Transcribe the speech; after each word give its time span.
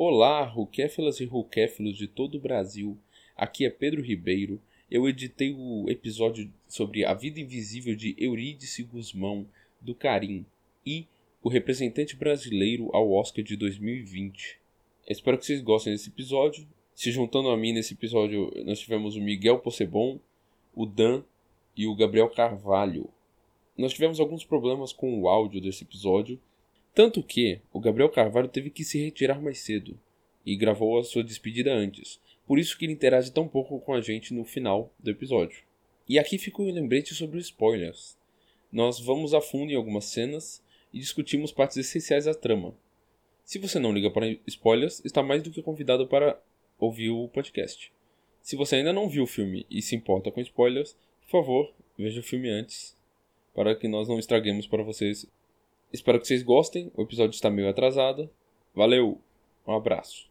Olá, 0.00 0.44
Ruquéfilas 0.44 1.18
e 1.18 1.24
Ruquéfilos 1.24 1.96
de 1.96 2.06
todo 2.06 2.36
o 2.36 2.40
Brasil. 2.40 2.96
Aqui 3.36 3.66
é 3.66 3.68
Pedro 3.68 4.00
Ribeiro. 4.00 4.62
Eu 4.88 5.08
editei 5.08 5.52
o 5.52 5.90
episódio 5.90 6.48
sobre 6.68 7.04
a 7.04 7.12
vida 7.12 7.40
invisível 7.40 7.96
de 7.96 8.14
Eurídice 8.16 8.84
Guzmão, 8.84 9.44
do 9.80 9.96
Carim, 9.96 10.46
e 10.86 11.08
o 11.42 11.48
representante 11.48 12.14
brasileiro 12.14 12.88
ao 12.94 13.10
Oscar 13.10 13.42
de 13.42 13.56
2020. 13.56 14.60
Espero 15.08 15.36
que 15.36 15.44
vocês 15.44 15.60
gostem 15.60 15.92
desse 15.92 16.10
episódio. 16.10 16.64
Se 16.94 17.10
juntando 17.10 17.48
a 17.48 17.56
mim 17.56 17.72
nesse 17.72 17.94
episódio, 17.94 18.52
nós 18.64 18.78
tivemos 18.78 19.16
o 19.16 19.20
Miguel 19.20 19.58
Possebon, 19.58 20.20
o 20.76 20.86
Dan 20.86 21.24
e 21.76 21.88
o 21.88 21.96
Gabriel 21.96 22.30
Carvalho. 22.30 23.10
Nós 23.76 23.92
tivemos 23.92 24.20
alguns 24.20 24.44
problemas 24.44 24.92
com 24.92 25.20
o 25.20 25.28
áudio 25.28 25.60
desse 25.60 25.82
episódio, 25.82 26.40
tanto 26.94 27.22
que 27.22 27.60
o 27.72 27.80
Gabriel 27.80 28.08
Carvalho 28.08 28.48
teve 28.48 28.70
que 28.70 28.84
se 28.84 29.02
retirar 29.02 29.40
mais 29.40 29.58
cedo 29.58 29.98
e 30.44 30.56
gravou 30.56 30.98
a 30.98 31.04
sua 31.04 31.22
despedida 31.22 31.72
antes. 31.72 32.20
Por 32.46 32.58
isso 32.58 32.76
que 32.78 32.86
ele 32.86 32.92
interage 32.92 33.30
tão 33.30 33.46
pouco 33.46 33.78
com 33.80 33.92
a 33.92 34.00
gente 34.00 34.32
no 34.32 34.44
final 34.44 34.92
do 34.98 35.10
episódio. 35.10 35.62
E 36.08 36.18
aqui 36.18 36.38
fica 36.38 36.62
o 36.62 36.70
lembrete 36.70 37.14
sobre 37.14 37.38
spoilers. 37.38 38.16
Nós 38.72 38.98
vamos 38.98 39.34
a 39.34 39.40
fundo 39.40 39.70
em 39.70 39.76
algumas 39.76 40.06
cenas 40.06 40.62
e 40.92 40.98
discutimos 40.98 41.52
partes 41.52 41.76
essenciais 41.76 42.24
da 42.24 42.34
trama. 42.34 42.74
Se 43.44 43.58
você 43.58 43.78
não 43.78 43.92
liga 43.92 44.10
para 44.10 44.36
spoilers, 44.46 45.02
está 45.04 45.22
mais 45.22 45.42
do 45.42 45.50
que 45.50 45.62
convidado 45.62 46.06
para 46.06 46.40
ouvir 46.78 47.10
o 47.10 47.28
podcast. 47.28 47.92
Se 48.40 48.56
você 48.56 48.76
ainda 48.76 48.92
não 48.92 49.08
viu 49.08 49.24
o 49.24 49.26
filme 49.26 49.66
e 49.70 49.82
se 49.82 49.94
importa 49.94 50.30
com 50.30 50.40
spoilers, 50.40 50.96
por 51.22 51.42
favor, 51.42 51.72
veja 51.98 52.20
o 52.20 52.22
filme 52.22 52.48
antes, 52.48 52.96
para 53.54 53.74
que 53.74 53.88
nós 53.88 54.08
não 54.08 54.18
estraguemos 54.18 54.66
para 54.66 54.82
vocês 54.82 55.26
Espero 55.92 56.20
que 56.20 56.26
vocês 56.26 56.42
gostem. 56.42 56.90
O 56.94 57.02
episódio 57.02 57.34
está 57.34 57.50
meio 57.50 57.68
atrasado. 57.68 58.28
Valeu, 58.74 59.20
um 59.66 59.74
abraço. 59.74 60.28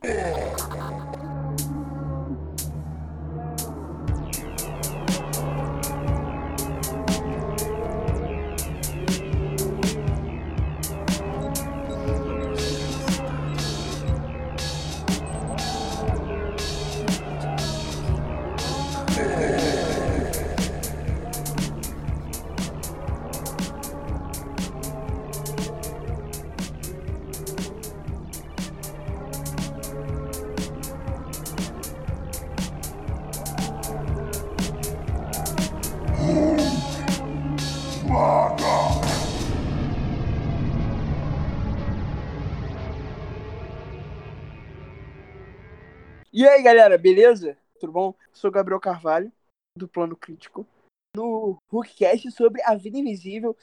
Galera, 46.68 46.98
beleza? 46.98 47.58
Tudo 47.80 47.94
bom? 47.94 48.14
Sou 48.34 48.52
Gabriel 48.52 48.78
Carvalho, 48.82 49.32
do 49.74 49.88
Plano 49.88 50.18
Crítico. 50.18 50.68
No 51.16 51.58
Hookcast 51.72 52.30
sobre 52.32 52.62
a 52.64 52.76
vida 52.76 52.98
invisível. 52.98 53.56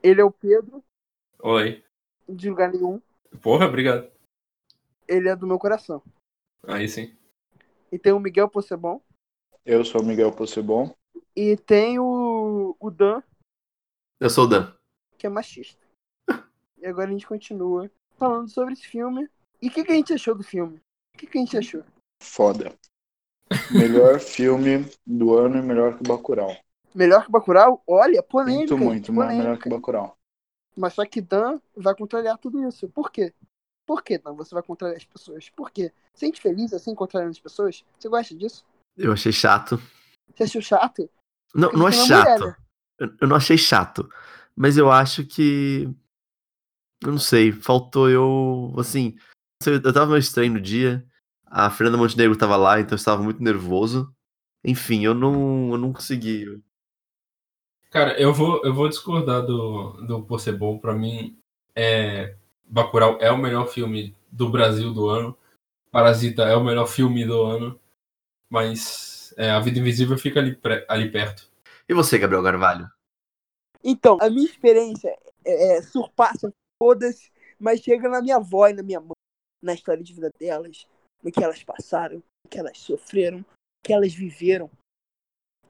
Ele 0.00 0.20
é 0.20 0.24
o 0.24 0.30
Pedro, 0.30 0.80
Oi. 1.42 1.82
de 2.28 2.48
lugar 2.48 2.70
nenhum. 2.72 3.02
Porra, 3.42 3.66
obrigado. 3.66 4.08
Ele 5.08 5.28
é 5.28 5.34
do 5.34 5.48
meu 5.48 5.58
coração. 5.58 6.00
Aí 6.62 6.88
sim. 6.88 7.12
E 7.90 7.98
tem 7.98 8.12
o 8.12 8.20
Miguel 8.20 8.48
Possebon. 8.48 9.00
Eu 9.66 9.84
sou 9.84 10.00
o 10.00 10.04
Miguel 10.06 10.30
Possebon. 10.30 10.94
E 11.34 11.56
tem 11.56 11.98
o, 11.98 12.76
o 12.78 12.88
Dan, 12.88 13.20
Eu 14.20 14.30
sou 14.30 14.44
o 14.44 14.46
Dan. 14.46 14.72
que 15.18 15.26
é 15.26 15.28
machista. 15.30 15.82
E 16.78 16.86
agora 16.86 17.08
a 17.08 17.12
gente 17.12 17.26
continua 17.26 17.90
falando 18.16 18.48
sobre 18.48 18.74
esse 18.74 18.86
filme. 18.86 19.28
E 19.60 19.66
o 19.66 19.72
que, 19.72 19.82
que 19.82 19.90
a 19.90 19.96
gente 19.96 20.12
achou 20.12 20.36
do 20.36 20.44
filme? 20.44 20.76
O 21.14 21.18
que, 21.18 21.26
que 21.26 21.36
a 21.36 21.40
gente 21.40 21.58
achou? 21.58 21.82
Foda. 22.24 22.74
Melhor 23.70 24.18
filme 24.18 24.90
do 25.06 25.36
ano 25.36 25.58
e 25.58 25.62
melhor 25.62 25.96
que 25.96 26.02
Bacurau. 26.02 26.56
Melhor 26.94 27.24
que 27.26 27.30
Bacurau? 27.30 27.82
Olha, 27.86 28.22
polêmica. 28.22 28.74
Muito, 28.74 28.78
muito, 28.78 29.12
mas 29.12 29.26
polêmica. 29.26 29.44
melhor 29.44 29.62
que 29.62 29.68
Bacurau. 29.68 30.16
Mas 30.76 30.94
só 30.94 31.04
que 31.04 31.20
Dan 31.20 31.60
vai 31.76 31.94
contrariar 31.94 32.38
tudo 32.38 32.66
isso. 32.66 32.88
Por 32.88 33.12
quê? 33.12 33.32
Por 33.86 34.02
que, 34.02 34.16
Dan, 34.16 34.32
você 34.32 34.54
vai 34.54 34.62
contrariar 34.62 34.96
as 34.96 35.04
pessoas? 35.04 35.50
Por 35.50 35.70
quê? 35.70 35.92
Sente 36.14 36.40
feliz 36.40 36.72
assim 36.72 36.94
contrariando 36.94 37.32
as 37.32 37.40
pessoas? 37.40 37.84
Você 37.98 38.08
gosta 38.08 38.34
disso? 38.34 38.64
Eu 38.96 39.12
achei 39.12 39.32
chato. 39.32 39.80
Você 40.34 40.44
achou 40.44 40.62
chato? 40.62 41.08
Não, 41.54 41.70
não 41.72 41.86
é 41.86 41.90
Porque 41.90 42.06
você 42.06 42.14
é 42.14 42.16
chato. 42.16 42.40
mulher, 42.40 42.58
né? 42.58 43.16
Eu, 43.20 43.28
não 43.28 43.36
achei 43.36 43.58
chato. 43.58 44.08
Mas 44.56 44.78
eu 44.78 44.90
acho 44.90 45.26
que. 45.26 45.88
Eu 47.02 47.12
não 47.12 47.18
sei. 47.18 47.52
Faltou 47.52 48.08
eu. 48.08 48.74
Assim. 48.78 49.16
não 49.66 49.74
Eu 49.74 49.92
tava 49.92 50.06
meio 50.06 50.18
estranho 50.18 50.54
no 50.54 50.60
dia. 50.60 51.06
A 51.56 51.70
Fernanda 51.70 51.96
Montenegro 51.96 52.36
tava 52.36 52.56
lá, 52.56 52.80
então 52.80 52.94
eu 52.94 52.98
estava 52.98 53.22
muito 53.22 53.40
nervoso. 53.40 54.12
Enfim, 54.64 55.04
eu 55.04 55.14
não, 55.14 55.70
eu 55.70 55.78
não 55.78 55.92
consegui. 55.92 56.60
Cara, 57.90 58.20
eu 58.20 58.34
vou, 58.34 58.60
eu 58.64 58.74
vou 58.74 58.88
discordar 58.88 59.46
do, 59.46 59.92
do 60.04 60.24
Possebon. 60.24 60.78
Pra 60.78 60.92
mim, 60.92 61.38
é, 61.72 62.34
Bacurau 62.64 63.18
é 63.20 63.30
o 63.30 63.38
melhor 63.38 63.68
filme 63.68 64.16
do 64.32 64.48
Brasil 64.48 64.92
do 64.92 65.08
ano. 65.08 65.38
Parasita 65.92 66.42
é 66.42 66.56
o 66.56 66.64
melhor 66.64 66.88
filme 66.88 67.24
do 67.24 67.40
ano. 67.44 67.78
Mas 68.50 69.32
é, 69.36 69.52
A 69.52 69.60
Vida 69.60 69.78
Invisível 69.78 70.18
fica 70.18 70.40
ali, 70.40 70.58
ali 70.88 71.08
perto. 71.08 71.48
E 71.88 71.94
você, 71.94 72.18
Gabriel 72.18 72.42
Carvalho? 72.42 72.90
Então, 73.84 74.18
a 74.20 74.28
minha 74.28 74.44
experiência 74.44 75.16
é, 75.44 75.76
é, 75.76 75.82
surpassa 75.82 76.52
todas, 76.80 77.30
mas 77.60 77.78
chega 77.80 78.08
na 78.08 78.20
minha 78.20 78.38
avó 78.38 78.66
e 78.66 78.72
na 78.72 78.82
minha 78.82 78.98
mãe, 78.98 79.14
na 79.62 79.72
história 79.72 80.02
de 80.02 80.12
vida 80.12 80.32
delas, 80.36 80.84
no 81.24 81.32
que 81.32 81.42
elas 81.42 81.62
passaram, 81.64 82.16
no 82.16 82.50
que 82.50 82.58
elas 82.58 82.78
sofreram, 82.78 83.38
no 83.38 83.46
que 83.82 83.92
elas 83.92 84.12
viveram. 84.12 84.70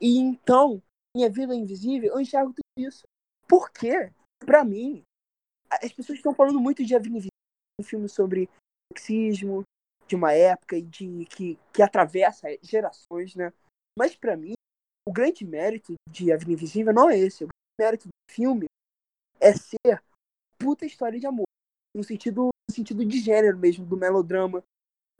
E 0.00 0.18
então, 0.18 0.82
minha 1.16 1.30
vida 1.30 1.54
invisível, 1.54 2.12
eu 2.12 2.20
enxergo 2.20 2.52
tudo 2.52 2.64
isso. 2.76 3.04
Por 3.48 3.70
quê? 3.70 4.12
Pra 4.40 4.64
mim, 4.64 5.02
as 5.70 5.92
pessoas 5.92 6.18
estão 6.18 6.34
falando 6.34 6.60
muito 6.60 6.84
de 6.84 6.94
A 6.94 6.98
Vida 6.98 7.10
Invisível, 7.10 7.30
um 7.80 7.84
filme 7.84 8.08
sobre 8.08 8.48
sexismo, 8.92 9.62
de 10.06 10.16
uma 10.16 10.32
época 10.32 10.76
e 10.76 10.82
de 10.82 11.24
que, 11.26 11.58
que 11.72 11.82
atravessa 11.82 12.48
gerações, 12.62 13.34
né? 13.34 13.52
Mas 13.98 14.16
pra 14.16 14.36
mim, 14.36 14.54
o 15.08 15.12
grande 15.12 15.44
mérito 15.44 15.94
de 16.08 16.32
A 16.32 16.36
Vida 16.36 16.52
Invisível 16.52 16.92
não 16.92 17.08
é 17.08 17.18
esse. 17.18 17.44
O 17.44 17.48
grande 17.48 17.80
mérito 17.80 18.08
do 18.08 18.34
filme 18.34 18.66
é 19.40 19.52
ser 19.52 20.02
puta 20.58 20.84
história 20.84 21.18
de 21.18 21.26
amor. 21.26 21.46
No 21.94 22.02
sentido, 22.02 22.48
no 22.68 22.74
sentido 22.74 23.04
de 23.04 23.20
gênero 23.20 23.58
mesmo, 23.58 23.86
do 23.86 23.96
melodrama. 23.96 24.62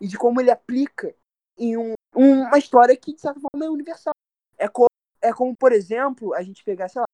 E 0.01 0.07
de 0.09 0.19
como 0.19 0.41
ele 0.41 0.51
aplica 0.51 1.15
em 1.57 1.77
um- 1.77 1.95
uma 2.15 2.59
história 2.59 2.97
que, 2.97 3.15
de 3.15 3.21
certa 3.21 3.41
forma, 3.41 3.65
é 3.67 3.71
universal. 3.71 4.15
É, 4.59 4.69
co 4.69 4.87
é 5.21 5.33
como, 5.33 5.57
por 5.57 5.73
exemplo, 5.73 6.35
a 6.35 6.43
gente 6.43 6.63
pegar, 6.65 6.89
sei 6.89 7.01
lá, 7.01 7.07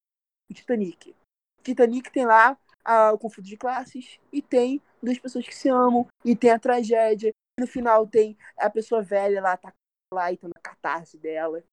o 0.49 0.53
Titanic. 0.53 1.11
O 1.59 1.63
Titanic 1.63 2.11
tem 2.11 2.25
lá 2.25 2.57
ah, 2.83 3.11
o 3.13 3.17
conflito 3.17 3.47
de 3.47 3.57
classes 3.57 4.19
e 4.31 4.41
tem 4.41 4.81
duas 5.01 5.17
pessoas 5.19 5.45
que 5.45 5.55
se 5.55 5.69
amam 5.69 6.07
e 6.25 6.35
tem 6.35 6.49
a 6.51 6.59
tragédia. 6.59 7.29
E 7.29 7.61
no 7.61 7.67
final 7.67 8.07
tem 8.07 8.37
a 8.57 8.69
pessoa 8.69 9.01
velha 9.01 9.41
lá, 9.41 9.55
tá 9.55 9.71
lá 10.13 10.31
e 10.31 10.37
tá 10.37 10.47
na 10.47 10.61
catarse 10.61 11.17
dela. 11.17 11.63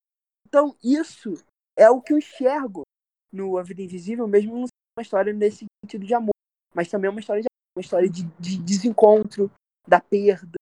Então, 0.46 0.76
isso 0.82 1.34
é 1.76 1.90
o 1.90 2.00
que 2.00 2.12
eu 2.12 2.18
enxergo 2.18 2.82
no 3.32 3.58
A 3.58 3.62
Vida 3.62 3.82
Invisível, 3.82 4.26
mesmo 4.26 4.52
não 4.52 4.66
sendo 4.66 4.96
uma 4.96 5.02
história 5.02 5.32
nesse 5.32 5.66
sentido 5.84 6.06
de 6.06 6.14
amor, 6.14 6.34
mas 6.74 6.88
também 6.88 7.08
é 7.08 7.10
uma 7.10 7.20
história 7.20 7.42
de 7.42 7.48
uma 7.76 7.80
história 7.80 8.08
de, 8.08 8.24
de 8.38 8.58
desencontro, 8.58 9.50
da 9.86 10.00
perda. 10.00 10.57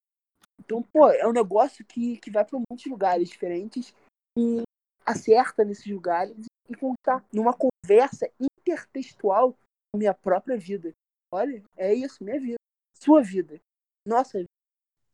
Então, 0.67 0.83
pô, 0.83 1.09
é 1.09 1.27
um 1.27 1.33
negócio 1.33 1.85
que, 1.85 2.19
que 2.19 2.29
vai 2.29 2.45
para 2.45 2.59
muitos 2.69 2.85
lugares 2.87 3.29
diferentes 3.29 3.95
e 4.37 4.63
acerta 5.07 5.65
nesses 5.65 5.87
lugares 5.87 6.37
e 6.69 6.75
contar 6.75 7.25
numa 7.33 7.55
conversa 7.55 8.29
intertextual 8.41 9.53
com 9.53 9.99
minha 9.99 10.13
própria 10.13 10.59
vida. 10.59 10.93
Olha, 11.33 11.63
é 11.77 11.95
isso, 11.95 12.23
minha 12.25 12.41
vida. 12.41 12.57
Sua 12.95 13.23
vida. 13.23 13.61
Nossa 14.05 14.39
vida. 14.39 14.49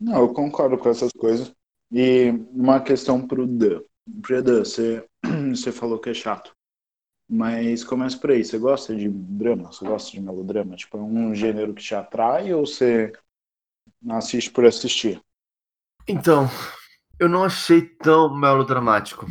Não, 0.00 0.22
eu 0.22 0.32
concordo 0.32 0.78
com 0.78 0.88
essas 0.88 1.12
coisas. 1.12 1.52
E 1.90 2.30
uma 2.50 2.82
questão 2.82 3.26
pro 3.26 3.46
Dan. 3.46 3.82
Pro 4.22 4.42
Dan, 4.42 4.64
você, 4.64 5.06
você 5.54 5.70
falou 5.70 6.00
que 6.00 6.08
é 6.08 6.14
chato. 6.14 6.52
Mas 7.28 7.84
começa 7.84 8.18
por 8.18 8.30
aí. 8.30 8.42
Você 8.42 8.58
gosta 8.58 8.96
de 8.96 9.06
drama? 9.10 9.70
Você 9.70 9.84
gosta 9.84 10.10
de 10.10 10.20
melodrama? 10.20 10.76
Tipo, 10.76 10.96
é 10.96 11.00
um 11.02 11.34
gênero 11.34 11.74
que 11.74 11.82
te 11.82 11.94
atrai 11.94 12.54
ou 12.54 12.66
você 12.66 13.12
assiste 14.08 14.50
por 14.50 14.64
assistir? 14.64 15.22
Então, 16.06 16.50
eu 17.18 17.28
não 17.28 17.44
achei 17.44 17.82
tão 17.82 18.34
melodramático. 18.36 19.26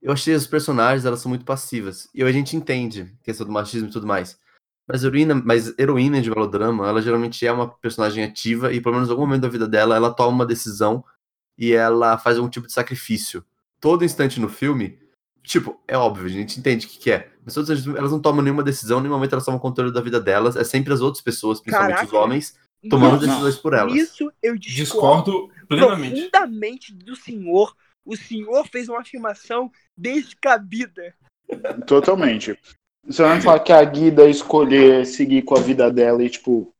Eu 0.00 0.12
achei 0.12 0.34
as 0.34 0.46
personagens, 0.46 1.04
elas 1.04 1.20
são 1.20 1.28
muito 1.28 1.44
passivas. 1.44 2.08
E 2.14 2.22
a 2.22 2.30
gente 2.30 2.56
entende 2.56 3.14
a 3.20 3.24
questão 3.24 3.46
do 3.46 3.52
machismo 3.52 3.88
e 3.88 3.92
tudo 3.92 4.06
mais. 4.06 4.38
Mas 4.86 5.02
heroína, 5.02 5.34
mas 5.34 5.76
heroína 5.78 6.20
de 6.20 6.28
melodrama, 6.28 6.86
ela 6.86 7.00
geralmente 7.00 7.46
é 7.46 7.50
uma 7.50 7.68
personagem 7.68 8.22
ativa 8.22 8.70
e 8.72 8.80
pelo 8.82 8.94
menos 8.94 9.08
em 9.08 9.12
algum 9.12 9.24
momento 9.24 9.42
da 9.42 9.48
vida 9.48 9.66
dela, 9.66 9.96
ela 9.96 10.12
toma 10.12 10.28
uma 10.28 10.46
decisão 10.46 11.02
e 11.56 11.72
ela 11.72 12.18
faz 12.18 12.36
algum 12.36 12.50
tipo 12.50 12.66
de 12.66 12.72
sacrifício. 12.74 13.42
Todo 13.80 14.04
instante 14.04 14.38
no 14.38 14.48
filme, 14.48 14.98
tipo, 15.42 15.80
é 15.88 15.96
óbvio, 15.96 16.26
a 16.26 16.28
gente 16.28 16.60
entende 16.60 16.84
o 16.84 16.88
que, 16.90 16.98
que 16.98 17.10
é. 17.10 17.32
Mas 17.42 17.54
todas 17.54 17.70
as- 17.70 17.86
elas 17.86 18.12
não 18.12 18.20
tomam 18.20 18.42
nenhuma 18.42 18.62
decisão, 18.62 18.98
em 18.98 19.02
nenhum 19.04 19.14
momento 19.14 19.32
elas 19.32 19.44
tomam 19.44 19.58
controle 19.58 19.90
da 19.90 20.02
vida 20.02 20.20
delas. 20.20 20.54
É 20.54 20.64
sempre 20.64 20.92
as 20.92 21.00
outras 21.00 21.22
pessoas, 21.24 21.60
principalmente 21.62 22.04
os 22.04 22.10
Caraca. 22.10 22.18
homens, 22.18 22.54
tomando 22.88 23.12
Não, 23.12 23.28
decisões 23.28 23.56
por 23.56 23.74
elas. 23.74 23.94
Isso 23.94 24.30
eu 24.42 24.56
discordo, 24.56 25.32
Discordo 25.32 25.66
plenamente. 25.68 26.28
profundamente 26.30 26.94
do 26.94 27.16
senhor. 27.16 27.74
O 28.04 28.16
senhor 28.16 28.66
fez 28.68 28.88
uma 28.88 29.00
afirmação 29.00 29.70
descabida. 29.96 31.14
Totalmente. 31.86 32.58
Você 33.06 33.22
vai 33.22 33.40
falar 33.40 33.60
que 33.60 33.72
a 33.72 33.84
Guida 33.84 34.28
escolher 34.28 35.04
seguir 35.06 35.42
com 35.42 35.56
a 35.56 35.60
vida 35.60 35.90
dela 35.90 36.22
e, 36.22 36.30
tipo, 36.30 36.72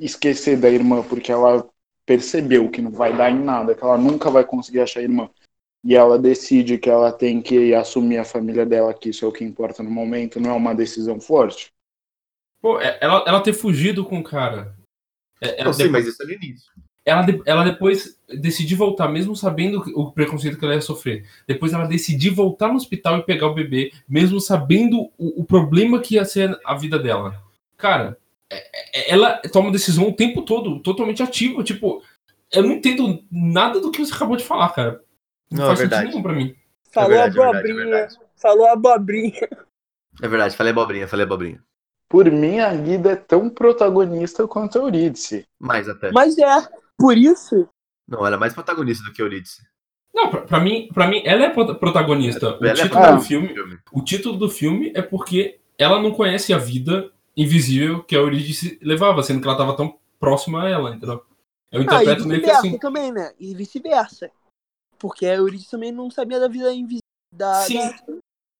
esquecer 0.00 0.56
da 0.56 0.68
irmã 0.70 1.02
porque 1.02 1.32
ela 1.32 1.68
percebeu 2.06 2.68
que 2.70 2.82
não 2.82 2.90
vai 2.90 3.16
dar 3.16 3.30
em 3.30 3.38
nada, 3.42 3.74
que 3.74 3.82
ela 3.82 3.98
nunca 3.98 4.30
vai 4.30 4.44
conseguir 4.44 4.80
achar 4.80 5.00
a 5.00 5.04
irmã. 5.04 5.28
E 5.82 5.94
ela 5.94 6.18
decide 6.18 6.78
que 6.78 6.88
ela 6.88 7.12
tem 7.12 7.42
que 7.42 7.74
assumir 7.74 8.18
a 8.18 8.24
família 8.24 8.64
dela, 8.64 8.94
que 8.94 9.10
isso 9.10 9.24
é 9.24 9.28
o 9.28 9.32
que 9.32 9.44
importa 9.44 9.82
no 9.82 9.90
momento, 9.90 10.40
não 10.40 10.50
é 10.50 10.54
uma 10.54 10.74
decisão 10.74 11.20
forte. 11.20 11.72
Pô, 12.60 12.80
é- 12.80 12.98
ela, 13.00 13.24
ela 13.26 13.40
ter 13.42 13.52
fugido 13.52 14.04
com 14.04 14.18
o 14.20 14.24
cara. 14.24 14.74
É- 15.44 15.54
Ela, 15.60 15.64
Não, 15.66 15.72
sim, 15.72 15.84
depois, 15.84 16.04
mas 16.04 16.12
isso 16.14 16.22
é 16.22 16.26
no 16.26 16.32
início. 16.32 16.72
ela, 17.04 17.22
de- 17.22 17.42
ela 17.44 17.64
depois 17.64 18.18
decidir 18.40 18.74
voltar, 18.74 19.08
mesmo 19.08 19.36
sabendo 19.36 19.82
o 19.94 20.10
preconceito 20.12 20.58
que 20.58 20.64
ela 20.64 20.74
ia 20.74 20.80
sofrer. 20.80 21.24
Depois 21.46 21.72
ela 21.72 21.86
decidir 21.86 22.30
voltar 22.30 22.68
no 22.68 22.76
hospital 22.76 23.18
e 23.18 23.22
pegar 23.24 23.46
o 23.48 23.54
bebê, 23.54 23.92
mesmo 24.08 24.40
sabendo 24.40 25.10
o, 25.18 25.42
o 25.42 25.44
problema 25.44 26.00
que 26.00 26.14
ia 26.14 26.24
ser 26.24 26.58
a 26.64 26.74
vida 26.74 26.98
dela. 26.98 27.40
Cara, 27.76 28.16
é- 28.50 29.10
é- 29.10 29.12
ela 29.12 29.36
toma 29.52 29.70
decisão 29.70 30.08
o 30.08 30.12
tempo 30.16 30.42
todo, 30.42 30.80
totalmente 30.80 31.22
ativa. 31.22 31.62
Tipo, 31.62 32.02
eu 32.52 32.62
não 32.62 32.72
entendo 32.72 33.22
nada 33.30 33.80
do 33.80 33.90
que 33.90 33.98
você 34.04 34.14
acabou 34.14 34.36
de 34.36 34.44
falar, 34.44 34.70
cara. 34.70 35.00
Não, 35.50 35.58
Não, 35.58 35.64
é 35.64 35.68
faz 35.68 35.78
verdade. 35.80 36.02
sentido 36.06 36.10
nenhum 36.12 36.22
pra 36.22 36.32
mim. 36.32 36.54
Falou 36.90 37.10
verdade, 37.10 37.38
é 37.38 37.42
verdade, 37.42 37.56
é 37.56 37.58
abobrinha. 37.72 37.90
verdade. 37.90 38.16
falou 38.36 38.66
abobrinha. 38.68 39.48
É 40.22 40.28
verdade, 40.28 40.56
falei 40.56 40.70
abobrinha, 40.72 41.08
falei 41.08 41.24
abobrinha. 41.24 41.60
Por 42.08 42.30
mim, 42.30 42.60
a 42.60 42.74
Guida 42.74 43.12
é 43.12 43.16
tão 43.16 43.48
protagonista 43.50 44.46
quanto 44.46 44.78
a 44.78 44.82
Eurídice. 44.82 45.44
Mais 45.58 45.88
até. 45.88 46.12
Mas 46.12 46.36
é, 46.38 46.68
por 46.98 47.16
isso, 47.16 47.68
Não, 48.06 48.26
ela 48.26 48.36
é 48.36 48.38
mais 48.38 48.52
protagonista 48.54 49.04
do 49.04 49.12
que 49.12 49.22
Eurídice. 49.22 49.62
Não, 50.14 50.30
pra, 50.30 50.42
pra 50.42 50.60
mim, 50.60 50.88
pra 50.92 51.08
mim, 51.08 51.22
ela 51.24 51.44
é 51.44 51.50
prota- 51.50 51.74
protagonista. 51.74 52.50
O 52.60 52.64
Ela 52.64 52.68
é 52.68 52.74
título 52.74 52.90
protagonista 52.90 53.16
do 53.16 53.22
filme, 53.48 53.78
o 53.92 54.04
título 54.04 54.36
do 54.36 54.48
filme 54.50 54.92
é 54.94 55.02
porque 55.02 55.58
ela 55.78 56.00
não 56.00 56.12
conhece 56.12 56.52
a 56.54 56.58
vida 56.58 57.10
invisível 57.36 58.04
que 58.04 58.14
a 58.14 58.20
Eurídice 58.20 58.78
levava, 58.80 59.22
sendo 59.24 59.40
que 59.40 59.46
ela 59.48 59.56
estava 59.56 59.76
tão 59.76 59.98
próxima 60.20 60.62
a 60.62 60.68
ela, 60.68 60.94
entendeu? 60.94 61.24
Eu 61.72 61.80
ah, 61.80 61.82
e 61.82 61.84
interpreto 61.84 62.28
meio 62.28 62.40
que 62.40 62.46
vice-versa 62.46 62.68
assim. 62.68 62.78
também, 62.78 63.10
né? 63.10 63.32
E 63.40 63.54
vice-versa. 63.54 64.30
Porque 64.98 65.26
a 65.26 65.34
Euridice 65.34 65.70
também 65.70 65.90
não 65.90 66.08
sabia 66.10 66.38
da 66.38 66.46
vida 66.46 66.72
invisível. 66.72 67.00
Da, 67.34 67.54
Sim. 67.62 67.78
da- 67.78 67.96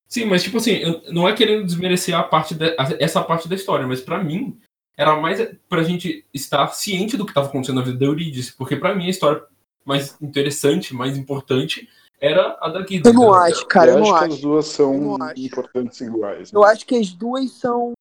Sim, 0.09 0.27
mas 0.27 0.43
tipo 0.43 0.59
assim, 0.59 0.73
eu- 0.73 1.13
não 1.13 1.29
é 1.29 1.35
querendo 1.35 1.65
desmerecer 1.65 2.15
a 2.17 2.23
parte 2.23 2.55
de- 2.55 2.77
a- 2.79 2.97
essa 3.01 3.23
parte 3.23 3.49
da 3.49 3.55
história, 3.55 3.87
mas 3.87 4.01
pra 4.01 4.23
mim 4.23 4.61
era 4.97 5.17
mais 5.17 5.41
pra 5.69 5.83
gente 5.83 6.25
estar 6.33 6.69
ciente 6.69 7.17
do 7.17 7.25
que 7.25 7.31
estava 7.33 7.49
acontecendo 7.49 7.77
na 7.77 7.83
vida 7.83 7.99
da 7.99 8.07
Eurídice, 8.07 8.53
porque 8.57 8.77
pra 8.77 8.95
mim 8.95 9.07
a 9.07 9.11
história 9.11 9.45
mais 9.85 10.21
interessante, 10.23 10.95
mais 10.95 11.19
importante 11.19 11.89
era 12.21 12.57
a 12.61 12.69
da 12.69 12.81
Guida. 12.83 13.09
Eu 13.09 13.13
não 13.15 13.23
entendeu? 13.23 13.35
acho, 13.35 13.67
cara, 13.67 13.91
eu, 13.91 13.95
eu 13.99 14.01
não 14.05 14.15
acho 14.15 14.15
acho. 14.15 14.29
que 14.29 14.35
as 14.35 14.41
duas 14.41 14.67
Eu 14.67 14.73
são 14.73 15.35
importantes 15.37 16.01
iguais. 16.01 16.53
né? 16.53 16.59
Eu 16.59 16.65
acho 16.65 16.87
que 16.87 16.95
as 16.97 17.13
duas 17.13 17.51
são 17.53 17.93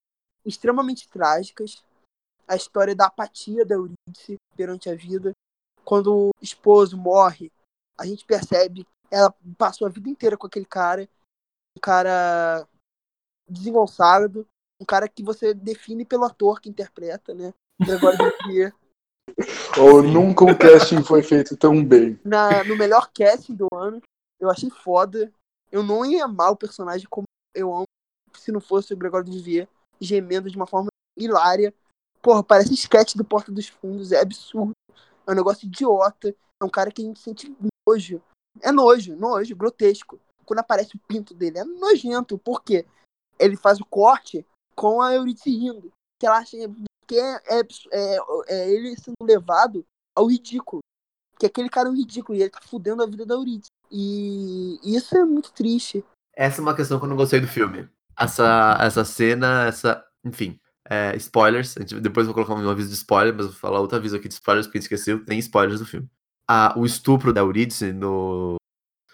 extremamente 0.45 1.07
trágicas. 1.09 1.83
A 2.47 2.55
história 2.55 2.95
da 2.95 3.05
apatia 3.07 3.65
da 3.65 3.75
Eurídice 3.75 4.35
perante 4.55 4.89
a 4.89 4.95
vida. 4.95 5.31
Quando 5.83 6.13
o 6.13 6.31
esposo 6.41 6.97
morre, 6.97 7.51
a 7.97 8.05
gente 8.05 8.23
percebe 8.25 8.85
ela 9.11 9.33
passou 9.57 9.85
a 9.87 9.89
vida 9.91 10.09
inteira 10.09 10.35
com 10.37 10.47
aquele 10.47 10.65
cara. 10.65 11.07
Um 11.77 11.81
cara 11.81 12.67
desengonçado. 13.49 14.47
Um 14.81 14.85
cara 14.85 15.07
que 15.07 15.23
você 15.23 15.53
define 15.53 16.05
pelo 16.05 16.25
ator 16.25 16.59
que 16.59 16.69
interpreta, 16.69 17.33
né? 17.33 17.53
Gregório 17.81 18.17
Vivier. 18.43 18.73
Ou 19.79 20.03
nunca 20.03 20.43
um 20.43 20.55
casting 20.57 21.03
foi 21.03 21.23
feito 21.23 21.55
tão 21.57 21.83
bem. 21.83 22.19
na, 22.23 22.63
no 22.63 22.77
melhor 22.77 23.09
casting 23.13 23.55
do 23.55 23.67
ano. 23.73 24.01
Eu 24.39 24.49
achei 24.49 24.69
foda. 24.69 25.31
Eu 25.71 25.81
não 25.81 26.05
ia 26.05 26.25
amar 26.25 26.51
o 26.51 26.57
personagem 26.57 27.07
como 27.09 27.25
eu 27.55 27.73
amo 27.73 27.85
se 28.37 28.51
não 28.51 28.59
fosse 28.59 28.93
o 28.93 28.97
Gregório 28.97 29.31
Vivier 29.31 29.67
gemendo 29.99 30.49
de 30.49 30.57
uma 30.57 30.67
forma 30.67 30.89
hilária. 31.17 31.73
Porra, 32.21 32.43
parece 32.43 32.73
sketch 32.73 33.15
do 33.15 33.25
Porta 33.25 33.51
dos 33.51 33.67
Fundos, 33.67 34.11
é 34.11 34.19
absurdo. 34.19 34.71
É 35.25 35.31
um 35.31 35.35
negócio 35.35 35.65
idiota. 35.65 36.35
É 36.61 36.65
um 36.65 36.69
cara 36.69 36.91
que 36.91 37.01
a 37.01 37.05
gente 37.05 37.19
sente 37.19 37.55
nojo. 37.87 38.21
É 38.61 38.71
nojo, 38.71 39.15
nojo, 39.15 39.55
grotesco. 39.55 40.19
Quando 40.45 40.59
aparece 40.59 40.95
o 40.95 40.99
pinto 41.07 41.33
dele, 41.33 41.59
é 41.59 41.63
nojento. 41.63 42.37
Por 42.37 42.63
quê? 42.63 42.85
Ele 43.39 43.55
faz 43.57 43.79
o 43.79 43.85
corte 43.85 44.45
com 44.75 45.01
a 45.01 45.13
Euridice 45.13 45.49
rindo. 45.49 45.91
Que 46.19 46.27
ela 46.27 46.37
acha 46.37 46.57
que 47.07 47.17
é, 47.19 47.35
é, 47.47 47.61
é- 47.91 48.19
é 48.47 48.71
ele 48.71 48.95
sendo 48.97 49.15
levado 49.21 49.85
ao 50.15 50.27
ridículo 50.27 50.81
que 51.39 51.45
aquele 51.47 51.69
cara 51.69 51.89
é 51.89 51.91
um 51.91 51.95
ridículo 51.95 52.37
e 52.37 52.41
ele 52.41 52.49
tá 52.49 52.61
fudendo 52.61 53.03
a 53.03 53.05
vida 53.05 53.25
da 53.25 53.33
Euridice. 53.35 53.69
E 53.91 54.79
isso 54.83 55.15
é 55.17 55.25
muito 55.25 55.51
triste. 55.51 56.03
Essa 56.35 56.61
é 56.61 56.63
uma 56.63 56.75
questão 56.75 56.97
que 56.99 57.05
eu 57.05 57.09
não 57.09 57.17
gostei 57.17 57.39
do 57.41 57.47
filme. 57.47 57.89
Essa, 58.17 58.77
essa 58.79 59.03
cena, 59.03 59.65
essa. 59.67 60.05
Enfim. 60.23 60.59
é, 60.89 61.15
spoilers. 61.17 61.73
Gente, 61.73 61.99
depois 61.99 62.25
eu 62.27 62.33
vou 62.33 62.43
colocar 62.45 62.61
um 62.61 62.69
aviso 62.69 62.89
de 62.89 62.95
spoiler, 62.95 63.33
mas 63.33 63.45
eu 63.45 63.51
vou 63.51 63.59
falar 63.59 63.79
outro 63.79 63.97
aviso 63.97 64.15
aqui 64.15 64.27
de 64.27 64.33
spoilers, 64.35 64.67
porque 64.67 64.77
a 64.77 64.81
gente 64.81 64.91
esqueceu. 64.91 65.25
Tem 65.25 65.37
spoilers 65.39 65.79
do 65.79 65.85
filme. 65.85 66.09
Ah, 66.49 66.73
o 66.77 66.85
estupro 66.85 67.33
da 67.33 67.41
Eurídice 67.41 67.91
no. 67.93 68.55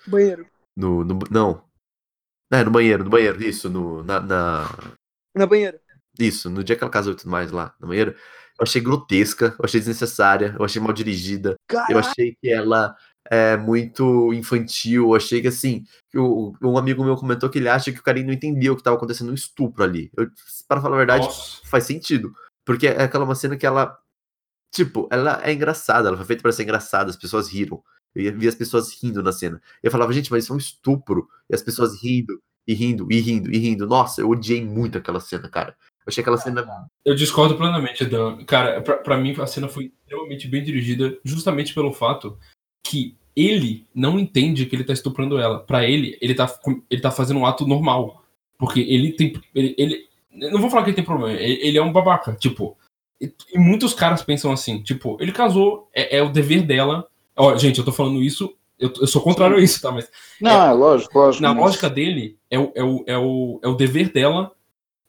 Banheiro. 0.08 0.48
No, 0.76 1.04
no 1.04 1.20
não. 1.32 1.64
É, 2.52 2.64
no 2.64 2.72
banheiro, 2.72 3.04
no 3.04 3.10
banheiro, 3.10 3.42
isso, 3.44 3.70
no, 3.70 4.04
na, 4.04 4.20
na- 4.20 4.94
Na 5.36 5.46
banheira. 5.46 5.80
Isso, 6.18 6.50
no 6.50 6.64
dia 6.64 6.76
que 6.76 6.84
ela 6.84 6.92
casou 6.92 7.14
e 7.14 7.16
tudo 7.16 7.30
mais 7.30 7.52
lá, 7.52 7.76
no 7.80 7.88
banheiro. 7.88 8.12
Eu 8.12 8.64
achei 8.64 8.82
grotesca, 8.82 9.56
eu 9.58 9.64
achei 9.66 9.80
desnecessária, 9.80 10.56
eu 10.58 10.66
achei 10.66 10.82
mal 10.82 10.92
dirigida. 10.92 11.56
Eu 11.90 11.98
achei 12.00 12.36
que 12.42 12.50
ela 12.50 12.96
é 13.30 13.56
muito 13.56 14.34
infantil. 14.34 15.04
Eu 15.10 15.16
achei 15.16 15.42
que 15.42 15.48
assim, 15.48 15.86
o- 16.14 16.54
um 16.62 16.78
amigo 16.78 17.04
meu 17.06 17.16
comentou 17.16 17.50
que 17.50 17.58
ele 17.60 17.70
acha 17.70 17.92
que 17.92 18.00
o 18.00 18.04
carinho 18.04 18.28
não 18.28 18.34
entendia 18.34 18.72
o 18.72 18.76
que 18.76 18.82
estava 18.82 18.98
acontecendo 18.98 19.30
no 19.30 19.36
estupro 19.36 19.84
ali. 19.84 20.12
Eu, 20.18 20.30
para 20.68 20.82
falar 20.82 20.96
a 20.96 21.00
verdade, 21.00 21.26
Nossa. 21.26 21.62
faz 21.66 21.86
sentido. 21.86 22.34
Porque 22.66 22.88
é 22.88 23.04
aquela 23.04 23.24
uma 23.24 23.36
cena 23.36 23.56
que 23.56 23.66
ela. 23.66 23.98
Tipo, 24.74 25.08
ela 25.12 25.40
é 25.44 25.54
engraçada, 25.54 26.10
ela 26.10 26.18
foi 26.18 26.26
feita 26.26 26.42
para 26.42 26.52
ser 26.52 26.64
engraçada, 26.64 27.10
as 27.10 27.16
pessoas 27.18 27.48
riram. 27.48 27.82
Eu 28.16 28.24
ia- 28.24 28.32
via 28.36 28.50
as 28.50 28.56
pessoas 28.56 28.92
rindo 29.02 29.22
na 29.24 29.32
cena. 29.32 29.62
Eu 29.84 29.92
falava, 29.92 30.12
gente, 30.14 30.32
mas 30.32 30.44
isso 30.44 30.54
é 30.54 30.56
um 30.56 30.60
estupro. 30.60 31.28
E 31.50 31.56
as 31.56 31.62
pessoas 31.62 32.02
rindo, 32.02 32.42
e 32.68 32.74
rindo, 32.74 33.08
e 33.12 33.20
rindo, 33.20 33.52
e 33.54 33.58
rindo. 33.58 33.88
Nossa, 33.88 34.22
eu 34.22 34.30
odiei 34.30 34.64
muito 34.64 34.98
aquela 34.98 35.20
cena, 35.20 35.48
cara. 35.50 35.76
Eu 36.06 36.10
achei 36.10 36.22
aquela 36.22 36.38
cena. 36.38 36.66
Eu 37.06 37.16
discordo 37.16 37.56
plenamente, 37.56 38.06
Dan. 38.06 38.44
Cara, 38.46 38.82
pra, 38.82 38.98
pra 38.98 39.18
mim 39.18 39.36
a 39.40 39.46
cena 39.46 39.68
foi 39.68 39.92
extremamente 40.02 40.48
bem 40.48 40.64
dirigida, 40.64 41.18
justamente 41.24 41.74
pelo 41.74 41.94
fato 41.94 42.38
que 42.86 43.16
ele 43.36 43.86
não 43.94 44.20
entende 44.20 44.66
que 44.66 44.76
ele 44.76 44.84
tá 44.84 44.92
estuprando 44.94 45.38
ela. 45.38 45.60
Pra 45.60 45.86
ele, 45.86 46.18
ele 46.20 46.34
tá, 46.34 46.52
ele 46.90 47.02
tá 47.02 47.12
fazendo 47.12 47.40
um 47.40 47.46
ato 47.46 47.68
normal. 47.68 48.24
Porque 48.58 48.80
ele 48.82 49.14
tem. 49.14 49.34
Ele, 49.54 49.76
ele- 49.78 50.10
não 50.32 50.60
vou 50.60 50.70
falar 50.70 50.84
que 50.84 50.90
ele 50.90 50.96
tem 50.96 51.06
problema, 51.06 51.32
ele, 51.40 51.60
ele 51.66 51.78
é 51.78 51.82
um 51.84 51.92
babaca. 51.94 52.34
Tipo, 52.36 52.78
e, 53.22 53.32
e 53.54 53.58
muitos 53.60 53.94
caras 53.94 54.22
pensam 54.24 54.52
assim: 54.52 54.82
tipo, 54.82 55.18
ele 55.22 55.32
casou, 55.32 55.90
é, 55.94 56.18
é 56.18 56.24
o 56.24 56.30
dever 56.32 56.64
dela. 56.66 57.08
Ó, 57.40 57.56
gente, 57.58 57.80
eu 57.80 57.86
tô 57.86 57.92
falando 57.94 58.22
isso, 58.22 58.54
eu, 58.78 58.92
eu 59.00 59.08
sou 59.08 59.22
contrário 59.22 59.56
a 59.58 59.62
isso, 59.62 59.82
tá? 59.82 59.92
Mas 59.92 60.10
Não, 60.42 60.68
é 60.68 60.72
lógico, 60.74 61.18
lógico. 61.18 61.42
na 61.42 61.54
mas- 61.54 61.64
lógica 61.64 61.90
dele, 61.90 62.38
é 62.52 62.60
o, 62.60 62.72
é, 62.76 62.84
o, 62.84 63.04
é, 63.08 63.18
o, 63.18 63.60
é 63.64 63.68
o 63.68 63.76
dever 63.76 64.12
dela 64.12 64.52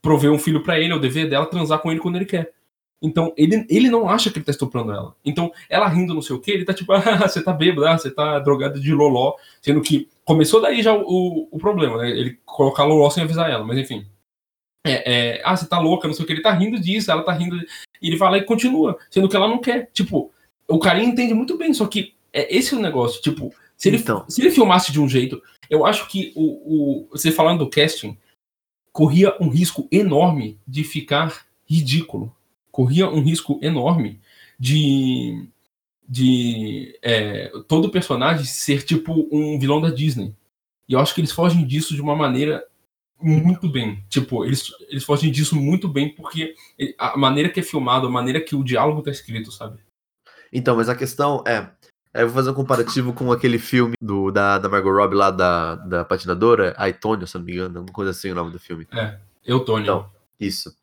prover 0.00 0.30
um 0.30 0.38
filho 0.38 0.62
pra 0.62 0.78
ele, 0.78 0.92
é 0.92 0.96
o 0.96 1.00
dever 1.00 1.28
dela 1.28 1.46
transar 1.46 1.80
com 1.80 1.90
ele 1.90 2.00
quando 2.00 2.16
ele 2.16 2.24
quer. 2.24 2.52
Então, 3.02 3.32
ele, 3.36 3.66
ele 3.70 3.88
não 3.90 4.08
acha 4.08 4.30
que 4.30 4.38
ele 4.38 4.44
tá 4.44 4.50
estuprando 4.50 4.92
ela. 4.92 5.14
Então, 5.24 5.50
ela 5.70 5.88
rindo 5.88 6.12
não 6.14 6.20
sei 6.20 6.36
o 6.36 6.40
que, 6.40 6.50
ele 6.50 6.64
tá 6.64 6.74
tipo, 6.74 6.92
ah, 6.92 7.26
você 7.28 7.42
tá 7.42 7.52
bêbado, 7.52 7.86
ah, 7.86 7.96
você 7.98 8.10
tá 8.10 8.38
drogado 8.38 8.78
de 8.78 8.92
loló. 8.92 9.34
Sendo 9.62 9.80
que 9.80 10.08
começou 10.24 10.60
daí 10.60 10.82
já 10.82 10.92
o, 10.94 11.00
o, 11.02 11.48
o 11.50 11.58
problema, 11.58 11.96
né? 11.98 12.10
Ele 12.10 12.38
colocar 12.44 12.84
loló 12.84 13.08
sem 13.10 13.24
avisar 13.24 13.50
ela, 13.50 13.64
mas 13.64 13.78
enfim. 13.78 14.06
É, 14.86 15.12
é, 15.38 15.42
ah, 15.44 15.56
você 15.56 15.66
tá 15.66 15.78
louca, 15.78 16.06
não 16.08 16.14
sei 16.14 16.24
o 16.24 16.26
que, 16.26 16.32
ele 16.32 16.42
tá 16.42 16.52
rindo 16.52 16.78
disso, 16.78 17.10
ela 17.10 17.22
tá 17.22 17.32
rindo. 17.32 17.56
E 18.02 18.08
ele 18.08 18.16
vai 18.16 18.30
lá 18.30 18.38
e 18.38 18.44
continua, 18.44 18.98
sendo 19.10 19.28
que 19.28 19.36
ela 19.36 19.48
não 19.48 19.58
quer. 19.58 19.90
Tipo, 19.92 20.30
o 20.68 20.78
carinha 20.78 21.08
entende 21.08 21.34
muito 21.34 21.56
bem, 21.56 21.72
só 21.72 21.86
que 21.86 22.14
é 22.32 22.54
esse 22.54 22.74
o 22.74 22.80
negócio. 22.80 23.20
Tipo, 23.20 23.52
se 23.76 23.88
ele, 23.88 23.98
Então. 23.98 24.24
se 24.28 24.40
ele 24.40 24.50
filmasse 24.50 24.92
de 24.92 25.00
um 25.00 25.08
jeito, 25.08 25.42
eu 25.68 25.86
acho 25.86 26.08
que 26.08 26.32
o, 26.34 27.04
o 27.04 27.08
você 27.10 27.30
falando 27.30 27.60
do 27.60 27.70
casting 27.70 28.16
corria 28.92 29.36
um 29.40 29.48
risco 29.48 29.88
enorme 29.90 30.58
de 30.66 30.84
ficar 30.84 31.46
ridículo. 31.68 32.34
Corria 32.70 33.08
um 33.08 33.22
risco 33.22 33.58
enorme 33.62 34.20
de 34.58 35.48
de 36.12 36.98
é, 37.02 37.52
todo 37.68 37.88
personagem 37.88 38.44
ser 38.44 38.82
tipo 38.82 39.28
um 39.30 39.56
vilão 39.60 39.80
da 39.80 39.90
Disney. 39.90 40.34
E 40.88 40.92
eu 40.92 40.98
acho 40.98 41.14
que 41.14 41.20
eles 41.20 41.30
fogem 41.30 41.64
disso 41.64 41.94
de 41.94 42.02
uma 42.02 42.16
maneira 42.16 42.66
muito 43.22 43.68
bem. 43.68 44.02
Tipo, 44.08 44.44
eles, 44.44 44.72
eles 44.88 45.04
fogem 45.04 45.30
disso 45.30 45.54
muito 45.54 45.88
bem 45.88 46.12
porque 46.12 46.56
a 46.98 47.16
maneira 47.16 47.48
que 47.48 47.60
é 47.60 47.62
filmado, 47.62 48.08
a 48.08 48.10
maneira 48.10 48.40
que 48.40 48.56
o 48.56 48.64
diálogo 48.64 49.02
tá 49.02 49.10
escrito, 49.12 49.52
sabe? 49.52 49.78
Então, 50.52 50.76
mas 50.76 50.88
a 50.88 50.96
questão 50.96 51.44
é. 51.46 51.70
Eu 52.12 52.26
vou 52.26 52.34
fazer 52.34 52.50
um 52.50 52.54
comparativo 52.54 53.12
com 53.12 53.30
aquele 53.30 53.58
filme 53.58 53.94
do, 54.00 54.32
da, 54.32 54.58
da 54.58 54.68
Margot 54.68 54.90
Robbie 54.90 55.14
lá, 55.14 55.30
da, 55.30 55.76
da 55.76 56.04
patinadora, 56.04 56.74
a 56.76 56.88
Itônia, 56.88 57.26
se 57.26 57.36
não 57.36 57.44
me 57.44 57.52
engano, 57.52 57.78
alguma 57.78 57.94
coisa 57.94 58.10
assim 58.10 58.30
o 58.30 58.34
nome 58.34 58.50
do 58.50 58.58
filme. 58.58 58.86
É, 58.92 59.16
Eutônio. 59.44 59.82
Então, 59.84 60.10
isso. 60.38 60.74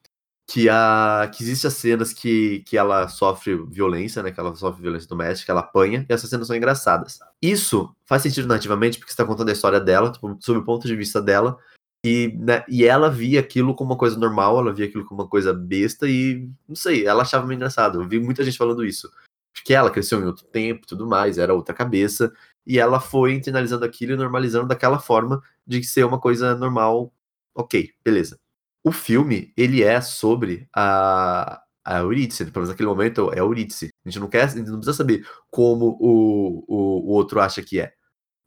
Que, 0.50 0.70
a, 0.70 1.30
que 1.34 1.44
existem 1.44 1.68
as 1.68 1.74
cenas 1.74 2.14
que, 2.14 2.60
que 2.60 2.78
ela 2.78 3.10
sofre 3.10 3.58
violência, 3.68 4.24
né? 4.24 4.32
Que 4.32 4.40
ela 4.40 4.56
sofre 4.56 4.82
violência 4.82 5.10
doméstica, 5.10 5.52
ela 5.52 5.60
apanha, 5.60 6.06
e 6.10 6.14
essas 6.14 6.30
cenas 6.30 6.48
são 6.48 6.56
engraçadas. 6.56 7.20
Isso 7.42 7.94
faz 8.06 8.22
sentido 8.22 8.48
narrativamente, 8.48 8.98
porque 8.98 9.12
você 9.12 9.18
tá 9.18 9.26
contando 9.26 9.50
a 9.50 9.52
história 9.52 9.82
dela, 9.82 10.10
tipo, 10.10 10.38
sob 10.40 10.60
o 10.60 10.64
ponto 10.64 10.88
de 10.88 10.96
vista 10.96 11.22
dela, 11.22 11.58
e, 12.06 12.34
né, 12.40 12.64
e 12.70 12.86
ela 12.86 13.10
via 13.10 13.42
aquilo 13.42 13.76
como 13.76 13.92
uma 13.92 13.98
coisa 13.98 14.18
normal, 14.18 14.58
ela 14.58 14.72
via 14.72 14.86
aquilo 14.86 15.04
como 15.04 15.22
uma 15.22 15.28
coisa 15.28 15.54
besta, 15.54 16.08
e 16.08 16.48
não 16.66 16.76
sei, 16.78 17.06
ela 17.06 17.24
achava 17.24 17.46
meio 17.46 17.58
engraçado. 17.58 18.02
Eu 18.02 18.08
vi 18.08 18.18
muita 18.18 18.46
gente 18.46 18.58
falando 18.58 18.86
isso. 18.86 19.12
Porque 19.58 19.74
ela 19.74 19.92
cresceu 19.92 20.22
em 20.22 20.26
outro 20.26 20.46
tempo 20.46 20.86
tudo 20.88 21.08
mais, 21.08 21.38
era 21.38 21.54
outra 21.54 21.74
cabeça, 21.74 22.32
e 22.66 22.80
ela 22.80 23.00
foi 23.00 23.34
internalizando 23.34 23.86
aquilo 23.86 24.14
e 24.14 24.16
normalizando 24.16 24.68
daquela 24.68 25.00
forma 25.00 25.42
de 25.66 25.84
ser 25.84 26.06
uma 26.06 26.20
coisa 26.20 26.56
normal. 26.56 27.14
Ok, 27.56 27.92
beleza. 28.04 28.40
O 28.84 28.92
filme, 28.92 29.52
ele 29.58 29.84
é 29.84 30.00
sobre 30.00 30.68
a, 30.76 31.62
a 31.84 32.00
Eurídice, 32.00 32.46
pelo 32.46 32.58
menos 32.58 32.70
naquele 32.70 32.90
momento 32.90 33.32
é 33.34 33.36
a 33.36 33.40
Eurídice. 33.40 33.90
A 34.06 34.10
gente 34.10 34.20
não 34.20 34.30
quer, 34.30 34.44
a 34.44 34.48
gente 34.48 34.70
não 34.70 34.78
precisa 34.78 34.98
saber 34.98 35.28
como 35.50 35.98
o, 36.00 36.64
o, 36.68 37.10
o 37.10 37.14
outro 37.14 37.40
acha 37.40 37.62
que 37.62 37.80
é. 37.80 37.94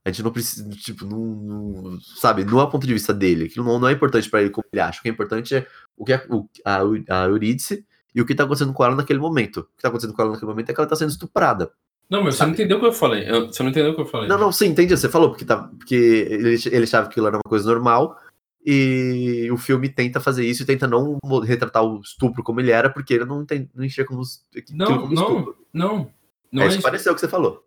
A 0.04 0.10
gente 0.10 0.22
não 0.22 0.32
precisa, 0.32 0.68
tipo, 0.70 1.04
não, 1.04 1.18
não 1.18 2.00
sabe, 2.00 2.44
não 2.44 2.60
é 2.60 2.62
o 2.62 2.70
ponto 2.70 2.86
de 2.86 2.92
vista 2.94 3.12
dele. 3.12 3.46
Aquilo 3.46 3.64
não, 3.66 3.78
não 3.78 3.88
é 3.88 3.92
importante 3.92 4.30
para 4.30 4.40
ele 4.40 4.50
como 4.50 4.66
ele 4.72 4.80
acha. 4.80 5.00
O 5.00 5.02
que 5.02 5.08
é 5.08 5.12
importante 5.12 5.54
é 5.54 5.66
o 5.96 6.04
que 6.04 6.14
o, 6.30 6.48
a, 6.64 6.78
a 7.22 7.24
Eurídice 7.26 7.86
e 8.14 8.20
o 8.20 8.26
que 8.26 8.34
tá 8.34 8.44
acontecendo 8.44 8.72
com 8.72 8.84
ela 8.84 8.94
naquele 8.96 9.18
momento. 9.18 9.60
O 9.60 9.64
que 9.76 9.82
tá 9.82 9.88
acontecendo 9.88 10.14
com 10.14 10.22
ela 10.22 10.32
naquele 10.32 10.50
momento 10.50 10.70
é 10.70 10.74
que 10.74 10.80
ela 10.80 10.88
tá 10.88 10.96
sendo 10.96 11.10
estuprada. 11.10 11.70
Não, 12.08 12.24
mas 12.24 12.34
Sabe? 12.34 12.38
você 12.38 12.44
não 12.46 12.52
entendeu 12.54 12.76
o 12.76 12.80
que 12.80 12.86
eu 12.86 12.92
falei. 12.92 13.30
Eu- 13.30 13.46
Você 13.46 13.62
não 13.62 13.70
entendeu 13.70 13.92
o 13.92 13.94
que 13.94 14.00
eu 14.00 14.06
falei. 14.06 14.28
Não, 14.28 14.36
não, 14.38 14.50
sim, 14.50 14.66
entendi. 14.66 14.96
Você 14.96 15.08
falou, 15.08 15.28
porque, 15.30 15.44
tá, 15.44 15.58
porque 15.78 15.94
ele, 15.94 16.58
ele 16.72 16.84
achava 16.84 17.06
que 17.06 17.12
aquilo 17.12 17.28
era 17.28 17.36
uma 17.36 17.48
coisa 17.48 17.70
normal. 17.72 18.18
E 18.66 19.48
o 19.50 19.56
filme 19.56 19.88
tenta 19.88 20.20
fazer 20.20 20.44
isso 20.44 20.62
e 20.62 20.66
tenta 20.66 20.86
não 20.86 21.18
retratar 21.44 21.82
o 21.82 22.00
estupro 22.00 22.42
como 22.42 22.60
ele 22.60 22.70
era, 22.70 22.90
porque 22.90 23.14
ele 23.14 23.24
não, 23.24 23.44
tem, 23.46 23.70
não 23.74 23.84
enxerga 23.84 24.08
como, 24.10 24.22
Não, 24.70 24.86
como 25.00 25.14
não, 25.14 25.22
estupro. 25.22 25.56
não. 25.72 26.10
Não 26.52 26.62
é 26.62 26.66
é 26.66 26.68
isso 26.68 26.82
pareceu 26.82 27.14
que 27.14 27.20
você 27.20 27.28
falou. 27.28 27.64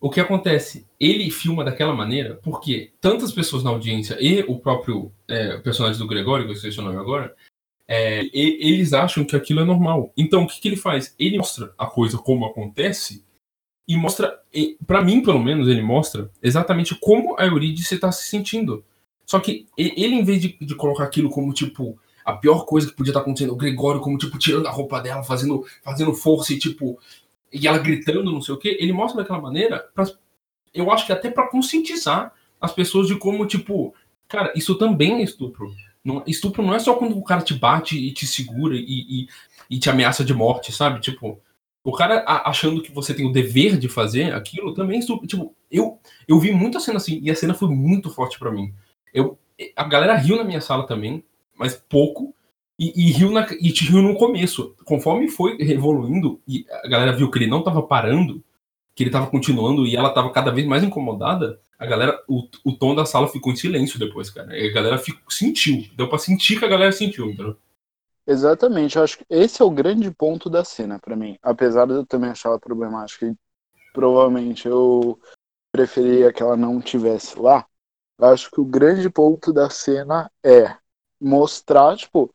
O 0.00 0.10
que 0.10 0.20
acontece? 0.20 0.86
Ele 1.00 1.30
filma 1.30 1.64
daquela 1.64 1.94
maneira 1.94 2.38
porque 2.44 2.92
tantas 3.00 3.32
pessoas 3.32 3.64
na 3.64 3.70
audiência 3.70 4.16
e 4.20 4.44
o 4.46 4.58
próprio 4.58 5.10
é, 5.26 5.56
personagem 5.56 5.98
do 5.98 6.06
Gregório, 6.06 6.44
que 6.44 6.50
eu 6.52 6.54
esqueci 6.56 6.78
o 6.78 6.82
nome 6.82 6.98
agora, 6.98 7.34
é, 7.88 8.22
e- 8.24 8.58
eles 8.72 8.92
acham 8.92 9.24
que 9.24 9.36
aquilo 9.36 9.60
é 9.60 9.64
normal. 9.64 10.12
Então 10.16 10.44
o 10.44 10.46
que, 10.46 10.60
que 10.60 10.68
ele 10.68 10.76
faz? 10.76 11.14
Ele 11.18 11.38
mostra 11.38 11.72
a 11.78 11.86
coisa 11.86 12.18
como 12.18 12.46
acontece 12.46 13.24
e 13.88 13.96
mostra, 13.96 14.40
pra 14.86 15.02
mim 15.02 15.22
pelo 15.22 15.42
menos, 15.42 15.68
ele 15.68 15.82
mostra 15.82 16.30
exatamente 16.42 16.94
como 16.96 17.36
a 17.38 17.46
Eurídice 17.46 17.94
está 17.94 18.10
se 18.10 18.26
sentindo. 18.28 18.84
Só 19.24 19.40
que 19.40 19.66
ele, 19.76 20.14
em 20.14 20.24
vez 20.24 20.40
de, 20.40 20.56
de 20.60 20.74
colocar 20.74 21.04
aquilo 21.04 21.30
como 21.30 21.52
tipo 21.52 21.98
a 22.24 22.32
pior 22.32 22.64
coisa 22.64 22.88
que 22.88 22.96
podia 22.96 23.10
estar 23.10 23.20
acontecendo, 23.20 23.52
o 23.52 23.56
Gregório 23.56 24.00
como 24.00 24.18
tipo 24.18 24.36
tirando 24.38 24.66
a 24.66 24.70
roupa 24.70 25.00
dela, 25.00 25.22
fazendo, 25.22 25.64
fazendo 25.82 26.12
força 26.12 26.52
e 26.52 26.58
tipo 26.58 26.98
e 27.52 27.66
ela 27.66 27.78
gritando, 27.78 28.32
não 28.32 28.42
sei 28.42 28.54
o 28.54 28.58
que, 28.58 28.68
ele 28.80 28.92
mostra 28.92 29.22
daquela 29.22 29.40
maneira, 29.40 29.88
pra, 29.94 30.04
eu 30.74 30.90
acho 30.90 31.06
que 31.06 31.12
até 31.12 31.30
pra 31.30 31.48
conscientizar 31.48 32.32
as 32.60 32.72
pessoas 32.72 33.06
de 33.06 33.16
como, 33.16 33.46
tipo, 33.46 33.94
cara, 34.28 34.52
isso 34.56 34.74
também 34.76 35.20
é 35.20 35.22
estupro. 35.22 35.72
Não- 36.06 36.22
estupro 36.24 36.62
não 36.62 36.72
é 36.72 36.78
só 36.78 36.94
quando 36.94 37.18
o 37.18 37.24
cara 37.24 37.42
te 37.42 37.52
bate 37.52 37.98
e 37.98 38.12
te 38.12 38.26
segura 38.28 38.76
e, 38.76 38.80
e, 38.86 39.28
e 39.68 39.78
te 39.78 39.90
ameaça 39.90 40.24
de 40.24 40.32
morte, 40.32 40.70
sabe? 40.70 41.00
Tipo, 41.00 41.40
o 41.82 41.92
cara 41.92 42.24
achando 42.44 42.80
que 42.80 42.92
você 42.92 43.12
tem 43.12 43.26
o 43.26 43.32
dever 43.32 43.76
de 43.76 43.88
fazer 43.88 44.32
aquilo 44.32 44.72
também 44.72 44.98
é 44.98 45.00
estupro. 45.00 45.26
Tipo, 45.26 45.52
eu, 45.68 45.98
eu 46.28 46.38
vi 46.38 46.52
muita 46.52 46.78
cena 46.78 46.98
assim, 46.98 47.18
e 47.22 47.28
a 47.30 47.34
cena 47.34 47.54
foi 47.54 47.68
muito 47.68 48.08
forte 48.08 48.38
pra 48.38 48.52
mim. 48.52 48.72
Eu, 49.12 49.36
a 49.74 49.82
galera 49.82 50.14
riu 50.14 50.36
na 50.36 50.44
minha 50.44 50.60
sala 50.60 50.86
também, 50.86 51.24
mas 51.58 51.74
pouco. 51.88 52.32
E, 52.78 52.92
e 53.08 53.10
riu 53.10 53.32
na, 53.32 53.44
e 53.60 53.70
riu 53.70 54.00
no 54.02 54.14
começo. 54.14 54.76
Conforme 54.84 55.28
foi 55.28 55.56
evoluindo, 55.60 56.40
e 56.46 56.66
a 56.84 56.88
galera 56.88 57.12
viu 57.12 57.30
que 57.30 57.38
ele 57.38 57.46
não 57.48 57.64
tava 57.64 57.82
parando, 57.82 58.44
que 58.94 59.02
ele 59.02 59.10
tava 59.10 59.26
continuando 59.26 59.84
e 59.86 59.96
ela 59.96 60.10
tava 60.10 60.30
cada 60.30 60.52
vez 60.52 60.66
mais 60.66 60.84
incomodada, 60.84 61.58
a 61.78 61.86
galera, 61.86 62.22
o, 62.28 62.48
o 62.64 62.72
tom 62.76 62.94
da 62.94 63.04
sala 63.04 63.28
ficou 63.28 63.52
em 63.52 63.56
silêncio 63.56 63.98
depois, 63.98 64.30
cara. 64.30 64.52
A 64.52 64.72
galera 64.72 64.98
ficou, 64.98 65.30
sentiu. 65.30 65.84
Deu 65.96 66.08
pra 66.08 66.18
sentir 66.18 66.58
que 66.58 66.64
a 66.64 66.68
galera 66.68 66.92
sentiu, 66.92 67.26
entendeu? 67.30 67.56
Exatamente, 68.26 68.96
eu 68.96 69.04
acho 69.04 69.18
que 69.18 69.26
esse 69.30 69.62
é 69.62 69.64
o 69.64 69.70
grande 69.70 70.10
ponto 70.10 70.50
da 70.50 70.64
cena 70.64 70.98
pra 70.98 71.14
mim. 71.14 71.38
Apesar 71.42 71.86
de 71.86 71.92
eu 71.92 72.06
também 72.06 72.30
achar 72.30 72.48
ela 72.48 72.58
problemática 72.58 73.26
e 73.26 73.34
provavelmente 73.92 74.66
eu 74.66 75.18
preferia 75.72 76.32
que 76.32 76.42
ela 76.42 76.56
não 76.56 76.80
tivesse 76.80 77.38
lá, 77.38 77.66
eu 78.18 78.28
acho 78.28 78.50
que 78.50 78.60
o 78.60 78.64
grande 78.64 79.08
ponto 79.10 79.52
da 79.52 79.70
cena 79.70 80.30
é 80.44 80.76
mostrar, 81.20 81.96
tipo, 81.96 82.32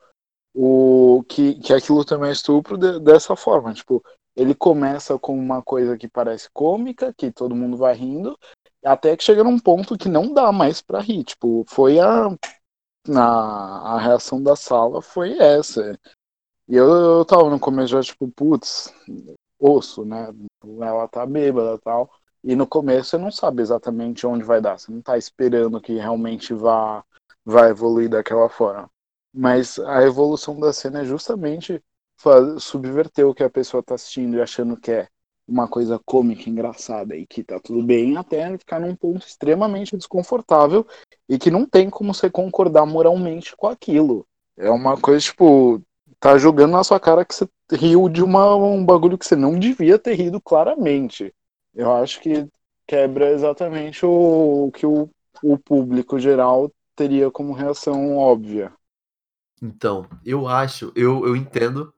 o 0.53 1.23
que, 1.27 1.55
que 1.55 1.73
aquilo 1.73 2.05
também 2.05 2.29
é 2.29 2.33
estupro 2.33 2.77
de- 2.77 2.99
dessa 2.99 3.35
forma, 3.35 3.73
tipo, 3.73 4.03
ele 4.35 4.55
começa 4.55 5.17
com 5.19 5.37
uma 5.37 5.61
coisa 5.61 5.97
que 5.97 6.07
parece 6.07 6.49
cômica, 6.53 7.13
que 7.13 7.31
todo 7.31 7.55
mundo 7.55 7.77
vai 7.77 7.95
rindo, 7.95 8.37
até 8.83 9.15
que 9.15 9.23
chega 9.23 9.43
num 9.43 9.59
ponto 9.59 9.97
que 9.97 10.09
não 10.09 10.33
dá 10.33 10.51
mais 10.51 10.81
pra 10.81 10.99
rir, 10.99 11.23
tipo, 11.23 11.63
foi 11.67 11.99
a 11.99 12.29
na 13.07 13.95
a 13.95 13.99
reação 13.99 14.41
da 14.41 14.55
sala 14.55 15.01
foi 15.01 15.37
essa. 15.37 15.97
E 16.67 16.75
eu, 16.75 16.87
eu 16.87 17.25
tava 17.25 17.49
no 17.49 17.59
começo 17.59 17.89
já, 17.89 18.01
tipo, 18.01 18.27
putz, 18.29 18.93
osso, 19.59 20.05
né? 20.05 20.33
Ela 20.63 21.07
tá 21.07 21.25
bêbada 21.25 21.75
e 21.75 21.79
tal. 21.79 22.11
E 22.43 22.55
no 22.55 22.65
começo 22.67 23.11
você 23.11 23.17
não 23.17 23.31
sabe 23.31 23.61
exatamente 23.61 24.25
onde 24.25 24.43
vai 24.43 24.61
dar. 24.61 24.79
Você 24.79 24.91
não 24.91 25.01
tá 25.01 25.17
esperando 25.17 25.81
que 25.81 25.93
realmente 25.93 26.53
vá, 26.53 27.03
vá 27.45 27.69
evoluir 27.69 28.09
daquela 28.09 28.49
forma. 28.49 28.89
Mas 29.33 29.79
a 29.79 30.03
evolução 30.03 30.59
da 30.59 30.73
cena 30.73 31.01
é 31.01 31.05
justamente 31.05 31.81
subverter 32.59 33.25
o 33.25 33.33
que 33.33 33.43
a 33.43 33.49
pessoa 33.49 33.83
tá 33.83 33.95
assistindo 33.95 34.37
e 34.37 34.41
achando 34.41 34.77
que 34.77 34.91
é 34.91 35.07
uma 35.47 35.67
coisa 35.67 35.99
cômica, 36.05 36.49
engraçada 36.49 37.15
e 37.15 37.25
que 37.25 37.43
tá 37.43 37.59
tudo 37.59 37.83
bem, 37.83 38.17
até 38.17 38.57
ficar 38.57 38.79
num 38.79 38.95
ponto 38.95 39.25
extremamente 39.25 39.97
desconfortável 39.97 40.85
e 41.27 41.37
que 41.37 41.51
não 41.51 41.65
tem 41.65 41.89
como 41.89 42.13
você 42.13 42.29
concordar 42.29 42.85
moralmente 42.85 43.55
com 43.55 43.67
aquilo. 43.67 44.25
É 44.57 44.69
uma 44.69 44.97
coisa, 44.97 45.19
tipo, 45.19 45.81
tá 46.19 46.37
jogando 46.37 46.71
na 46.71 46.83
sua 46.83 46.99
cara 46.99 47.25
que 47.25 47.33
você 47.33 47.47
riu 47.71 48.07
de 48.07 48.23
uma, 48.23 48.55
um 48.55 48.85
bagulho 48.85 49.17
que 49.17 49.25
você 49.25 49.35
não 49.35 49.57
devia 49.57 49.97
ter 49.97 50.13
rido 50.13 50.39
claramente. 50.39 51.33
Eu 51.73 51.91
acho 51.91 52.21
que 52.21 52.47
quebra 52.87 53.31
exatamente 53.31 54.05
o, 54.05 54.67
o 54.67 54.71
que 54.71 54.85
o, 54.85 55.09
o 55.41 55.57
público 55.57 56.19
geral 56.19 56.71
teria 56.95 57.31
como 57.31 57.53
reação 57.53 58.17
óbvia. 58.17 58.71
Então, 59.61 60.07
eu 60.25 60.47
acho, 60.47 60.91
eu, 60.95 61.25
eu 61.25 61.35
entendo, 61.35 61.93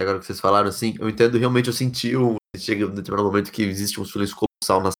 agora 0.00 0.18
que 0.18 0.26
vocês 0.26 0.40
falaram 0.40 0.68
assim, 0.68 0.94
eu 0.98 1.08
entendo 1.08 1.38
realmente, 1.38 1.68
eu 1.68 1.72
senti, 1.72 2.16
um, 2.16 2.36
chega 2.56 2.86
um 2.86 2.94
determinado 2.94 3.28
momento 3.28 3.50
que 3.52 3.62
existe 3.62 4.00
um 4.00 4.04
silêncio 4.04 4.36
colossal 4.36 4.82
na 4.82 4.90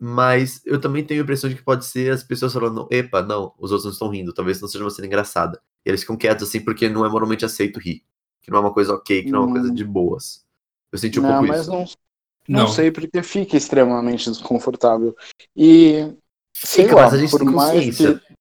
mas 0.00 0.60
eu 0.66 0.80
também 0.80 1.04
tenho 1.04 1.20
a 1.20 1.24
impressão 1.24 1.48
de 1.48 1.56
que 1.56 1.62
pode 1.62 1.84
ser 1.86 2.12
as 2.12 2.22
pessoas 2.22 2.52
falando, 2.52 2.86
epa, 2.90 3.22
não, 3.22 3.54
os 3.58 3.70
outros 3.70 3.84
não 3.84 3.92
estão 3.92 4.08
rindo, 4.08 4.34
talvez 4.34 4.60
não 4.60 4.68
seja 4.68 4.84
uma 4.84 4.90
cena 4.90 5.06
engraçada. 5.06 5.62
E 5.86 5.88
eles 5.88 6.00
ficam 6.00 6.16
quietos 6.16 6.48
assim 6.48 6.60
porque 6.60 6.88
não 6.88 7.06
é 7.06 7.08
moralmente 7.08 7.44
aceito 7.44 7.78
rir. 7.78 8.02
Que 8.42 8.50
não 8.50 8.58
é 8.58 8.60
uma 8.60 8.74
coisa 8.74 8.92
ok, 8.92 9.22
que 9.22 9.30
não 9.30 9.42
é 9.42 9.44
uma 9.46 9.52
coisa 9.52 9.70
Hum. 9.70 9.74
de 9.74 9.84
boas. 9.84 10.44
Eu 10.92 10.98
senti 10.98 11.18
um 11.18 11.22
não, 11.22 11.30
pouco 11.30 11.46
mas 11.46 11.60
isso. 11.62 11.70
não, 11.70 11.84
não, 12.48 12.60
Não. 12.64 12.68
sei 12.68 12.90
porque 12.90 13.22
fica 13.22 13.56
extremamente 13.56 14.28
desconfortável. 14.28 15.16
E 15.56 16.12
sei 16.54 16.84
Fica, 16.84 16.96
lá, 16.96 17.02
mas 17.04 17.14
a 17.14 17.18
gente 17.18 17.30
por 17.30 17.40
tem 17.40 17.48
mais 17.48 17.72
consciência. 17.86 18.18
que 18.18 18.34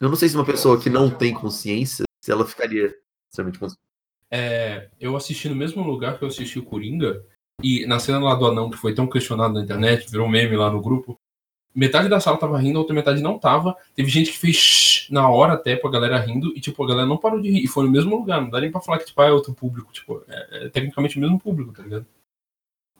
Eu 0.00 0.08
não 0.08 0.16
sei 0.16 0.28
se 0.28 0.34
uma 0.36 0.44
pessoa 0.44 0.80
que 0.80 0.90
não 0.90 1.10
tem 1.10 1.32
consciência, 1.34 2.04
se 2.22 2.32
ela 2.32 2.46
ficaria 2.46 2.94
extremamente 3.30 3.58
consciente. 3.60 3.83
É, 4.36 4.88
eu 5.00 5.14
assisti 5.16 5.48
no 5.48 5.54
mesmo 5.54 5.86
lugar 5.86 6.18
que 6.18 6.24
eu 6.24 6.28
assisti 6.28 6.58
o 6.58 6.64
Coringa, 6.64 7.24
e 7.62 7.86
na 7.86 8.00
cena 8.00 8.18
lá 8.18 8.34
do 8.34 8.46
anão, 8.46 8.68
que 8.68 8.76
foi 8.76 8.92
tão 8.92 9.06
questionado 9.06 9.54
na 9.54 9.62
internet, 9.62 10.10
virou 10.10 10.28
meme 10.28 10.56
lá 10.56 10.72
no 10.72 10.80
grupo, 10.80 11.16
metade 11.72 12.08
da 12.08 12.18
sala 12.18 12.36
tava 12.36 12.58
rindo, 12.58 12.78
a 12.78 12.80
outra 12.80 12.94
metade 12.96 13.22
não 13.22 13.38
tava. 13.38 13.76
Teve 13.94 14.08
gente 14.10 14.32
que 14.32 14.38
fez 14.38 15.06
na 15.08 15.28
hora 15.28 15.52
até 15.52 15.76
pra 15.76 15.90
galera 15.90 16.18
rindo, 16.18 16.52
e 16.56 16.60
tipo, 16.60 16.82
a 16.82 16.88
galera 16.88 17.06
não 17.06 17.16
parou 17.16 17.40
de 17.40 17.48
rir. 17.50 17.64
E 17.64 17.68
foi 17.68 17.84
no 17.84 17.90
mesmo 17.90 18.16
lugar, 18.16 18.40
não 18.40 18.50
dá 18.50 18.60
nem 18.60 18.72
pra 18.72 18.80
falar 18.80 18.98
que 18.98 19.06
tipo, 19.06 19.20
ah, 19.20 19.26
é 19.26 19.32
outro 19.32 19.54
público. 19.54 19.92
Tipo, 19.92 20.24
é, 20.28 20.66
é 20.66 20.68
tecnicamente 20.68 21.16
o 21.16 21.20
mesmo 21.20 21.38
público, 21.38 21.72
tá 21.72 21.82
ligado? 21.82 22.06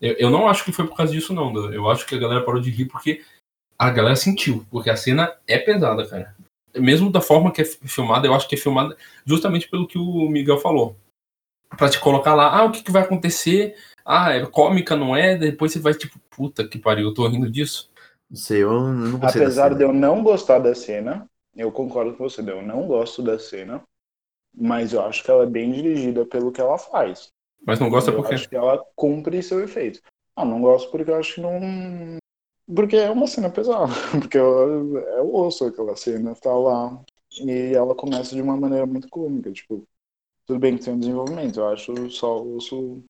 Eu, 0.01 0.15
eu 0.15 0.31
não 0.31 0.49
acho 0.49 0.65
que 0.65 0.73
foi 0.73 0.87
por 0.87 0.97
causa 0.97 1.13
disso, 1.13 1.33
não. 1.35 1.53
Eu 1.73 1.91
acho 1.91 2.07
que 2.07 2.15
a 2.15 2.19
galera 2.19 2.45
parou 2.45 2.61
de 2.61 2.71
rir 2.71 2.87
porque 2.87 3.23
a 3.79 3.91
galera 3.91 4.17
sentiu, 4.17 4.65
porque 4.71 4.91
a 4.91 4.97
cena 4.97 5.33
é 5.47 5.59
pesada, 5.59 6.07
cara. 6.07 6.35
Mesmo 6.77 7.11
da 7.11 7.21
forma 7.21 7.53
que 7.53 7.63
é 7.63 7.65
fi- 7.65 7.87
filmada, 7.87 8.27
eu 8.27 8.35
acho 8.35 8.49
que 8.49 8.55
é 8.55 8.59
filmada 8.59 8.97
justamente 9.25 9.69
pelo 9.69 9.87
que 9.87 9.99
o 9.99 10.29
Miguel 10.29 10.59
falou. 10.59 10.97
Pra 11.77 11.89
te 11.89 12.01
colocar 12.01 12.35
lá, 12.35 12.57
ah, 12.59 12.65
o 12.65 12.73
que, 12.73 12.83
que 12.83 12.91
vai 12.91 13.03
acontecer? 13.03 13.77
Ah, 14.05 14.33
é 14.33 14.45
cômica, 14.47 14.97
não 14.97 15.17
é? 15.17 15.37
Depois 15.37 15.73
você 15.73 15.79
vai, 15.79 15.95
tipo, 15.95 16.19
puta 16.31 16.67
que 16.67 16.79
pariu, 16.79 17.09
eu 17.09 17.15
tô 17.15 17.27
rindo 17.27 17.51
disso. 17.51 17.91
Não 18.31 18.37
sei, 18.37 18.63
eu 18.63 18.71
não 18.83 19.19
gostei 19.19 19.43
apesar 19.43 19.75
de 19.75 19.83
eu 19.85 19.93
não 19.93 20.23
gostar 20.23 20.59
da 20.59 20.75
cena, 20.75 21.29
eu 21.57 21.71
concordo 21.71 22.15
com 22.17 22.25
você, 22.29 22.41
eu 22.41 22.63
não 22.63 22.87
gosto 22.87 23.23
da 23.23 23.39
cena, 23.39 23.83
mas 24.55 24.93
eu 24.93 25.03
acho 25.03 25.23
que 25.25 25.31
ela 25.31 25.45
é 25.45 25.47
bem 25.47 25.73
dirigida 25.73 26.25
pelo 26.27 26.53
que 26.53 26.61
ela 26.61 26.79
faz. 26.79 27.29
Mas 27.67 27.81
não 27.81 27.89
gosta 27.89 28.13
eu 28.13 28.17
por 28.17 28.29
quê? 28.29 28.35
acho 28.35 28.49
que 28.49 28.57
ela 28.57 28.79
cumpre 28.95 29.43
seu 29.43 29.63
efeito. 29.63 30.01
Ah, 30.37 30.45
não 30.45 30.61
gosto 30.61 30.91
porque 30.91 31.11
eu 31.11 31.17
acho 31.17 31.35
que 31.37 31.41
não. 31.41 31.61
Porque 32.75 32.97
é 32.97 33.11
uma 33.11 33.27
cena 33.27 33.51
pesada. 33.51 33.93
Porque 34.21 34.39
ela- 34.39 35.01
é 35.19 35.21
o 35.21 35.35
osso 35.35 35.67
aquela 35.67 35.95
cena, 35.97 36.35
tá 36.35 36.53
lá. 36.53 36.99
E 37.41 37.75
ela 37.75 37.95
começa 37.95 38.35
de 38.35 38.41
uma 38.41 38.57
maneira 38.57 38.87
muito 38.87 39.09
cômica. 39.09 39.53
Tipo, 39.53 39.87
tudo 40.47 40.61
bem 40.61 40.77
que 40.77 40.85
tem 40.85 40.95
um 40.95 40.99
desenvolvimento. 40.99 41.61
Eu 41.61 41.69
acho 41.69 42.11
só 42.11 42.43
o 42.43 42.57
osso 42.57 43.03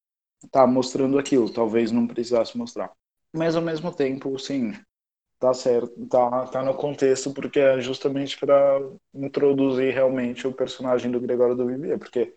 tá 0.51 0.67
mostrando 0.67 1.19
aquilo. 1.19 1.53
Talvez 1.53 1.93
não 1.93 2.07
precisasse 2.07 2.57
mostrar. 2.59 2.93
Mas 3.35 3.57
ao 3.57 3.63
mesmo 3.63 3.95
tempo, 3.95 4.39
sim, 4.39 4.73
tá 5.41 5.55
certo. 5.55 6.07
Tá, 6.09 6.47
tá 6.49 6.63
no 6.65 6.75
contexto 6.75 7.33
porque 7.35 7.61
é 7.61 7.81
justamente 7.81 8.39
para 8.39 8.81
introduzir 9.15 9.95
realmente 9.95 10.47
o 10.47 10.55
personagem 10.55 11.11
do 11.11 11.21
Gregório 11.21 11.57
do 11.57 11.67
Vivier. 11.67 11.99
Porque 11.99 12.35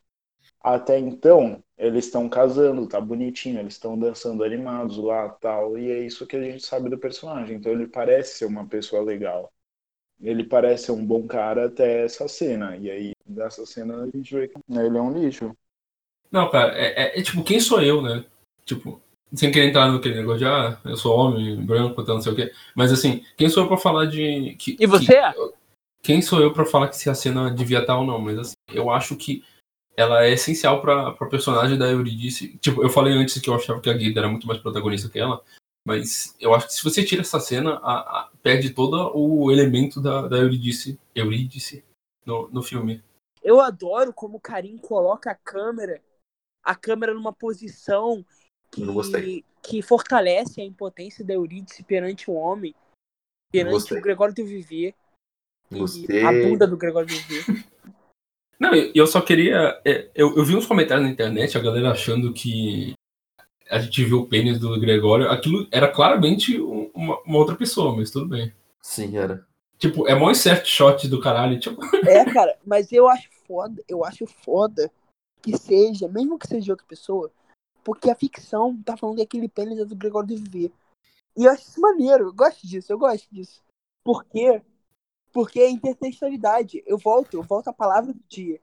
até 0.62 1.00
então, 1.00 1.64
eles 1.78 2.06
estão 2.06 2.30
casando, 2.30 2.88
tá 2.88 3.00
bonitinho, 3.02 3.60
eles 3.60 3.74
estão 3.74 3.98
dançando 3.98 4.44
animados 4.44 4.98
lá, 4.98 5.30
tal, 5.30 5.78
e 5.78 5.92
é 5.92 6.00
isso 6.06 6.28
que 6.28 6.36
a 6.36 6.42
gente 6.44 6.66
sabe 6.66 6.90
do 6.90 6.98
personagem. 7.00 7.58
Então 7.58 7.72
ele 7.72 7.88
parece 7.88 8.38
ser 8.40 8.46
uma 8.46 8.68
pessoa 8.68 9.02
legal. 9.04 9.52
Ele 10.22 10.44
parece 10.44 10.86
ser 10.86 10.92
um 10.94 11.06
bom 11.06 11.28
cara 11.28 11.68
até 11.68 12.04
essa 12.06 12.28
cena. 12.28 12.76
E 12.78 12.90
aí, 12.90 13.12
dessa 13.26 13.66
cena, 13.66 14.04
a 14.04 14.06
gente 14.06 14.34
vê 14.34 14.48
que 14.48 14.56
ele 14.70 14.98
é 14.98 15.02
um 15.02 15.14
lixo. 15.14 15.56
Não, 16.32 16.50
cara, 16.50 16.74
é, 16.78 17.04
é- 17.16 17.20
é 17.20 17.22
tipo, 17.22 17.44
quem 17.44 17.60
sou 17.60 17.82
eu, 17.82 18.02
né? 18.02 18.26
Tipo, 18.66 19.02
sem 19.34 19.52
querer 19.52 19.70
entrar 19.70 19.92
naquele 19.92 20.16
negócio 20.16 20.40
de, 20.40 20.46
ah, 20.46 20.78
eu 20.86 20.98
sou 20.98 21.16
homem, 21.18 21.56
branco, 21.64 22.04
tal, 22.04 22.16
não 22.16 22.22
sei 22.22 22.34
o 22.34 22.36
quê. 22.36 22.52
Mas 22.76 22.92
assim, 22.92 23.24
quem 23.38 23.48
sou 23.50 23.64
eu 23.64 23.68
pra 23.68 23.78
falar 23.78 24.06
de. 24.06 24.56
Que, 24.56 24.76
E 24.80 24.86
você? 24.88 25.06
que- 25.06 25.54
quem 26.04 26.22
sou 26.22 26.40
eu 26.42 26.52
pra 26.54 26.66
falar 26.66 26.88
que 26.90 26.98
se 26.98 27.10
a 27.10 27.14
cena 27.16 27.52
devia 27.52 27.80
estar 27.80 27.98
ou 27.98 28.06
não? 28.06 28.20
Mas 28.20 28.38
assim, 28.40 28.54
eu 28.74 28.90
acho 28.90 29.16
que 29.16 29.44
ela 29.96 30.24
é 30.26 30.32
essencial 30.32 30.82
pra, 30.82 31.12
pra 31.12 31.28
personagem 31.28 31.78
da 31.78 31.88
Eurídice. 31.88 32.58
Tipo, 32.60 32.84
eu 32.84 32.90
falei 32.90 33.14
antes 33.14 33.40
que 33.42 33.50
eu 33.50 33.56
achava 33.56 33.80
que 33.82 33.90
a 33.90 33.94
Guida 33.94 34.20
era 34.22 34.30
muito 34.30 34.48
mais 34.48 34.60
protagonista 34.60 35.10
que 35.10 35.20
ela. 35.20 35.42
Mas 35.88 36.36
eu 36.38 36.54
acho 36.54 36.68
que 36.68 36.74
se 36.74 36.84
você 36.84 37.02
tira 37.02 37.22
essa 37.22 37.40
cena, 37.40 37.76
a- 37.76 38.20
a- 38.24 38.32
perde 38.44 38.74
todo 38.74 39.10
o 39.16 39.50
elemento 39.50 40.02
da, 40.02 40.28
da 40.28 40.36
Eurídice, 40.38 41.00
Eurídice 41.16 41.82
no, 42.26 42.50
no 42.50 42.62
filme. 42.62 43.02
Eu 43.42 43.62
adoro 43.62 44.12
como 44.12 44.36
o 44.36 44.42
Karim 44.42 44.78
coloca 44.78 45.32
a 45.32 45.36
câmera, 45.36 46.04
a 46.62 46.76
câmera 46.76 47.14
numa 47.14 47.32
posição 47.32 48.26
que, 48.70 49.46
que 49.64 49.82
fortalece 49.82 50.60
a 50.60 50.66
impotência 50.66 51.24
da 51.24 51.36
Eurídice 51.36 51.84
perante 51.84 52.30
o 52.30 52.34
homem, 52.34 52.76
perante 53.50 53.94
o 53.94 54.02
Gregório 54.02 54.36
do 54.36 54.46
Vivier 54.46 54.94
e 55.72 55.80
Gostei. 55.80 56.22
a 56.22 56.32
bunda 56.34 56.68
do 56.68 56.76
Gregório 56.76 57.08
do 57.08 57.16
Vivier. 57.16 57.66
Não, 58.60 58.76
eu 58.76 58.92
eu 58.94 59.08
só 59.08 59.22
queria. 59.22 59.82
é, 59.86 60.10
Eu, 60.14 60.36
eu 60.36 60.44
vi 60.44 60.54
uns 60.54 60.66
comentários 60.66 61.06
na 61.06 61.14
internet, 61.14 61.58
a 61.58 61.62
galera 61.62 61.92
achando 61.92 62.34
que 62.34 62.94
a 63.70 63.80
gente 63.80 64.04
viu 64.04 64.20
o 64.22 64.28
pênis 64.28 64.60
do 64.60 64.80
Gregório. 64.80 65.30
Aquilo 65.30 65.68
era 65.72 65.88
claramente 65.88 66.60
um- 66.62 66.90
uma, 66.94 67.20
uma 67.22 67.38
outra 67.38 67.56
pessoa, 67.56 67.96
mas 67.96 68.12
tudo 68.12 68.28
bem. 68.28 68.54
Sim, 68.82 69.18
era. 69.18 69.46
Tipo, 69.78 70.08
é 70.08 70.16
mó 70.16 70.32
insert 70.32 70.66
shot 70.66 71.08
do 71.08 71.20
caralho. 71.22 71.60
Tipo, 71.60 71.80
É, 72.08 72.26
cara, 72.32 72.58
mas 72.66 72.92
eu 72.92 73.08
acho 73.08 73.30
foda, 73.48 73.84
eu 73.88 74.04
acho 74.04 74.26
foda 74.26 74.92
que 75.42 75.56
seja, 75.58 76.08
mesmo 76.08 76.38
que 76.40 76.48
seja 76.48 76.74
outra 76.74 76.86
pessoa, 76.88 77.32
porque 77.84 78.10
a 78.10 78.16
ficção 78.16 78.76
tá 78.84 78.98
falando 78.98 79.18
que 79.18 79.22
aquele 79.24 79.48
pênis 79.48 79.80
é 79.80 79.86
do 79.86 79.96
Gregório 79.96 80.28
do 80.28 80.36
Vivier. 80.36 80.72
E 81.36 81.46
eu 81.46 81.52
acho 81.52 81.62
isso 81.64 81.80
maneiro, 81.80 82.26
eu 82.26 82.34
gosto 82.34 82.66
disso, 82.68 82.92
eu 82.92 82.98
gosto 82.98 83.28
disso. 83.32 83.62
Por 84.04 84.24
quê? 84.26 84.62
Porque 85.32 85.60
é 85.60 85.70
intertextualidade. 85.70 86.84
Eu 86.88 86.98
volto, 86.98 87.36
eu 87.36 87.44
volto 87.44 87.68
à 87.68 87.74
palavra 87.74 88.12
do 88.12 88.20
dia. 88.28 88.60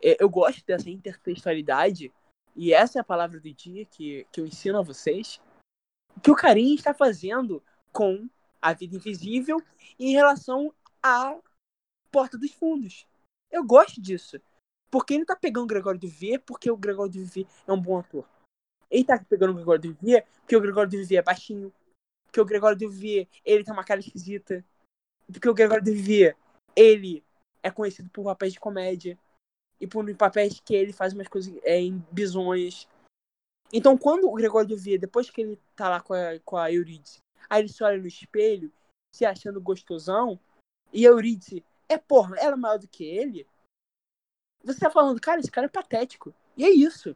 É, 0.00 0.16
Eu 0.22 0.28
gosto 0.28 0.62
dessa 0.64 0.88
intertextualidade, 0.88 2.12
e 2.54 2.72
essa 2.72 2.98
é 2.98 3.00
a 3.00 3.04
palavra 3.04 3.40
do 3.40 3.52
dia 3.52 3.84
que, 3.84 4.26
que 4.30 4.40
eu 4.40 4.46
ensino 4.46 4.78
a 4.78 4.82
vocês, 4.82 5.40
que 6.22 6.30
o 6.30 6.36
Karim 6.36 6.74
está 6.74 6.94
fazendo 6.94 7.62
com 7.92 8.28
a 8.62 8.72
vida 8.72 8.96
invisível 8.96 9.60
em 9.98 10.12
relação 10.12 10.72
à 11.02 11.36
Porta 12.10 12.38
dos 12.38 12.52
Fundos. 12.52 13.06
Eu 13.50 13.64
gosto 13.64 14.00
disso. 14.00 14.40
Porque 14.90 15.14
ele 15.14 15.24
tá 15.24 15.34
pegando 15.34 15.64
o 15.64 15.66
Gregório 15.66 15.98
do 15.98 16.06
Vivier 16.06 16.40
porque 16.40 16.70
o 16.70 16.76
Gregório 16.76 17.10
do 17.12 17.18
Vivier 17.18 17.46
é 17.66 17.72
um 17.72 17.80
bom 17.80 17.98
ator. 17.98 18.24
Ele 18.88 19.04
tá 19.04 19.18
pegando 19.28 19.50
o 19.50 19.54
Gregório 19.54 19.82
do 19.82 19.92
Vivier 19.92 20.24
porque 20.40 20.56
o 20.56 20.60
Gregório 20.60 20.88
do 20.88 20.96
Vivier 20.96 21.20
é 21.20 21.24
baixinho. 21.24 21.72
Porque 22.26 22.40
o 22.40 22.44
Gregório 22.44 22.78
do 22.78 22.88
Vivier, 22.88 23.26
ele 23.44 23.64
tem 23.64 23.74
uma 23.74 23.84
cara 23.84 23.98
esquisita. 23.98 24.64
Porque 25.26 25.48
o 25.48 25.54
Gregório 25.54 25.84
do 25.84 25.92
Vivier, 25.92 26.36
ele 26.76 27.24
é 27.62 27.70
conhecido 27.70 28.08
por 28.10 28.24
papéis 28.24 28.52
de 28.52 28.60
comédia. 28.60 29.18
E 29.80 29.86
por 29.86 30.12
papéis 30.16 30.60
que 30.60 30.74
ele 30.74 30.92
faz 30.92 31.12
umas 31.12 31.28
coisas 31.28 31.54
é, 31.62 31.80
em 31.80 32.02
bizonhas. 32.10 32.88
Então, 33.72 33.98
quando 33.98 34.28
o 34.28 34.34
Gregório 34.34 34.68
Vivier, 34.68 34.98
depois 34.98 35.28
que 35.30 35.40
ele 35.40 35.58
tá 35.74 35.88
lá 35.88 36.00
com 36.00 36.14
a, 36.14 36.38
com 36.44 36.56
a 36.56 36.72
Eurídice, 36.72 37.18
aí 37.50 37.62
ele 37.62 37.68
se 37.68 37.82
olha 37.82 37.98
no 37.98 38.06
espelho, 38.06 38.72
se 39.14 39.24
achando 39.24 39.60
gostosão, 39.60 40.38
e 40.92 41.06
a 41.06 41.10
Eurídice 41.10 41.64
é, 41.88 41.98
porra, 41.98 42.36
ela 42.38 42.54
é 42.54 42.56
maior 42.56 42.78
do 42.78 42.88
que 42.88 43.04
ele, 43.04 43.46
você 44.64 44.80
tá 44.80 44.90
falando, 44.90 45.20
cara, 45.20 45.40
esse 45.40 45.50
cara 45.50 45.66
é 45.66 45.70
patético. 45.70 46.32
E 46.56 46.64
é 46.64 46.70
isso. 46.70 47.14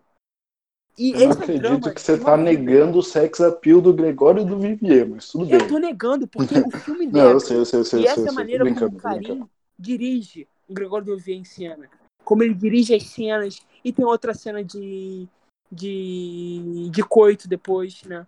E 0.98 1.12
Eu 1.12 1.20
não 1.20 1.30
é 1.30 1.32
acredito 1.32 1.94
que 1.94 2.00
você 2.00 2.18
tá 2.18 2.36
negando 2.36 2.98
o 2.98 3.02
sex 3.02 3.40
appeal 3.40 3.80
do 3.80 3.94
Gregório 3.94 4.42
e 4.42 4.44
do 4.44 4.58
Vivier, 4.58 5.08
mas 5.08 5.28
tudo 5.30 5.46
bem. 5.46 5.54
Eu 5.54 5.68
tô 5.68 5.78
negando, 5.78 6.26
porque 6.26 6.58
o 6.58 6.70
filme 6.72 7.06
Não, 7.06 7.12
nega. 7.12 7.30
eu 7.30 7.40
sei, 7.40 7.56
eu 7.56 7.64
sei, 7.64 7.80
eu 7.80 7.84
sei. 7.84 8.00
E 8.00 8.04
eu 8.04 8.10
essa 8.10 8.14
sei, 8.16 8.24
é 8.24 8.26
eu 8.26 8.30
a 8.30 8.34
sei. 8.34 8.42
maneira 8.42 8.74
como 8.74 8.96
o. 8.96 9.00
Karim 9.00 9.48
dirige 9.78 10.48
o 10.66 10.74
Gregório 10.74 11.06
do 11.06 11.16
Vivier 11.16 11.38
em 11.38 11.44
cena. 11.44 11.88
Como 12.28 12.42
ele 12.42 12.52
dirige 12.52 12.94
as 12.94 13.04
cenas. 13.04 13.66
E 13.82 13.90
tem 13.90 14.04
outra 14.04 14.34
cena 14.34 14.62
de, 14.62 15.26
de, 15.72 16.90
de 16.90 17.02
coito 17.02 17.48
depois, 17.48 18.02
né? 18.02 18.26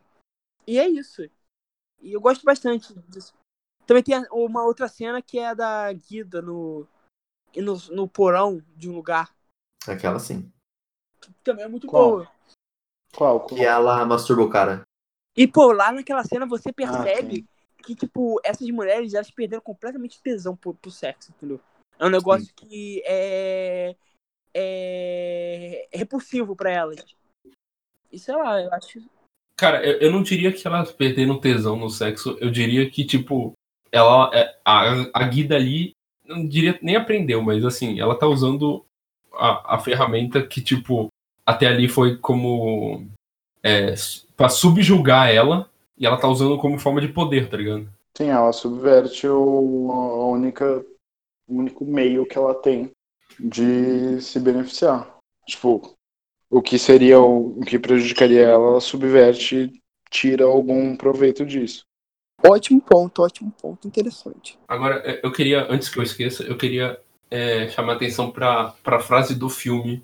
E 0.66 0.78
é 0.78 0.88
isso. 0.88 1.22
E 2.00 2.10
eu 2.14 2.18
gosto 2.18 2.42
bastante 2.42 2.94
disso. 3.10 3.34
Também 3.86 4.02
tem 4.02 4.26
uma 4.32 4.64
outra 4.64 4.88
cena 4.88 5.20
que 5.20 5.38
é 5.38 5.48
a 5.48 5.54
da 5.54 5.92
Guida 5.92 6.40
no, 6.40 6.88
no, 7.54 7.76
no 7.90 8.08
porão 8.08 8.64
de 8.74 8.88
um 8.88 8.94
lugar. 8.94 9.36
Aquela 9.86 10.18
sim. 10.18 10.50
Que 11.20 11.30
também 11.44 11.66
é 11.66 11.68
muito 11.68 11.86
Qual? 11.86 12.10
boa. 12.10 12.32
Qual? 13.14 13.44
Que 13.44 13.62
ela 13.62 14.02
masturba 14.06 14.44
o 14.44 14.48
cara. 14.48 14.82
E, 15.36 15.46
pô, 15.46 15.72
lá 15.72 15.92
naquela 15.92 16.24
cena 16.24 16.46
Ah, 16.46 16.48
você 16.48 16.72
percebe 16.72 17.46
que, 17.82 17.94
tipo, 17.94 18.40
essas 18.42 18.66
mulheres, 18.70 19.12
elas 19.12 19.30
perderam 19.30 19.60
completamente 19.60 20.22
tesão 20.22 20.56
pro, 20.56 20.72
pro 20.72 20.90
sexo, 20.90 21.32
entendeu? 21.32 21.60
É 22.00 22.06
um 22.06 22.10
negócio 22.10 22.50
que 22.56 23.02
é, 23.04 23.94
é 24.54 25.88
repulsivo 25.92 26.56
pra 26.56 26.70
elas. 26.70 27.04
E 28.10 28.18
sei 28.18 28.34
lá, 28.34 28.60
eu 28.60 28.72
acho. 28.72 29.00
cara, 29.56 29.84
eu, 29.86 29.98
eu 29.98 30.10
não 30.10 30.22
diria 30.22 30.50
que 30.50 30.66
elas 30.66 30.90
perderam 30.90 31.38
tesão 31.38 31.76
no 31.76 31.90
sexo. 31.90 32.38
Eu 32.40 32.50
diria 32.50 32.88
que, 32.90 33.04
tipo, 33.04 33.52
ela. 33.92 34.30
é- 34.32 34.56
A, 34.64 34.82
a 35.12 35.24
Guida 35.24 35.56
ali. 35.56 35.92
Não 36.24 36.46
diria 36.46 36.78
nem 36.80 36.96
aprendeu, 36.96 37.42
mas 37.42 37.64
assim, 37.64 38.00
ela 38.00 38.16
tá 38.16 38.26
usando 38.26 38.84
a, 39.34 39.74
a 39.74 39.78
ferramenta 39.78 40.40
que, 40.46 40.60
tipo, 40.62 41.08
até 41.44 41.66
ali 41.66 41.86
foi 41.88 42.16
como. 42.16 43.06
É, 43.62 43.94
pra 44.36 44.48
subjugar 44.48 45.30
ela. 45.30 45.68
E 45.98 46.06
ela 46.06 46.16
tá 46.16 46.26
usando 46.26 46.56
como 46.56 46.78
forma 46.78 46.98
de 46.98 47.08
poder, 47.08 47.50
tá 47.50 47.58
ligado? 47.58 47.86
Sim, 48.16 48.28
ela 48.28 48.52
subverte 48.54 49.28
o, 49.28 49.92
a 49.92 50.28
única, 50.28 50.82
o 51.50 51.58
único 51.58 51.84
meio 51.84 52.24
que 52.24 52.38
ela 52.38 52.54
tem 52.54 52.90
de 53.38 54.20
se 54.20 54.38
beneficiar. 54.38 55.16
Tipo, 55.46 55.94
o 56.48 56.62
que 56.62 56.78
seria 56.78 57.20
o, 57.20 57.58
o 57.58 57.60
que 57.60 57.78
prejudicaria 57.78 58.42
ela, 58.42 58.68
ela 58.70 58.80
subverte 58.80 59.56
e 59.56 59.80
tira 60.10 60.44
algum 60.44 60.96
proveito 60.96 61.44
disso. 61.44 61.82
Ótimo 62.46 62.80
ponto, 62.80 63.22
ótimo 63.22 63.52
ponto, 63.60 63.86
interessante. 63.86 64.58
Agora, 64.66 64.96
eu- 65.04 65.20
eu 65.24 65.32
queria, 65.32 65.66
antes 65.70 65.88
que 65.88 65.98
eu 65.98 66.02
esqueça, 66.02 66.42
eu 66.44 66.56
queria 66.56 66.98
é, 67.32 67.68
chamar 67.68 67.92
a 67.92 67.96
atenção 67.96 68.28
para 68.30 68.74
a 68.84 68.98
frase 68.98 69.36
do 69.36 69.48
filme, 69.48 70.02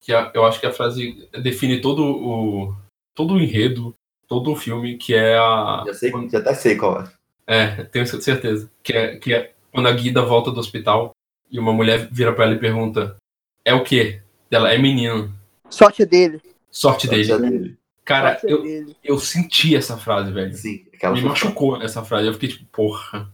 que 0.00 0.12
a- 0.12 0.32
eu 0.34 0.44
acho 0.44 0.58
que 0.58 0.66
a 0.66 0.72
frase 0.72 1.28
define 1.42 1.80
todo 1.80 2.02
o, 2.04 2.74
todo 3.14 3.34
o 3.34 3.40
enredo, 3.40 3.94
todo 4.26 4.50
o 4.50 4.56
filme, 4.56 4.96
que 4.96 5.14
é 5.14 5.36
a. 5.38 5.84
Já, 5.86 5.94
sei, 5.94 6.12
já 6.28 6.38
até 6.38 6.54
sei 6.54 6.76
qual 6.76 7.02
é. 7.02 7.12
É, 7.46 7.84
tenho 7.84 8.06
certeza. 8.06 8.68
Que 8.82 8.92
é, 8.92 9.16
que 9.18 9.32
é 9.32 9.54
quando 9.72 9.86
a 9.88 9.92
Guida 9.92 10.22
volta 10.22 10.50
do 10.50 10.60
hospital 10.60 11.12
e 11.50 11.58
uma 11.58 11.72
mulher 11.72 12.08
vira 12.10 12.32
para 12.32 12.44
ela 12.44 12.54
e 12.54 12.58
pergunta: 12.60 13.16
É 13.64 13.74
o 13.74 13.82
quê? 13.84 14.22
Ela 14.50 14.72
é 14.72 14.78
menino. 14.78 15.32
Sorte 15.70 16.02
é 16.02 16.06
dele. 16.06 16.40
Sorte 16.70 17.06
dele. 17.08 17.24
Já 17.24 17.36
dele. 17.38 17.78
Cara, 18.04 18.38
Sorte 18.38 18.46
é 18.46 18.52
eu, 18.52 18.62
dele. 18.62 18.96
eu 19.04 19.18
senti 19.18 19.76
essa 19.76 19.96
frase, 19.98 20.32
velho. 20.32 20.54
Sim, 20.54 20.86
aquela 20.94 21.14
Me 21.14 21.20
foi- 21.20 21.28
machucou 21.30 21.82
essa 21.82 22.02
frase. 22.04 22.26
Eu 22.26 22.32
fiquei 22.34 22.48
tipo, 22.48 22.64
porra. 22.72 23.30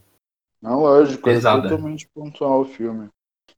Não, 0.60 0.80
lógico, 0.80 1.22
Pesada. 1.24 1.66
é 1.66 1.70
totalmente 1.70 2.08
pontual 2.14 2.62
o 2.62 2.64
filme. 2.64 3.08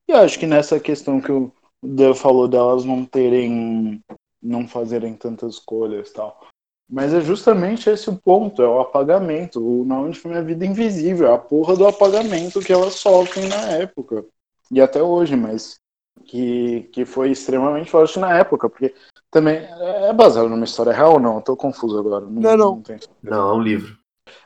E 0.08 0.12
eu 0.12 0.18
acho 0.18 0.38
que 0.38 0.46
nessa 0.46 0.78
questão 0.80 1.20
que 1.20 1.30
o 1.32 1.52
Dan 1.82 2.14
falou 2.14 2.46
delas 2.48 2.84
não 2.84 3.04
terem, 3.04 4.00
não 4.42 4.66
fazerem 4.68 5.14
tantas 5.14 5.54
escolhas 5.54 6.10
e 6.10 6.12
tal. 6.12 6.46
Mas 6.88 7.12
é 7.12 7.20
justamente 7.20 7.90
esse 7.90 8.08
o 8.08 8.16
ponto, 8.16 8.62
é 8.62 8.68
o 8.68 8.80
apagamento. 8.80 9.60
O 9.60 9.84
nome 9.84 10.10
do 10.10 10.16
filme 10.16 10.36
é 10.36 10.42
Vida 10.42 10.64
Invisível, 10.64 11.26
é 11.26 11.34
a 11.34 11.38
porra 11.38 11.76
do 11.76 11.86
apagamento 11.86 12.60
que 12.60 12.72
elas 12.72 12.94
sofrem 12.94 13.48
na 13.48 13.72
época. 13.72 14.24
E 14.70 14.80
até 14.80 15.02
hoje, 15.02 15.34
mas 15.34 15.80
que, 16.24 16.88
que 16.92 17.04
foi 17.04 17.30
extremamente 17.30 17.90
forte 17.90 18.18
na 18.18 18.38
época, 18.38 18.68
porque 18.68 18.94
também 19.30 19.56
é 19.56 20.12
baseado 20.12 20.48
numa 20.48 20.64
história 20.64 20.92
real 20.92 21.14
ou 21.14 21.20
não? 21.20 21.36
Eu 21.36 21.42
tô 21.42 21.56
confuso 21.56 21.98
agora. 21.98 22.24
Não, 22.24 22.40
Não, 22.40 22.56
não. 22.56 22.82
Não, 23.22 23.50
é 23.50 23.54
um 23.54 23.60
livro. 23.60 23.98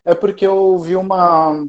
É 0.05 0.14
porque 0.14 0.46
eu 0.46 0.79
vi 0.79 0.96
uma 0.96 1.66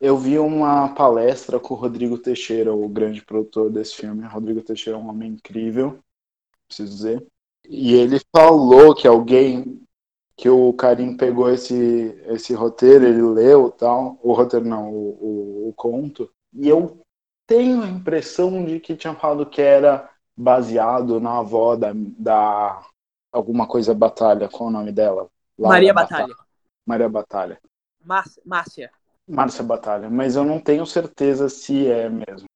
eu 0.00 0.16
vi 0.16 0.38
uma 0.38 0.94
palestra 0.94 1.58
com 1.58 1.74
o 1.74 1.76
Rodrigo 1.76 2.18
Teixeira, 2.18 2.74
o 2.74 2.88
grande 2.88 3.22
produtor 3.24 3.70
desse 3.70 3.96
filme. 3.96 4.26
Rodrigo 4.26 4.62
Teixeira 4.62 4.98
é 4.98 5.02
um 5.02 5.08
homem 5.08 5.32
incrível, 5.32 5.98
preciso 6.68 6.94
dizer. 6.94 7.26
E 7.68 7.94
ele 7.94 8.20
falou 8.30 8.94
que 8.94 9.08
alguém 9.08 9.83
que 10.36 10.48
o 10.48 10.72
Karim 10.72 11.16
pegou 11.16 11.50
esse 11.50 12.20
esse 12.26 12.54
roteiro, 12.54 13.04
ele 13.04 13.22
leu 13.22 13.70
tal, 13.70 14.18
o 14.22 14.32
roteiro 14.32 14.66
não, 14.66 14.90
o, 14.92 15.08
o, 15.20 15.68
o 15.68 15.72
conto. 15.74 16.30
E 16.52 16.68
eu 16.68 17.00
tenho 17.46 17.82
a 17.82 17.88
impressão 17.88 18.64
de 18.64 18.80
que 18.80 18.96
tinha 18.96 19.14
falado 19.14 19.46
que 19.46 19.60
era 19.60 20.10
baseado 20.36 21.20
na 21.20 21.38
avó 21.38 21.76
da, 21.76 21.92
da 21.94 22.82
alguma 23.32 23.66
coisa 23.66 23.94
Batalha, 23.94 24.48
qual 24.48 24.68
é 24.68 24.72
o 24.72 24.72
nome 24.72 24.92
dela? 24.92 25.28
Laura 25.58 25.76
Maria 25.76 25.94
Batalha. 25.94 26.34
Maria 26.86 27.08
Batalha. 27.08 27.60
Márcia. 28.04 28.90
Márcia. 29.26 29.62
Batalha, 29.62 30.10
mas 30.10 30.36
eu 30.36 30.44
não 30.44 30.60
tenho 30.60 30.84
certeza 30.84 31.48
se 31.48 31.86
é 31.86 32.08
mesmo. 32.08 32.46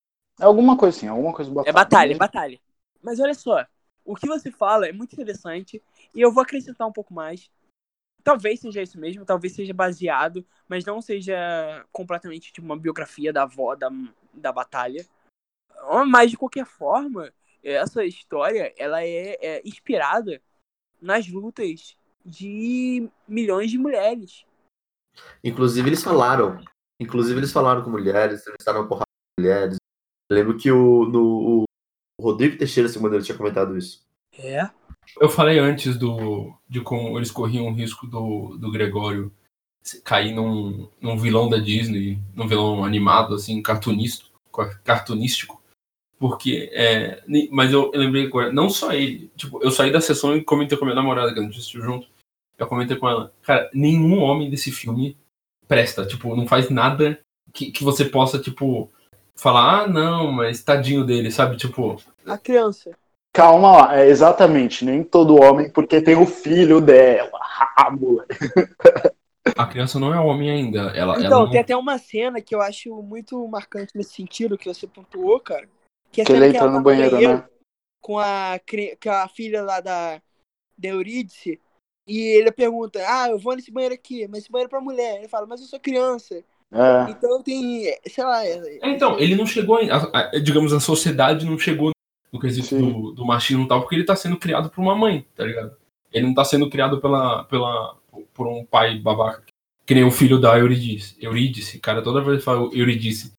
É 0.40 0.44
alguma 0.44 0.76
coisa 0.76 0.96
assim, 0.96 1.08
alguma 1.08 1.32
coisa 1.32 1.50
Batalha. 1.50 1.70
É 1.70 1.72
batalha, 1.72 2.12
é 2.12 2.16
batalha. 2.16 2.60
Mas 3.02 3.20
olha 3.20 3.34
só, 3.34 3.64
o 4.04 4.14
que 4.14 4.26
você 4.26 4.50
fala 4.50 4.86
é 4.86 4.92
muito 4.92 5.12
interessante 5.12 5.82
e 6.14 6.20
eu 6.20 6.32
vou 6.32 6.42
acrescentar 6.42 6.86
um 6.86 6.92
pouco 6.92 7.12
mais. 7.14 7.50
Talvez 8.22 8.60
seja 8.60 8.82
isso 8.82 8.98
mesmo, 8.98 9.24
talvez 9.24 9.54
seja 9.54 9.72
baseado, 9.72 10.44
mas 10.68 10.84
não 10.84 11.00
seja 11.00 11.84
completamente 11.92 12.52
tipo 12.52 12.66
uma 12.66 12.78
biografia 12.78 13.32
da 13.32 13.44
avó 13.44 13.74
da, 13.74 13.90
da 14.34 14.52
batalha. 14.52 15.06
Mas 16.06 16.30
de 16.30 16.36
qualquer 16.36 16.66
forma, 16.66 17.32
essa 17.62 18.04
história 18.04 18.74
ela 18.76 19.02
é, 19.02 19.36
é 19.40 19.62
inspirada 19.64 20.42
nas 21.00 21.28
lutas 21.28 21.96
de 22.24 23.08
milhões 23.26 23.70
de 23.70 23.78
mulheres. 23.78 24.44
Inclusive 25.42 25.88
eles 25.88 26.02
falaram. 26.02 26.62
Inclusive 27.00 27.38
eles 27.38 27.52
falaram 27.52 27.82
com 27.82 27.90
mulheres, 27.90 28.40
entrevistaram 28.40 28.88
porrada 28.88 29.06
de 29.38 29.44
mulheres. 29.44 29.76
Eu 30.28 30.36
lembro 30.36 30.58
que 30.58 30.70
o, 30.70 31.06
no, 31.06 31.62
o 31.62 31.64
Rodrigo 32.20 32.58
Teixeira, 32.58 32.88
segundo 32.88 33.14
ele, 33.14 33.24
tinha 33.24 33.38
comentado 33.38 33.76
isso. 33.78 34.04
É. 34.36 34.68
Eu 35.20 35.28
falei 35.28 35.58
antes 35.58 35.96
do 35.96 36.52
de 36.68 36.80
como 36.80 37.16
eles 37.18 37.30
corriam 37.30 37.66
o 37.66 37.72
risco 37.72 38.06
do, 38.06 38.56
do 38.58 38.70
Gregório 38.70 39.32
cair 40.04 40.34
num, 40.34 40.88
num 41.00 41.16
vilão 41.16 41.48
da 41.48 41.56
Disney, 41.56 42.18
num 42.34 42.46
vilão 42.46 42.84
animado, 42.84 43.34
assim, 43.34 43.62
cartunístico, 43.62 44.38
cartunístico. 44.84 45.62
Porque, 46.18 46.68
é, 46.72 47.22
mas 47.50 47.72
eu, 47.72 47.92
eu 47.94 48.00
lembrei 48.00 48.26
agora, 48.26 48.52
não 48.52 48.68
só 48.68 48.92
ele, 48.92 49.30
tipo, 49.36 49.62
eu 49.62 49.70
saí 49.70 49.92
da 49.92 50.00
sessão 50.00 50.36
e 50.36 50.42
comentei 50.42 50.76
com 50.76 50.84
a 50.84 50.88
minha 50.88 50.96
namorada, 50.96 51.32
que 51.32 51.38
a 51.38 51.42
gente 51.42 51.56
assistiu 51.56 51.80
junto, 51.80 52.08
eu 52.58 52.66
comentei 52.66 52.96
com 52.96 53.08
ela, 53.08 53.32
cara, 53.40 53.70
nenhum 53.72 54.20
homem 54.20 54.50
desse 54.50 54.72
filme 54.72 55.16
presta, 55.68 56.04
tipo, 56.04 56.34
não 56.34 56.44
faz 56.44 56.70
nada 56.70 57.20
que, 57.52 57.70
que 57.70 57.84
você 57.84 58.04
possa, 58.04 58.36
tipo, 58.36 58.90
falar, 59.36 59.82
ah, 59.82 59.86
não, 59.86 60.32
mas 60.32 60.62
tadinho 60.62 61.04
dele, 61.04 61.30
sabe, 61.30 61.56
tipo, 61.56 62.02
A 62.26 62.36
criança. 62.36 62.90
Calma 63.32 63.72
lá, 63.72 63.98
é 63.98 64.08
exatamente, 64.08 64.84
nem 64.84 65.04
todo 65.04 65.40
homem, 65.40 65.70
porque 65.70 66.00
tem 66.00 66.16
o 66.16 66.26
filho 66.26 66.80
dela. 66.80 67.38
Ah, 67.76 67.90
moleque. 67.90 68.34
a 69.56 69.66
criança 69.66 69.98
não 70.00 70.12
é 70.12 70.20
homem 70.20 70.50
ainda, 70.50 70.80
ela, 70.96 71.14
ela 71.14 71.18
Então, 71.18 71.42
não... 71.44 71.50
tem 71.50 71.60
até 71.60 71.76
uma 71.76 71.98
cena 71.98 72.40
que 72.40 72.54
eu 72.54 72.60
acho 72.60 73.00
muito 73.02 73.46
marcante 73.48 73.92
nesse 73.96 74.14
sentido, 74.14 74.58
que 74.58 74.72
você 74.72 74.86
pontuou, 74.86 75.38
cara. 75.40 75.68
Que 76.10 76.20
é 76.20 76.24
a 76.24 76.26
Que 76.26 76.32
cena 76.32 76.46
ele 76.46 76.56
ela 76.56 76.64
entra 76.66 76.72
tá 76.72 76.78
no 76.78 76.82
banheiro, 76.82 77.20
né? 77.20 77.44
com 78.00 78.18
a, 78.18 78.58
com 79.02 79.10
a 79.10 79.28
filha 79.28 79.62
lá 79.62 79.80
da, 79.80 80.20
da 80.76 80.88
Eurídice. 80.88 81.60
E 82.06 82.18
ele 82.38 82.50
pergunta, 82.50 82.98
ah, 83.06 83.28
eu 83.28 83.38
vou 83.38 83.54
nesse 83.54 83.70
banheiro 83.70 83.94
aqui, 83.94 84.26
mas 84.28 84.40
esse 84.40 84.50
banheiro 84.50 84.68
é 84.68 84.70
pra 84.70 84.80
mulher. 84.80 85.18
Ele 85.18 85.28
fala, 85.28 85.46
mas 85.46 85.60
eu 85.60 85.66
sou 85.66 85.78
criança. 85.78 86.42
É, 86.72 87.10
Então 87.10 87.42
tem, 87.42 87.84
sei 88.06 88.24
lá. 88.24 88.44
é- 88.46 88.78
É, 88.82 88.90
então, 88.90 89.18
ele 89.18 89.36
não 89.36 89.46
chegou, 89.46 89.76
a- 89.78 90.10
a- 90.12 90.38
digamos, 90.38 90.72
a 90.72 90.80
sociedade 90.80 91.44
não 91.46 91.58
chegou 91.58 91.90
no 92.32 92.38
quesito 92.38 92.68
Sim. 92.68 92.92
do, 92.92 93.12
do 93.12 93.24
machismo 93.24 93.64
e 93.64 93.68
tal, 93.68 93.80
porque 93.80 93.94
ele 93.94 94.04
tá 94.04 94.14
sendo 94.16 94.36
criado 94.36 94.70
por 94.70 94.80
uma 94.82 94.94
mãe, 94.94 95.24
tá 95.34 95.44
ligado? 95.44 95.76
Ele 96.12 96.26
não 96.26 96.34
tá 96.34 96.44
sendo 96.44 96.68
criado 96.68 97.00
pela, 97.00 97.44
pela, 97.44 97.96
por 98.34 98.46
um 98.46 98.64
pai 98.64 98.98
babaca, 98.98 99.44
que 99.86 99.94
nem 99.94 100.04
o 100.04 100.10
filho 100.10 100.38
da 100.38 100.58
Eurídice. 100.58 101.16
Eurídice, 101.20 101.78
cara, 101.78 102.02
toda 102.02 102.20
vez 102.20 102.38
que 102.38 102.44
fala 102.44 102.68
Eurídice, 102.74 103.32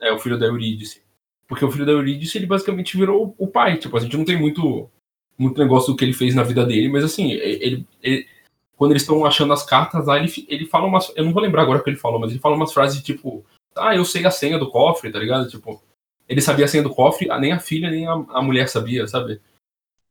é 0.00 0.12
o 0.12 0.18
filho 0.18 0.38
da 0.38 0.46
Eurídice. 0.46 1.02
Porque 1.48 1.64
o 1.64 1.70
filho 1.70 1.86
da 1.86 1.92
Eurídice, 1.92 2.38
ele 2.38 2.46
basicamente 2.46 2.96
virou 2.96 3.34
o 3.38 3.46
pai, 3.46 3.76
tipo, 3.78 3.96
a 3.96 4.00
gente 4.00 4.16
não 4.16 4.24
tem 4.24 4.36
muito, 4.38 4.90
muito 5.38 5.60
negócio 5.60 5.92
do 5.92 5.96
que 5.96 6.04
ele 6.04 6.12
fez 6.12 6.34
na 6.34 6.42
vida 6.42 6.64
dele, 6.66 6.88
mas 6.88 7.04
assim, 7.04 7.30
ele, 7.32 7.86
ele- 8.02 8.28
quando 8.76 8.90
eles 8.90 9.02
estão 9.02 9.24
achando 9.24 9.52
as 9.52 9.64
cartas 9.64 10.06
lá, 10.06 10.18
ele, 10.18 10.30
ele 10.48 10.66
fala 10.66 10.86
umas, 10.86 11.12
eu 11.16 11.24
não 11.24 11.32
vou 11.32 11.42
lembrar 11.42 11.62
agora 11.62 11.78
o 11.78 11.82
que 11.82 11.88
ele 11.88 11.96
falou, 11.96 12.18
mas 12.20 12.30
ele 12.30 12.40
fala 12.40 12.56
umas 12.56 12.72
frases 12.72 13.02
tipo, 13.02 13.44
ah, 13.76 13.94
eu 13.94 14.04
sei 14.04 14.26
a 14.26 14.30
senha 14.30 14.58
do 14.58 14.70
cofre, 14.70 15.10
tá 15.10 15.18
ligado? 15.18 15.48
Tipo, 15.48 15.82
ele 16.28 16.40
sabia 16.40 16.64
a 16.64 16.68
senha 16.68 16.82
do 16.82 16.90
cofre, 16.90 17.30
a- 17.30 17.38
nem 17.38 17.52
a 17.52 17.58
filha, 17.58 17.90
nem 17.90 18.06
a, 18.06 18.12
a 18.12 18.42
mulher 18.42 18.68
sabia, 18.68 19.06
sabe? 19.06 19.40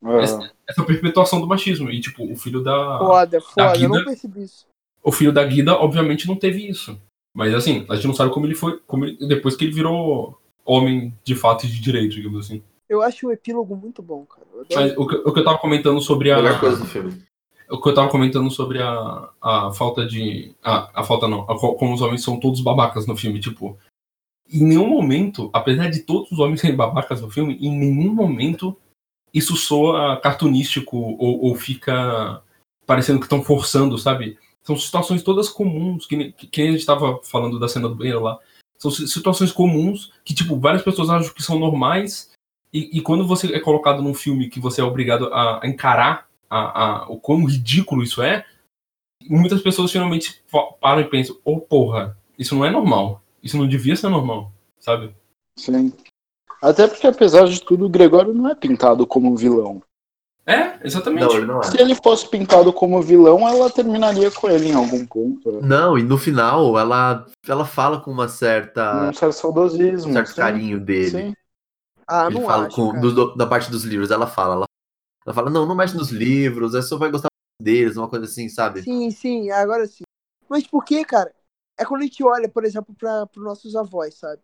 é. 0.04 0.23
Essa, 0.23 0.51
essa 0.67 0.84
perpetuação 0.84 1.41
do 1.41 1.47
machismo. 1.47 1.89
E, 1.89 1.99
tipo, 1.99 2.23
o 2.32 2.36
filho 2.36 2.62
da. 2.63 2.97
Foda, 2.99 3.41
foda, 3.41 3.78
eu 3.78 3.89
não 3.89 3.95
Guida- 3.97 4.06
percebi 4.06 4.43
isso. 4.43 4.65
O 5.04 5.12
filho 5.12 5.32
da 5.32 5.43
Guida, 5.43 5.73
obviamente, 5.75 6.28
não 6.28 6.36
teve 6.36 6.67
isso. 6.67 6.99
Mas 7.34 7.54
assim, 7.54 7.86
a 7.89 7.95
gente 7.95 8.08
não 8.08 8.13
sabe 8.13 8.32
como 8.32 8.45
ele 8.45 8.56
foi. 8.56 8.80
Como 8.88 9.06
ele- 9.06 9.17
depois 9.28 9.56
que 9.56 9.65
ele 9.65 9.73
virou 9.73 10.39
homem 10.65 11.13
de 11.23 11.36
fato 11.36 11.65
e 11.65 11.69
de 11.69 11.80
direito, 11.82 12.15
digamos 12.15 12.45
assim. 12.45 12.63
Eu 12.88 13.01
acho 13.01 13.28
o 13.28 13.32
epílogo 13.32 13.75
muito 13.75 14.01
bom, 14.01 14.25
cara. 14.25 14.45
Mas 14.73 14.95
o 14.97 15.08
que, 15.08 15.15
o 15.15 15.34
que 15.34 15.39
eu 15.39 15.43
tava 15.43 15.58
comentando 15.58 15.99
sobre 16.01 16.32
a. 16.32 16.38
Melhor 16.38 16.60
coisa 16.60 16.78
do 16.78 16.86
filme. 16.86 17.21
O 17.69 17.82
que 17.82 17.89
eu 17.89 17.93
tava 17.95 18.10
comentando 18.10 18.49
sobre 18.51 18.80
a, 18.82 19.30
a 19.41 19.71
falta 19.73 20.06
de. 20.06 20.54
A, 20.63 21.01
a 21.01 21.04
falta 21.04 21.28
não. 21.28 21.41
A, 21.49 21.58
co- 21.60 21.73
como 21.75 21.93
os 21.95 22.01
homens 22.01 22.23
são 22.23 22.39
todos 22.39 22.62
babacas 22.62 23.08
no 23.08 23.17
filme, 23.17 23.39
tipo. 23.39 23.78
Em 24.51 24.63
nenhum 24.63 24.88
momento, 24.88 25.49
apesar 25.53 25.89
de 25.89 26.01
todos 26.01 26.31
os 26.31 26.39
homens 26.39 26.60
serem 26.62 26.75
babacas 26.75 27.21
no 27.21 27.29
filme, 27.29 27.58
em 27.60 27.71
nenhum 27.71 28.13
momento 28.13 28.75
isso 29.34 29.55
soa 29.58 30.17
cartunístico 30.21 30.97
ou, 30.97 31.43
ou 31.43 31.55
fica 31.55 32.41
parecendo 32.86 33.19
que 33.19 33.25
estão 33.25 33.43
forçando, 33.43 33.97
sabe? 33.97 34.38
São 34.63 34.77
situações 34.77 35.21
todas 35.21 35.49
comuns, 35.49 36.05
que, 36.05 36.31
que, 36.31 36.47
que 36.47 36.62
a 36.62 36.71
gente 36.71 36.86
tava 36.86 37.19
falando 37.23 37.60
da 37.60 37.67
cena 37.67 37.89
do 37.89 37.95
banheiro 37.95 38.21
lá. 38.21 38.39
São 38.77 38.89
si- 38.89 39.08
situações 39.08 39.51
comuns 39.51 40.12
que, 40.23 40.34
tipo, 40.34 40.58
várias 40.60 40.84
pessoas 40.84 41.10
acham 41.10 41.34
que 41.34 41.43
são 41.43 41.60
normais. 41.60 42.31
E, 42.73 42.97
e 42.97 43.01
quando 43.01 43.27
você 43.27 43.53
é 43.53 43.60
colocado 43.60 44.01
num 44.01 44.13
filme 44.13 44.49
que 44.49 44.60
você 44.60 44.81
é 44.81 44.84
obrigado 44.84 45.27
a, 45.34 45.63
a 45.63 45.67
encarar 45.67 46.27
a, 46.49 46.84
a, 46.84 47.10
o 47.10 47.19
quão 47.19 47.43
ridículo 47.45 48.03
isso 48.03 48.21
é, 48.21 48.45
muitas 49.29 49.62
pessoas 49.62 49.91
finalmente 49.91 50.41
param 50.79 51.01
e 51.01 51.05
pensam, 51.05 51.38
ô 51.43 51.60
porra, 51.60 52.17
isso 52.38 52.55
não 52.55 52.65
é 52.65 52.69
normal. 52.69 53.21
Isso 53.45 53.58
não 53.60 53.67
devia 53.67 53.95
ser 53.95 54.10
normal, 54.10 54.51
sabe? 54.79 55.15
Sim. 55.55 55.93
Até 56.60 56.88
porque, 56.88 57.05
apesar 57.05 57.45
de 57.47 57.62
tudo, 57.62 57.86
o 57.86 57.89
Gregório 57.89 58.34
não 58.34 58.49
é 58.49 58.55
pintado 58.55 59.05
como 59.05 59.38
vilão. 59.38 59.84
É, 60.47 60.79
exatamente. 60.84 61.23
Não, 61.23 61.38
ele 61.38 61.45
não 61.45 61.60
é. 61.60 61.63
Se 61.63 61.79
ele 61.79 61.93
fosse 61.95 62.27
pintado 62.27 62.73
como 62.73 62.99
vilão, 63.03 63.47
ela 63.47 63.69
terminaria 63.69 64.31
com 64.31 64.49
ele 64.49 64.69
em 64.69 64.73
algum 64.73 65.05
ponto. 65.05 65.62
Não, 65.62 65.95
e 65.95 66.01
no 66.03 66.17
final 66.17 66.77
ela, 66.77 67.25
ela 67.47 67.65
fala 67.65 67.99
com 68.01 68.10
uma 68.12 68.27
certa 68.27 69.10
Um 69.10 69.13
certo 69.13 69.34
saudosismo. 69.34 70.10
um 70.10 70.13
certo 70.13 70.29
sim, 70.29 70.36
carinho 70.36 70.79
dele. 70.79 71.10
Sim. 71.10 71.36
Ah, 72.08 72.25
Ele 72.27 72.39
não 72.39 72.45
fala 72.47 72.65
acho, 72.65 72.75
com, 72.75 72.99
do- 72.99 73.13
do- 73.13 73.36
da 73.36 73.45
parte 73.45 73.69
dos 73.69 73.84
livros, 73.84 74.10
ela 74.12 74.27
fala, 74.27 74.55
ela, 74.55 74.65
ela 75.25 75.34
fala, 75.34 75.49
não, 75.49 75.65
não 75.65 75.75
mexe 75.75 75.95
nos 75.95 76.10
livros, 76.12 76.75
aí 76.75 76.84
só 76.84 76.97
vai 76.97 77.10
gostar 77.12 77.29
deles, 77.60 77.97
uma 77.97 78.08
coisa 78.08 78.25
assim, 78.25 78.49
sabe? 78.49 78.84
Sim, 78.84 79.10
sim, 79.12 79.49
agora 79.49 79.88
sim. 79.88 80.03
Mas 80.47 80.65
por 80.67 80.84
que, 80.84 81.03
cara? 81.03 81.34
É 81.77 81.85
quando 81.85 82.01
a 82.01 82.05
gente 82.05 82.23
olha, 82.23 82.49
por 82.49 82.63
exemplo, 82.63 82.95
para 82.95 83.27
os 83.35 83.43
nossos 83.43 83.75
avós, 83.75 84.15
sabe? 84.15 84.41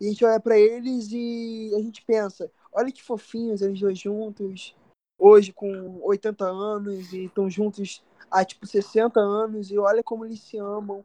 E 0.00 0.06
a 0.06 0.08
gente 0.08 0.24
olha 0.24 0.40
pra 0.40 0.58
eles 0.58 1.08
e 1.12 1.72
a 1.74 1.78
gente 1.78 2.04
pensa, 2.04 2.50
olha 2.72 2.90
que 2.90 3.02
fofinhos 3.02 3.62
eles 3.62 3.78
dois 3.78 3.98
juntos, 3.98 4.74
hoje 5.18 5.52
com 5.52 6.00
80 6.02 6.44
anos 6.44 7.12
e 7.12 7.26
estão 7.26 7.48
juntos 7.48 8.02
há 8.28 8.44
tipo 8.44 8.66
60 8.66 9.20
anos 9.20 9.70
e 9.70 9.78
olha 9.78 10.02
como 10.02 10.24
eles 10.24 10.40
se 10.40 10.58
amam. 10.58 11.04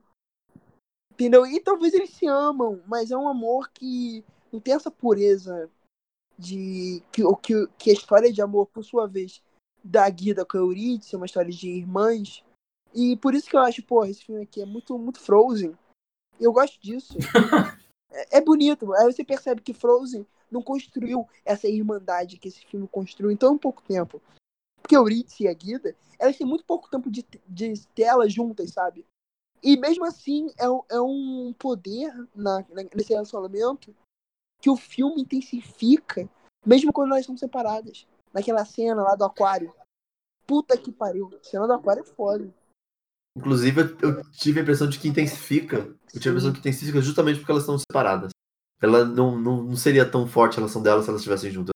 Entendeu? 1.11 1.45
E 1.45 1.59
talvez 1.59 1.93
eles 1.93 2.11
se 2.11 2.25
amam, 2.27 2.81
mas 2.87 3.11
é 3.11 3.17
um 3.17 3.27
amor 3.27 3.69
que 3.69 4.23
não 4.51 4.59
tem 4.59 4.73
essa 4.73 4.89
pureza 4.89 5.69
de 6.37 7.03
que 7.11 7.23
o 7.23 7.35
que, 7.35 7.67
que 7.77 7.89
a 7.89 7.93
história 7.93 8.31
de 8.31 8.41
amor, 8.41 8.67
por 8.67 8.83
sua 8.83 9.07
vez, 9.07 9.43
da 9.83 10.09
Guida 10.09 10.45
com 10.45 10.57
a 10.57 10.61
é 10.61 11.15
uma 11.15 11.25
história 11.25 11.51
de 11.51 11.69
irmãs. 11.69 12.43
E 12.93 13.15
por 13.17 13.33
isso 13.33 13.49
que 13.49 13.55
eu 13.55 13.61
acho, 13.61 13.83
pô, 13.83 14.03
esse 14.05 14.23
filme 14.25 14.43
aqui 14.43 14.61
é 14.61 14.65
muito, 14.65 14.97
muito 14.97 15.19
Frozen. 15.19 15.77
Eu 16.39 16.51
gosto 16.51 16.79
disso. 16.81 17.17
é, 18.11 18.37
é 18.37 18.41
bonito. 18.41 18.93
Aí 18.93 19.05
você 19.05 19.23
percebe 19.23 19.61
que 19.61 19.73
Frozen 19.73 20.25
não 20.49 20.61
construiu 20.61 21.27
essa 21.43 21.67
irmandade 21.67 22.37
que 22.37 22.47
esse 22.47 22.65
filme 22.65 22.87
construiu 22.87 23.31
em 23.31 23.37
tão 23.37 23.57
pouco 23.57 23.81
tempo. 23.83 24.21
Porque 24.81 24.97
Ritz 24.97 25.39
e 25.41 25.47
a 25.47 25.53
Guida, 25.53 25.95
elas 26.17 26.37
têm 26.37 26.47
muito 26.47 26.63
pouco 26.63 26.89
tempo 26.89 27.11
de, 27.11 27.25
de 27.47 27.87
tela 27.89 28.29
juntas, 28.29 28.71
sabe? 28.71 29.05
E 29.61 29.75
mesmo 29.75 30.05
assim, 30.05 30.49
é, 30.57 30.69
um- 30.69 30.83
é 30.89 31.01
um 31.01 31.53
poder 31.57 32.13
na, 32.33 32.59
na- 32.69 32.83
nesse 32.95 33.09
relacionamento 33.09 33.93
que 34.61 34.69
o 34.69 34.77
filme 34.77 35.21
intensifica, 35.21 36.29
mesmo 36.65 36.93
quando 36.93 37.09
elas 37.09 37.21
estão 37.21 37.35
separadas. 37.37 38.07
Naquela 38.33 38.63
cena 38.65 39.01
lá 39.03 39.15
do 39.15 39.25
aquário. 39.25 39.73
Puta 40.45 40.77
que 40.77 40.91
pariu. 40.91 41.29
A 41.33 41.43
cena 41.43 41.67
do 41.67 41.73
aquário 41.73 42.01
é 42.01 42.05
foda. 42.05 42.53
Inclusive, 43.37 43.95
eu- 44.01 44.23
tive 44.31 44.59
a 44.59 44.63
impressão 44.63 44.89
de 44.89 44.97
que 44.97 45.07
intensifica. 45.07 45.77
Eu 46.13 46.19
tive 46.19 46.29
a 46.29 46.31
impressão 46.31 46.51
que 46.53 46.59
intensifica 46.59 46.99
justamente 47.01 47.37
porque 47.37 47.51
elas 47.51 47.63
estão 47.63 47.77
separadas. 47.77 48.31
Ela 48.81 49.05
não, 49.05 49.39
não, 49.39 49.63
não 49.63 49.75
seria 49.75 50.09
tão 50.09 50.27
forte 50.27 50.53
a 50.53 50.55
relação 50.57 50.81
delas 50.81 51.03
se 51.05 51.09
elas 51.09 51.21
estivessem 51.21 51.51
juntas. 51.51 51.71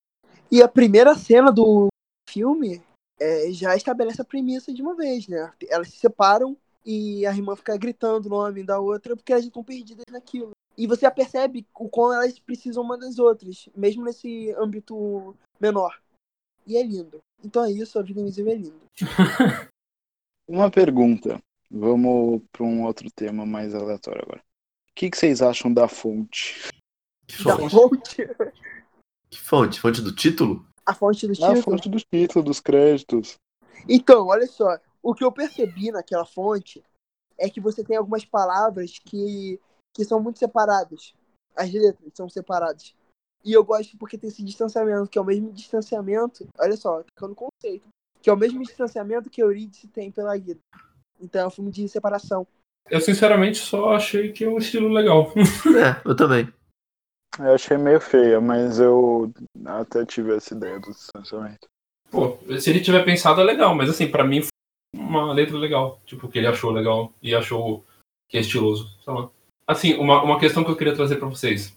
E 0.52 0.62
a 0.62 0.67
primeira 0.67 1.15
cena 1.15 1.52
do 1.52 1.88
filme 2.28 2.82
é, 3.19 3.52
já 3.52 3.76
estabelece 3.76 4.21
a 4.21 4.26
premissa 4.26 4.74
de 4.74 4.82
uma 4.82 4.95
vez, 4.95 5.28
né? 5.28 5.52
Elas 5.69 5.89
se 5.89 5.97
separam 5.97 6.58
e 6.84 7.26
a 7.28 7.32
irmã 7.32 7.56
fica 7.56 7.78
gritando 7.78 8.26
o 8.26 8.30
nome 8.30 8.63
da 8.63 8.80
outra 8.80 9.15
porque 9.15 9.32
elas 9.32 9.45
estão 9.45 9.63
perdidas 9.63 10.06
naquilo. 10.10 10.52
E 10.76 10.88
você 10.88 11.02
já 11.02 11.12
percebe 11.12 11.65
o 11.76 11.88
quão 11.88 12.12
elas 12.12 12.39
precisam 12.39 12.84
uma 12.84 12.97
das 12.97 13.19
outras, 13.19 13.69
mesmo 13.76 14.04
nesse 14.04 14.52
âmbito 14.58 15.36
menor. 15.60 16.02
E 16.65 16.76
é 16.76 16.84
lindo. 16.84 17.19
Então 17.43 17.63
é 17.63 17.71
isso, 17.71 18.00
a 18.00 18.02
vida 18.02 18.19
invisível 18.19 18.52
é 18.52 18.56
linda. 18.56 18.86
Uma 20.47 20.69
pergunta. 20.69 21.39
Vamos 21.73 22.41
para 22.51 22.63
um 22.65 22.84
outro 22.84 23.10
tema 23.10 23.45
mais 23.45 23.73
aleatório 23.73 24.21
agora. 24.23 24.39
O 24.89 24.93
que, 24.93 25.10
que 25.10 25.17
vocês 25.17 25.41
acham 25.41 25.73
da 25.73 25.88
fonte? 25.88 26.67
Que 27.25 27.43
Da 27.45 27.55
fonte? 27.57 27.71
fonte, 27.71 28.17
Que 29.29 29.39
fonte? 29.39 29.79
Fonte 29.79 30.01
do 30.01 30.13
título? 30.13 30.65
a 30.86 30.93
fonte 30.93 31.25
do 31.27 31.31
A 31.31 31.36
título. 31.36 31.62
fonte 31.62 31.88
dos 31.89 32.03
títulos, 32.03 32.43
dos 32.45 32.60
créditos. 32.60 33.36
Então, 33.88 34.27
olha 34.27 34.45
só. 34.47 34.77
O 35.01 35.15
que 35.15 35.23
eu 35.23 35.31
percebi 35.31 35.91
naquela 35.91 36.25
fonte 36.25 36.84
é 37.38 37.49
que 37.49 37.62
você 37.62 37.84
tem 37.84 37.95
algumas 37.95 38.25
palavras 38.25 38.99
que, 38.99 39.60
que 39.95 40.03
são 40.03 40.21
muito 40.21 40.38
separadas. 40.39 41.13
As 41.55 41.71
letras 41.71 42.12
são 42.13 42.27
separadas. 42.27 42.93
E 43.45 43.53
eu 43.53 43.63
gosto 43.63 43.97
porque 43.97 44.17
tem 44.17 44.29
esse 44.29 44.43
distanciamento, 44.43 45.10
que 45.10 45.17
é 45.17 45.21
o 45.21 45.25
mesmo 45.25 45.51
distanciamento. 45.53 46.47
Olha 46.60 46.75
só, 46.75 47.01
ficando 47.03 47.34
conceito. 47.34 47.88
Que 48.21 48.29
é 48.29 48.34
o 48.34 48.38
mesmo 48.38 48.62
distanciamento 48.62 49.29
que 49.29 49.41
Eurídice 49.41 49.88
tem 49.88 50.12
pela 50.12 50.38
Guida. 50.38 50.60
Então 51.21 51.41
é 51.41 51.47
um 51.47 51.51
filme 51.51 51.71
de 51.71 51.88
separação. 51.88 52.47
Eu 52.89 52.99
sinceramente 52.99 53.60
só 53.60 53.93
achei 53.93 54.31
que 54.31 54.43
é 54.43 54.49
um 54.49 54.57
estilo 54.57 54.89
legal. 54.89 55.31
É, 55.77 56.01
eu 56.03 56.15
também. 56.15 56.51
Eu 57.39 57.53
achei 57.53 57.77
meio 57.77 58.01
feia, 58.01 58.41
mas 58.41 58.79
eu 58.79 59.31
até 59.65 60.05
tive 60.05 60.36
essa 60.36 60.53
ideia 60.53 60.79
do 60.79 60.91
distanciamento. 60.91 61.67
Pô, 62.10 62.38
se 62.60 62.69
ele 62.69 62.81
tiver 62.81 63.05
pensado 63.05 63.39
é 63.39 63.43
legal, 63.43 63.73
mas 63.73 63.89
assim, 63.89 64.12
pra 64.12 64.25
mim 64.25 64.41
foi 64.41 64.49
uma 64.93 65.31
letra 65.31 65.57
legal. 65.57 66.01
Tipo, 66.05 66.27
que 66.27 66.38
ele 66.38 66.47
achou 66.47 66.71
legal 66.71 67.13
e 67.21 67.34
achou 67.34 67.86
que 68.27 68.38
é 68.38 68.41
estiloso. 68.41 68.89
Sei 69.01 69.13
lá. 69.13 69.29
Assim, 69.65 69.93
uma, 69.93 70.21
uma 70.21 70.39
questão 70.39 70.63
que 70.63 70.71
eu 70.71 70.75
queria 70.75 70.95
trazer 70.95 71.15
pra 71.15 71.29
vocês. 71.29 71.73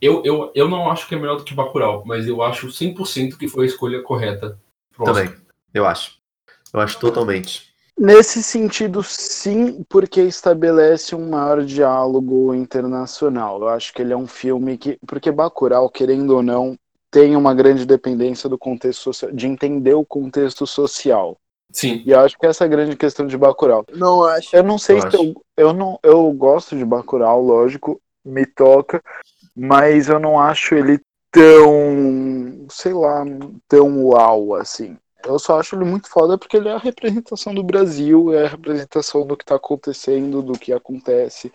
Eu, 0.00 0.24
eu, 0.24 0.50
eu 0.54 0.68
não 0.68 0.90
acho 0.90 1.06
que 1.06 1.14
é 1.14 1.18
melhor 1.18 1.36
do 1.36 1.44
que 1.44 1.54
Bacurau, 1.54 2.02
mas 2.06 2.26
eu 2.26 2.42
acho 2.42 2.68
100% 2.68 3.36
que 3.36 3.48
foi 3.48 3.64
a 3.64 3.68
escolha 3.68 4.02
correta. 4.02 4.58
Também. 4.96 5.34
Eu 5.72 5.86
acho. 5.86 6.18
Eu 6.72 6.80
acho 6.80 6.98
totalmente. 6.98 7.73
Nesse 7.96 8.42
sentido, 8.42 9.02
sim, 9.02 9.84
porque 9.88 10.20
estabelece 10.20 11.14
um 11.14 11.30
maior 11.30 11.64
diálogo 11.64 12.52
internacional. 12.54 13.60
Eu 13.60 13.68
acho 13.68 13.92
que 13.94 14.02
ele 14.02 14.12
é 14.12 14.16
um 14.16 14.26
filme 14.26 14.76
que. 14.76 14.98
Porque 15.06 15.30
Bacurau, 15.30 15.88
querendo 15.88 16.30
ou 16.36 16.42
não, 16.42 16.76
tem 17.10 17.36
uma 17.36 17.54
grande 17.54 17.86
dependência 17.86 18.48
do 18.48 18.58
contexto 18.58 19.02
social, 19.02 19.30
de 19.30 19.46
entender 19.46 19.94
o 19.94 20.04
contexto 20.04 20.66
social. 20.66 21.38
Sim. 21.72 22.02
E 22.04 22.10
eu 22.10 22.20
acho 22.20 22.36
que 22.36 22.46
essa 22.46 22.64
é 22.64 22.66
a 22.66 22.70
grande 22.70 22.96
questão 22.96 23.26
de 23.26 23.38
Bacurau. 23.38 23.84
Não 23.94 24.24
acho. 24.24 24.54
Eu 24.54 24.64
não 24.64 24.78
sei 24.78 24.96
Eu 24.96 25.00
se 25.00 25.06
acho. 25.06 25.16
eu, 25.16 25.34
eu 25.56 25.72
não 25.72 25.98
eu 26.02 26.32
gosto 26.32 26.76
de 26.76 26.84
Bacurau, 26.84 27.40
lógico, 27.40 28.00
me 28.24 28.44
toca, 28.44 29.00
mas 29.54 30.08
eu 30.08 30.18
não 30.18 30.38
acho 30.40 30.74
ele 30.74 31.00
tão, 31.30 32.66
sei 32.68 32.92
lá, 32.92 33.24
tão 33.68 34.04
uau 34.06 34.54
assim. 34.54 34.96
Eu 35.24 35.38
só 35.38 35.58
acho 35.58 35.74
ele 35.74 35.84
muito 35.84 36.08
foda 36.08 36.36
porque 36.36 36.56
ele 36.56 36.68
é 36.68 36.72
a 36.72 36.78
representação 36.78 37.54
do 37.54 37.62
Brasil, 37.62 38.32
é 38.32 38.44
a 38.44 38.48
representação 38.48 39.26
do 39.26 39.36
que 39.36 39.44
tá 39.44 39.56
acontecendo, 39.56 40.42
do 40.42 40.52
que 40.52 40.72
acontece, 40.72 41.52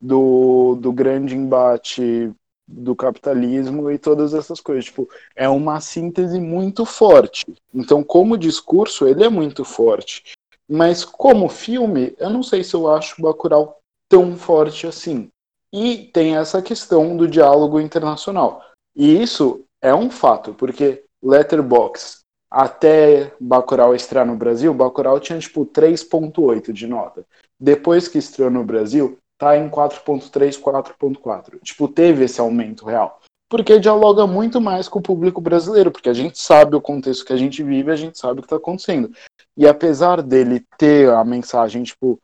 do, 0.00 0.76
do 0.76 0.92
grande 0.92 1.36
embate 1.36 2.32
do 2.66 2.96
capitalismo 2.96 3.90
e 3.90 3.98
todas 3.98 4.34
essas 4.34 4.60
coisas. 4.60 4.86
Tipo, 4.86 5.08
é 5.36 5.48
uma 5.48 5.80
síntese 5.80 6.40
muito 6.40 6.84
forte. 6.84 7.44
Então, 7.74 8.02
como 8.02 8.38
discurso, 8.38 9.06
ele 9.06 9.24
é 9.24 9.28
muito 9.28 9.64
forte. 9.64 10.22
Mas 10.68 11.04
como 11.04 11.48
filme, 11.48 12.14
eu 12.18 12.30
não 12.30 12.42
sei 12.42 12.64
se 12.64 12.74
eu 12.74 12.90
acho 12.90 13.20
Bacurau 13.20 13.78
tão 14.08 14.36
forte 14.36 14.86
assim. 14.86 15.28
E 15.72 16.10
tem 16.12 16.36
essa 16.36 16.62
questão 16.62 17.16
do 17.16 17.28
diálogo 17.28 17.80
internacional. 17.80 18.64
E 18.94 19.22
isso 19.22 19.64
é 19.80 19.94
um 19.94 20.10
fato, 20.10 20.54
porque 20.54 21.04
Letterboxd, 21.22 22.21
até 22.52 23.32
Bacurau 23.40 23.94
estrear 23.94 24.26
no 24.26 24.36
Brasil, 24.36 24.74
Bacurau 24.74 25.18
tinha 25.18 25.38
tipo 25.38 25.64
3.8 25.64 26.70
de 26.70 26.86
nota. 26.86 27.24
Depois 27.58 28.08
que 28.08 28.18
estreou 28.18 28.50
no 28.50 28.62
Brasil, 28.62 29.16
tá 29.38 29.56
em 29.56 29.70
4.3, 29.70 30.60
4.4. 30.60 31.58
Tipo, 31.62 31.88
teve 31.88 32.24
esse 32.24 32.40
aumento 32.40 32.84
real. 32.84 33.20
Porque 33.48 33.78
dialoga 33.78 34.26
muito 34.26 34.60
mais 34.60 34.86
com 34.86 34.98
o 34.98 35.02
público 35.02 35.40
brasileiro, 35.40 35.90
porque 35.90 36.10
a 36.10 36.14
gente 36.14 36.38
sabe 36.38 36.76
o 36.76 36.80
contexto 36.80 37.24
que 37.24 37.32
a 37.32 37.36
gente 37.36 37.62
vive, 37.62 37.90
a 37.90 37.96
gente 37.96 38.18
sabe 38.18 38.38
o 38.38 38.42
que 38.42 38.46
está 38.46 38.56
acontecendo. 38.56 39.10
E 39.56 39.66
apesar 39.66 40.22
dele 40.22 40.64
ter 40.76 41.10
a 41.10 41.24
mensagem, 41.24 41.82
tipo, 41.82 42.20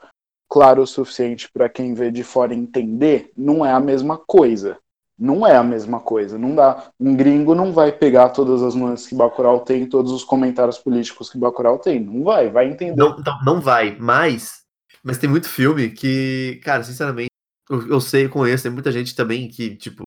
claro 0.48 0.82
o 0.82 0.86
suficiente 0.86 1.50
para 1.50 1.68
quem 1.68 1.94
vê 1.94 2.10
de 2.10 2.22
fora 2.22 2.54
entender, 2.54 3.30
não 3.36 3.64
é 3.64 3.72
a 3.72 3.80
mesma 3.80 4.18
coisa. 4.18 4.78
Não 5.18 5.46
é 5.46 5.56
a 5.56 5.64
mesma 5.64 6.00
coisa. 6.00 6.38
Não 6.38 6.54
dá. 6.54 6.90
Um 6.98 7.16
gringo 7.16 7.54
não 7.54 7.72
vai 7.72 7.90
pegar 7.90 8.28
todas 8.30 8.62
as 8.62 8.74
nuances 8.74 9.06
que 9.06 9.14
Bacurau 9.14 9.60
tem, 9.60 9.88
todos 9.88 10.12
os 10.12 10.22
comentários 10.24 10.78
políticos 10.78 11.28
que 11.28 11.38
Bacurau 11.38 11.78
tem. 11.78 11.98
Não 12.00 12.22
vai, 12.22 12.48
vai 12.50 12.68
entender. 12.68 12.96
Não, 12.96 13.18
então, 13.18 13.36
não 13.44 13.60
vai, 13.60 13.96
mas. 13.98 14.62
Mas 15.02 15.18
tem 15.18 15.28
muito 15.28 15.48
filme 15.48 15.90
que, 15.90 16.60
cara, 16.64 16.82
sinceramente, 16.84 17.30
eu, 17.70 17.88
eu 17.88 18.00
sei, 18.00 18.28
conheço, 18.28 18.64
tem 18.64 18.72
muita 18.72 18.92
gente 18.92 19.14
também 19.14 19.48
que, 19.48 19.76
tipo, 19.76 20.02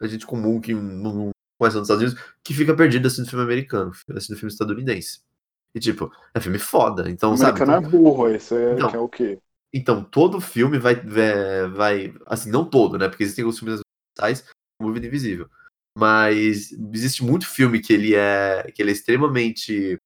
a 0.00 0.06
gente 0.06 0.26
comum 0.26 0.60
que 0.60 0.74
não 0.74 1.12
não 1.14 1.30
conhece 1.58 1.76
nos 1.78 1.88
Estados 1.88 2.02
Unidos, 2.12 2.34
que 2.44 2.52
fica 2.54 2.74
perdido 2.74 3.06
assistindo 3.06 3.30
filme 3.30 3.44
americano, 3.44 3.92
assistindo 4.10 4.36
filme 4.36 4.52
estadunidense. 4.52 5.20
E, 5.74 5.80
tipo, 5.80 6.10
é 6.34 6.40
filme 6.40 6.58
foda. 6.58 7.08
Então, 7.10 7.32
O 7.32 7.36
sabe? 7.36 7.62
americano 7.62 7.86
é 7.86 7.90
burro, 7.90 8.28
esse 8.28 8.54
é, 8.54 8.74
Não. 8.74 8.90
que 8.90 8.96
é 8.96 8.98
o 8.98 9.08
quê? 9.08 9.38
Então, 9.72 10.04
todo 10.04 10.40
filme 10.40 10.78
vai, 10.78 10.96
vai, 10.96 11.68
vai- 11.70 12.14
Assim, 12.26 12.50
não 12.50 12.64
todo, 12.68 12.98
né? 12.98 13.08
Porque 13.08 13.22
existem 13.22 13.42
alguns 13.44 13.58
filmes 13.58 13.80
tais, 14.14 14.44
como 14.78 14.92
Vida 14.92 15.06
Invisível. 15.06 15.48
Mas 15.96 16.72
existe 16.72 17.22
muito 17.22 17.46
filme 17.46 17.80
que 17.80 17.92
ele 17.92 18.14
é, 18.14 18.70
que 18.74 18.80
ele 18.82 18.90
é 18.90 18.94
extremamente 18.94 19.98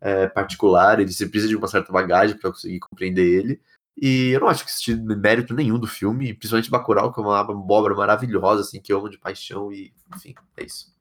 é, 0.00 0.26
particular, 0.28 0.98
ele 0.98 1.12
precisa 1.12 1.48
de 1.48 1.56
uma 1.56 1.68
certa 1.68 1.92
bagagem 1.92 2.36
para 2.38 2.50
conseguir 2.50 2.80
compreender 2.80 3.26
ele. 3.26 3.60
E 4.00 4.30
eu 4.30 4.40
não 4.40 4.48
acho 4.48 4.64
que 4.64 4.70
existe 4.70 4.94
mérito 4.94 5.54
nenhum 5.54 5.78
do 5.78 5.86
filme, 5.86 6.34
principalmente 6.34 6.70
Bacurau, 6.70 7.12
que 7.12 7.18
é 7.18 7.22
uma 7.22 7.40
obra 7.72 7.94
maravilhosa, 7.94 8.60
assim, 8.60 8.80
que 8.80 8.92
eu 8.92 8.98
amo 8.98 9.08
de 9.08 9.18
paixão 9.18 9.72
e, 9.72 9.92
enfim, 10.14 10.34
é 10.56 10.64
isso. 10.64 10.94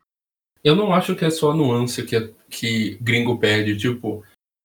Eu 0.64 0.76
não 0.76 0.94
acho 0.94 1.16
que 1.16 1.26
é 1.26 1.30
só 1.30 1.52
a 1.52 1.56
nuance 1.56 2.04
que, 2.04 2.34
que 2.50 2.98
gringo 3.02 3.38
perde. 3.38 3.78
Tipo, 3.78 4.24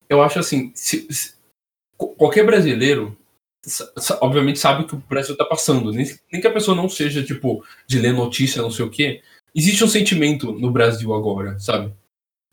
eu 0.09 0.23
acho 0.23 0.39
assim, 0.39 0.73
se- 0.75 1.07
se- 1.13 1.35
qualquer 1.97 2.47
brasileiro, 2.47 3.17
obviamente, 4.21 4.59
sabe 4.59 4.83
o 4.83 4.87
que 4.87 4.95
o 4.95 5.05
Brasil 5.09 5.37
tá 5.37 5.45
passando. 5.45 5.93
Nem, 5.93 6.07
nem 6.33 6.41
que 6.41 6.47
a 6.47 6.53
pessoa 6.53 6.77
não 6.77 6.89
seja, 6.89 7.23
tipo, 7.23 7.65
de 7.87 7.99
ler 7.99 8.13
notícia, 8.13 8.63
não 8.63 8.71
sei 8.71 8.85
o 8.85 8.91
quê. 8.91 9.23
Existe 9.55 9.85
um 9.85 9.89
sentimento 9.89 10.53
no 10.53 10.71
Brasil 10.71 11.13
agora, 11.13 11.59
sabe? 11.59 11.93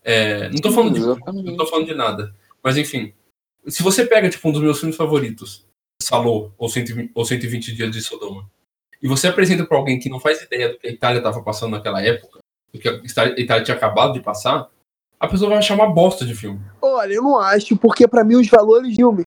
É, 0.03 0.49
não 0.49 0.57
tô 0.57 0.71
falando 0.71 0.93
de 0.93 0.99
Exatamente. 0.99 1.45
não 1.45 1.57
tô 1.57 1.65
falando 1.65 1.85
de 1.85 1.93
nada. 1.93 2.33
Mas 2.63 2.77
enfim, 2.77 3.13
se 3.67 3.83
você 3.83 4.05
pega, 4.05 4.29
tipo, 4.29 4.47
um 4.47 4.51
dos 4.51 4.61
meus 4.61 4.79
filmes 4.79 4.95
favoritos, 4.95 5.65
Salô, 6.01 6.51
ou 6.57 6.69
120, 6.69 7.11
ou 7.13 7.25
120 7.25 7.75
Dias 7.75 7.91
de 7.91 8.01
Sodoma, 8.01 8.49
e 9.01 9.07
você 9.07 9.27
apresenta 9.27 9.65
pra 9.65 9.77
alguém 9.77 9.99
que 9.99 10.09
não 10.09 10.19
faz 10.19 10.41
ideia 10.41 10.69
do 10.69 10.79
que 10.79 10.87
a 10.87 10.91
Itália 10.91 11.21
tava 11.21 11.43
passando 11.43 11.71
naquela 11.71 12.01
época, 12.01 12.39
do 12.73 12.79
que 12.79 12.87
a 12.87 12.93
Itália 13.37 13.63
tinha 13.63 13.75
acabado 13.75 14.13
de 14.13 14.21
passar, 14.21 14.69
a 15.19 15.27
pessoa 15.27 15.49
vai 15.49 15.59
achar 15.59 15.75
uma 15.75 15.91
bosta 15.91 16.25
de 16.25 16.35
filme. 16.35 16.61
Olha, 16.81 17.13
eu 17.13 17.21
não 17.21 17.37
acho, 17.39 17.75
porque 17.75 18.07
pra 18.07 18.23
mim 18.23 18.35
os 18.35 18.47
valores 18.47 18.91
do 18.91 18.95
filme, 18.95 19.23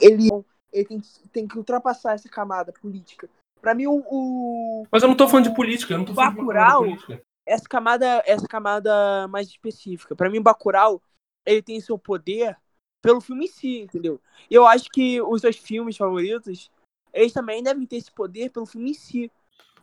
ele, 0.00 0.28
ele 0.72 0.84
tem, 0.84 1.00
tem 1.32 1.48
que 1.48 1.58
ultrapassar 1.58 2.12
essa 2.14 2.28
camada 2.28 2.72
política. 2.72 3.28
Pra 3.60 3.74
mim, 3.74 3.86
o, 3.86 4.02
o- 4.10 4.86
Mas 4.90 5.02
eu 5.02 5.08
não 5.08 5.16
tô 5.16 5.28
falando 5.28 5.48
de 5.48 5.54
política, 5.54 5.94
eu 5.94 5.98
não 5.98 6.04
tô 6.04 6.14
falando 6.14 6.36
Bacurau? 6.36 6.82
de 6.82 6.88
política. 6.90 7.22
essa 7.46 7.68
camada 7.68 8.22
essa 8.26 8.46
camada 8.48 9.28
mais 9.28 9.48
específica. 9.48 10.14
Pra 10.16 10.30
mim, 10.30 10.40
Bacurau, 10.40 11.02
ele 11.44 11.62
tem 11.62 11.80
seu 11.80 11.98
poder 11.98 12.56
pelo 13.02 13.20
filme 13.20 13.44
em 13.46 13.48
si, 13.48 13.80
entendeu? 13.80 14.20
E 14.50 14.54
eu 14.54 14.66
acho 14.66 14.88
que 14.90 15.20
os 15.22 15.40
seus 15.40 15.56
filmes 15.56 15.96
favoritos, 15.96 16.70
eles 17.12 17.32
também 17.32 17.62
devem 17.62 17.86
ter 17.86 17.96
esse 17.96 18.10
poder 18.12 18.50
pelo 18.50 18.66
filme 18.66 18.90
em 18.90 18.94
si. 18.94 19.30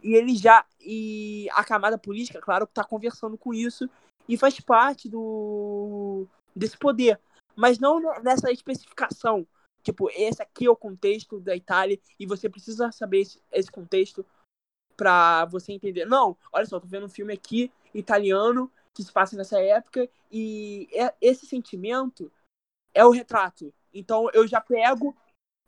E 0.03 0.13
ele 0.15 0.35
já 0.35 0.63
e 0.79 1.47
a 1.53 1.63
camada 1.63 1.97
política, 1.97 2.39
claro, 2.39 2.67
tá 2.67 2.83
conversando 2.83 3.37
com 3.37 3.53
isso 3.53 3.89
e 4.29 4.37
faz 4.37 4.59
parte 4.59 5.09
do 5.09 6.27
desse 6.55 6.77
poder. 6.77 7.19
mas 7.55 7.79
não 7.79 7.99
nessa 8.23 8.51
especificação. 8.51 9.45
Tipo, 9.87 10.09
esse 10.09 10.41
aqui 10.41 10.65
é 10.65 10.69
o 10.69 10.75
contexto 10.75 11.39
da 11.39 11.55
Itália 11.55 11.97
e 12.19 12.25
você 12.25 12.49
precisa 12.49 12.91
saber 12.91 13.21
esse, 13.21 13.41
esse 13.49 13.71
contexto 13.71 14.25
pra 14.97 15.45
você 15.45 15.71
entender. 15.71 16.03
Não, 16.03 16.35
olha 16.51 16.65
só, 16.65 16.77
tô 16.77 16.85
vendo 16.85 17.05
um 17.05 17.09
filme 17.09 17.33
aqui 17.33 17.71
italiano 17.93 18.69
que 18.93 19.01
se 19.01 19.09
passa 19.09 19.37
nessa 19.37 19.61
época 19.61 20.09
e 20.29 20.89
é, 20.91 21.15
esse 21.21 21.45
sentimento 21.45 22.29
é 22.93 23.05
o 23.05 23.11
retrato. 23.11 23.73
Então 23.93 24.29
eu 24.33 24.45
já 24.45 24.59
pego 24.59 25.15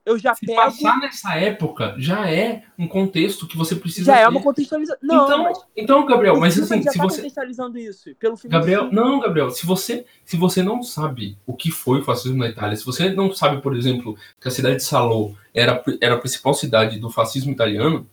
eu 0.09 0.17
já 0.17 0.33
Se 0.33 0.45
pego. 0.45 0.59
passar 0.59 0.99
nessa 0.99 1.35
época, 1.35 1.93
já 1.99 2.29
é 2.29 2.63
um 2.77 2.87
contexto 2.87 3.47
que 3.47 3.55
você 3.55 3.75
precisa 3.75 4.05
Já 4.11 4.17
ter. 4.17 4.23
é 4.23 4.27
uma 4.27 4.41
contextualização. 4.41 4.99
Não, 5.03 5.25
então, 5.25 5.43
mas 5.43 5.59
então, 5.77 6.05
Gabriel, 6.05 6.39
mas 6.39 6.55
filme 6.55 6.67
assim, 6.73 6.83
já 6.83 6.91
se 6.91 6.97
tá 6.97 7.03
você. 7.03 7.17
contextualizando 7.17 7.77
isso. 7.77 8.15
Pelo 8.15 8.35
filme 8.35 8.51
Gabriel, 8.57 8.91
não, 8.91 9.19
Gabriel, 9.19 9.51
se 9.51 9.65
você, 9.65 10.05
se 10.25 10.35
você 10.35 10.63
não 10.63 10.81
sabe 10.81 11.37
o 11.45 11.53
que 11.55 11.69
foi 11.69 11.99
o 11.99 12.03
fascismo 12.03 12.37
na 12.39 12.47
Itália, 12.49 12.75
se 12.75 12.85
você 12.85 13.09
não 13.13 13.31
sabe, 13.31 13.61
por 13.61 13.75
exemplo, 13.75 14.17
que 14.41 14.47
a 14.47 14.51
cidade 14.51 14.77
de 14.77 14.83
Salò 14.83 15.31
era, 15.53 15.83
era 16.01 16.15
a 16.15 16.19
principal 16.19 16.53
cidade 16.55 16.99
do 16.99 17.09
fascismo 17.11 17.51
italiano, 17.51 18.07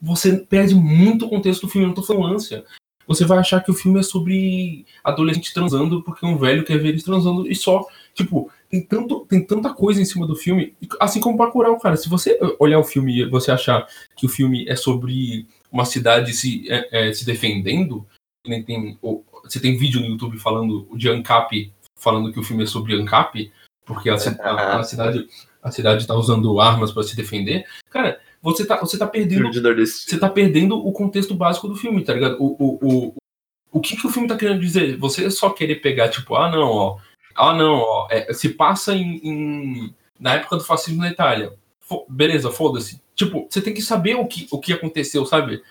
você 0.00 0.38
perde 0.38 0.74
muito 0.74 1.26
o 1.26 1.28
contexto 1.28 1.62
do 1.62 1.68
filme, 1.68 1.84
eu 1.84 1.88
não 1.88 1.94
tô 1.94 2.02
falando 2.02 2.34
ânsia. 2.34 2.64
Você 3.06 3.24
vai 3.24 3.38
achar 3.38 3.60
que 3.62 3.70
o 3.70 3.74
filme 3.74 3.98
é 3.98 4.02
sobre 4.04 4.86
adolescente 5.02 5.52
transando 5.52 6.02
porque 6.02 6.24
um 6.24 6.38
velho 6.38 6.64
quer 6.64 6.78
ver 6.78 6.90
eles 6.90 7.02
transando 7.02 7.46
e 7.50 7.56
só. 7.56 7.84
Tipo, 8.14 8.50
tem, 8.70 8.82
tanto, 8.86 9.26
tem 9.26 9.44
tanta 9.44 9.74
coisa 9.74 10.00
em 10.00 10.04
cima 10.04 10.26
do 10.26 10.36
filme, 10.36 10.74
assim 11.00 11.20
como 11.20 11.36
Bacurau, 11.36 11.78
cara. 11.78 11.96
Se 11.96 12.08
você 12.08 12.38
olhar 12.58 12.78
o 12.78 12.84
filme 12.84 13.20
e 13.20 13.28
você 13.28 13.50
achar 13.50 13.86
que 14.16 14.26
o 14.26 14.28
filme 14.28 14.64
é 14.68 14.76
sobre 14.76 15.46
uma 15.70 15.84
cidade 15.84 16.32
se, 16.32 16.70
é, 16.70 17.08
é, 17.08 17.12
se 17.12 17.26
defendendo, 17.26 18.06
nem 18.46 18.62
tem, 18.62 18.96
ou, 19.02 19.24
você 19.44 19.60
tem 19.60 19.76
vídeo 19.76 20.00
no 20.00 20.06
YouTube 20.06 20.38
falando 20.38 20.88
de 20.96 21.08
ANCAP, 21.08 21.72
falando 21.96 22.32
que 22.32 22.38
o 22.40 22.42
filme 22.44 22.62
é 22.62 22.66
sobre 22.66 22.94
ANCAP, 22.94 23.52
porque 23.84 24.08
a, 24.08 24.14
a- 24.14 24.78
a 24.78 24.82
cidade 24.84 25.26
a 25.62 25.70
cidade 25.70 26.06
tá 26.06 26.14
usando 26.14 26.58
armas 26.58 26.90
para 26.90 27.02
se 27.02 27.14
defender. 27.14 27.66
Cara, 27.90 28.18
você 28.40 28.64
tá, 28.66 28.76
você 28.80 28.96
tá 28.96 29.06
perdendo 29.06 29.42
você 30.08 30.18
tá 30.18 30.30
perdendo 30.30 30.74
o 30.78 30.90
contexto 30.90 31.34
básico 31.34 31.68
do 31.68 31.76
filme, 31.76 32.02
tá 32.02 32.14
ligado? 32.14 32.36
O, 32.40 32.56
o, 32.58 32.78
o, 33.08 33.14
o 33.72 33.80
que, 33.80 33.94
que 33.94 34.06
o 34.06 34.10
filme 34.10 34.26
tá 34.26 34.38
querendo 34.38 34.58
dizer? 34.60 34.96
Você 34.96 35.30
só 35.30 35.50
querer 35.50 35.76
pegar, 35.82 36.08
tipo, 36.08 36.34
ah, 36.36 36.50
não, 36.50 36.66
ó. 36.68 36.98
Ah, 37.34 37.54
não, 37.54 37.74
ó. 37.78 38.08
é, 38.10 38.32
se 38.32 38.50
passa 38.50 38.94
em, 38.94 39.20
em- 39.22 39.94
na 40.18 40.34
época 40.34 40.56
do 40.56 40.64
fascismo 40.64 41.00
na 41.00 41.10
Itália. 41.10 41.52
Fo- 41.80 42.04
beleza, 42.08 42.50
foda-se. 42.50 43.00
Tipo, 43.14 43.46
você 43.48 43.60
tem 43.60 43.74
que 43.74 43.82
saber 43.82 44.14
o 44.16 44.26
que, 44.26 44.46
o 44.50 44.58
que 44.58 44.72
aconteceu, 44.72 45.24
sabe? 45.26 45.62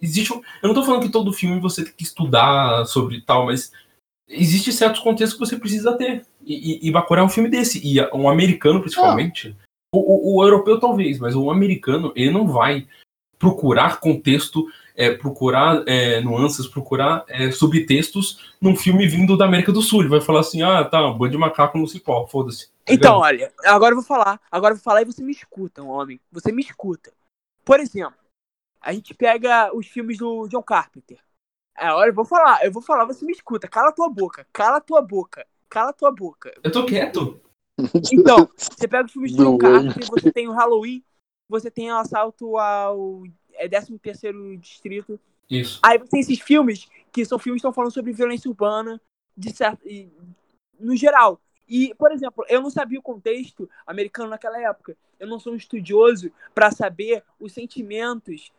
Existe 0.00 0.32
um, 0.32 0.40
Eu 0.62 0.68
não 0.68 0.74
tô 0.74 0.82
falando 0.84 1.02
que 1.02 1.08
todo 1.12 1.32
filme 1.32 1.60
você 1.60 1.84
tem 1.84 1.92
que 1.92 2.04
estudar 2.04 2.84
sobre 2.86 3.20
tal, 3.20 3.46
mas 3.46 3.72
existe 4.28 4.72
certos 4.72 5.00
contextos 5.00 5.34
que 5.38 5.44
você 5.46 5.58
precisa 5.58 5.96
ter. 5.96 6.24
E, 6.44 6.86
e, 6.86 6.88
e 6.88 6.90
Bacurau 6.92 7.24
é 7.24 7.26
um 7.26 7.30
filme 7.30 7.48
desse. 7.50 7.80
E 7.84 8.00
um 8.14 8.28
americano, 8.28 8.80
principalmente. 8.80 9.56
O, 9.94 9.98
o, 9.98 10.36
o 10.36 10.44
europeu 10.44 10.78
talvez, 10.78 11.18
mas 11.18 11.34
o 11.34 11.50
americano, 11.50 12.12
ele 12.14 12.30
não 12.30 12.46
vai 12.46 12.86
procurar 13.38 14.00
contexto, 14.00 14.66
é, 14.98 15.14
procurar 15.14 15.84
é, 15.86 16.20
nuances, 16.20 16.66
procurar 16.66 17.24
é, 17.28 17.52
subtextos 17.52 18.52
num 18.60 18.74
filme 18.74 19.06
vindo 19.06 19.36
da 19.36 19.44
América 19.44 19.70
do 19.70 19.80
Sul. 19.80 20.00
Ele 20.00 20.08
vai 20.08 20.20
falar 20.20 20.40
assim, 20.40 20.60
ah, 20.60 20.84
tá, 20.84 21.06
um 21.06 21.16
bando 21.16 21.30
de 21.30 21.38
macaco 21.38 21.78
no 21.78 21.86
cipó, 21.86 22.26
foda-se. 22.26 22.66
Tá 22.66 22.92
Então, 22.92 23.18
olha, 23.18 23.52
agora 23.64 23.92
eu 23.92 23.96
vou 23.96 24.04
falar. 24.04 24.40
Agora 24.50 24.72
eu 24.72 24.76
vou 24.76 24.82
falar 24.82 25.02
e 25.02 25.04
você 25.04 25.22
me 25.22 25.30
escuta, 25.30 25.84
homem. 25.84 26.20
Você 26.32 26.50
me 26.50 26.60
escuta. 26.60 27.12
Por 27.64 27.78
exemplo, 27.78 28.18
a 28.80 28.92
gente 28.92 29.14
pega 29.14 29.70
os 29.72 29.86
filmes 29.86 30.18
do 30.18 30.48
John 30.48 30.62
Carpenter. 30.64 31.18
É, 31.78 31.92
olha, 31.92 32.08
eu 32.08 32.14
vou 32.14 32.24
falar, 32.24 32.64
eu 32.64 32.72
vou 32.72 32.82
falar, 32.82 33.04
você 33.04 33.24
me 33.24 33.32
escuta. 33.32 33.68
Cala 33.68 33.92
tua 33.92 34.08
boca, 34.08 34.44
cala 34.52 34.80
tua 34.80 35.00
boca, 35.00 35.46
cala 35.70 35.92
tua 35.92 36.10
boca. 36.10 36.52
eu 36.64 36.72
tô 36.72 36.84
quieto. 36.84 37.40
Então, 38.12 38.48
você 38.56 38.88
pega 38.88 39.04
os 39.04 39.12
filmes 39.12 39.30
de 39.30 39.36
John 39.36 39.56
Carpenter, 39.56 40.04
você 40.10 40.32
tem 40.32 40.48
o 40.48 40.52
Halloween, 40.52 41.04
você 41.48 41.70
tem 41.70 41.92
o 41.92 41.96
assalto 41.96 42.58
ao 42.58 43.22
é, 43.58 43.68
13 43.68 43.98
terceiro 43.98 44.56
distrito. 44.56 45.18
Isso. 45.50 45.80
Aí 45.82 45.98
você 45.98 46.08
tem 46.08 46.20
esses 46.20 46.40
filmes 46.40 46.88
que 47.12 47.24
são 47.24 47.38
filmes 47.38 47.60
que 47.60 47.66
estão 47.66 47.72
falando 47.72 47.92
sobre 47.92 48.12
violência 48.12 48.48
urbana, 48.48 49.00
de 49.36 49.50
certo, 49.54 49.86
e- 49.86 50.10
no 50.78 50.96
geral. 50.96 51.40
E, 51.68 51.94
por 51.96 52.12
exemplo, 52.12 52.44
eu 52.48 52.62
não 52.62 52.70
sabia 52.70 52.98
o 52.98 53.02
contexto 53.02 53.68
americano 53.86 54.30
naquela 54.30 54.60
época. 54.60 54.96
Eu 55.20 55.26
não 55.26 55.38
sou 55.38 55.52
um 55.52 55.56
estudioso 55.56 56.32
para 56.54 56.70
saber 56.70 57.22
os 57.38 57.52
sentimentos 57.52 58.50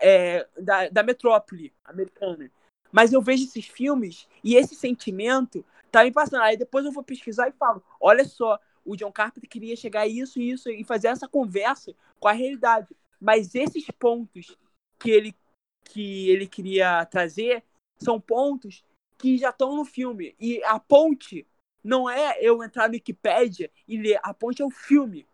é, 0.00 0.46
da, 0.58 0.88
da 0.88 1.02
metrópole 1.02 1.72
americana. 1.84 2.50
Mas 2.92 3.12
eu 3.12 3.22
vejo 3.22 3.44
esses 3.44 3.66
filmes 3.66 4.28
e 4.42 4.56
esse 4.56 4.74
sentimento 4.74 5.64
tá 5.90 6.04
me 6.04 6.12
passando. 6.12 6.42
Aí 6.42 6.56
depois 6.56 6.84
eu 6.84 6.92
vou 6.92 7.02
pesquisar 7.02 7.48
e 7.48 7.52
falo: 7.52 7.82
olha 8.00 8.24
só, 8.24 8.58
o 8.84 8.96
John 8.96 9.12
Carpenter 9.12 9.48
queria 9.48 9.76
chegar 9.76 10.02
a 10.02 10.06
isso 10.06 10.40
e 10.40 10.50
isso 10.50 10.68
e 10.68 10.84
fazer 10.84 11.08
essa 11.08 11.28
conversa 11.28 11.94
com 12.18 12.28
a 12.28 12.32
realidade. 12.32 12.88
Mas 13.20 13.54
esses 13.54 13.86
pontos 13.90 14.56
que 14.98 15.10
ele 15.10 15.36
que 15.84 16.28
ele 16.28 16.46
queria 16.46 17.04
trazer 17.06 17.64
são 17.98 18.20
pontos 18.20 18.84
que 19.18 19.36
já 19.36 19.50
estão 19.50 19.74
no 19.74 19.84
filme. 19.84 20.34
E 20.38 20.62
a 20.64 20.78
ponte 20.78 21.46
não 21.82 22.08
é 22.08 22.38
eu 22.40 22.62
entrar 22.62 22.88
no 22.88 22.94
Wikipedia 22.94 23.70
e 23.88 23.98
ler, 23.98 24.20
a 24.22 24.32
ponte 24.32 24.62
é 24.62 24.64
o 24.64 24.70
filme. 24.70 25.26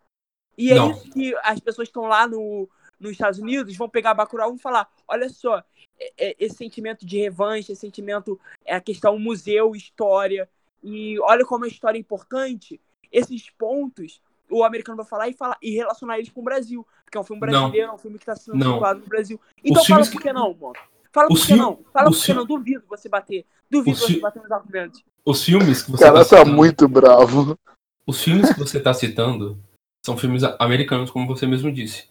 E 0.57 0.71
é 0.71 0.75
Não. 0.75 0.91
isso 0.91 1.11
que 1.11 1.35
as 1.43 1.59
pessoas 1.59 1.87
que 1.87 1.91
estão 1.91 2.07
lá 2.07 2.27
no, 2.27 2.67
nos 2.99 3.11
Estados 3.11 3.39
Unidos 3.39 3.75
vão 3.77 3.87
pegar 3.87 4.13
Bacurau 4.13 4.47
e 4.47 4.51
vão 4.51 4.57
falar, 4.57 4.91
olha 5.07 5.29
só, 5.29 5.63
é- 5.99 6.13
é- 6.17 6.35
esse 6.39 6.55
sentimento 6.55 7.05
de 7.05 7.19
revanche, 7.19 7.71
esse 7.71 7.81
sentimento, 7.81 8.39
é 8.65 8.75
a 8.75 8.81
questão 8.81 9.19
museu, 9.19 9.75
história, 9.75 10.49
e 10.83 11.19
olha 11.19 11.45
como 11.45 11.65
a 11.65 11.67
história 11.67 11.97
é 11.97 12.01
importante, 12.01 12.81
esses 13.11 13.49
pontos 13.51 14.21
o 14.49 14.63
americano 14.63 14.95
vai 14.97 15.05
falar 15.05 15.27
e, 15.29 15.33
falar, 15.33 15.57
e 15.61 15.71
relacionar 15.75 16.17
eles 16.17 16.29
com 16.29 16.41
o 16.41 16.43
Brasil, 16.43 16.85
porque 17.03 17.17
é 17.17 17.21
um 17.21 17.23
filme 17.23 17.41
Não. 17.41 17.49
brasileiro, 17.61 17.91
é 17.91 17.93
um 17.93 17.97
filme 17.97 18.17
que 18.17 18.23
está 18.23 18.35
sendo 18.35 18.57
situado 18.57 18.99
no 19.01 19.05
Brasil. 19.07 19.39
Então 19.63 19.83
fala 19.85 20.03
por 20.03 20.11
que- 20.11 20.17
que 20.19 20.33
não, 20.33 20.53
mano? 20.53 20.73
Fala 21.11 21.27
por 21.29 21.45
que 21.45 21.55
não? 21.55 21.79
Fala 21.93 22.11
por 22.11 22.23
que 22.23 22.33
não? 22.33 22.45
Duvido 22.45 22.83
você 22.89 23.09
bater. 23.09 23.45
Duvido 23.69 23.97
você 23.97 24.19
bater 24.19 24.41
nos 24.41 24.51
argumentos. 24.51 25.03
Os 25.25 25.43
filmes 25.43 25.81
que 25.81 25.89
O 25.89 25.97
você 25.97 26.03
cara 26.03 26.13
tá 26.15 26.19
tá 26.19 26.37
citando, 26.37 26.55
muito 26.55 26.87
bravo. 26.87 27.57
os 28.05 28.23
filmes 28.23 28.53
que 28.53 28.59
você 28.59 28.79
tá 28.79 28.93
citando 28.93 29.57
são 30.05 30.15
filmes 30.15 30.43
americanos, 30.59 31.09
como 31.11 31.27
você 31.27 31.45
mesmo 31.45 31.71
disse. 31.71 32.05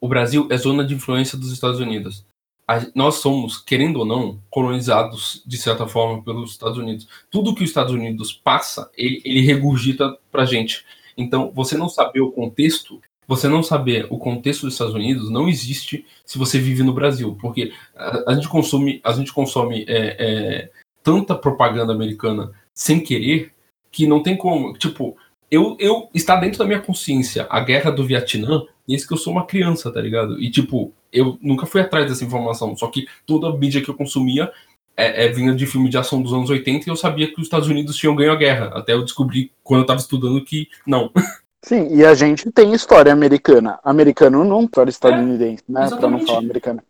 O 0.00 0.08
Brasil 0.08 0.48
é 0.50 0.56
zona 0.56 0.84
de 0.84 0.94
influência 0.94 1.38
dos 1.38 1.52
Estados 1.52 1.78
Unidos. 1.80 2.24
A- 2.66 2.84
nós 2.94 3.16
somos, 3.16 3.58
querendo 3.58 4.00
ou 4.00 4.04
não, 4.04 4.40
colonizados 4.50 5.42
de 5.46 5.56
certa 5.56 5.86
forma 5.86 6.22
pelos 6.24 6.50
Estados 6.50 6.78
Unidos. 6.78 7.06
Tudo 7.30 7.54
que 7.54 7.62
os 7.62 7.70
Estados 7.70 7.92
Unidos 7.92 8.32
passa, 8.32 8.90
ele, 8.96 9.22
ele 9.24 9.40
regurgita 9.40 10.18
pra 10.32 10.44
gente. 10.44 10.84
Então, 11.16 11.50
você 11.54 11.76
não 11.76 11.88
saber 11.88 12.20
o 12.20 12.30
contexto, 12.30 13.00
você 13.26 13.48
não 13.48 13.62
saber 13.62 14.06
o 14.10 14.18
contexto 14.18 14.62
dos 14.62 14.74
Estados 14.74 14.94
Unidos 14.94 15.30
não 15.30 15.48
existe 15.48 16.06
se 16.24 16.38
você 16.38 16.58
vive 16.58 16.82
no 16.82 16.92
Brasil, 16.92 17.36
porque 17.40 17.72
a, 17.94 18.30
a 18.30 18.34
gente 18.34 18.48
consome, 18.48 19.00
a 19.02 19.12
gente 19.12 19.32
consome 19.32 19.84
é, 19.88 20.16
é, 20.18 20.70
tanta 21.02 21.34
propaganda 21.34 21.92
americana 21.92 22.52
sem 22.74 23.00
querer 23.00 23.52
que 23.90 24.06
não 24.06 24.22
tem 24.22 24.36
como. 24.36 24.74
Tipo, 24.74 25.16
eu, 25.50 25.76
eu 25.78 26.08
está 26.12 26.36
dentro 26.36 26.58
da 26.58 26.64
minha 26.64 26.80
consciência 26.80 27.46
a 27.48 27.60
guerra 27.60 27.90
do 27.90 28.04
Vietnã 28.04 28.62
desde 28.86 29.06
que 29.06 29.14
eu 29.14 29.18
sou 29.18 29.32
uma 29.32 29.46
criança, 29.46 29.90
tá 29.90 30.00
ligado? 30.00 30.40
E 30.40 30.50
tipo, 30.50 30.92
eu 31.12 31.38
nunca 31.40 31.66
fui 31.66 31.80
atrás 31.80 32.06
dessa 32.08 32.24
informação, 32.24 32.76
só 32.76 32.86
que 32.88 33.06
toda 33.26 33.48
a 33.48 33.56
mídia 33.56 33.82
que 33.82 33.88
eu 33.88 33.94
consumia 33.94 34.52
é, 34.96 35.26
é, 35.26 35.28
vinha 35.28 35.54
de 35.54 35.66
filme 35.66 35.90
de 35.90 35.98
ação 35.98 36.22
dos 36.22 36.32
anos 36.32 36.48
80 36.48 36.86
e 36.86 36.90
eu 36.90 36.96
sabia 36.96 37.26
que 37.26 37.38
os 37.38 37.46
Estados 37.46 37.68
Unidos 37.68 37.96
tinham 37.96 38.16
ganho 38.16 38.32
a 38.32 38.36
guerra. 38.36 38.70
Até 38.74 38.94
eu 38.94 39.04
descobri 39.04 39.52
quando 39.62 39.82
eu 39.82 39.86
tava 39.86 40.00
estudando 40.00 40.42
que 40.42 40.68
não. 40.86 41.10
Sim, 41.62 41.88
e 41.94 42.04
a 42.04 42.14
gente 42.14 42.50
tem 42.52 42.72
história 42.72 43.12
americana. 43.12 43.78
Americano 43.84 44.44
não 44.44 44.64
história 44.64 44.90
estadunidense, 44.90 45.64
né? 45.68 45.88
Pra 45.88 46.08
não 46.08 46.24
falar 46.24 46.38
americana. 46.38 46.82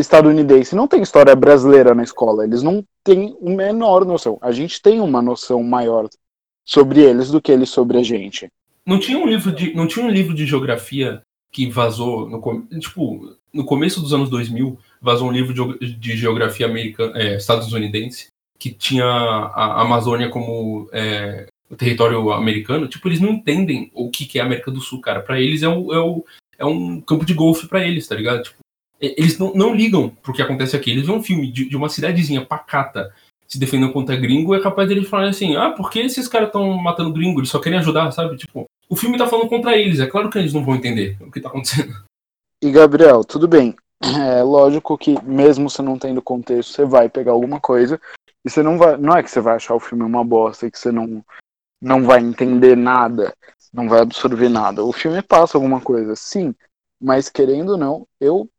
Estadunidense 0.00 0.74
não 0.74 0.88
tem 0.88 1.02
história 1.02 1.34
brasileira 1.36 1.94
na 1.94 2.02
escola. 2.02 2.44
Eles 2.44 2.62
não 2.62 2.84
têm 3.04 3.36
o 3.40 3.50
menor 3.50 4.04
noção. 4.04 4.38
A 4.42 4.50
gente 4.50 4.82
tem 4.82 5.00
uma 5.00 5.22
noção 5.22 5.62
maior 5.62 6.08
sobre 6.64 7.00
eles 7.00 7.30
do 7.30 7.40
que 7.40 7.52
eles 7.52 7.68
sobre 7.68 7.98
a 7.98 8.02
gente. 8.02 8.48
Não 8.84 8.98
tinha 8.98 9.18
um 9.18 9.26
livro 9.26 9.52
de, 9.52 9.74
não 9.74 9.86
tinha 9.86 10.04
um 10.04 10.10
livro 10.10 10.34
de 10.34 10.46
geografia 10.46 11.22
que 11.52 11.70
vazou 11.70 12.28
no 12.28 12.40
tipo 12.80 13.36
no 13.56 13.64
começo 13.64 14.00
dos 14.00 14.12
anos 14.12 14.28
2000 14.28 14.78
vazou 15.00 15.28
um 15.28 15.32
livro 15.32 15.52
de, 15.52 15.94
de 15.96 16.16
geografia 16.16 16.66
americana 16.66 17.18
é, 17.18 17.36
estadunidense 17.36 18.28
que 18.58 18.70
tinha 18.70 19.04
a 19.04 19.82
Amazônia 19.82 20.28
como 20.28 20.88
é, 20.92 21.46
território 21.76 22.32
americano. 22.32 22.88
Tipo 22.88 23.08
eles 23.08 23.20
não 23.20 23.30
entendem 23.30 23.90
o 23.94 24.10
que 24.10 24.26
que 24.26 24.38
é 24.38 24.42
a 24.42 24.44
América 24.44 24.70
do 24.70 24.80
Sul 24.80 25.00
cara. 25.00 25.20
Pra 25.20 25.40
eles 25.40 25.62
é 25.62 25.68
um, 25.68 25.92
é, 25.92 26.22
é 26.58 26.64
um 26.64 27.00
campo 27.00 27.24
de 27.24 27.34
golfe 27.34 27.66
pra 27.66 27.86
eles 27.86 28.06
tá 28.06 28.14
ligado? 28.14 28.42
Tipo, 28.42 28.58
eles 29.00 29.38
não, 29.38 29.52
não 29.54 29.74
ligam 29.74 30.10
pro 30.22 30.32
que 30.32 30.42
acontece 30.42 30.76
aqui. 30.76 30.90
Eles 30.90 31.06
vêem 31.06 31.18
um 31.18 31.22
filme 31.22 31.50
de, 31.50 31.68
de 31.68 31.76
uma 31.76 31.88
cidadezinha 31.88 32.44
pacata 32.44 33.12
se 33.46 33.60
defendendo 33.60 33.92
contra 33.92 34.16
gringo 34.16 34.56
é 34.56 34.60
capaz 34.60 34.88
deles 34.88 35.08
falarem 35.08 35.30
assim 35.30 35.54
ah 35.54 35.70
por 35.70 35.88
que 35.88 36.00
esses 36.00 36.26
caras 36.26 36.48
estão 36.48 36.72
matando 36.74 37.12
gringo? 37.12 37.38
Eles 37.38 37.50
só 37.50 37.60
querem 37.60 37.78
ajudar 37.78 38.10
sabe? 38.10 38.36
Tipo 38.36 38.66
o 38.88 38.96
filme 38.96 39.18
tá 39.18 39.26
falando 39.26 39.48
contra 39.48 39.76
eles, 39.76 40.00
é 40.00 40.06
claro 40.06 40.30
que 40.30 40.38
eles 40.38 40.52
não 40.52 40.64
vão 40.64 40.76
entender 40.76 41.16
o 41.20 41.30
que 41.30 41.40
tá 41.40 41.48
acontecendo. 41.48 41.94
E 42.66 42.72
Gabriel, 42.72 43.22
tudo 43.22 43.46
bem. 43.46 43.76
É 44.02 44.42
lógico 44.42 44.98
que 44.98 45.22
mesmo 45.22 45.70
você 45.70 45.80
não 45.82 45.96
tendo 45.96 46.20
contexto, 46.20 46.72
você 46.72 46.84
vai 46.84 47.08
pegar 47.08 47.30
alguma 47.30 47.60
coisa 47.60 48.00
e 48.44 48.50
você 48.50 48.60
não 48.60 48.76
vai, 48.76 48.96
não 48.96 49.16
é 49.16 49.22
que 49.22 49.30
você 49.30 49.40
vai 49.40 49.54
achar 49.54 49.76
o 49.76 49.78
filme 49.78 50.02
uma 50.02 50.24
bosta 50.24 50.66
e 50.66 50.70
que 50.72 50.76
você 50.76 50.90
não 50.90 51.24
não 51.80 52.02
vai 52.02 52.20
entender 52.20 52.76
nada, 52.76 53.32
não 53.72 53.88
vai 53.88 54.00
absorver 54.00 54.48
nada. 54.48 54.84
O 54.84 54.92
filme 54.92 55.22
passa 55.22 55.56
alguma 55.56 55.80
coisa, 55.80 56.16
sim, 56.16 56.52
mas 57.00 57.28
querendo 57.28 57.70
ou 57.70 57.78
não, 57.78 58.08
eu 58.18 58.50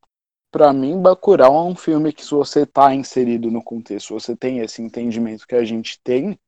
para 0.49 0.72
mim 0.72 1.01
Bacurau 1.01 1.68
é 1.68 1.70
um 1.70 1.76
filme 1.76 2.14
que 2.14 2.24
se 2.24 2.32
você 2.32 2.66
tá 2.66 2.95
inserido 2.95 3.51
no 3.51 3.62
contexto, 3.62 4.14
você 4.14 4.38
tem 4.38 4.60
esse 4.60 4.82
entendimento 4.82 5.45
que 5.45 5.55
a 5.55 5.66
gente 5.66 5.99
tem, 6.01 6.39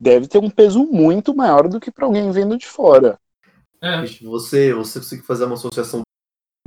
deve 0.00 0.28
ter 0.28 0.38
um 0.38 0.48
peso 0.48 0.82
muito 0.86 1.34
maior 1.36 1.68
do 1.68 1.78
que 1.78 1.90
para 1.90 2.06
alguém 2.06 2.30
vendo 2.30 2.56
de 2.56 2.66
fora. 2.66 3.18
É, 3.82 4.02
Você, 4.22 4.72
você 4.72 4.98
conseguir 4.98 5.22
fazer 5.24 5.44
uma 5.44 5.56
associação 5.56 6.05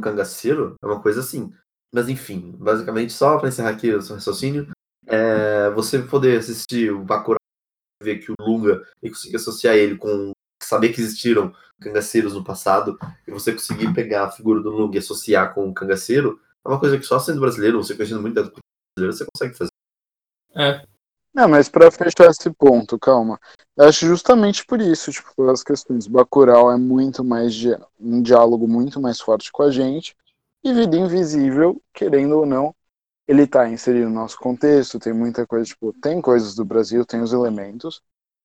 cangaceiro 0.02 0.76
é 0.82 0.86
uma 0.86 1.02
coisa 1.02 1.22
assim. 1.22 1.54
Mas 1.93 2.08
enfim, 2.08 2.56
basicamente, 2.58 3.14
só 3.14 3.38
para 3.38 3.50
encerrar 3.50 3.70
aqui 3.70 3.91
o 3.91 4.02
seu 4.02 4.16
raciocínio, 4.16 4.72
é, 5.08 5.70
você 5.72 6.00
poder 6.00 6.38
assistir 6.38 6.91
o 6.91 7.04
Bacurau 7.04 7.39
ver 8.02 8.20
que 8.20 8.32
o 8.32 8.36
Lunga 8.39 8.86
e 9.02 9.10
conseguir 9.10 9.36
associar 9.36 9.76
ele 9.76 9.97
com 9.97 10.32
saber 10.62 10.89
que 10.89 11.02
existiram 11.02 11.54
cangaceiros 11.82 12.34
no 12.34 12.43
passado 12.43 12.97
e 13.28 13.32
você 13.32 13.52
conseguir 13.52 13.93
pegar 13.93 14.26
a 14.26 14.32
figura 14.32 14.62
do 14.62 14.70
Lunga 14.70 14.95
e 14.95 15.00
associar 15.00 15.54
com 15.54 15.68
o 15.68 15.74
cangaceiro 15.74 16.39
é 16.66 16.70
uma 16.70 16.80
coisa 16.80 16.97
que 16.97 17.06
só 17.06 17.18
sendo 17.20 17.39
brasileiro, 17.39 17.82
você 17.82 17.95
conhecendo 17.95 18.22
muito 18.22 18.36
da 18.36 18.43
cultura 18.43 18.62
brasileira, 18.97 19.18
você 19.18 19.26
consegue 19.34 19.58
fazer. 19.58 19.72
é. 20.56 20.88
Não, 21.39 21.47
mas 21.47 21.69
para 21.69 21.89
fechar 21.89 22.29
esse 22.29 22.49
ponto, 22.51 22.99
calma. 22.99 23.39
Eu 23.77 23.85
acho 23.87 24.05
justamente 24.05 24.65
por 24.65 24.81
isso, 24.81 25.09
tipo, 25.11 25.33
pelas 25.35 25.63
questões. 25.63 26.05
Bacurau 26.05 26.69
é 26.69 26.75
muito 26.77 27.23
mais 27.23 27.53
di- 27.55 27.77
um 27.97 28.21
diálogo 28.21 28.67
muito 28.67 28.99
mais 28.99 29.21
forte 29.21 29.49
com 29.51 29.63
a 29.63 29.71
gente. 29.71 30.15
E 30.63 30.73
Vida 30.73 30.97
Invisível, 30.97 31.81
querendo 31.93 32.37
ou 32.39 32.45
não, 32.45 32.75
ele 33.27 33.47
tá 33.47 33.69
inserido 33.69 34.09
no 34.09 34.15
nosso 34.15 34.39
contexto, 34.39 34.99
tem 34.99 35.13
muita 35.13 35.47
coisa, 35.47 35.65
tipo, 35.67 35.93
tem 35.93 36.21
coisas 36.21 36.55
do 36.55 36.65
Brasil, 36.65 37.05
tem 37.05 37.21
os 37.21 37.33
elementos. 37.33 38.01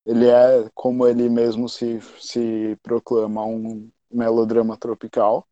Ele 0.07 0.29
é, 0.29 0.69
como 0.75 1.07
ele 1.09 1.31
mesmo 1.31 1.69
se, 1.71 2.01
se 2.21 2.79
proclama, 2.83 3.47
um 3.47 3.91
melodrama 4.13 4.77
tropical. 4.77 5.49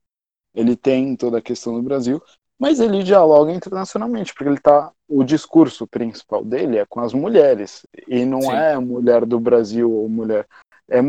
Ele 0.54 0.76
tem 0.76 1.16
toda 1.16 1.38
a 1.38 1.42
questão 1.42 1.74
do 1.74 1.82
Brasil, 1.82 2.22
mas 2.62 2.78
ele 2.78 3.02
dialoga 3.02 3.50
internacionalmente, 3.50 4.32
porque 4.32 4.48
ele 4.48 4.60
tá. 4.60 4.92
O 5.08 5.24
discurso 5.24 5.84
principal 5.84 6.44
dele 6.44 6.78
é 6.78 6.86
com 6.86 7.00
as 7.00 7.12
mulheres. 7.12 7.84
E 8.06 8.24
não 8.24 8.40
Sim. 8.42 8.52
é 8.52 8.78
mulher 8.78 9.26
do 9.26 9.40
Brasil 9.40 9.90
ou 9.90 10.08
mulher. 10.08 10.46
É 10.88 11.00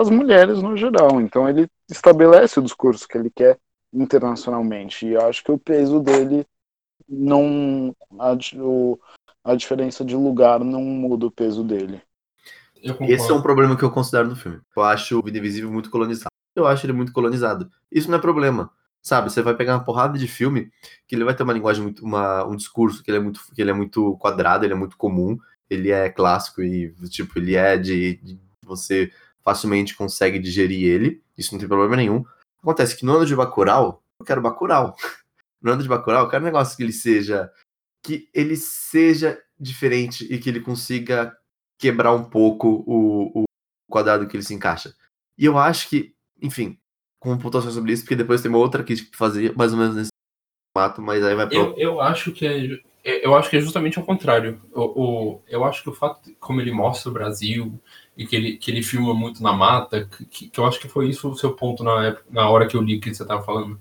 as 0.00 0.08
mulheres 0.08 0.62
no 0.62 0.74
geral. 0.74 1.20
Então 1.20 1.46
ele 1.46 1.68
estabelece 1.90 2.58
o 2.58 2.62
discurso 2.62 3.06
que 3.06 3.18
ele 3.18 3.28
quer 3.28 3.58
internacionalmente. 3.92 5.06
E 5.06 5.12
eu 5.12 5.20
acho 5.26 5.44
que 5.44 5.52
o 5.52 5.58
peso 5.58 6.00
dele 6.00 6.46
não. 7.06 7.94
A, 8.18 8.34
o- 8.56 8.98
a 9.44 9.54
diferença 9.54 10.02
de 10.02 10.16
lugar 10.16 10.60
não 10.60 10.80
muda 10.80 11.26
o 11.26 11.30
peso 11.30 11.62
dele. 11.62 12.00
Esse 13.02 13.30
é 13.30 13.34
um 13.34 13.42
problema 13.42 13.76
que 13.76 13.84
eu 13.84 13.90
considero 13.90 14.30
no 14.30 14.36
filme. 14.36 14.60
Eu 14.74 14.82
acho 14.82 15.18
o 15.18 15.22
Vida 15.22 15.36
Invisível 15.36 15.70
muito 15.70 15.90
colonizado. 15.90 16.32
Eu 16.56 16.66
acho 16.66 16.86
ele 16.86 16.94
muito 16.94 17.12
colonizado. 17.12 17.70
Isso 17.92 18.10
não 18.10 18.16
é 18.16 18.20
problema. 18.20 18.70
Sabe, 19.02 19.30
você 19.30 19.42
vai 19.42 19.54
pegar 19.56 19.74
uma 19.76 19.84
porrada 19.84 20.16
de 20.18 20.28
filme 20.28 20.70
que 21.08 21.14
ele 21.16 21.24
vai 21.24 21.34
ter 21.34 21.42
uma 21.42 21.52
linguagem 21.52 21.82
muito, 21.82 22.04
uma, 22.04 22.44
um 22.46 22.54
discurso 22.56 23.02
que 23.02 23.10
ele 23.10 23.18
é 23.18 23.20
muito, 23.20 23.40
que 23.54 23.60
ele 23.60 23.70
é 23.70 23.74
muito 23.74 24.16
quadrado, 24.18 24.64
ele 24.64 24.74
é 24.74 24.76
muito 24.76 24.96
comum, 24.96 25.36
ele 25.68 25.90
é 25.90 26.08
clássico 26.08 26.62
e 26.62 26.94
tipo 27.08 27.38
ele 27.38 27.56
é 27.56 27.76
de, 27.76 28.16
de- 28.22 28.40
você 28.64 29.10
facilmente 29.42 29.96
consegue 29.96 30.38
digerir 30.38 30.84
ele. 30.88 31.22
Isso 31.36 31.52
não 31.52 31.58
tem 31.58 31.68
problema 31.68 31.96
nenhum. 31.96 32.24
Acontece 32.62 32.96
que 32.96 33.04
no 33.04 33.14
ano 33.16 33.26
de 33.26 33.34
Bacurau, 33.34 34.02
eu 34.20 34.24
quero 34.26 34.40
Bacurau. 34.42 34.96
No 35.62 35.70
ano 35.70 35.82
de 35.82 35.88
Bacurau, 35.88 36.24
eu 36.24 36.28
quero 36.28 36.42
um 36.42 36.46
negócio 36.46 36.76
que 36.76 36.82
ele 36.82 36.92
seja 36.92 37.48
que 38.04 38.28
ele 38.34 38.56
seja 38.56 39.40
diferente 39.58 40.24
e 40.28 40.38
que 40.38 40.48
ele 40.50 40.60
consiga 40.60 41.36
quebrar 41.78 42.12
um 42.12 42.24
pouco 42.24 42.82
o, 42.84 43.42
o 43.42 43.44
quadrado 43.88 44.26
que 44.26 44.36
ele 44.36 44.42
se 44.42 44.54
encaixa. 44.54 44.92
E 45.38 45.44
eu 45.44 45.56
acho 45.56 45.88
que, 45.88 46.14
enfim, 46.40 46.76
com 47.22 47.38
pontuações 47.38 47.74
sobre 47.74 47.92
isso, 47.92 48.02
porque 48.02 48.16
depois 48.16 48.42
tem 48.42 48.48
uma 48.50 48.58
outra 48.58 48.82
que 48.82 48.96
fazer 49.16 49.54
mais 49.56 49.72
ou 49.72 49.78
menos 49.78 49.94
nesse 49.94 50.10
formato, 50.76 51.00
mas 51.00 51.22
aí 51.24 51.34
vai 51.36 51.46
pra 51.46 51.56
Eu, 51.56 51.74
eu 51.76 52.00
acho 52.00 52.32
que 52.32 52.44
é, 52.46 52.74
é- 53.04 53.24
eu 53.26 53.34
acho 53.36 53.48
que 53.48 53.56
é 53.56 53.60
justamente 53.60 53.98
ao 53.98 54.04
contrário. 54.04 54.60
O, 54.72 54.82
o- 54.82 55.42
eu 55.48 55.64
acho 55.64 55.82
que 55.82 55.88
o 55.90 55.94
fato 55.94 56.24
de 56.24 56.34
como 56.34 56.60
ele 56.60 56.72
mostra 56.72 57.10
o 57.10 57.14
Brasil 57.14 57.78
e 58.16 58.26
que 58.26 58.34
ele, 58.34 58.56
que 58.56 58.70
ele 58.70 58.82
filma 58.82 59.14
muito 59.14 59.42
na 59.42 59.52
mata, 59.52 60.08
que, 60.30 60.48
que 60.48 60.58
eu 60.60 60.66
acho 60.66 60.80
que 60.80 60.88
foi 60.88 61.08
isso 61.08 61.28
o 61.30 61.36
seu 61.36 61.52
ponto 61.54 61.84
na, 61.84 62.06
época, 62.06 62.24
na 62.30 62.48
hora 62.48 62.66
que 62.66 62.76
eu 62.76 62.82
li 62.82 62.98
que 62.98 63.14
você 63.14 63.22
estava 63.22 63.42
falando. 63.44 63.80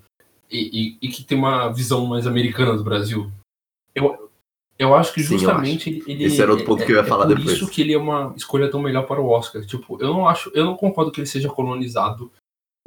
E, 0.50 0.98
e, 1.02 1.08
e 1.08 1.10
que 1.10 1.24
tem 1.24 1.38
uma 1.38 1.70
visão 1.70 2.06
mais 2.06 2.28
americana 2.28 2.76
do 2.78 2.84
Brasil. 2.84 3.32
Eu, 3.96 4.30
eu 4.78 4.94
acho 4.94 5.14
que 5.14 5.22
Sim, 5.24 5.34
eu 5.36 5.40
justamente 5.40 6.04
ele, 6.06 6.26
Esse 6.26 6.42
era 6.42 6.52
outro 6.52 6.66
ponto 6.66 6.86
que 6.86 6.92
eu 6.92 6.96
ia 6.98 7.02
é- 7.02 7.06
falar 7.06 7.24
é 7.26 7.28
por 7.30 7.38
depois. 7.38 7.56
isso 7.56 7.70
que 7.70 7.82
ele 7.82 7.94
é 7.94 7.98
uma 7.98 8.34
escolha 8.36 8.70
tão 8.70 8.82
melhor 8.82 9.08
para 9.08 9.22
o 9.22 9.28
Oscar. 9.30 9.66
Tipo, 9.66 9.98
eu 10.02 10.10
não 10.14 10.28
acho, 10.28 10.52
eu 10.54 10.66
não 10.66 10.76
concordo 10.76 11.12
que 11.12 11.20
ele 11.22 11.28
seja 11.28 11.50
colonizado. 11.50 12.32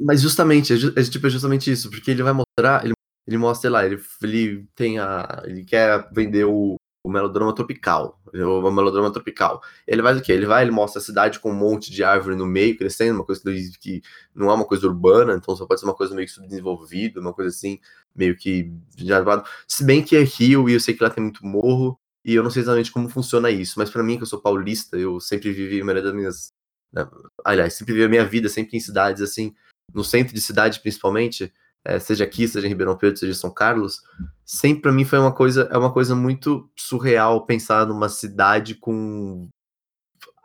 Mas 0.01 0.21
justamente, 0.21 0.73
é, 0.73 0.75
é, 0.99 1.03
tipo, 1.03 1.25
é 1.27 1.29
justamente 1.29 1.71
isso, 1.71 1.89
porque 1.89 2.11
ele 2.11 2.23
vai 2.23 2.33
mostrar, 2.33 2.83
ele, 2.85 2.93
ele 3.27 3.37
mostra, 3.37 3.61
sei 3.61 3.69
lá, 3.69 3.85
ele, 3.85 4.01
ele 4.21 4.67
tem 4.75 4.99
a. 4.99 5.41
Ele 5.45 5.63
quer 5.63 6.09
vender 6.13 6.45
o, 6.45 6.75
o 7.05 7.09
melodrama 7.09 7.53
tropical. 7.55 8.19
O 8.33 8.71
melodrama 8.71 9.11
tropical. 9.11 9.61
Ele 9.87 10.01
faz 10.01 10.17
o 10.17 10.21
quê? 10.21 10.33
Ele 10.33 10.45
vai, 10.45 10.63
ele 10.63 10.71
mostra 10.71 10.99
a 11.01 11.03
cidade 11.03 11.39
com 11.39 11.51
um 11.51 11.55
monte 11.55 11.91
de 11.91 12.03
árvore 12.03 12.35
no 12.35 12.45
meio, 12.45 12.77
crescendo, 12.77 13.15
uma 13.19 13.25
coisa 13.25 13.41
que, 13.79 14.01
não 14.33 14.49
é 14.51 14.53
uma 14.53 14.65
coisa 14.65 14.85
urbana, 14.87 15.33
então 15.35 15.55
só 15.55 15.65
pode 15.65 15.79
ser 15.79 15.85
uma 15.85 15.95
coisa 15.95 16.13
meio 16.13 16.27
que 16.27 16.33
subdesenvolvida, 16.33 17.21
uma 17.21 17.33
coisa 17.33 17.49
assim, 17.49 17.79
meio 18.15 18.35
que. 18.35 18.71
já- 18.97 19.23
Se 19.67 19.83
bem 19.85 20.03
que 20.03 20.15
é 20.17 20.23
rio 20.23 20.69
e 20.69 20.73
eu 20.73 20.79
sei 20.79 20.93
que 20.93 21.03
lá 21.03 21.09
tem 21.09 21.23
muito 21.23 21.45
morro, 21.45 21.97
e 22.25 22.33
eu 22.35 22.43
não 22.43 22.49
sei 22.49 22.63
exatamente 22.63 22.91
como 22.91 23.07
funciona 23.09 23.49
isso, 23.51 23.75
mas 23.77 23.89
pra 23.89 24.03
mim, 24.03 24.17
que 24.17 24.23
eu 24.23 24.27
sou 24.27 24.41
paulista, 24.41 24.97
eu 24.97 25.19
sempre 25.21 25.51
vivi 25.53 25.79
a 25.81 25.85
maioria 25.85 26.03
das 26.03 26.13
minhas. 26.13 26.51
né, 26.91 27.07
Aliás, 27.45 27.73
sempre 27.75 27.93
vivi 27.93 28.05
a 28.05 28.09
minha 28.09 28.25
vida 28.25 28.49
sempre 28.49 28.75
em 28.77 28.79
cidades 28.79 29.21
assim, 29.21 29.53
no 29.93 30.03
centro 30.03 30.33
de 30.33 30.41
cidade 30.41 30.79
principalmente, 30.79 31.51
eh, 31.85 31.99
seja 31.99 32.23
aqui, 32.23 32.47
seja 32.47 32.65
em 32.67 32.69
Ribeirão 32.69 32.97
Preto, 32.97 33.19
seja 33.19 33.31
em 33.31 33.35
São 33.35 33.51
Carlos, 33.51 34.01
sempre 34.43 34.81
pra 34.83 34.91
mim 34.91 35.05
foi 35.05 35.19
uma 35.19 35.31
coisa, 35.31 35.69
é 35.71 35.77
uma 35.77 35.91
coisa 35.91 36.15
muito 36.15 36.69
surreal 36.77 37.45
pensar 37.45 37.85
numa 37.85 38.09
cidade 38.09 38.75
com 38.75 39.47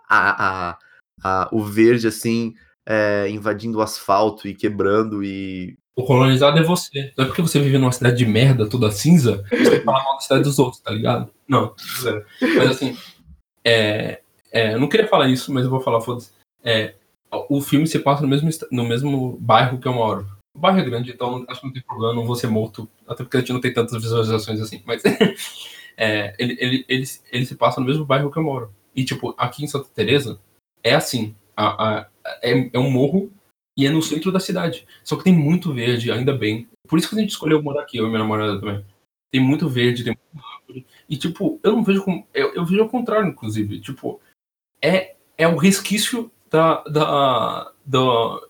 a, 0.09 0.71
a, 0.71 0.79
a- 1.23 1.49
o 1.53 1.63
verde 1.65 2.07
assim 2.09 2.55
eh, 2.87 3.29
invadindo 3.31 3.79
o 3.79 3.83
asfalto 3.83 4.49
e 4.49 4.55
quebrando 4.55 5.23
e 5.23 5.77
O 5.97 6.05
colonizado 6.05 6.59
é 6.59 6.63
você. 6.63 7.13
Não 7.17 7.25
é 7.25 7.29
porque 7.29 7.43
você 7.43 7.61
vive 7.61 7.79
numa 7.79 7.93
cidade 7.93 8.17
de 8.19 8.27
merda, 8.27 8.69
toda 8.69 8.91
cinza, 8.91 9.45
você 9.51 9.81
fala 9.83 10.03
mal 10.03 10.15
da 10.15 10.21
cidade 10.21 10.43
dos 10.45 10.59
outros, 10.59 10.81
tá 10.83 10.91
ligado? 10.91 11.31
Não, 11.49 11.75
zero. 12.01 12.25
Mas 12.57 12.71
assim, 12.71 12.97
é, 13.65 14.21
é, 14.53 14.75
eu 14.75 14.81
não 14.81 14.89
queria 14.89 15.07
falar 15.09 15.29
isso, 15.29 15.53
mas 15.53 15.65
eu 15.65 15.71
vou 15.71 15.81
falar, 15.81 16.01
foda-se. 16.01 16.31
É, 16.65 16.95
o 17.49 17.61
filme 17.61 17.87
se 17.87 17.99
passa 17.99 18.23
no 18.23 18.29
mesmo, 18.29 18.49
no 18.73 18.85
mesmo 18.85 19.37
bairro 19.41 19.79
que 19.79 19.87
eu 19.89 19.93
moro. 19.93 20.27
O 20.55 20.59
bairro 20.59 20.81
é 20.81 20.85
grande, 20.85 21.13
então 21.13 21.45
acho 21.49 21.61
que 21.61 21.67
não 21.67 21.73
tem 21.73 21.83
problema, 21.83 22.15
não 22.15 22.27
vou 22.27 22.35
ser 22.35 22.49
morto, 22.49 22.89
até 23.07 23.23
porque 23.23 23.37
a 23.37 23.41
gente 23.41 23.53
não 23.53 23.61
tem 23.61 23.73
tantas 23.73 24.01
visualizações 24.03 24.61
assim, 24.61 24.83
mas 24.85 25.03
é, 25.97 26.35
ele, 26.39 26.57
ele, 26.59 26.85
ele, 26.89 27.05
ele 27.33 27.47
se 27.47 27.55
passa 27.55 27.81
no 27.81 27.87
mesmo 27.87 28.05
bairro 28.05 28.31
que 28.31 28.39
eu 28.39 28.43
moro. 28.43 28.75
E, 28.95 29.05
tipo, 29.05 29.35
aqui 29.39 29.65
em 29.65 29.69
Santa 29.69 29.89
Teresa 29.95 30.41
é 30.83 30.95
assim, 30.95 31.35
a, 31.57 32.01
a- 32.01 32.07
é, 32.43 32.71
é 32.73 32.79
um 32.79 32.91
morro 32.91 33.31
e 33.79 33.87
é 33.87 33.91
no 33.91 34.03
centro 34.03 34.33
da 34.33 34.41
cidade. 34.41 34.87
Só 35.05 35.17
que 35.17 35.25
tem 35.25 35.33
muito 35.35 35.73
verde, 35.73 36.11
ainda 36.11 36.37
bem. 36.37 36.69
Por 36.89 36.99
isso 36.99 37.09
que 37.09 37.15
a 37.15 37.19
gente 37.21 37.31
escolheu 37.31 37.63
morar 37.63 37.83
aqui, 37.83 37.99
eu 37.99 38.07
e 38.07 38.09
minha 38.09 38.19
namorada 38.19 38.59
também. 38.59 38.85
Tem 39.33 39.41
muito 39.41 39.69
verde, 39.69 40.03
tem 40.03 40.17
muito 40.33 40.45
árvore. 40.45 40.87
E, 41.09 41.17
tipo, 41.17 41.61
eu 41.63 41.73
não 41.73 41.85
vejo 41.85 42.03
como. 42.03 42.27
Eu, 42.35 42.53
eu 42.55 42.65
vejo 42.65 42.83
ao 42.83 42.89
contrário, 42.89 43.29
inclusive. 43.29 43.81
Tipo, 43.81 44.21
é, 44.83 45.15
é 45.39 45.47
o 45.47 45.57
resquício 45.57 46.31
da, 46.51 46.83
da, 46.85 47.73
da, 47.87 48.41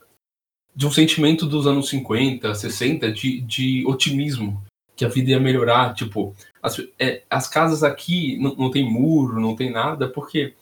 de 0.75 0.87
um 0.87 0.91
sentimento 0.91 1.47
dos 1.47 1.67
anos 1.67 1.89
50, 1.89 2.55
60, 2.55 3.13
de, 3.13 3.41
de 3.41 3.85
otimismo. 3.87 4.63
Que 4.97 5.05
a 5.05 5.09
vida 5.09 5.31
ia 5.31 5.41
melhorar. 5.41 5.95
Tipo, 5.95 6.35
as, 6.63 6.79
é, 6.99 7.23
as 7.31 7.49
casas 7.49 7.83
aqui 7.83 8.39
não, 8.39 8.55
não 8.55 8.71
tem 8.71 8.91
muro, 8.91 9.41
não 9.41 9.57
tem 9.57 9.71
nada, 9.71 10.09
porque 10.09 10.55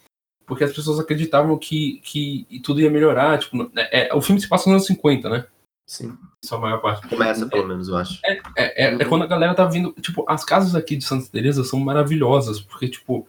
porque 0.48 0.64
as 0.64 0.72
pessoas 0.72 0.98
acreditavam 0.98 1.58
que, 1.58 2.00
que 2.02 2.46
tudo 2.64 2.80
ia 2.80 2.90
melhorar. 2.90 3.38
Tipo, 3.38 3.70
é, 3.76 4.08
é, 4.08 4.14
o 4.14 4.22
filme 4.22 4.40
se 4.40 4.48
passa 4.48 4.70
nos 4.70 4.76
anos 4.76 4.86
50, 4.86 5.28
né? 5.28 5.46
sim, 5.86 6.16
Isso 6.42 6.54
é 6.54 6.56
a 6.56 6.60
maior 6.60 6.80
parte. 6.80 7.06
começa 7.06 7.46
pelo 7.46 7.68
menos, 7.68 7.88
eu 7.88 7.96
acho. 7.96 8.18
É, 8.24 8.40
é, 8.56 8.94
é 8.94 9.04
quando 9.04 9.24
a 9.24 9.26
galera 9.26 9.54
tá 9.54 9.66
vindo. 9.66 9.92
Tipo, 10.00 10.24
as 10.26 10.44
casas 10.44 10.74
aqui 10.74 10.96
de 10.96 11.04
Santa 11.04 11.30
Teresa 11.30 11.62
são 11.64 11.78
maravilhosas, 11.78 12.60
porque, 12.60 12.88
tipo, 12.88 13.28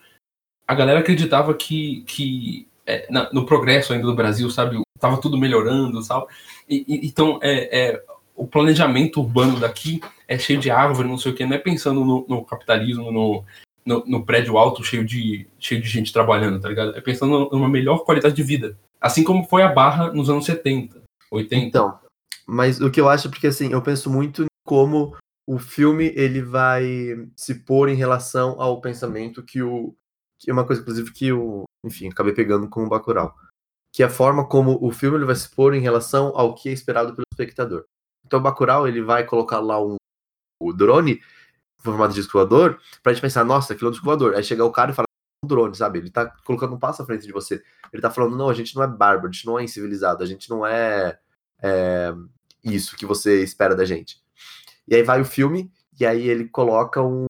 a 0.65 0.73
galera 0.73 0.99
acreditava 0.99 1.53
que, 1.53 2.03
que 2.07 2.68
é, 2.89 3.07
na- 3.09 3.29
no 3.31 3.45
progresso 3.45 3.93
ainda 3.93 4.05
do 4.07 4.15
Brasil, 4.15 4.49
sabe? 4.49 4.81
Tava 4.99 5.21
tudo 5.21 5.37
melhorando, 5.37 6.01
sabe? 6.01 6.25
E, 6.67 6.83
e- 6.87 7.07
então, 7.07 7.39
é, 7.41 7.79
é, 7.91 8.03
o 8.35 8.47
planejamento 8.47 9.21
urbano 9.21 9.59
daqui 9.59 10.01
é 10.27 10.37
cheio 10.37 10.59
de 10.59 10.71
árvore, 10.71 11.07
não 11.07 11.17
sei 11.17 11.31
o 11.31 11.35
quê, 11.35 11.45
não 11.45 11.55
é 11.55 11.59
pensando 11.59 12.03
no, 12.03 12.25
no 12.27 12.43
capitalismo, 12.43 13.11
no, 13.11 13.43
no, 13.85 14.03
no 14.05 14.25
prédio 14.25 14.57
alto 14.57 14.83
cheio 14.83 15.05
de, 15.05 15.47
cheio 15.59 15.81
de 15.81 15.87
gente 15.87 16.13
trabalhando, 16.13 16.59
tá 16.59 16.69
ligado? 16.69 16.95
É 16.95 17.01
pensando 17.01 17.49
numa 17.51 17.69
melhor 17.69 17.99
qualidade 17.99 18.35
de 18.35 18.43
vida. 18.43 18.77
Assim 18.99 19.23
como 19.23 19.45
foi 19.45 19.61
a 19.61 19.67
Barra 19.69 20.11
nos 20.11 20.29
anos 20.29 20.45
70, 20.45 21.01
80. 21.31 21.65
Então, 21.65 21.99
mas 22.45 22.81
o 22.81 22.89
que 22.89 22.99
eu 22.99 23.07
acho 23.07 23.27
é 23.27 23.31
porque 23.31 23.47
assim, 23.47 23.71
eu 23.71 23.81
penso 23.81 24.09
muito 24.09 24.45
como 24.65 25.15
o 25.47 25.57
filme 25.57 26.11
ele 26.15 26.41
vai 26.41 26.83
se 27.35 27.55
pôr 27.55 27.89
em 27.89 27.95
relação 27.95 28.61
ao 28.61 28.81
pensamento 28.81 29.41
que 29.43 29.61
o 29.61 29.95
que 30.37 30.49
é 30.49 30.53
uma 30.53 30.65
coisa 30.65 30.81
inclusive 30.81 31.11
que 31.11 31.31
o, 31.33 31.63
enfim, 31.85 32.09
acabei 32.09 32.33
pegando 32.33 32.69
com 32.69 32.83
o 32.83 32.89
Bacurau, 32.89 33.35
que 33.93 34.03
é 34.03 34.05
a 34.05 34.09
forma 34.09 34.47
como 34.47 34.77
o 34.81 34.91
filme 34.91 35.17
ele 35.17 35.25
vai 35.25 35.35
se 35.35 35.49
pôr 35.49 35.73
em 35.73 35.81
relação 35.81 36.33
ao 36.35 36.53
que 36.55 36.69
é 36.69 36.71
esperado 36.71 37.13
pelo 37.13 37.25
espectador. 37.31 37.85
Então, 38.25 38.39
o 38.39 38.43
Bacurau, 38.43 38.87
ele 38.87 39.01
vai 39.01 39.25
colocar 39.25 39.59
lá 39.59 39.83
um, 39.83 39.95
o 40.61 40.73
drone 40.73 41.21
formato 41.79 42.13
de 42.13 42.21
voador 42.23 42.79
pra 43.01 43.13
gente 43.13 43.21
pensar, 43.21 43.43
nossa, 43.43 43.73
aquilo 43.73 43.87
é 43.87 43.89
um 43.89 43.93
disco. 43.93 44.35
Aí 44.35 44.43
chega 44.43 44.63
o 44.65 44.71
cara 44.71 44.91
e 44.91 44.93
fala, 44.93 45.05
um 45.43 45.47
drone, 45.47 45.75
sabe? 45.75 45.99
Ele 45.99 46.09
tá 46.09 46.27
colocando 46.45 46.75
um 46.75 46.79
passo 46.79 47.01
à 47.01 47.05
frente 47.05 47.25
de 47.25 47.31
você. 47.31 47.63
Ele 47.91 48.01
tá 48.01 48.11
falando, 48.11 48.35
não, 48.35 48.49
a 48.49 48.53
gente 48.53 48.75
não 48.75 48.83
é 48.83 48.87
bárbaro, 48.87 49.29
a 49.29 49.31
gente 49.31 49.45
não 49.45 49.57
é 49.57 49.63
incivilizado, 49.63 50.23
a 50.23 50.27
gente 50.27 50.49
não 50.49 50.65
é, 50.65 51.17
é 51.61 52.13
isso 52.63 52.95
que 52.95 53.05
você 53.05 53.41
espera 53.41 53.75
da 53.75 53.85
gente. 53.85 54.21
E 54.87 54.95
aí 54.95 55.03
vai 55.03 55.21
o 55.21 55.25
filme, 55.25 55.71
e 55.99 56.05
aí 56.05 56.27
ele 56.27 56.47
coloca 56.47 57.01
um. 57.01 57.25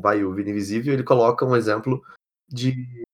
Vai 0.00 0.24
o 0.24 0.32
Vida 0.32 0.50
Invisível, 0.50 0.94
ele 0.94 1.02
coloca 1.02 1.44
um 1.44 1.54
exemplo 1.54 2.02
de, 2.48 3.04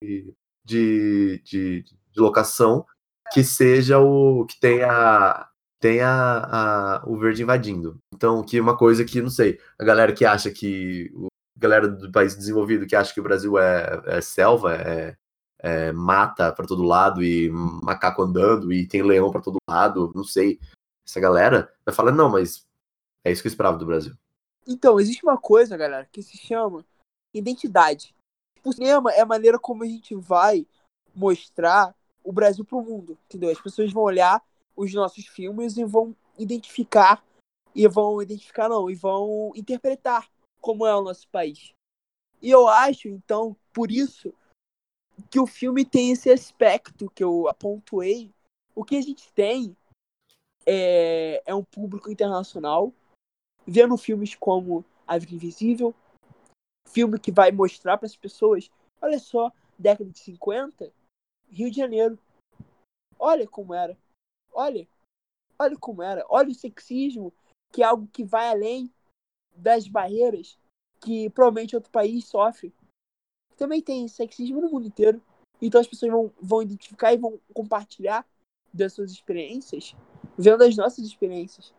de, 0.68 1.40
de, 1.44 1.82
de 1.82 2.20
locação 2.20 2.84
que 3.32 3.42
seja 3.42 3.98
o. 3.98 4.44
que 4.46 4.60
tenha, 4.60 5.48
tenha 5.80 6.08
a, 6.08 7.02
o 7.06 7.16
verde 7.16 7.42
invadindo. 7.42 7.98
Então, 8.14 8.42
que 8.42 8.60
uma 8.60 8.76
coisa 8.76 9.04
que, 9.04 9.22
não 9.22 9.30
sei, 9.30 9.58
a 9.78 9.84
galera 9.84 10.12
que 10.12 10.24
acha 10.24 10.50
que. 10.50 11.10
A 11.56 11.60
galera 11.60 11.88
do 11.88 12.12
país 12.12 12.36
desenvolvido 12.36 12.86
que 12.86 12.94
acha 12.94 13.12
que 13.12 13.18
o 13.18 13.22
Brasil 13.22 13.58
é, 13.58 14.00
é 14.06 14.20
selva, 14.20 14.76
é, 14.76 15.16
é 15.58 15.92
mata 15.92 16.52
para 16.52 16.66
todo 16.66 16.84
lado 16.84 17.22
e 17.22 17.50
macaco 17.50 18.22
andando 18.22 18.72
e 18.72 18.86
tem 18.86 19.02
leão 19.02 19.30
para 19.30 19.40
todo 19.40 19.58
lado, 19.68 20.12
não 20.14 20.22
sei. 20.22 20.60
Essa 21.06 21.18
galera 21.18 21.72
vai 21.84 21.92
falar, 21.92 22.12
não, 22.12 22.30
mas 22.30 22.64
é 23.24 23.32
isso 23.32 23.42
que 23.42 23.48
eu 23.48 23.50
esperava 23.50 23.76
do 23.76 23.86
Brasil. 23.86 24.14
Então, 24.68 25.00
existe 25.00 25.24
uma 25.24 25.38
coisa, 25.38 25.76
galera, 25.76 26.06
que 26.12 26.22
se 26.22 26.36
chama 26.36 26.84
identidade. 27.34 28.14
O 28.64 28.72
cinema 28.72 29.12
é 29.12 29.20
a 29.20 29.26
maneira 29.26 29.58
como 29.58 29.84
a 29.84 29.86
gente 29.86 30.14
vai 30.14 30.66
mostrar 31.14 31.94
o 32.22 32.32
Brasil 32.32 32.64
pro 32.64 32.82
mundo, 32.82 33.18
entendeu? 33.26 33.50
As 33.50 33.60
pessoas 33.60 33.92
vão 33.92 34.02
olhar 34.02 34.42
os 34.76 34.92
nossos 34.92 35.26
filmes 35.26 35.76
e 35.76 35.84
vão 35.84 36.14
identificar 36.38 37.24
e 37.74 37.86
vão 37.86 38.20
identificar 38.20 38.68
não, 38.68 38.90
e 38.90 38.94
vão 38.94 39.52
interpretar 39.54 40.28
como 40.60 40.86
é 40.86 40.94
o 40.94 41.02
nosso 41.02 41.28
país. 41.28 41.72
E 42.42 42.50
eu 42.50 42.68
acho, 42.68 43.08
então, 43.08 43.56
por 43.72 43.90
isso 43.90 44.32
que 45.30 45.40
o 45.40 45.46
filme 45.46 45.84
tem 45.84 46.12
esse 46.12 46.30
aspecto 46.30 47.10
que 47.10 47.22
eu 47.22 47.48
apontei. 47.48 48.32
O 48.74 48.84
que 48.84 48.96
a 48.96 49.00
gente 49.00 49.32
tem 49.32 49.76
é, 50.66 51.42
é 51.44 51.54
um 51.54 51.64
público 51.64 52.10
internacional 52.10 52.92
vendo 53.66 53.96
filmes 53.96 54.34
como 54.34 54.84
A 55.06 55.18
Vida 55.18 55.34
Invisível, 55.34 55.94
filme 56.92 57.18
que 57.18 57.32
vai 57.32 57.50
mostrar 57.50 57.96
para 57.98 58.06
as 58.06 58.16
pessoas, 58.16 58.70
olha 59.00 59.18
só, 59.18 59.52
década 59.78 60.10
de 60.10 60.18
50, 60.18 60.92
Rio 61.48 61.70
de 61.70 61.76
Janeiro. 61.76 62.18
Olha 63.18 63.46
como 63.46 63.74
era. 63.74 63.96
Olha. 64.52 64.86
Olha 65.58 65.76
como 65.76 66.02
era. 66.02 66.24
Olha 66.28 66.50
o 66.50 66.54
sexismo, 66.54 67.32
que 67.72 67.82
é 67.82 67.86
algo 67.86 68.08
que 68.08 68.24
vai 68.24 68.48
além 68.48 68.92
das 69.54 69.88
barreiras 69.88 70.58
que 71.00 71.30
provavelmente 71.30 71.76
outro 71.76 71.90
país 71.90 72.26
sofre. 72.26 72.72
Também 73.56 73.82
tem 73.82 74.06
sexismo 74.08 74.60
no 74.60 74.70
mundo 74.70 74.86
inteiro. 74.86 75.22
Então 75.60 75.80
as 75.80 75.86
pessoas 75.86 76.12
vão, 76.12 76.32
vão 76.40 76.62
identificar 76.62 77.12
e 77.12 77.16
vão 77.16 77.40
compartilhar 77.52 78.26
das 78.72 78.92
suas 78.92 79.10
experiências, 79.10 79.96
vendo 80.36 80.62
as 80.62 80.76
nossas 80.76 81.04
experiências 81.04 81.72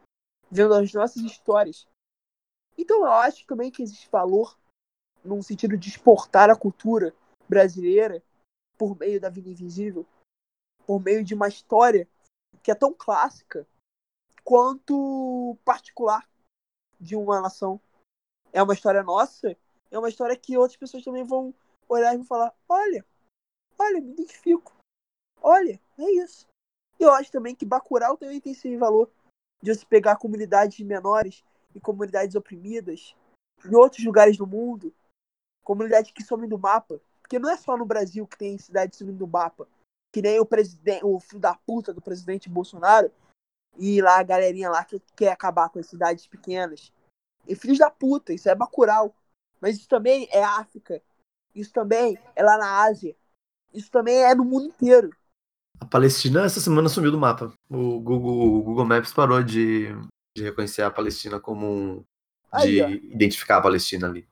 vendo 0.51 0.73
as 0.73 0.91
nossas 0.93 1.21
histórias. 1.23 1.87
Então 2.77 3.01
eu 3.01 3.11
acho 3.11 3.45
também 3.45 3.71
que 3.71 3.83
existe 3.83 4.09
valor 4.09 4.57
num 5.23 5.41
sentido 5.41 5.77
de 5.77 5.89
exportar 5.89 6.49
a 6.49 6.55
cultura 6.55 7.13
brasileira 7.47 8.23
por 8.77 8.97
meio 8.97 9.19
da 9.19 9.29
vida 9.29 9.49
invisível, 9.49 10.05
por 10.85 11.01
meio 11.01 11.23
de 11.23 11.33
uma 11.33 11.47
história 11.47 12.07
que 12.63 12.71
é 12.71 12.75
tão 12.75 12.93
clássica 12.93 13.67
quanto 14.43 15.57
particular 15.63 16.27
de 16.99 17.15
uma 17.15 17.41
nação. 17.41 17.79
É 18.51 18.63
uma 18.63 18.73
história 18.73 19.03
nossa, 19.03 19.55
é 19.91 19.99
uma 19.99 20.09
história 20.09 20.35
que 20.35 20.57
outras 20.57 20.77
pessoas 20.77 21.03
também 21.03 21.23
vão 21.23 21.53
olhar 21.87 22.13
e 22.13 22.17
vão 22.17 22.25
falar: 22.25 22.53
olha, 22.67 23.05
olha, 23.77 24.01
me 24.01 24.11
identifico. 24.11 24.75
Olha, 25.41 25.79
é 25.97 26.11
isso. 26.11 26.47
E 26.99 27.03
eu 27.03 27.11
acho 27.13 27.31
também 27.31 27.55
que 27.55 27.65
Bacurau 27.65 28.17
também 28.17 28.41
tem 28.41 28.51
esse 28.51 28.75
valor 28.75 29.09
de 29.61 29.73
você 29.73 29.85
pegar 29.85 30.17
comunidades 30.17 30.79
menores 30.85 31.43
e 31.73 31.79
comunidades 31.79 32.35
oprimidas 32.35 33.15
em 33.65 33.75
outros 33.75 34.03
lugares 34.03 34.37
do 34.37 34.47
mundo, 34.47 34.93
comunidades 35.69 36.09
que 36.09 36.23
somem 36.23 36.49
do 36.49 36.57
mapa, 36.57 36.99
porque 37.21 37.37
não 37.37 37.47
é 37.47 37.55
só 37.55 37.77
no 37.77 37.85
Brasil 37.85 38.25
que 38.25 38.35
tem 38.35 38.57
cidades 38.57 38.97
sumindo 38.97 39.19
do 39.19 39.27
mapa, 39.27 39.67
que 40.11 40.19
nem 40.19 40.39
o 40.39 40.45
presidente, 40.45 41.05
o 41.05 41.19
filho 41.19 41.39
da 41.39 41.53
puta 41.53 41.93
do 41.93 42.01
presidente 42.01 42.49
Bolsonaro 42.49 43.11
e 43.77 44.01
lá 44.01 44.19
a 44.19 44.23
galerinha 44.23 44.71
lá 44.71 44.83
que 44.83 44.99
quer 45.15 45.31
acabar 45.31 45.69
com 45.69 45.77
as 45.77 45.85
cidades 45.85 46.25
pequenas. 46.25 46.91
E 47.47 47.53
filhos 47.53 47.77
da 47.77 47.91
puta, 47.91 48.33
isso 48.33 48.49
é 48.49 48.55
Bacurau. 48.55 49.13
Mas 49.61 49.77
isso 49.77 49.87
também 49.87 50.27
é 50.31 50.43
África. 50.43 51.03
Isso 51.53 51.71
também 51.71 52.17
é 52.35 52.41
lá 52.41 52.57
na 52.57 52.81
Ásia. 52.81 53.15
Isso 53.71 53.91
também 53.91 54.23
é 54.23 54.33
no 54.33 54.43
mundo 54.43 54.65
inteiro. 54.65 55.11
A 55.79 55.85
Palestina 55.85 56.45
essa 56.45 56.59
semana 56.59 56.89
sumiu 56.89 57.11
do 57.11 57.19
mapa. 57.19 57.53
O 57.69 57.99
Google, 57.99 58.55
o 58.55 58.63
Google 58.63 58.85
Maps 58.85 59.13
parou 59.13 59.43
de, 59.43 59.89
de 60.35 60.43
reconhecer 60.43 60.81
a 60.81 60.89
Palestina 60.89 61.39
como 61.39 61.67
um. 61.67 62.03
de 62.59 62.81
aí, 62.81 62.95
identificar 63.13 63.57
a 63.57 63.61
Palestina 63.61 64.07
ali. 64.07 64.27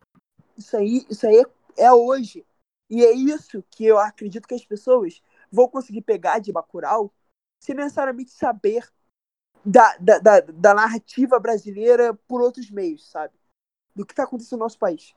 Isso 0.58 0.76
aí, 0.76 1.06
isso 1.10 1.28
aí 1.28 1.46
é, 1.78 1.92
hoje. 1.92 2.46
E 2.90 3.04
é 3.04 3.12
isso 3.12 3.64
que 3.70 3.86
eu 3.86 4.00
acredito 4.00 4.48
que 4.48 4.56
as 4.56 4.66
pessoas 4.66 5.22
vão 5.52 5.68
conseguir 5.68 6.02
pegar 6.02 6.40
de 6.40 6.52
Bacurau 6.52 7.14
sem 7.62 7.76
necessariamente 7.76 8.32
saber 8.32 8.90
da, 9.64 9.98
da, 9.98 10.20
da, 10.20 10.40
da 10.40 10.74
narrativa 10.74 11.40
brasileira 11.40 12.14
por 12.28 12.42
outros 12.42 12.70
meios, 12.72 13.10
sabe? 13.10 13.34
Do 13.96 14.06
que 14.06 14.14
está 14.14 14.24
acontecendo 14.24 14.60
no 14.60 14.66
nosso 14.66 14.80
país. 14.80 15.14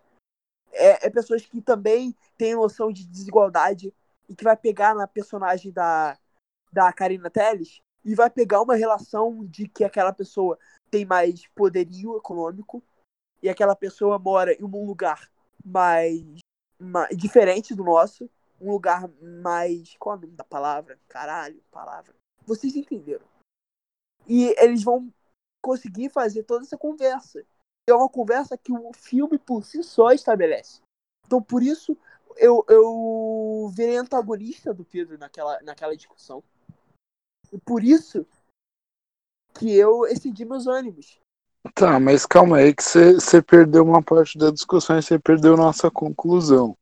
É, 0.72 1.06
é, 1.06 1.10
pessoas 1.10 1.44
que 1.46 1.60
também 1.60 2.14
têm 2.36 2.54
noção 2.54 2.92
de 2.92 3.06
desigualdade 3.06 3.94
e 4.28 4.34
que 4.34 4.44
vai 4.44 4.56
pegar 4.56 4.94
na 4.94 5.06
personagem 5.06 5.72
da, 5.72 6.18
da 6.72 6.92
Karina 6.92 7.30
Telles 7.30 7.80
e 8.04 8.14
vai 8.14 8.30
pegar 8.30 8.62
uma 8.62 8.74
relação 8.74 9.44
de 9.46 9.68
que 9.68 9.84
aquela 9.84 10.12
pessoa 10.12 10.58
tem 10.90 11.04
mais 11.04 11.46
poderio 11.48 12.16
econômico 12.16 12.82
e 13.42 13.48
aquela 13.48 13.74
pessoa 13.74 14.18
mora 14.18 14.52
em 14.52 14.64
um 14.64 14.86
lugar 14.86 15.30
mais, 15.64 16.22
mais 16.78 17.16
diferente 17.16 17.74
do 17.74 17.84
nosso, 17.84 18.28
um 18.60 18.70
lugar 18.70 19.08
mais. 19.42 19.96
Qual 19.98 20.14
é 20.14 20.18
o 20.18 20.20
nome 20.22 20.36
da 20.36 20.44
palavra? 20.44 20.98
Caralho, 21.08 21.62
palavra. 21.70 22.14
Vocês 22.46 22.76
entenderam. 22.76 23.24
E 24.28 24.54
eles 24.58 24.82
vão 24.82 25.12
conseguir 25.62 26.10
fazer 26.10 26.42
toda 26.44 26.64
essa 26.64 26.76
conversa. 26.76 27.44
É 27.88 27.94
uma 27.94 28.08
conversa 28.08 28.56
que 28.56 28.72
o 28.72 28.92
filme 28.92 29.38
por 29.38 29.64
si 29.64 29.82
só 29.82 30.10
estabelece. 30.10 30.80
Então, 31.26 31.42
por 31.42 31.62
isso, 31.62 31.96
eu, 32.36 32.64
eu 32.68 33.70
virei 33.74 33.96
antagonista 33.96 34.72
do 34.72 34.84
Pedro 34.84 35.18
naquela, 35.18 35.60
naquela 35.62 35.96
discussão. 35.96 36.42
E 37.52 37.58
por 37.58 37.82
isso 37.82 38.26
que 39.58 39.72
eu 39.72 40.06
excedi 40.06 40.44
meus 40.44 40.66
ânimos. 40.66 41.19
Tá, 41.74 42.00
mas 42.00 42.24
calma 42.24 42.58
aí 42.58 42.74
que 42.74 42.82
você 42.82 43.42
perdeu 43.42 43.84
uma 43.84 44.02
parte 44.02 44.38
da 44.38 44.50
discussão 44.50 44.98
e 44.98 45.02
você 45.02 45.18
perdeu 45.18 45.56
nossa 45.56 45.90
conclusão. 45.90 46.76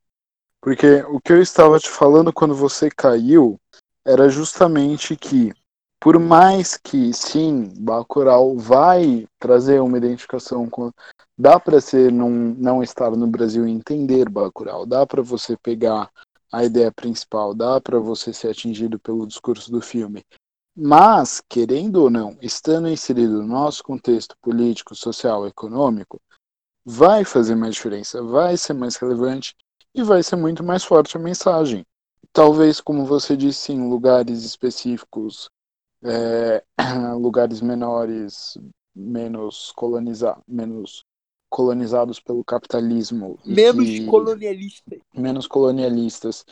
Porque 0.60 1.02
o 1.08 1.20
que 1.20 1.32
eu 1.32 1.42
estava 1.42 1.78
te 1.78 1.88
falando 1.88 2.32
quando 2.32 2.54
você 2.54 2.88
caiu 2.90 3.58
era 4.04 4.28
justamente 4.28 5.16
que 5.16 5.52
por 6.00 6.18
mais 6.18 6.76
que 6.76 7.12
sim, 7.12 7.72
Bacurau 7.76 8.56
vai 8.56 9.26
trazer 9.38 9.80
uma 9.80 9.98
identificação 9.98 10.68
com 10.70 10.92
dá 11.36 11.58
para 11.58 11.80
ser 11.80 12.12
não, 12.12 12.30
não 12.30 12.82
estar 12.82 13.10
no 13.10 13.26
Brasil 13.26 13.66
e 13.66 13.72
entender 13.72 14.28
Bacurau, 14.28 14.86
dá 14.86 15.04
para 15.04 15.22
você 15.22 15.56
pegar 15.56 16.08
a 16.52 16.64
ideia 16.64 16.92
principal, 16.92 17.52
dá 17.52 17.80
para 17.80 17.98
você 17.98 18.32
ser 18.32 18.48
atingido 18.48 18.98
pelo 18.98 19.26
discurso 19.26 19.70
do 19.72 19.80
filme. 19.80 20.24
Mas, 20.80 21.42
querendo 21.48 22.04
ou 22.04 22.08
não, 22.08 22.38
estando 22.40 22.88
inserido 22.88 23.42
no 23.42 23.48
nosso 23.48 23.82
contexto 23.82 24.36
político, 24.40 24.94
social, 24.94 25.44
econômico, 25.44 26.20
vai 26.84 27.24
fazer 27.24 27.56
mais 27.56 27.74
diferença, 27.74 28.22
vai 28.22 28.56
ser 28.56 28.74
mais 28.74 28.94
relevante 28.94 29.56
e 29.92 30.04
vai 30.04 30.22
ser 30.22 30.36
muito 30.36 30.62
mais 30.62 30.84
forte 30.84 31.16
a 31.16 31.20
mensagem. 31.20 31.84
Talvez, 32.32 32.80
como 32.80 33.04
você 33.04 33.36
disse, 33.36 33.72
em 33.72 33.88
lugares 33.88 34.44
específicos 34.44 35.50
é, 36.04 36.62
lugares 37.18 37.60
menores, 37.60 38.56
menos 38.94 39.72
colonizados, 39.72 40.44
menos 40.46 41.04
colonizados 41.50 42.20
pelo 42.20 42.44
capitalismo, 42.44 43.36
menos 43.44 43.84
que, 43.84 44.06
colonialistas, 44.06 45.00
menos 45.12 45.48
colonialistas 45.48 46.44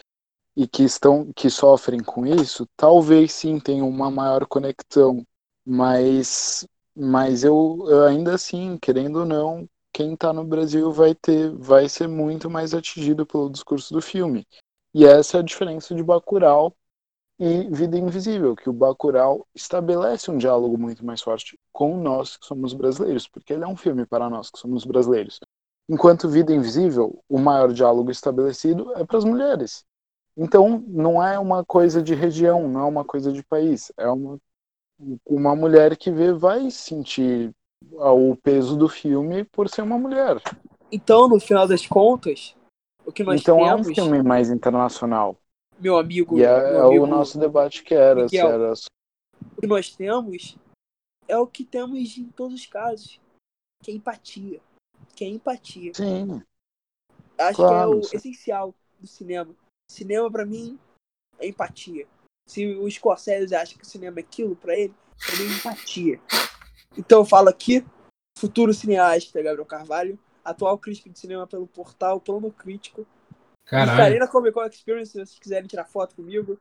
e 0.57 0.66
que 0.66 0.84
estão 0.84 1.32
que 1.34 1.50
sofrem 1.50 2.00
com 2.02 2.26
isso, 2.26 2.66
talvez 2.76 3.32
sim 3.32 3.61
tenham 3.61 3.88
uma 3.88 4.11
maior 4.11 4.46
conexão, 4.46 5.24
mas 5.64 6.66
mas 6.98 7.44
eu, 7.44 7.86
ainda 8.07 8.34
assim, 8.34 8.78
querendo 8.80 9.20
ou 9.20 9.26
não, 9.26 9.68
quem 9.92 10.14
está 10.14 10.32
no 10.32 10.44
Brasil 10.44 10.90
vai 10.92 11.14
ter 11.14 11.52
vai 11.57 11.88
ser 11.88 12.09
muito 12.09 12.48
mais 12.50 12.74
atingido 12.74 13.26
pelo 13.26 13.50
discurso 13.50 13.92
do 13.92 14.00
filme. 14.00 14.46
E 14.94 15.04
essa 15.04 15.38
é 15.38 15.40
a 15.40 15.42
diferença 15.42 15.94
de 15.94 16.02
Bacurau 16.02 16.74
e 17.38 17.68
Vida 17.70 17.98
Invisível, 17.98 18.57
que 18.57 18.70
o 18.70 18.72
Bacurau 18.72 19.46
estabelece 19.54 20.30
um 20.30 20.38
diálogo 20.38 20.78
muito 20.78 21.04
mais 21.04 21.20
forte 21.20 21.59
com 21.72 21.98
nós 22.00 22.36
que 22.36 22.46
somos 22.46 22.72
brasileiros, 22.72 23.28
porque 23.28 23.52
ele 23.52 23.64
é 23.64 23.66
um 23.66 23.76
filme 23.76 24.07
para 24.07 24.30
nós 24.30 24.50
que 24.50 24.59
somos 24.59 24.84
brasileiros. 24.84 25.38
Enquanto 25.88 26.28
Vida 26.28 26.54
Invisível, 26.54 27.22
o 27.28 27.38
maior 27.38 27.72
diálogo 27.72 28.11
estabelecido 28.11 28.92
é 28.94 29.04
para 29.04 29.18
as 29.18 29.24
mulheres. 29.24 29.84
Então, 30.37 30.84
não 30.87 31.22
é 31.22 31.39
uma 31.39 31.64
coisa 31.64 32.03
de 32.03 32.14
região, 32.14 32.68
não 32.68 32.80
é 32.80 32.84
uma 32.84 33.05
coisa 33.05 33.32
de 33.32 33.43
país, 33.43 33.91
é 33.97 34.09
uma 34.09 34.39
uma 35.26 35.55
mulher 35.55 35.97
que 35.97 36.11
vê 36.11 36.32
vai 36.32 36.70
sentir 36.70 37.55
o 37.93 38.34
peso 38.37 38.76
do 38.76 38.89
filme 38.89 39.45
por 39.45 39.68
ser 39.68 39.82
uma 39.82 39.99
mulher. 39.99 40.41
Então, 40.91 41.28
no 41.28 41.39
final 41.39 41.68
das 41.68 41.87
contas, 41.87 42.57
o 43.05 43.12
que 43.12 43.22
nós 43.22 43.41
então 43.41 43.59
temos, 43.59 43.87
é 43.87 43.91
um 43.91 43.95
filme 43.95 44.22
mais 44.22 44.51
internacional. 44.51 45.37
meu 45.78 45.99
amigo, 45.99 46.39
E 46.39 46.43
é, 46.43 46.47
meu 46.47 46.78
é 46.78 46.87
amigo, 46.87 47.05
o 47.05 47.07
nosso 47.07 47.39
debate 47.39 47.82
que 47.82 47.95
era, 47.95 48.24
Miguel. 48.24 48.49
era 48.49 48.72
o 48.72 49.61
que 49.61 49.66
nós 49.66 49.95
temos 49.95 50.57
é 51.28 51.37
o 51.37 51.47
que 51.47 51.64
temos 51.64 52.16
em 52.16 52.28
todos 52.28 52.55
os 52.55 52.66
casos, 52.66 53.20
que 53.82 53.91
é 53.91 53.95
empatia. 53.95 54.61
Que 55.14 55.24
é 55.24 55.28
empatia. 55.28 55.93
sim. 55.95 56.43
Acho 57.39 57.57
Claro, 57.57 57.91
que 57.91 57.97
é 57.97 57.99
o 57.99 58.03
sim. 58.03 58.16
essencial 58.16 58.74
do 58.99 59.07
cinema. 59.07 59.55
Cinema, 59.91 60.30
pra 60.30 60.45
mim, 60.45 60.78
é 61.39 61.47
empatia. 61.47 62.07
Se 62.49 62.66
o 62.76 62.91
Scorsese 62.91 63.55
acha 63.55 63.76
que 63.76 63.82
o 63.82 63.87
cinema 63.87 64.20
é 64.20 64.22
aquilo 64.22 64.55
pra 64.57 64.76
ele, 64.76 64.95
pra 65.18 65.37
mim 65.37 65.53
é 65.53 65.57
empatia. 65.57 66.20
Então 66.97 67.20
eu 67.20 67.24
falo 67.24 67.49
aqui, 67.49 67.84
futuro 68.39 68.72
cineasta 68.72 69.43
Gabriel 69.43 69.66
Carvalho, 69.66 70.18
atual 70.45 70.78
crítico 70.78 71.11
de 71.11 71.18
cinema 71.18 71.47
pelo 71.47 71.66
portal 71.66 72.20
Plano 72.20 72.51
Crítico. 72.51 73.07
Estarei 73.64 73.87
Caralho. 73.87 74.18
na 74.20 74.28
Comic 74.28 74.55
Con 74.55 74.64
Experience 74.64 75.11
se 75.11 75.18
vocês 75.18 75.39
quiserem 75.39 75.66
tirar 75.66 75.84
foto 75.84 76.14
comigo. 76.14 76.59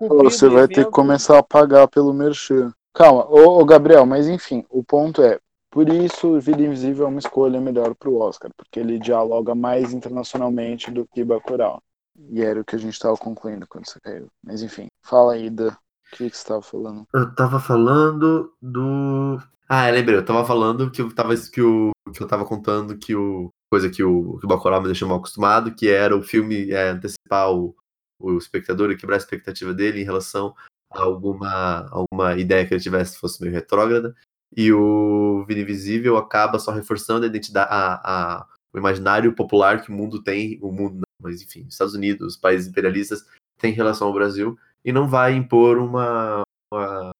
Você 0.00 0.46
o 0.46 0.50
vai 0.50 0.66
ter 0.66 0.84
que 0.84 0.90
começar 0.90 1.38
a 1.38 1.42
pagar 1.42 1.86
pelo 1.86 2.12
merchan. 2.12 2.72
Calma, 2.92 3.24
ô, 3.28 3.60
ô, 3.60 3.64
Gabriel, 3.64 4.04
mas 4.04 4.28
enfim, 4.28 4.64
o 4.68 4.82
ponto 4.82 5.22
é, 5.22 5.38
por 5.70 5.88
isso 5.88 6.40
Vida 6.40 6.62
Invisível 6.62 7.06
é 7.06 7.08
uma 7.08 7.18
escolha 7.18 7.60
melhor 7.60 7.94
pro 7.94 8.18
Oscar, 8.18 8.50
porque 8.56 8.80
ele 8.80 8.98
dialoga 8.98 9.54
mais 9.54 9.92
internacionalmente 9.92 10.90
do 10.90 11.06
que 11.06 11.24
Bacurau. 11.24 11.80
E 12.16 12.42
era 12.42 12.60
o 12.60 12.64
que 12.64 12.76
a 12.76 12.78
gente 12.78 12.98
tava 12.98 13.16
concluindo 13.16 13.66
quando 13.66 13.86
você 13.86 14.00
caiu. 14.00 14.28
Mas 14.42 14.62
enfim, 14.62 14.86
fala 15.02 15.34
aí, 15.34 15.50
Da. 15.50 15.68
O 15.68 16.16
que, 16.16 16.30
que 16.30 16.36
você 16.36 16.46
tava 16.46 16.62
falando? 16.62 17.04
Eu 17.12 17.34
tava 17.34 17.58
falando 17.58 18.52
do. 18.62 19.38
Ah, 19.68 19.90
lembrei, 19.90 20.16
eu 20.16 20.24
tava 20.24 20.44
falando 20.44 20.90
que 20.90 21.02
eu 21.02 21.12
tava, 21.12 21.34
que 21.36 21.60
o, 21.60 21.90
que 22.12 22.22
eu 22.22 22.28
tava 22.28 22.44
contando 22.44 22.96
que 22.96 23.14
o. 23.14 23.48
Coisa 23.72 23.90
que 23.90 24.04
o, 24.04 24.38
que 24.38 24.46
o 24.46 24.48
Bacurau 24.48 24.80
me 24.80 24.86
deixou 24.86 25.08
mal 25.08 25.18
acostumado, 25.18 25.74
que 25.74 25.88
era 25.88 26.16
o 26.16 26.22
filme 26.22 26.70
é, 26.70 26.90
antecipar 26.90 27.52
o, 27.52 27.74
o 28.20 28.38
espectador 28.38 28.90
e 28.90 28.96
quebrar 28.96 29.16
a 29.16 29.18
expectativa 29.18 29.74
dele 29.74 30.00
em 30.00 30.04
relação 30.04 30.54
a 30.92 31.02
alguma, 31.02 31.88
alguma 31.90 32.36
ideia 32.38 32.64
que 32.64 32.72
ele 32.72 32.82
tivesse 32.82 33.18
fosse 33.18 33.40
meio 33.40 33.52
retrógrada. 33.52 34.14
E 34.56 34.72
o 34.72 35.44
Vida 35.48 35.60
Invisível 35.60 36.16
acaba 36.16 36.60
só 36.60 36.70
reforçando 36.70 37.24
a 37.24 37.28
identidade, 37.28 37.68
a, 37.72 37.94
a, 38.04 38.46
o 38.72 38.78
imaginário 38.78 39.34
popular 39.34 39.82
que 39.82 39.90
o 39.90 39.94
mundo 39.94 40.22
tem, 40.22 40.58
o 40.62 40.70
mundo, 40.70 41.03
mas 41.24 41.42
enfim, 41.42 41.62
os 41.66 41.74
Estados 41.74 41.94
Unidos, 41.94 42.34
os 42.34 42.40
países 42.40 42.68
imperialistas 42.68 43.26
têm 43.58 43.72
em 43.72 43.74
relação 43.76 44.06
ao 44.08 44.14
Brasil, 44.14 44.56
e 44.84 44.92
não 44.92 45.08
vai 45.08 45.34
impor 45.34 45.78
uma, 45.78 46.42
uma, 46.72 47.10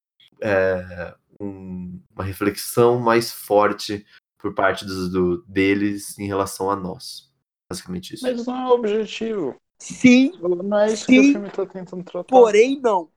é, 0.40 1.14
um- 1.40 2.00
uma 2.14 2.22
reflexão 2.24 3.00
mais 3.00 3.32
forte 3.32 4.06
por 4.38 4.54
parte 4.54 4.84
dos, 4.84 5.10
do, 5.10 5.42
deles 5.44 6.18
em 6.18 6.26
relação 6.26 6.70
a 6.70 6.76
nós. 6.76 7.32
Basicamente 7.70 8.14
isso. 8.14 8.24
Mas 8.26 8.46
não 8.46 8.54
é 8.56 8.66
o 8.68 8.74
objetivo. 8.74 9.56
Sim, 9.78 10.32
Não 10.40 10.78
é 10.78 10.92
isso 10.92 11.06
que 11.06 11.20
Sim. 11.20 11.28
o 11.30 11.32
filme 11.32 11.50
tá 11.50 11.66
tentando 11.66 12.04
tratar. 12.04 12.24
porém 12.28 12.78
não. 12.80 13.10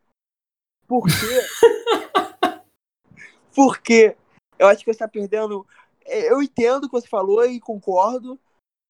Por 0.87 1.03
quê? 1.05 1.11
Porque 3.55 4.15
eu 4.57 4.67
acho 4.67 4.83
que 4.83 4.91
você 4.93 4.99
tá 4.99 5.07
perdendo. 5.07 5.65
é, 6.05 6.31
Eu 6.31 6.41
entendo 6.41 6.85
o 6.85 6.87
que 6.89 6.93
você 6.99 7.07
falou 7.07 7.45
e 7.45 7.59
concordo, 7.59 8.39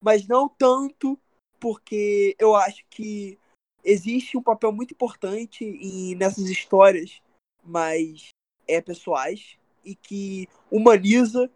mas 0.01 0.27
não 0.27 0.47
tanto 0.47 1.17
porque 1.59 2.35
eu 2.39 2.55
acho 2.55 2.83
que 2.89 3.37
existe 3.83 4.37
um 4.37 4.41
papel 4.43 4.71
muito 4.71 4.93
importante 4.93 5.63
em, 5.63 6.15
nessas 6.15 6.49
histórias 6.49 7.21
mais 7.63 8.29
é, 8.67 8.81
pessoais 8.81 9.57
e 9.83 9.95
que 9.95 10.47
humaniza 10.69 11.49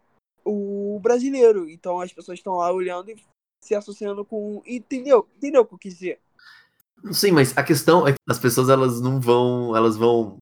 o 0.44 0.98
brasileiro. 1.02 1.68
Então 1.68 2.00
as 2.00 2.12
pessoas 2.12 2.38
estão 2.38 2.56
lá 2.56 2.70
olhando 2.72 3.10
e 3.10 3.16
se 3.62 3.74
associando 3.74 4.24
com. 4.24 4.62
Entendeu? 4.66 5.28
Entendeu 5.36 5.62
o 5.62 5.66
que 5.66 5.74
eu 5.74 5.78
quis 5.78 5.94
dizer? 5.94 6.20
Sim, 7.12 7.32
mas 7.32 7.56
a 7.56 7.62
questão 7.62 8.06
é 8.06 8.12
que 8.12 8.18
as 8.28 8.38
pessoas 8.38 8.68
elas 8.68 9.00
não 9.00 9.20
vão, 9.20 9.76
elas 9.76 9.96
vão 9.96 10.36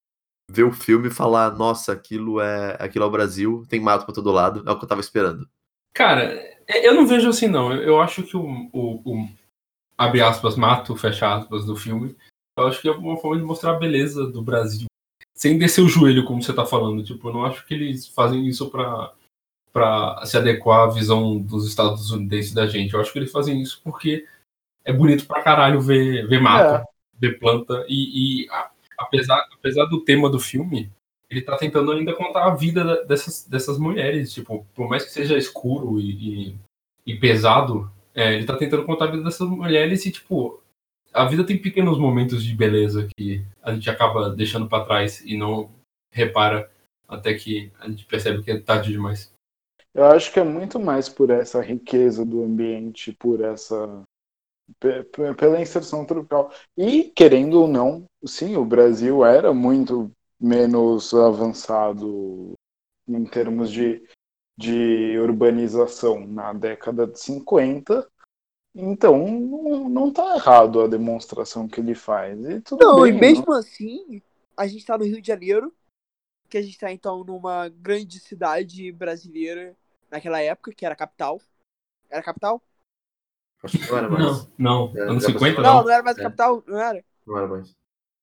ver 0.49 0.63
o 0.63 0.71
filme 0.71 1.07
e 1.07 1.13
falar, 1.13 1.55
nossa, 1.55 1.91
aquilo 1.91 2.39
é, 2.39 2.77
aquilo 2.79 3.05
é 3.05 3.07
o 3.07 3.11
Brasil, 3.11 3.65
tem 3.67 3.79
mato 3.79 4.05
pra 4.05 4.13
todo 4.13 4.31
lado, 4.31 4.63
é 4.67 4.71
o 4.71 4.77
que 4.77 4.83
eu 4.83 4.89
tava 4.89 5.01
esperando. 5.01 5.49
Cara, 5.93 6.23
é- 6.67 6.87
eu 6.87 6.93
não 6.93 7.07
vejo 7.07 7.29
assim, 7.29 7.47
não. 7.47 7.73
Eu, 7.73 7.81
eu 7.83 8.01
acho 8.01 8.23
que 8.23 8.37
o, 8.37 8.43
o, 8.71 9.01
o- 9.03 9.29
abre 10.05 10.21
aspas, 10.21 10.55
mato, 10.55 10.95
fecha 10.95 11.35
aspas, 11.35 11.65
do 11.65 11.75
filme, 11.75 12.15
eu 12.57 12.67
acho 12.67 12.81
que 12.81 12.87
é 12.87 12.91
uma 12.91 13.17
forma 13.17 13.37
de 13.37 13.43
mostrar 13.43 13.71
a 13.71 13.79
beleza 13.79 14.25
do 14.25 14.41
Brasil. 14.41 14.85
Sem 15.35 15.57
descer 15.57 15.81
o 15.81 15.87
joelho, 15.89 16.25
como 16.25 16.41
você 16.41 16.53
tá 16.53 16.65
falando. 16.65 17.03
Tipo, 17.03 17.29
eu 17.29 17.33
não 17.33 17.45
acho 17.45 17.65
que 17.65 17.73
eles 17.73 18.07
fazem 18.07 18.45
isso 18.47 18.69
pra, 18.69 19.11
pra 19.73 20.21
se 20.25 20.37
adequar 20.37 20.81
à 20.81 20.91
visão 20.91 21.39
dos 21.39 21.67
estadunidenses 21.67 22.53
da 22.53 22.67
gente. 22.67 22.93
Eu 22.93 22.99
acho 23.01 23.11
que 23.11 23.19
eles 23.19 23.31
fazem 23.31 23.61
isso 23.61 23.81
porque 23.83 24.25
é 24.83 24.91
bonito 24.93 25.25
pra 25.25 25.41
caralho 25.41 25.81
ver, 25.81 26.27
ver 26.27 26.39
mato, 26.41 26.85
ver 27.17 27.39
planta. 27.39 27.85
E, 27.87 28.43
e 28.45 28.49
a- 28.49 28.69
apesar, 28.99 29.47
apesar 29.53 29.85
do 29.85 30.01
tema 30.01 30.29
do 30.29 30.39
filme, 30.39 30.91
ele 31.29 31.41
tá 31.41 31.57
tentando 31.57 31.91
ainda 31.91 32.13
contar 32.13 32.45
a 32.45 32.53
vida 32.55 32.83
da- 32.83 33.01
dessas, 33.03 33.47
dessas 33.47 33.77
mulheres. 33.79 34.33
Tipo, 34.33 34.65
por 34.75 34.87
mais 34.89 35.03
que 35.05 35.11
seja 35.11 35.37
escuro 35.37 35.99
e, 35.99 36.49
e, 36.49 36.55
e 37.07 37.15
pesado, 37.15 37.89
é, 38.13 38.33
ele 38.35 38.45
tá 38.45 38.57
tentando 38.57 38.85
contar 38.85 39.05
a 39.05 39.11
vida 39.11 39.23
dessas 39.23 39.47
mulheres 39.47 40.05
e, 40.05 40.11
tipo, 40.11 40.61
a 41.13 41.25
vida 41.25 41.45
tem 41.45 41.57
pequenos 41.57 41.97
momentos 41.99 42.43
de 42.43 42.55
beleza 42.55 43.07
que 43.17 43.43
a 43.61 43.73
gente 43.73 43.89
acaba 43.89 44.29
deixando 44.29 44.67
pra 44.67 44.85
trás 44.85 45.21
e 45.25 45.37
não 45.37 45.69
repara 46.11 46.69
até 47.07 47.33
que 47.33 47.71
a 47.79 47.89
gente 47.89 48.05
percebe 48.05 48.43
que 48.43 48.51
é 48.51 48.59
tarde 48.59 48.91
demais. 48.91 49.33
Eu 49.93 50.05
acho 50.05 50.31
que 50.31 50.39
é 50.39 50.43
muito 50.43 50.79
mais 50.79 51.09
por 51.09 51.29
essa 51.29 51.61
riqueza 51.61 52.25
do 52.25 52.43
ambiente, 52.43 53.11
por 53.13 53.41
essa. 53.41 54.03
pe- 54.79 55.03
pe- 55.03 55.33
pela 55.35 55.61
inserção 55.61 56.05
tropical. 56.05 56.51
E, 56.77 57.05
querendo 57.15 57.61
ou 57.61 57.67
não, 57.67 58.05
sim, 58.25 58.55
o 58.55 58.65
Brasil 58.65 59.25
era 59.25 59.53
muito 59.53 60.11
menos 60.39 61.13
avançado 61.13 62.53
em 63.07 63.25
termos 63.25 63.71
de, 63.71 64.03
de 64.57 65.17
urbanização 65.19 66.25
na 66.27 66.53
década 66.53 67.07
de 67.07 67.19
50. 67.19 68.09
Então, 68.73 69.27
não, 69.27 69.89
não 69.89 70.13
tá 70.13 70.35
errado 70.35 70.81
a 70.81 70.87
demonstração 70.87 71.67
que 71.67 71.79
ele 71.79 71.95
faz. 71.95 72.39
E 72.45 72.61
tudo 72.61 72.85
Não, 72.85 73.03
bem, 73.03 73.11
e 73.11 73.19
mesmo 73.19 73.51
assim, 73.53 74.21
a 74.55 74.67
gente 74.67 74.85
tá 74.85 74.97
no 74.97 75.03
Rio 75.03 75.21
de 75.21 75.27
Janeiro, 75.27 75.73
que 76.49 76.57
a 76.57 76.61
gente 76.61 76.77
tá 76.77 76.91
então 76.91 77.23
numa 77.23 77.69
grande 77.69 78.19
cidade 78.19 78.91
brasileira 78.91 79.75
naquela 80.09 80.41
época, 80.41 80.73
que 80.73 80.85
era 80.85 80.93
a 80.93 80.97
capital. 80.97 81.41
Era 82.09 82.21
a 82.21 82.23
capital? 82.23 82.61
Acho 83.63 83.77
que 83.77 83.89
não 83.89 83.97
era 83.97 84.09
mais. 84.09 84.47
Não, 84.57 84.93
não. 84.93 84.97
É, 84.97 85.01
Anos 85.01 85.23
já 85.23 85.29
50 85.29 85.61
Não, 85.61 85.75
não. 85.75 85.83
não 85.83 85.91
era 85.91 86.03
mais 86.03 86.17
a 86.17 86.21
É. 86.21 86.23
capital, 86.23 86.63
não 86.65 86.79
era? 86.79 87.05
Não 87.25 87.37
era 87.37 87.47
mais. 87.47 87.75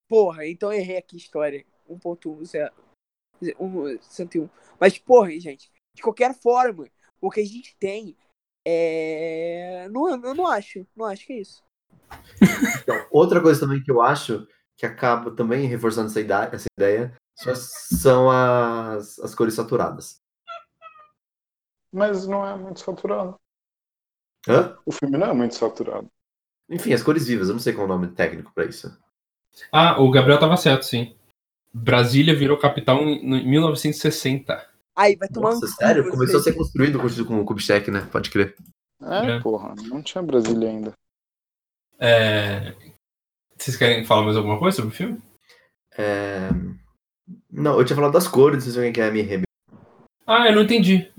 Porra, 0.08 0.46
então 0.46 0.72
eu 0.72 0.78
errei 0.78 0.98
aqui 0.98 1.16
a 1.16 1.18
história. 1.18 1.64
1.1, 1.88 2.70
101. 4.00 4.48
Mas, 4.78 4.98
porra, 4.98 5.30
gente, 5.38 5.70
de 5.98 6.02
qualquer 6.02 6.32
forma, 6.34 6.88
o 7.20 7.30
que 7.30 7.40
a 7.40 7.44
gente 7.44 7.76
tem 7.78 8.16
é. 8.64 9.88
Não, 9.90 10.08
eu 10.08 10.34
não 10.34 10.46
acho, 10.46 10.86
não 10.96 11.06
acho 11.06 11.26
que 11.26 11.32
é 11.32 11.40
isso. 11.40 11.62
Então, 12.82 13.06
outra 13.10 13.40
coisa 13.42 13.60
também 13.60 13.82
que 13.82 13.90
eu 13.90 14.00
acho 14.00 14.46
que 14.76 14.86
acaba 14.86 15.34
também 15.34 15.66
reforçando 15.66 16.08
essa 16.08 16.20
ideia, 16.20 16.50
essa 16.52 16.66
ideia 16.78 17.14
são 17.34 18.30
as, 18.30 19.18
as 19.18 19.34
cores 19.34 19.54
saturadas. 19.54 20.20
Mas 21.92 22.26
não 22.26 22.46
é 22.46 22.56
muito 22.56 22.80
saturado. 22.80 23.36
Hã? 24.46 24.78
O 24.86 24.92
filme 24.92 25.18
não 25.18 25.26
é 25.28 25.32
muito 25.32 25.56
saturado. 25.56 26.08
Enfim, 26.70 26.92
as 26.92 27.02
cores 27.02 27.26
vivas, 27.26 27.48
eu 27.48 27.54
não 27.54 27.60
sei 27.60 27.72
qual 27.72 27.88
é 27.88 27.90
o 27.90 27.92
nome 27.92 28.14
técnico 28.14 28.52
pra 28.54 28.66
isso. 28.66 28.96
Ah, 29.72 30.00
o 30.00 30.10
Gabriel 30.10 30.38
tava 30.38 30.56
certo, 30.56 30.84
sim. 30.84 31.16
Brasília 31.72 32.36
virou 32.36 32.58
capital 32.58 33.00
em 33.02 33.18
em 33.18 33.48
1960. 33.48 34.67
Aí, 34.98 35.14
vai 35.16 35.28
tomar 35.28 35.50
Nossa, 35.50 35.66
no 35.66 35.72
cu 35.72 35.76
sério? 35.78 36.04
você. 36.04 36.10
Começou 36.10 36.40
a 36.40 36.42
ser 36.42 36.52
construído 36.54 36.98
com, 37.24 37.40
o 37.40 37.44
Kubitschek, 37.44 37.88
né? 37.90 38.00
Pode 38.10 38.30
crer. 38.30 38.56
É, 39.00 39.36
É. 39.36 39.40
porra, 39.40 39.74
não 39.88 40.02
tinha 40.02 40.20
Brasília 40.22 40.68
ainda. 40.68 40.92
É, 42.00 42.74
Vocês 43.56 43.76
querem 43.76 44.04
falar 44.04 44.22
mais 44.24 44.36
alguma 44.36 44.58
coisa 44.58 44.76
sobre 44.76 44.92
o 44.92 44.96
filme? 44.96 45.22
É, 45.96 46.48
Não, 47.50 47.78
eu 47.78 47.84
tinha 47.84 47.96
falado 47.96 48.12
das 48.12 48.26
cores, 48.28 48.64
vocês 48.64 48.76
alguém 48.76 48.92
quer 48.92 49.12
me 49.12 49.20
remeter. 49.22 49.44
Ah, 50.26 50.48
eu 50.48 50.54
não 50.54 50.62
entendi. 50.62 51.10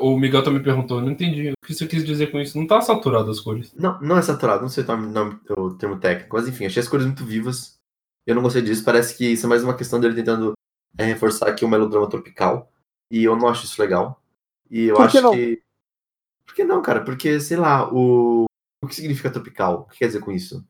O 0.00 0.16
Miguel 0.18 0.42
também 0.42 0.62
perguntou, 0.62 0.98
eu 0.98 1.04
não 1.04 1.12
entendi. 1.12 1.50
O 1.50 1.66
que 1.66 1.74
você 1.74 1.86
quis 1.86 2.04
dizer 2.04 2.30
com 2.30 2.38
isso? 2.40 2.56
Não 2.58 2.66
tá 2.66 2.80
saturado 2.80 3.30
as 3.30 3.38
cores. 3.40 3.74
Não, 3.74 4.00
não 4.00 4.16
é 4.16 4.22
saturado, 4.22 4.62
não 4.62 4.68
sei 4.68 4.82
o, 4.82 4.86
nome, 4.86 5.12
nome- 5.12 5.40
o 5.50 5.74
termo 5.74 5.98
técnico, 5.98 6.34
mas 6.36 6.48
enfim, 6.48 6.64
achei 6.66 6.80
as 6.82 6.88
cores 6.88 7.04
muito 7.06 7.24
vivas. 7.24 7.76
Eu 8.26 8.34
não 8.34 8.42
gostei 8.42 8.62
disso. 8.62 8.84
Parece 8.84 9.16
que 9.16 9.26
isso 9.26 9.44
é 9.46 9.48
mais 9.48 9.62
uma 9.62 9.76
questão 9.76 10.00
dele 10.00 10.14
tentando 10.14 10.52
é, 10.96 11.04
reforçar 11.04 11.48
aqui 11.48 11.64
o 11.64 11.68
melodrama 11.68 12.08
tropical. 12.08 12.70
E 13.10 13.24
eu 13.24 13.36
não 13.36 13.48
acho 13.48 13.64
isso 13.64 13.80
legal. 13.80 14.20
E 14.70 14.84
eu 14.86 14.96
Por 14.96 15.08
que 15.10 15.18
acho 15.18 15.26
não? 15.26 15.32
que. 15.32 15.62
Por 16.46 16.54
que 16.54 16.64
não, 16.64 16.82
cara? 16.82 17.02
Porque, 17.04 17.38
sei 17.40 17.56
lá, 17.56 17.92
o. 17.92 18.46
O 18.82 18.86
que 18.86 18.94
significa 18.94 19.30
tropical? 19.30 19.80
O 19.80 19.84
que 19.90 19.98
quer 19.98 20.06
dizer 20.06 20.20
com 20.20 20.30
isso? 20.32 20.64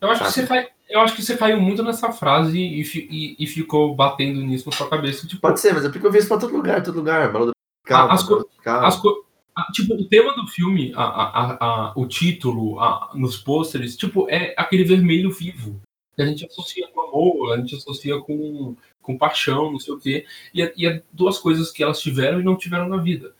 Eu 0.00 0.10
acho, 0.10 0.24
que 0.24 0.30
você 0.30 0.46
cai, 0.46 0.68
eu 0.90 1.00
acho 1.00 1.14
que 1.16 1.22
você 1.22 1.36
caiu 1.36 1.60
muito 1.60 1.82
nessa 1.82 2.12
frase 2.12 2.58
e, 2.60 2.84
fi- 2.84 3.08
e- 3.10 3.36
e 3.38 3.46
ficou 3.46 3.94
batendo 3.94 4.40
nisso 4.42 4.68
na 4.68 4.76
sua 4.76 4.88
cabeça. 4.90 5.26
Tipo, 5.26 5.40
Pode 5.40 5.60
ser, 5.60 5.72
mas 5.72 5.84
é 5.84 5.88
porque 5.88 6.04
eu 6.06 6.10
vi 6.12 6.18
isso 6.18 6.28
pra 6.28 6.38
todo 6.38 6.54
lugar, 6.56 6.82
todo 6.82 6.96
lugar. 6.96 7.30
Tropical, 7.32 8.10
as 8.10 8.22
tropical. 8.26 8.84
as 8.84 8.96
co- 8.96 9.24
a- 9.56 9.72
tipo, 9.72 9.94
o 9.94 10.08
tema 10.08 10.34
do 10.34 10.46
filme, 10.48 10.92
a, 10.96 11.02
a- 11.04 11.30
a- 11.52 11.58
a- 11.60 11.92
o 11.96 12.06
título, 12.06 12.80
a- 12.80 13.10
nos 13.14 13.36
pôsteres, 13.36 13.96
tipo, 13.96 14.28
é 14.28 14.54
aquele 14.58 14.84
vermelho 14.84 15.30
vivo. 15.32 15.80
Que 16.16 16.22
a 16.22 16.26
gente 16.26 16.44
associa 16.44 16.86
com 16.88 17.00
amor, 17.00 17.52
a 17.54 17.56
gente 17.58 17.74
associa 17.76 18.20
com, 18.20 18.76
com 19.02 19.18
paixão, 19.18 19.72
não 19.72 19.78
sei 19.78 19.94
o 19.94 19.98
quê. 19.98 20.26
E 20.54 20.62
é, 20.62 20.72
e 20.76 20.86
é 20.86 21.02
duas 21.12 21.38
coisas 21.38 21.70
que 21.70 21.82
elas 21.82 22.00
tiveram 22.00 22.40
e 22.40 22.44
não 22.44 22.56
tiveram 22.56 22.88
na 22.88 22.96
vida. 22.96 23.34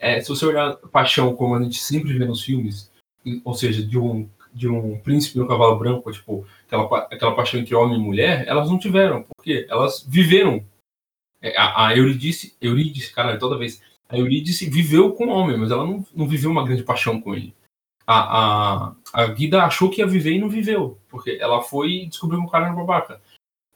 É, 0.00 0.20
se 0.20 0.28
você 0.28 0.46
olhar 0.46 0.76
paixão 0.76 1.34
como 1.34 1.54
a 1.54 1.62
gente 1.62 1.80
sempre 1.80 2.16
vê 2.16 2.24
nos 2.24 2.42
filmes, 2.42 2.90
ou 3.44 3.54
seja, 3.54 3.84
de 3.84 3.98
um, 3.98 4.28
de 4.54 4.68
um 4.68 4.98
príncipe 5.00 5.38
no 5.38 5.48
cavalo 5.48 5.78
branco, 5.78 6.10
tipo, 6.12 6.46
aquela, 6.66 6.98
aquela 7.10 7.34
paixão 7.34 7.60
entre 7.60 7.74
homem 7.74 7.98
e 7.98 8.02
mulher, 8.02 8.46
elas 8.46 8.70
não 8.70 8.78
tiveram, 8.78 9.24
porque 9.24 9.66
elas 9.68 10.04
viveram. 10.08 10.64
É, 11.40 11.56
a, 11.56 11.88
a 11.88 11.96
Eurídice, 11.96 12.56
Eurídice, 12.60 13.12
cara, 13.12 13.38
toda 13.38 13.58
vez. 13.58 13.82
A 14.08 14.16
Eurídice 14.16 14.70
viveu 14.70 15.12
com 15.12 15.26
o 15.26 15.30
homem, 15.30 15.56
mas 15.56 15.70
ela 15.70 15.84
não, 15.84 16.04
não 16.14 16.26
viveu 16.26 16.50
uma 16.50 16.64
grande 16.64 16.82
paixão 16.82 17.20
com 17.20 17.34
ele. 17.34 17.54
A, 18.06 18.86
a, 18.86 18.94
a 19.12 19.26
Guida 19.26 19.62
achou 19.64 19.90
que 19.90 20.00
ia 20.00 20.06
viver 20.06 20.32
e 20.32 20.40
não 20.40 20.48
viveu, 20.48 20.98
porque 21.10 21.36
ela 21.38 21.60
foi 21.60 21.90
e 21.90 22.06
descobriu 22.06 22.40
que 22.40 22.46
o 22.46 22.50
cara 22.50 22.66
era 22.66 22.74
babaca. 22.74 23.20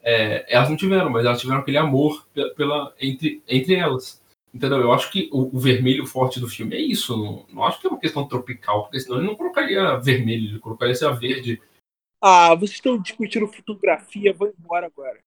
É, 0.03 0.45
elas 0.53 0.69
não 0.69 0.75
tiveram, 0.75 1.09
mas 1.09 1.25
elas 1.25 1.39
tiveram 1.39 1.61
aquele 1.61 1.77
amor 1.77 2.27
pe- 2.33 2.53
pela, 2.55 2.93
entre, 2.99 3.41
entre 3.47 3.75
elas. 3.75 4.21
Entendeu? 4.53 4.81
Eu 4.81 4.91
acho 4.91 5.09
que 5.11 5.29
o, 5.31 5.55
o 5.55 5.59
vermelho 5.59 6.05
forte 6.05 6.39
do 6.39 6.47
filme 6.47 6.75
é 6.75 6.81
isso. 6.81 7.17
Não, 7.17 7.45
não 7.51 7.63
acho 7.63 7.79
que 7.79 7.87
é 7.87 7.89
uma 7.89 7.99
questão 7.99 8.27
tropical, 8.27 8.83
porque 8.83 8.99
senão 8.99 9.17
ele 9.17 9.27
não 9.27 9.35
colocaria 9.35 9.97
vermelho, 9.97 10.49
ele 10.49 10.59
colocaria 10.59 10.91
essa 10.91 11.11
verde. 11.11 11.61
Ah, 12.21 12.53
vocês 12.53 12.73
estão 12.73 12.97
discutindo 12.97 13.47
fotografia, 13.47 14.33
vou 14.33 14.53
embora 14.59 14.85
agora. 14.85 15.17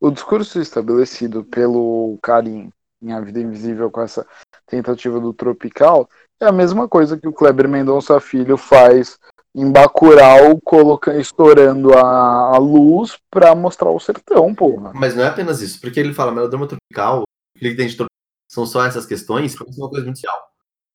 O 0.00 0.10
discurso 0.10 0.60
estabelecido 0.60 1.44
pelo 1.44 2.18
Karim 2.22 2.72
em 3.02 3.12
A 3.12 3.20
Vida 3.20 3.40
Invisível 3.40 3.90
com 3.90 4.00
essa 4.00 4.26
tentativa 4.66 5.20
do 5.20 5.32
tropical 5.32 6.08
é 6.40 6.46
a 6.46 6.52
mesma 6.52 6.88
coisa 6.88 7.18
que 7.18 7.28
o 7.28 7.32
Kleber 7.32 7.68
Mendonça 7.68 8.18
Filho 8.20 8.56
faz 8.56 9.18
em 9.54 9.70
Bacurau, 9.70 10.58
colocando, 10.64 11.20
estourando 11.20 11.92
a, 11.94 12.54
a 12.54 12.58
luz 12.58 13.18
pra 13.30 13.54
mostrar 13.54 13.90
o 13.90 14.00
sertão, 14.00 14.54
porra. 14.54 14.92
Mas 14.94 15.14
não 15.14 15.22
é 15.22 15.28
apenas 15.28 15.60
isso, 15.60 15.80
porque 15.80 16.00
ele 16.00 16.14
fala 16.14 16.32
melodrama 16.32 16.66
tropical, 16.66 17.24
ele 17.60 17.74
tem 17.74 17.86
de 17.86 17.96
tropical 17.96 18.12
são 18.52 18.66
só 18.66 18.84
essas 18.84 19.06
questões, 19.06 19.58
é 19.58 19.64
uma 19.78 19.88
coisa 19.88 20.04
muito 20.04 20.20
real. 20.20 20.42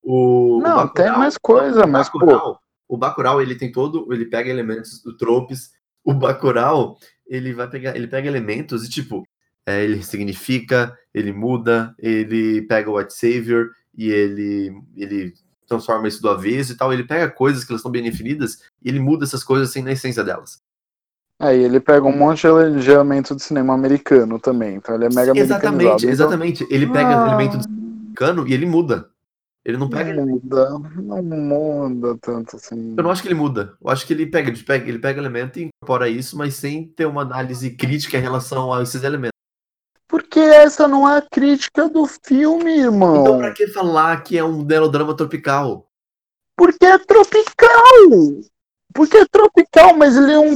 O, 0.03 0.59
Não, 0.61 0.85
o 0.85 0.89
tem 0.89 1.09
mais 1.09 1.39
coisa, 1.39 1.85
o 1.85 1.87
mas, 1.87 2.07
pô. 2.07 2.19
Bacurau, 2.19 2.59
o 2.87 2.97
Bacurau, 2.97 3.41
ele 3.41 3.55
tem 3.55 3.71
todo, 3.71 4.13
ele 4.13 4.25
pega 4.25 4.47
elementos 4.47 5.01
do 5.01 5.17
tropes, 5.17 5.71
o 6.03 6.13
Bacurau, 6.13 6.97
ele 7.25 7.53
vai 7.53 7.67
pegar, 7.67 7.95
ele 7.95 8.07
pega 8.07 8.27
elementos 8.27 8.85
e 8.85 8.89
tipo, 8.89 9.23
é, 9.65 9.83
ele 9.83 10.03
significa, 10.03 10.95
ele 11.11 11.33
muda, 11.33 11.95
ele 11.97 12.61
pega 12.61 12.91
o 12.91 12.97
White 12.97 13.13
Savior 13.13 13.71
e 13.97 14.07
ele, 14.11 14.71
ele 14.95 15.33
transforma 15.67 16.07
isso 16.07 16.21
do 16.21 16.29
avesso 16.29 16.71
e 16.71 16.75
tal, 16.77 16.91
ele 16.93 17.03
pega 17.03 17.29
coisas 17.29 17.63
que 17.63 17.71
elas 17.71 17.79
estão 17.81 17.91
bem 17.91 18.03
definidas 18.03 18.59
e 18.83 18.89
ele 18.89 18.99
muda 18.99 19.25
essas 19.25 19.43
coisas 19.43 19.69
sem 19.71 19.83
na 19.83 19.91
essência 19.91 20.23
delas. 20.23 20.59
Aí 21.39 21.61
ele 21.63 21.79
pega 21.79 22.05
um 22.05 22.17
monte 22.17 22.41
de 22.41 22.47
ele- 22.47 22.79
de 22.79 22.89
elemento 22.91 23.35
de 23.35 23.43
cinema 23.43 23.73
americano 23.73 24.39
também, 24.39 24.75
então 24.75 24.95
ele 24.95 25.05
é 25.05 25.09
mega. 25.09 25.37
Exatamente, 25.37 25.95
então- 25.97 26.09
exatamente. 26.09 26.67
Ele 26.71 26.87
pega 26.87 27.23
Ah. 27.23 27.27
elemento 27.27 27.57
do 27.59 27.67
americano 27.67 28.47
e 28.47 28.53
ele 28.53 28.65
muda. 28.65 29.09
Ele 29.63 29.77
não 29.77 29.89
pega. 29.89 30.13
Não 30.13 30.25
muda, 30.25 30.69
não 30.95 31.21
muda 31.21 32.17
tanto 32.21 32.55
assim. 32.55 32.95
Eu 32.97 33.03
não 33.03 33.11
acho 33.11 33.21
que 33.21 33.27
ele 33.27 33.35
muda. 33.35 33.73
Eu 33.83 33.89
acho 33.89 34.07
que 34.07 34.13
ele 34.13 34.25
pega, 34.25 34.49
ele 34.49 34.63
pega, 34.63 34.89
ele 34.89 34.97
pega 34.97 35.19
elemento 35.19 35.59
e 35.59 35.63
incorpora 35.65 36.07
isso, 36.07 36.37
mas 36.37 36.55
sem 36.55 36.87
ter 36.87 37.05
uma 37.05 37.21
análise 37.21 37.69
crítica 37.71 38.17
em 38.17 38.21
relação 38.21 38.73
a 38.73 38.81
esses 38.81 39.03
elementos. 39.03 39.36
Porque 40.07 40.39
essa 40.39 40.87
não 40.87 41.07
é 41.07 41.17
a 41.17 41.21
crítica 41.21 41.89
do 41.89 42.05
filme, 42.05 42.79
irmão. 42.79 43.21
Então, 43.21 43.37
pra 43.39 43.53
que 43.53 43.67
falar 43.67 44.23
que 44.23 44.37
é 44.37 44.43
um 44.43 44.63
melodrama 44.63 45.15
tropical? 45.15 45.85
Porque 46.55 46.85
é 46.85 46.97
tropical! 46.97 48.41
Porque 48.93 49.17
é 49.17 49.25
tropical, 49.25 49.95
mas 49.97 50.15
ele 50.15 50.31
é 50.31 50.39
um. 50.39 50.55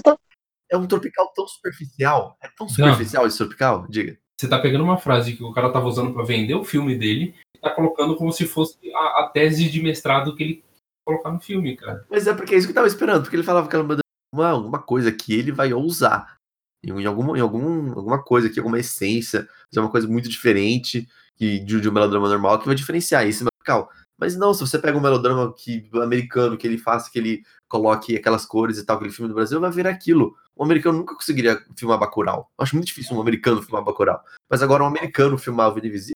É 0.71 0.77
um 0.77 0.87
tropical 0.87 1.31
tão 1.35 1.47
superficial. 1.47 2.37
É 2.41 2.47
tão 2.57 2.67
superficial 2.67 3.27
esse 3.27 3.37
tropical? 3.37 3.85
Diga. 3.89 4.17
Você 4.39 4.47
tá 4.47 4.57
pegando 4.57 4.83
uma 4.83 4.97
frase 4.97 5.35
que 5.35 5.43
o 5.43 5.53
cara 5.53 5.71
tava 5.71 5.85
usando 5.85 6.13
pra 6.13 6.23
vender 6.23 6.55
o 6.55 6.63
filme 6.63 6.97
dele 6.97 7.35
e 7.55 7.59
tá 7.59 7.69
colocando 7.69 8.15
como 8.15 8.31
se 8.31 8.47
fosse 8.47 8.79
a, 8.95 9.21
a 9.21 9.29
tese 9.31 9.69
de 9.69 9.83
mestrado 9.83 10.35
que 10.35 10.41
ele 10.41 10.55
quer 10.55 10.67
colocar 11.05 11.31
no 11.31 11.39
filme, 11.39 11.75
cara. 11.75 12.03
Mas 12.09 12.25
é 12.25 12.33
porque 12.33 12.55
é 12.55 12.57
isso 12.57 12.65
que 12.65 12.71
eu 12.71 12.75
tava 12.75 12.87
esperando, 12.87 13.21
porque 13.21 13.35
ele 13.35 13.43
falava 13.43 13.67
que 13.67 13.75
era 13.75 13.83
uma, 13.83 13.97
uma, 14.33 14.49
alguma 14.49 14.81
coisa 14.81 15.11
que 15.11 15.33
ele 15.33 15.51
vai 15.51 15.71
ousar. 15.73 16.37
Em, 16.83 17.05
alguma, 17.05 17.37
em 17.37 17.41
algum, 17.41 17.91
alguma 17.93 18.23
coisa 18.23 18.47
aqui, 18.47 18.59
alguma 18.59 18.79
essência, 18.79 19.47
fazer 19.69 19.79
uma 19.79 19.91
coisa 19.91 20.07
muito 20.07 20.27
diferente 20.27 21.07
que, 21.35 21.59
de, 21.59 21.79
de 21.79 21.89
um 21.89 21.91
melodrama 21.91 22.27
normal 22.27 22.59
que 22.59 22.65
vai 22.65 22.75
diferenciar 22.75 23.27
esse 23.27 23.43
tropical. 23.45 23.89
Mas 24.17 24.35
não, 24.35 24.53
se 24.53 24.61
você 24.61 24.77
pega 24.77 24.97
um 24.97 25.01
melodrama 25.01 25.53
que, 25.53 25.89
americano, 25.93 26.57
que 26.57 26.67
ele 26.67 26.77
faça, 26.77 27.09
que 27.11 27.17
ele 27.17 27.43
coloque 27.67 28.15
aquelas 28.15 28.45
cores 28.45 28.77
e 28.77 28.85
tal, 28.85 28.97
aquele 28.97 29.11
filme 29.11 29.29
do 29.29 29.35
Brasil, 29.35 29.59
vai 29.59 29.71
ver 29.71 29.87
aquilo. 29.87 30.35
Um 30.57 30.63
americano 30.63 30.99
nunca 30.99 31.15
conseguiria 31.15 31.59
filmar 31.75 31.97
Bacurau. 31.99 32.49
Acho 32.57 32.75
muito 32.75 32.87
difícil 32.87 33.15
um 33.15 33.21
americano 33.21 33.61
filmar 33.63 33.83
Bacurau. 33.83 34.19
Mas 34.49 34.61
agora 34.61 34.83
um 34.83 34.87
americano 34.87 35.37
filmar 35.37 35.69
o 35.69 35.73
Vida 35.73 35.87
Invisível. 35.87 36.15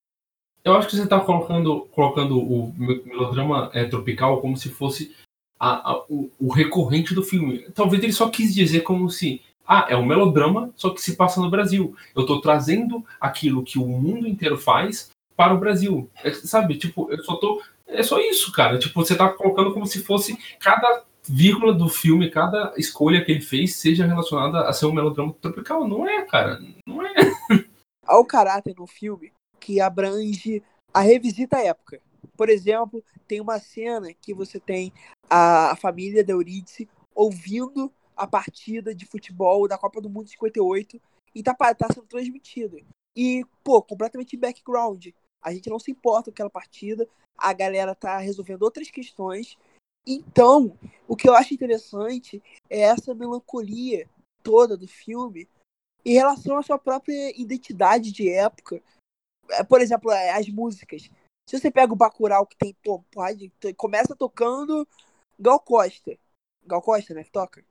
Eu 0.64 0.74
acho 0.76 0.88
que 0.88 0.96
você 0.96 1.08
tá 1.08 1.20
colocando, 1.20 1.82
colocando 1.92 2.40
o 2.40 2.74
me- 2.78 3.02
melodrama 3.06 3.70
é, 3.74 3.86
tropical 3.86 4.42
como 4.42 4.58
se 4.58 4.70
fosse 4.70 5.16
a- 5.60 5.92
a- 5.92 6.06
o, 6.10 6.30
o 6.40 6.52
recorrente 6.52 7.14
do 7.14 7.24
filme. 7.24 7.68
Talvez 7.74 8.04
ele 8.04 8.14
só 8.14 8.30
quis 8.30 8.54
dizer 8.54 8.82
como 8.82 9.10
se. 9.10 9.42
Ah, 9.68 9.88
é 9.90 9.96
um 9.96 10.06
melodrama, 10.06 10.72
só 10.76 10.92
que 10.92 11.02
se 11.02 11.16
passa 11.16 11.42
no 11.42 11.50
Brasil. 11.50 11.96
Eu 12.16 12.26
tô 12.26 12.40
trazendo 12.40 13.04
aquilo 13.20 13.64
que 13.64 13.80
o 13.80 13.88
mundo 13.88 14.28
inteiro 14.28 14.58
faz 14.58 15.10
para 15.36 15.54
o 15.54 15.60
Brasil. 15.60 16.10
É, 16.24 16.32
sabe? 16.32 16.78
Tipo, 16.78 17.12
eu 17.12 17.24
só 17.24 17.36
tô. 17.36 17.62
É 17.88 18.04
só 18.04 18.20
isso, 18.20 18.52
cara. 18.52 18.78
Tipo, 18.78 19.04
você 19.04 19.16
tá 19.16 19.30
colocando 19.30 19.74
como 19.74 19.86
se 19.86 20.04
fosse 20.04 20.38
cada 20.60 21.04
vírgula 21.28 21.74
do 21.74 21.90
filme, 21.90 22.30
cada 22.30 22.74
escolha 22.78 23.24
que 23.24 23.32
ele 23.32 23.42
fez 23.42 23.76
seja 23.76 24.06
relacionada 24.06 24.62
a 24.68 24.74
ser 24.74 24.86
um 24.86 24.94
melodrama 24.94 25.34
tropical. 25.42 25.88
Não 25.88 26.08
é, 26.08 26.24
cara. 26.24 26.60
Não 26.86 27.02
é. 27.02 27.14
Há 28.06 28.20
o 28.20 28.26
caráter 28.26 28.76
no 28.78 28.86
filme 28.86 29.32
que 29.60 29.80
abrange 29.82 30.62
a 30.94 31.02
revisita 31.02 31.58
à 31.58 31.64
época. 31.64 32.00
Por 32.38 32.50
exemplo, 32.50 33.04
tem 33.28 33.42
uma 33.42 33.60
cena 33.60 34.14
que 34.14 34.34
você 34.34 34.60
tem 34.60 34.94
a, 35.30 35.72
a 35.72 35.76
família 35.76 36.24
da 36.24 36.34
Eurídice 36.34 36.88
ouvindo 37.16 37.92
a 38.16 38.26
partida 38.26 38.94
de 38.94 39.06
futebol 39.06 39.68
da 39.68 39.78
Copa 39.78 40.02
do 40.02 40.10
Mundo 40.10 40.30
58 40.30 41.02
e 41.34 41.44
tá, 41.44 41.54
tá 41.54 41.88
sendo 41.94 42.08
transmitida. 42.08 42.78
E, 43.16 43.46
pô, 43.64 43.82
completamente 43.82 44.38
background. 44.38 45.08
A 45.42 45.54
gente 45.54 45.70
não 45.70 45.80
se 45.80 45.92
importa 45.92 46.26
com 46.26 46.32
aquela 46.32 46.50
partida, 46.50 47.08
a 47.38 47.54
galera 47.54 47.94
tá 47.94 48.18
resolvendo 48.18 48.64
outras 48.64 48.90
questões. 48.90 49.58
Então, 50.08 50.78
o 51.08 51.16
que 51.16 51.28
eu 51.28 51.34
acho 51.34 51.54
interessante 51.54 52.42
é 52.70 52.82
essa 52.82 53.14
melancolia 53.14 54.10
toda 54.44 54.78
do 54.78 54.88
filme 54.88 55.50
em 56.06 56.14
relação 56.14 56.58
à 56.58 56.64
sua 56.64 56.78
própria 56.78 57.40
identidade 57.40 58.12
de 58.12 58.30
época. 58.30 58.82
É, 59.50 59.64
Por 59.64 59.82
exemplo, 59.82 60.12
é, 60.12 60.32
as 60.32 60.48
músicas. 60.48 61.10
Se 61.48 61.60
você 61.60 61.70
pega 61.72 61.94
o 61.94 61.96
Bacurau, 61.98 62.46
que 62.46 62.58
tem, 62.58 62.76
pô, 62.84 63.04
pode, 63.12 63.52
começa 63.76 64.16
tocando 64.16 64.88
Gal 65.40 65.60
Costa. 65.60 66.18
Gal 66.66 66.82
Costa, 66.82 67.14
né, 67.14 67.24
que 67.24 67.32
toca? 67.32 67.64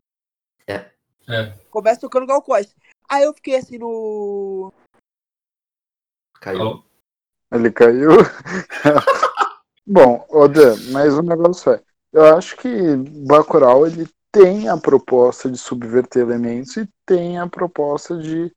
É. 0.68 0.90
É. 1.28 1.52
Começa 1.70 2.00
tocando 2.00 2.26
Gal 2.26 2.42
Costa. 2.42 2.74
Aí 3.08 3.24
eu 3.24 3.34
fiquei 3.34 3.56
assim 3.56 3.78
no... 3.78 4.72
Caiu. 6.40 6.84
Ele 7.52 7.70
caiu. 7.70 8.10
Bom, 9.86 10.26
Odan, 10.30 10.76
mas 10.92 11.14
o 11.14 11.22
negócio 11.22 11.72
é, 11.72 11.82
eu 12.12 12.36
acho 12.36 12.56
que 12.56 12.96
Bacurau 13.26 13.86
ele 13.86 14.08
tem 14.32 14.68
a 14.68 14.76
proposta 14.76 15.50
de 15.50 15.58
subverter 15.58 16.22
elementos 16.22 16.76
e 16.76 16.88
tem 17.06 17.38
a 17.38 17.46
proposta 17.46 18.16
de, 18.16 18.50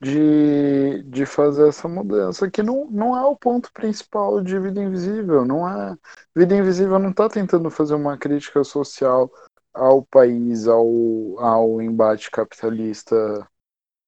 de, 0.00 1.02
de 1.04 1.26
fazer 1.26 1.68
essa 1.68 1.88
mudança, 1.88 2.50
que 2.50 2.62
não, 2.62 2.86
não 2.90 3.16
é 3.16 3.24
o 3.24 3.34
ponto 3.34 3.72
principal 3.72 4.40
de 4.40 4.58
Vida 4.58 4.82
Invisível, 4.82 5.44
não 5.44 5.68
é. 5.68 5.96
Vida 6.36 6.54
Invisível 6.54 6.98
não 6.98 7.10
está 7.10 7.28
tentando 7.28 7.70
fazer 7.70 7.94
uma 7.94 8.16
crítica 8.16 8.62
social 8.62 9.30
ao 9.72 10.02
país, 10.02 10.66
ao, 10.66 11.38
ao 11.38 11.82
embate 11.82 12.30
capitalista 12.30 13.48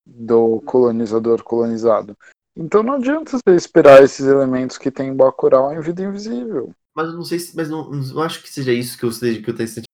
do 0.05 0.61
colonizador 0.63 1.43
colonizado. 1.43 2.17
Então 2.57 2.83
não 2.83 2.95
adianta 2.95 3.39
você 3.39 3.57
esperar 3.57 4.03
esses 4.03 4.27
elementos 4.27 4.77
que 4.77 4.91
tem 4.91 5.09
em 5.09 5.17
Bacurau 5.17 5.73
em 5.73 5.81
Vida 5.81 6.03
Invisível. 6.03 6.75
Mas 6.95 7.09
eu 7.09 7.15
não 7.15 7.25
sei 7.25 7.39
se. 7.39 7.57
Mas 7.57 7.71
não, 7.71 7.91
não 7.91 8.23
acho 8.23 8.43
que 8.43 8.51
seja 8.51 8.73
isso 8.73 8.99
que 8.99 9.05
eu 9.05 9.11
que 9.11 9.51
eu 9.51 9.57
tenho 9.57 9.69
sentido. 9.69 9.87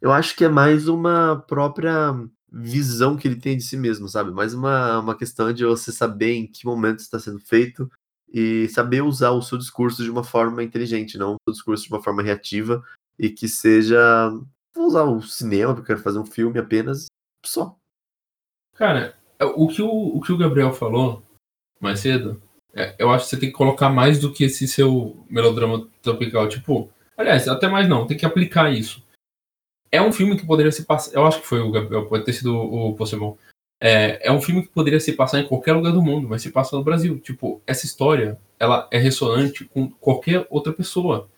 Eu 0.00 0.12
acho 0.12 0.36
que 0.36 0.44
é 0.44 0.48
mais 0.48 0.88
uma 0.88 1.42
própria 1.46 2.12
visão 2.50 3.16
que 3.16 3.26
ele 3.26 3.40
tem 3.40 3.56
de 3.56 3.62
si 3.62 3.76
mesmo, 3.76 4.08
sabe? 4.08 4.30
Mais 4.30 4.52
uma, 4.52 4.98
uma 4.98 5.16
questão 5.16 5.52
de 5.52 5.64
você 5.64 5.90
saber 5.90 6.34
em 6.34 6.46
que 6.46 6.66
momento 6.66 6.98
está 6.98 7.18
sendo 7.18 7.38
feito 7.40 7.90
e 8.30 8.68
saber 8.68 9.02
usar 9.02 9.30
o 9.30 9.40
seu 9.40 9.56
discurso 9.56 10.02
de 10.02 10.10
uma 10.10 10.24
forma 10.24 10.62
inteligente, 10.62 11.16
não 11.16 11.34
o 11.34 11.36
seu 11.46 11.54
discurso 11.54 11.84
de 11.84 11.90
uma 11.94 12.02
forma 12.02 12.22
reativa 12.22 12.82
e 13.18 13.30
que 13.30 13.48
seja. 13.48 14.30
Vou 14.74 14.86
usar 14.86 15.04
o 15.04 15.20
cinema, 15.22 15.72
eu 15.72 15.84
quero 15.84 16.00
fazer 16.00 16.18
um 16.18 16.26
filme 16.26 16.58
apenas 16.58 17.06
só. 17.44 17.76
Cara, 18.74 19.16
o 19.40 19.68
que 19.68 19.82
o, 19.82 19.88
o 19.88 20.20
que 20.20 20.32
o 20.32 20.38
Gabriel 20.38 20.72
falou 20.72 21.22
mais 21.80 22.00
cedo, 22.00 22.42
é, 22.74 22.94
eu 22.98 23.10
acho 23.10 23.24
que 23.24 23.30
você 23.30 23.40
tem 23.40 23.50
que 23.50 23.56
colocar 23.56 23.90
mais 23.90 24.18
do 24.18 24.32
que 24.32 24.44
esse 24.44 24.66
seu 24.66 25.24
melodrama 25.28 25.88
tropical. 26.00 26.48
Tipo, 26.48 26.90
aliás, 27.16 27.46
até 27.48 27.68
mais 27.68 27.88
não, 27.88 28.06
tem 28.06 28.16
que 28.16 28.26
aplicar 28.26 28.72
isso. 28.72 29.04
É 29.90 30.00
um 30.00 30.12
filme 30.12 30.38
que 30.38 30.46
poderia 30.46 30.72
se 30.72 30.84
passar. 30.84 31.12
Eu 31.12 31.26
acho 31.26 31.40
que 31.40 31.46
foi 31.46 31.60
o 31.60 31.70
Gabriel, 31.70 32.06
pode 32.06 32.24
ter 32.24 32.32
sido 32.32 32.56
o 32.56 32.94
Possebon. 32.94 33.36
É, 33.78 34.28
é 34.28 34.32
um 34.32 34.40
filme 34.40 34.62
que 34.62 34.68
poderia 34.68 35.00
se 35.00 35.12
passar 35.12 35.40
em 35.40 35.46
qualquer 35.46 35.74
lugar 35.74 35.92
do 35.92 36.00
mundo, 36.00 36.28
mas 36.28 36.40
se 36.40 36.50
passa 36.50 36.76
no 36.76 36.84
Brasil. 36.84 37.18
Tipo, 37.18 37.60
essa 37.66 37.84
história, 37.84 38.40
ela 38.58 38.88
é 38.90 38.96
ressonante 38.96 39.64
com 39.66 39.90
qualquer 39.90 40.46
outra 40.48 40.72
pessoa 40.72 41.28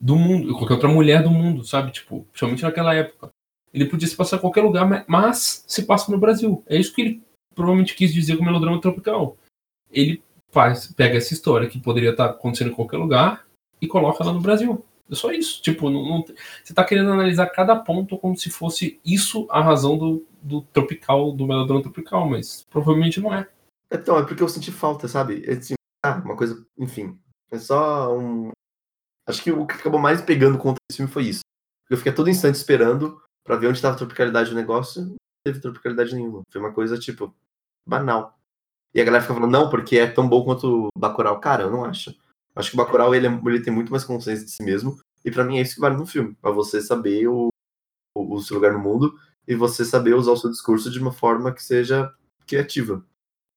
do 0.00 0.16
mundo, 0.16 0.54
qualquer 0.54 0.74
outra 0.74 0.88
mulher 0.88 1.22
do 1.22 1.30
mundo, 1.30 1.64
sabe? 1.64 1.92
Tipo, 1.92 2.24
principalmente 2.24 2.62
naquela 2.62 2.94
época. 2.94 3.30
Ele 3.72 3.86
podia 3.86 4.06
se 4.06 4.16
passar 4.16 4.36
em 4.36 4.40
qualquer 4.40 4.62
lugar, 4.62 5.04
mas 5.08 5.64
se 5.66 5.84
passa 5.84 6.12
no 6.12 6.18
Brasil. 6.18 6.62
É 6.66 6.76
isso 6.76 6.94
que 6.94 7.02
ele 7.02 7.22
provavelmente 7.54 7.94
quis 7.94 8.12
dizer 8.12 8.36
com 8.36 8.44
melodrama 8.44 8.80
tropical. 8.80 9.36
Ele 9.90 10.22
faz, 10.50 10.92
pega 10.92 11.16
essa 11.16 11.34
história 11.34 11.68
que 11.68 11.80
poderia 11.80 12.10
estar 12.10 12.26
acontecendo 12.26 12.70
em 12.70 12.74
qualquer 12.74 12.98
lugar 12.98 13.44
e 13.80 13.86
coloca 13.88 14.22
lá 14.22 14.32
no 14.32 14.40
Brasil. 14.40 14.84
É 15.10 15.14
só 15.14 15.32
isso. 15.32 15.60
Tipo, 15.62 15.90
não, 15.90 16.04
não, 16.04 16.24
você 16.24 16.34
está 16.72 16.84
querendo 16.84 17.10
analisar 17.10 17.46
cada 17.46 17.76
ponto 17.76 18.16
como 18.16 18.36
se 18.36 18.50
fosse 18.50 19.00
isso 19.04 19.46
a 19.50 19.60
razão 19.60 19.98
do, 19.98 20.26
do 20.42 20.62
tropical, 20.62 21.32
do 21.32 21.46
melodrama 21.46 21.82
tropical, 21.82 22.28
mas 22.28 22.64
provavelmente 22.70 23.20
não 23.20 23.34
é. 23.34 23.48
Então, 23.92 24.18
é 24.18 24.24
porque 24.24 24.42
eu 24.42 24.48
senti 24.48 24.72
falta, 24.72 25.06
sabe? 25.06 25.44
Assim, 25.48 25.74
ah, 26.02 26.20
uma 26.24 26.36
coisa, 26.36 26.64
enfim. 26.78 27.18
É 27.50 27.58
só 27.58 28.16
um. 28.16 28.50
Acho 29.26 29.42
que 29.42 29.50
o 29.50 29.66
que 29.66 29.74
acabou 29.74 30.00
mais 30.00 30.20
pegando 30.20 30.58
contra 30.58 30.78
esse 30.90 30.98
filme 30.98 31.10
foi 31.10 31.24
isso. 31.24 31.40
Eu 31.88 31.96
fiquei 31.96 32.12
todo 32.12 32.30
instante 32.30 32.56
esperando 32.56 33.20
para 33.44 33.56
ver 33.56 33.68
onde 33.68 33.78
estava 33.78 33.94
a 33.94 33.98
tropicalidade 33.98 34.50
do 34.50 34.56
negócio. 34.56 35.02
Não 35.02 35.16
teve 35.44 35.60
tropicalidade 35.60 36.14
nenhuma. 36.14 36.42
Foi 36.50 36.60
uma 36.60 36.72
coisa, 36.72 36.98
tipo, 36.98 37.34
banal. 37.86 38.38
E 38.94 39.00
a 39.00 39.04
galera 39.04 39.22
fica 39.22 39.34
falando, 39.34 39.50
não, 39.50 39.68
porque 39.68 39.98
é 39.98 40.06
tão 40.06 40.28
bom 40.28 40.44
quanto 40.44 40.86
o 40.86 40.88
Bacurau. 40.98 41.40
Cara, 41.40 41.64
eu 41.64 41.70
não 41.70 41.84
acho. 41.84 42.14
Acho 42.54 42.70
que 42.70 42.76
o 42.76 42.78
Bacurau, 42.78 43.14
ele, 43.14 43.26
é, 43.26 43.30
ele 43.30 43.60
tem 43.60 43.72
muito 43.72 43.90
mais 43.90 44.04
consciência 44.04 44.44
de 44.44 44.50
si 44.50 44.62
mesmo. 44.62 44.98
E 45.24 45.30
para 45.30 45.44
mim 45.44 45.58
é 45.58 45.62
isso 45.62 45.74
que 45.74 45.80
vale 45.80 45.96
no 45.96 46.06
filme. 46.06 46.36
Pra 46.40 46.50
você 46.50 46.80
saber 46.80 47.26
o, 47.26 47.48
o, 48.16 48.34
o 48.36 48.40
seu 48.40 48.56
lugar 48.56 48.72
no 48.72 48.78
mundo 48.78 49.18
e 49.46 49.54
você 49.54 49.84
saber 49.84 50.14
usar 50.14 50.32
o 50.32 50.36
seu 50.36 50.50
discurso 50.50 50.90
de 50.90 50.98
uma 50.98 51.12
forma 51.12 51.52
que 51.52 51.62
seja 51.62 52.12
criativa. 52.46 53.04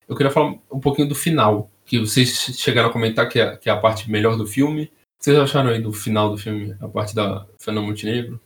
Eu 0.08 0.16
queria 0.16 0.32
falar 0.32 0.58
um 0.72 0.80
pouquinho 0.80 1.08
do 1.08 1.16
final, 1.16 1.70
que 1.86 2.00
vocês 2.00 2.30
chegaram 2.58 2.90
a 2.90 2.94
comentar 2.94 3.28
que 3.30 3.40
é, 3.40 3.58
que 3.58 3.70
é 3.70 3.74
a 3.74 3.80
parte 3.80 4.10
melhor 4.10 4.38
do 4.38 4.48
filme. 4.48 4.92
Vocês 5.20 5.38
acharam 5.38 5.70
aí 5.70 5.82
do 5.82 5.92
final 5.92 6.30
do 6.30 6.38
filme, 6.38 6.76
a 6.80 6.88
parte 6.88 7.16
da 7.16 7.46
Fernanda 7.60 7.88
Montenegro? 7.88 8.40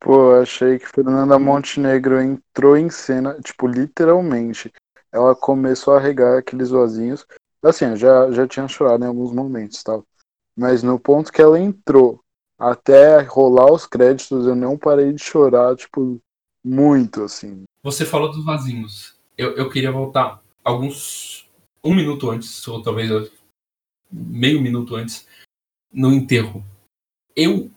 Pô, 0.00 0.32
achei 0.32 0.78
que 0.78 0.88
Fernanda 0.88 1.38
Montenegro 1.38 2.20
entrou 2.20 2.76
em 2.76 2.90
cena, 2.90 3.38
tipo, 3.40 3.66
literalmente. 3.66 4.72
Ela 5.10 5.34
começou 5.34 5.94
a 5.94 6.00
regar 6.00 6.38
aqueles 6.38 6.70
vasinhos. 6.70 7.26
Assim, 7.62 7.86
eu 7.86 7.96
já, 7.96 8.30
já 8.30 8.46
tinha 8.46 8.68
chorado 8.68 9.04
em 9.04 9.08
alguns 9.08 9.32
momentos, 9.32 9.82
tal. 9.82 10.04
Mas 10.56 10.82
no 10.82 10.98
ponto 10.98 11.32
que 11.32 11.40
ela 11.40 11.58
entrou, 11.58 12.20
até 12.58 13.20
rolar 13.22 13.72
os 13.72 13.86
créditos, 13.86 14.46
eu 14.46 14.56
não 14.56 14.76
parei 14.76 15.12
de 15.12 15.22
chorar, 15.22 15.76
tipo, 15.76 16.20
muito, 16.64 17.22
assim. 17.22 17.62
Você 17.82 18.04
falou 18.04 18.30
dos 18.30 18.44
vasinhos. 18.44 19.16
Eu, 19.36 19.56
eu 19.56 19.70
queria 19.70 19.92
voltar 19.92 20.42
alguns. 20.64 21.48
um 21.84 21.94
minuto 21.94 22.30
antes, 22.30 22.66
ou 22.66 22.82
talvez 22.82 23.30
meio 24.10 24.60
minuto 24.60 24.96
antes, 24.96 25.27
no 25.92 26.12
enterro. 26.12 26.64
Eu 27.34 27.70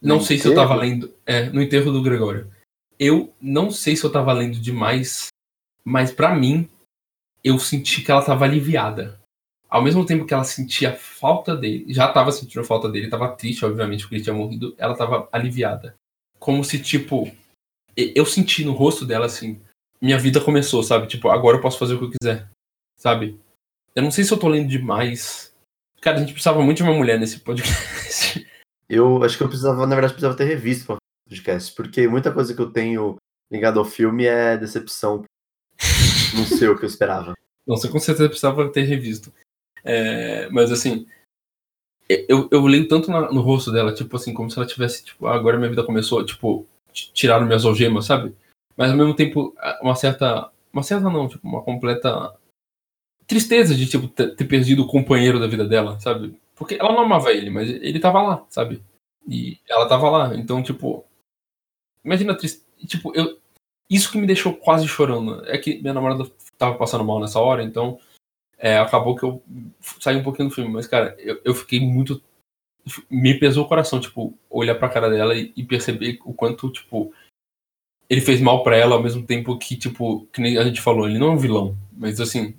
não 0.00 0.16
no 0.16 0.22
sei 0.22 0.36
enterro? 0.36 0.54
se 0.54 0.58
eu 0.58 0.62
tava 0.62 0.74
lendo. 0.74 1.14
É, 1.26 1.48
no 1.50 1.62
enterro 1.62 1.92
do 1.92 2.02
Gregório. 2.02 2.50
Eu 2.98 3.32
não 3.40 3.70
sei 3.70 3.96
se 3.96 4.04
eu 4.04 4.10
tava 4.10 4.32
lendo 4.32 4.58
demais, 4.60 5.28
mas 5.84 6.10
para 6.12 6.34
mim, 6.34 6.68
eu 7.44 7.58
senti 7.58 8.02
que 8.02 8.10
ela 8.10 8.24
tava 8.24 8.44
aliviada. 8.44 9.20
Ao 9.68 9.82
mesmo 9.82 10.04
tempo 10.04 10.24
que 10.24 10.32
ela 10.32 10.44
sentia 10.44 10.96
falta 10.96 11.54
dele, 11.54 11.92
já 11.92 12.10
tava 12.10 12.32
sentindo 12.32 12.64
falta 12.64 12.88
dele, 12.88 13.10
tava 13.10 13.28
triste, 13.36 13.64
obviamente, 13.64 14.00
porque 14.00 14.16
ele 14.16 14.24
tinha 14.24 14.34
morrido, 14.34 14.74
ela 14.78 14.96
tava 14.96 15.28
aliviada. 15.30 15.94
Como 16.38 16.64
se, 16.64 16.80
tipo, 16.80 17.30
eu 17.96 18.24
senti 18.24 18.64
no 18.64 18.72
rosto 18.72 19.04
dela 19.04 19.26
assim, 19.26 19.60
minha 20.00 20.18
vida 20.18 20.40
começou, 20.40 20.82
sabe? 20.82 21.06
Tipo, 21.06 21.28
agora 21.28 21.58
eu 21.58 21.60
posso 21.60 21.78
fazer 21.78 21.94
o 21.94 21.98
que 21.98 22.04
eu 22.04 22.12
quiser, 22.18 22.48
sabe? 22.96 23.38
Eu 23.94 24.02
não 24.02 24.10
sei 24.10 24.24
se 24.24 24.32
eu 24.32 24.38
tô 24.38 24.48
lendo 24.48 24.68
demais. 24.68 25.54
Cara, 26.00 26.16
a 26.16 26.20
gente 26.20 26.32
precisava 26.32 26.62
muito 26.62 26.78
de 26.78 26.82
uma 26.82 26.94
mulher 26.94 27.18
nesse 27.18 27.40
podcast. 27.40 28.46
Eu 28.88 29.22
acho 29.22 29.36
que 29.36 29.42
eu 29.42 29.48
precisava, 29.48 29.86
na 29.86 29.94
verdade, 29.94 30.14
precisava 30.14 30.36
ter 30.36 30.44
revisto 30.44 30.94
o 30.94 30.96
podcast, 31.28 31.74
porque 31.74 32.08
muita 32.08 32.32
coisa 32.32 32.54
que 32.54 32.60
eu 32.60 32.70
tenho 32.70 33.16
ligado 33.50 33.78
ao 33.78 33.84
filme 33.84 34.24
é 34.24 34.56
decepção. 34.56 35.24
não 36.34 36.44
sei 36.46 36.68
o 36.68 36.78
que 36.78 36.84
eu 36.84 36.88
esperava. 36.88 37.34
Não, 37.66 37.76
você 37.76 37.88
com 37.88 37.98
certeza 37.98 38.28
precisava 38.28 38.70
ter 38.70 38.84
revisto. 38.84 39.30
É, 39.84 40.48
mas 40.48 40.72
assim, 40.72 41.06
eu, 42.08 42.48
eu 42.50 42.64
leio 42.64 42.88
tanto 42.88 43.10
na, 43.10 43.30
no 43.30 43.42
rosto 43.42 43.70
dela, 43.70 43.92
tipo 43.92 44.16
assim, 44.16 44.32
como 44.32 44.50
se 44.50 44.58
ela 44.58 44.66
tivesse, 44.66 45.04
tipo, 45.04 45.26
ah, 45.26 45.34
agora 45.34 45.58
minha 45.58 45.68
vida 45.68 45.84
começou, 45.84 46.24
tipo, 46.24 46.66
tiraram 46.92 47.46
minhas 47.46 47.66
algemas, 47.66 48.06
sabe? 48.06 48.34
Mas 48.76 48.90
ao 48.90 48.96
mesmo 48.96 49.14
tempo, 49.14 49.54
uma 49.82 49.94
certa. 49.94 50.50
Uma 50.72 50.82
certa 50.82 51.10
não, 51.10 51.28
tipo, 51.28 51.46
uma 51.46 51.62
completa 51.62 52.34
tristeza 53.28 53.74
de, 53.74 53.86
tipo, 53.86 54.08
ter, 54.08 54.48
perdido 54.48 54.82
o 54.82 54.88
companheiro 54.88 55.38
da 55.38 55.46
vida 55.46 55.68
dela, 55.68 56.00
sabe? 56.00 56.34
Porque 56.56 56.74
ela 56.74 56.92
não 56.92 57.00
amava 57.00 57.30
ele, 57.32 57.50
mas 57.50 57.68
ele 57.68 58.00
tava 58.00 58.22
lá, 58.22 58.46
sabe? 58.48 58.82
E 59.28 59.58
ela 59.68 59.86
tava 59.86 60.10
lá. 60.10 60.34
Então, 60.34 60.62
tipo. 60.62 61.04
Imagina 62.02 62.32
a 62.32 62.36
tristeza. 62.36 62.66
Tipo, 62.86 63.14
eu. 63.14 63.38
Isso 63.90 64.10
que 64.10 64.18
me 64.18 64.26
deixou 64.26 64.54
quase 64.54 64.88
chorando. 64.88 65.46
É 65.46 65.58
que 65.58 65.80
minha 65.80 65.94
namorada 65.94 66.28
tava 66.56 66.76
passando 66.76 67.04
mal 67.04 67.20
nessa 67.20 67.38
hora, 67.38 67.62
então. 67.62 68.00
É, 68.56 68.78
acabou 68.78 69.14
que 69.14 69.22
eu 69.22 69.42
saí 70.00 70.16
um 70.16 70.22
pouquinho 70.22 70.48
do 70.48 70.54
filme. 70.54 70.72
Mas, 70.72 70.86
cara, 70.86 71.14
eu, 71.18 71.40
eu 71.44 71.54
fiquei 71.54 71.78
muito. 71.78 72.20
Me 73.10 73.38
pesou 73.38 73.64
o 73.64 73.68
coração, 73.68 74.00
tipo, 74.00 74.36
olhar 74.48 74.74
pra 74.74 74.88
cara 74.88 75.10
dela 75.10 75.36
e, 75.36 75.52
e 75.54 75.62
perceber 75.62 76.18
o 76.24 76.32
quanto, 76.32 76.70
tipo. 76.70 77.12
Ele 78.08 78.22
fez 78.22 78.40
mal 78.40 78.62
para 78.62 78.74
ela 78.74 78.96
ao 78.96 79.02
mesmo 79.02 79.24
tempo 79.26 79.58
que, 79.58 79.76
tipo, 79.76 80.26
que 80.32 80.40
a 80.56 80.64
gente 80.64 80.80
falou, 80.80 81.06
ele 81.06 81.18
não 81.18 81.28
é 81.28 81.30
um 81.32 81.36
vilão. 81.36 81.76
Mas 81.92 82.18
assim, 82.22 82.56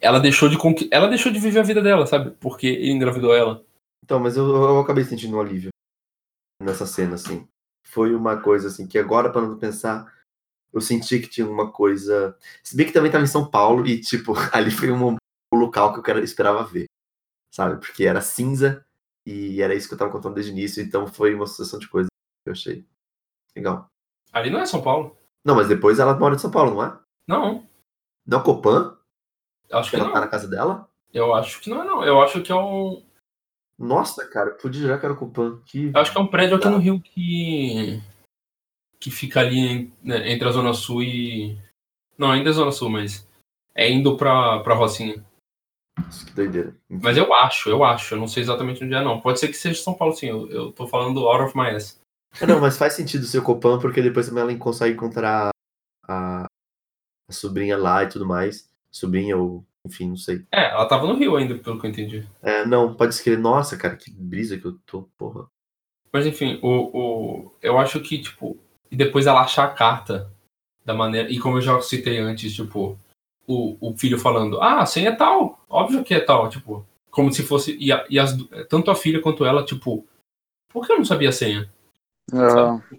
ela 0.00 0.18
deixou 0.20 0.48
de 0.48 0.56
ela 0.90 1.08
deixou 1.08 1.32
de 1.32 1.38
viver 1.38 1.60
a 1.60 1.64
vida 1.64 1.82
dela, 1.82 2.06
sabe? 2.06 2.30
Porque 2.40 2.66
ele 2.66 2.92
engravidou 2.92 3.34
ela. 3.34 3.64
Então, 4.04 4.20
mas 4.20 4.36
eu, 4.36 4.46
eu 4.46 4.80
acabei 4.80 5.04
sentindo 5.04 5.36
um 5.36 5.40
alívio 5.40 5.70
nessa 6.60 6.86
cena, 6.86 7.14
assim. 7.14 7.46
Foi 7.84 8.14
uma 8.14 8.40
coisa 8.40 8.68
assim 8.68 8.86
que 8.86 8.98
agora, 8.98 9.30
para 9.30 9.42
não 9.42 9.58
pensar, 9.58 10.12
eu 10.72 10.80
senti 10.80 11.20
que 11.20 11.28
tinha 11.28 11.48
uma 11.48 11.70
coisa. 11.70 12.36
Se 12.62 12.76
bem 12.76 12.86
que 12.86 12.92
também 12.92 13.10
tava 13.10 13.24
em 13.24 13.28
São 13.28 13.48
Paulo 13.48 13.86
e, 13.86 14.00
tipo, 14.00 14.34
ali 14.52 14.70
foi 14.70 14.90
um, 14.90 15.16
local 15.52 15.92
que 15.92 15.98
eu 15.98 16.02
quero, 16.02 16.20
esperava 16.20 16.64
ver. 16.64 16.86
Sabe? 17.52 17.80
Porque 17.80 18.04
era 18.04 18.20
cinza 18.20 18.84
e 19.24 19.60
era 19.62 19.74
isso 19.74 19.88
que 19.88 19.94
eu 19.94 19.98
tava 19.98 20.12
contando 20.12 20.34
desde 20.34 20.52
o 20.52 20.54
início, 20.54 20.82
então 20.82 21.06
foi 21.06 21.34
uma 21.34 21.46
sucessão 21.46 21.78
de 21.78 21.88
coisas 21.88 22.08
que 22.44 22.50
eu 22.50 22.52
achei 22.52 22.86
legal. 23.56 23.88
Ali 24.32 24.50
não 24.50 24.60
é 24.60 24.66
São 24.66 24.82
Paulo. 24.82 25.16
Não, 25.44 25.54
mas 25.54 25.68
depois 25.68 25.98
ela 25.98 26.16
mora 26.18 26.34
em 26.34 26.38
São 26.38 26.50
Paulo, 26.50 26.74
não 26.74 26.84
é? 26.84 26.98
Não. 27.26 27.66
Não 28.26 28.40
é 28.40 28.42
Copan? 28.42 28.96
Acho 29.70 29.90
que 29.90 29.96
ela 29.96 30.06
não. 30.06 30.12
tá 30.12 30.20
na 30.20 30.28
casa 30.28 30.48
dela? 30.48 30.88
Eu 31.12 31.34
acho 31.34 31.60
que 31.60 31.70
não 31.70 31.82
é, 31.82 31.84
não. 31.86 32.04
Eu 32.04 32.20
acho 32.20 32.42
que 32.42 32.52
é 32.52 32.54
um. 32.54 33.02
Nossa, 33.78 34.26
cara, 34.26 34.52
podia 34.52 34.88
já 34.88 34.98
que 34.98 35.04
era 35.04 35.14
o 35.14 35.16
Copan. 35.16 35.60
Que... 35.64 35.90
Eu 35.94 36.00
acho 36.00 36.12
que 36.12 36.18
é 36.18 36.20
um 36.20 36.26
prédio 36.26 36.56
aqui 36.56 36.64
tá. 36.64 36.70
no 36.70 36.78
Rio 36.78 37.00
que. 37.00 38.02
que 39.00 39.10
fica 39.10 39.40
ali 39.40 39.92
né, 40.02 40.30
entre 40.30 40.48
a 40.48 40.52
Zona 40.52 40.72
Sul 40.72 41.02
e. 41.02 41.58
Não, 42.18 42.30
ainda 42.30 42.50
é 42.50 42.52
Zona 42.52 42.72
Sul, 42.72 42.90
mas. 42.90 43.26
É 43.74 43.90
indo 43.90 44.16
pra, 44.16 44.60
pra 44.60 44.74
Rocinha. 44.74 45.24
Nossa, 45.98 46.24
que 46.24 46.32
doideira. 46.32 46.74
Mas 46.88 47.16
eu 47.16 47.32
acho, 47.32 47.68
eu 47.68 47.84
acho. 47.84 48.14
Eu 48.14 48.18
não 48.18 48.28
sei 48.28 48.42
exatamente 48.42 48.84
onde 48.84 48.94
é, 48.94 49.02
não. 49.02 49.20
Pode 49.20 49.38
ser 49.38 49.48
que 49.48 49.54
seja 49.54 49.82
São 49.82 49.94
Paulo, 49.94 50.14
sim. 50.14 50.28
Eu, 50.28 50.50
eu 50.50 50.72
tô 50.72 50.86
falando 50.86 51.26
out 51.28 51.44
of 51.44 51.56
my 51.56 51.74
ass. 51.74 52.00
É, 52.40 52.46
não, 52.46 52.60
mas 52.60 52.76
faz 52.76 52.94
sentido 52.94 53.24
ser 53.24 53.38
o 53.38 53.42
Copan, 53.42 53.78
porque 53.78 54.02
depois 54.02 54.28
ela 54.28 54.54
consegue 54.56 54.94
encontrar 54.94 55.50
a, 56.06 56.44
a 57.28 57.32
sobrinha 57.32 57.76
lá 57.76 58.02
e 58.04 58.08
tudo 58.08 58.26
mais 58.26 58.68
sobrinha 58.90 59.36
ou 59.36 59.64
enfim, 59.86 60.08
não 60.08 60.16
sei. 60.16 60.44
É, 60.52 60.70
ela 60.70 60.86
tava 60.86 61.06
no 61.06 61.14
Rio 61.14 61.36
ainda, 61.36 61.56
pelo 61.56 61.80
que 61.80 61.86
eu 61.86 61.90
entendi. 61.90 62.28
É, 62.42 62.66
não, 62.66 62.94
pode 62.94 63.14
escrever, 63.14 63.38
nossa, 63.38 63.76
cara, 63.76 63.96
que 63.96 64.10
brisa 64.10 64.58
que 64.58 64.64
eu 64.64 64.76
tô, 64.84 65.08
porra. 65.16 65.46
Mas 66.12 66.26
enfim, 66.26 66.58
o, 66.62 66.68
o, 66.68 67.52
eu 67.62 67.78
acho 67.78 68.00
que, 68.00 68.18
tipo, 68.18 68.58
e 68.90 68.96
depois 68.96 69.26
ela 69.26 69.42
achar 69.42 69.64
a 69.64 69.72
carta 69.72 70.30
da 70.84 70.94
maneira. 70.94 71.30
E 71.30 71.38
como 71.38 71.58
eu 71.58 71.62
já 71.62 71.80
citei 71.80 72.18
antes, 72.18 72.54
tipo, 72.54 72.98
o, 73.46 73.76
o 73.80 73.96
filho 73.96 74.18
falando, 74.18 74.60
ah, 74.60 74.80
a 74.80 74.86
senha 74.86 75.10
é 75.10 75.14
tal, 75.14 75.64
óbvio 75.68 76.02
que 76.02 76.14
é 76.14 76.20
tal, 76.20 76.48
tipo, 76.48 76.86
como 77.10 77.32
se 77.32 77.42
fosse. 77.42 77.76
E, 77.78 77.92
a, 77.92 78.04
e 78.10 78.18
as, 78.18 78.36
tanto 78.68 78.90
a 78.90 78.94
filha 78.94 79.20
quanto 79.20 79.44
ela, 79.44 79.64
tipo, 79.64 80.06
por 80.72 80.86
que 80.86 80.92
eu 80.92 80.98
não 80.98 81.04
sabia 81.04 81.28
a 81.28 81.32
senha? 81.32 81.70
É. 82.32 82.96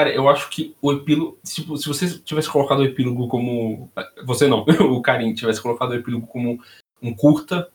Cara, 0.00 0.14
eu 0.14 0.30
acho 0.30 0.48
que 0.48 0.74
o 0.80 0.92
epílogo. 0.92 1.38
Tipo, 1.44 1.76
se 1.76 1.86
você 1.86 2.18
tivesse 2.20 2.48
colocado 2.48 2.78
o 2.78 2.84
epílogo 2.84 3.28
como. 3.28 3.90
Você 4.24 4.46
não, 4.48 4.64
o 4.90 5.02
Karim 5.02 5.34
tivesse 5.34 5.60
colocado 5.60 5.90
o 5.90 5.94
epílogo 5.94 6.26
como 6.26 6.58
um 7.02 7.14
curta, 7.14 7.70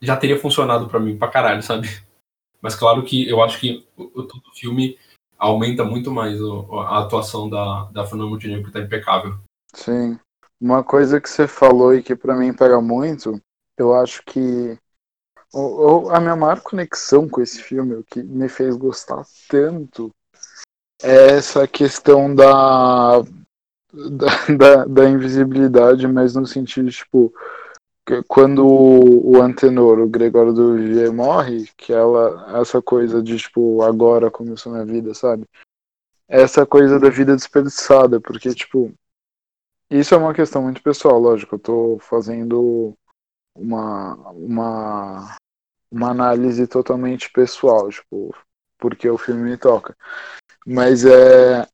já 0.00 0.16
teria 0.16 0.38
funcionado 0.40 0.88
pra 0.88 0.98
mim 0.98 1.18
pra 1.18 1.28
caralho, 1.28 1.62
sabe? 1.62 1.86
Mas 2.62 2.74
claro 2.74 3.02
que 3.04 3.28
eu 3.28 3.42
acho 3.42 3.60
que 3.60 3.86
o, 3.94 4.22
o 4.22 4.54
filme 4.54 4.98
aumenta 5.38 5.84
muito 5.84 6.10
mais 6.10 6.40
o- 6.40 6.80
a 6.80 7.00
atuação 7.00 7.50
da, 7.50 7.84
da 7.92 8.06
Fernanda 8.06 8.30
Montenegro, 8.30 8.64
que 8.64 8.72
tá 8.72 8.80
impecável. 8.80 9.36
Sim. 9.74 10.18
Uma 10.58 10.82
coisa 10.82 11.20
que 11.20 11.28
você 11.28 11.46
falou 11.46 11.94
e 11.94 12.02
que 12.02 12.16
pra 12.16 12.34
mim 12.34 12.54
pega 12.54 12.80
muito, 12.80 13.38
eu 13.76 13.94
acho 13.94 14.22
que 14.24 14.78
o- 15.52 16.08
a 16.08 16.18
minha 16.20 16.36
maior 16.36 16.62
conexão 16.62 17.28
com 17.28 17.42
esse 17.42 17.62
filme, 17.62 17.96
o 17.96 18.02
que 18.02 18.22
me 18.22 18.48
fez 18.48 18.74
gostar 18.76 19.22
tanto, 19.46 20.10
é 21.04 21.36
essa 21.36 21.68
questão 21.68 22.34
da, 22.34 23.20
da, 23.20 23.26
da, 24.56 24.84
da 24.86 25.08
invisibilidade, 25.08 26.08
mas 26.08 26.34
no 26.34 26.46
sentido, 26.46 26.90
tipo, 26.90 27.32
quando 28.26 28.66
o, 28.66 29.36
o 29.36 29.42
Antenor, 29.42 29.98
o 29.98 30.08
Gregório 30.08 30.52
do 30.52 30.76
Vivier 30.76 31.12
morre, 31.12 31.68
que 31.76 31.92
ela, 31.92 32.58
essa 32.60 32.80
coisa 32.80 33.22
de, 33.22 33.36
tipo, 33.36 33.82
agora 33.82 34.30
começou 34.30 34.72
minha 34.72 34.84
vida, 34.84 35.12
sabe? 35.12 35.44
Essa 36.26 36.64
coisa 36.64 36.98
da 36.98 37.10
vida 37.10 37.36
desperdiçada, 37.36 38.18
porque, 38.18 38.54
tipo, 38.54 38.92
isso 39.90 40.14
é 40.14 40.18
uma 40.18 40.34
questão 40.34 40.62
muito 40.62 40.82
pessoal, 40.82 41.18
lógico. 41.18 41.54
Eu 41.56 41.58
tô 41.58 41.98
fazendo 42.00 42.94
uma, 43.54 44.14
uma, 44.30 45.36
uma 45.90 46.10
análise 46.10 46.66
totalmente 46.66 47.30
pessoal, 47.30 47.90
tipo, 47.90 48.34
porque 48.78 49.08
o 49.08 49.18
filme 49.18 49.50
me 49.50 49.56
toca. 49.56 49.96
Mas 50.66 51.04
é 51.04 51.66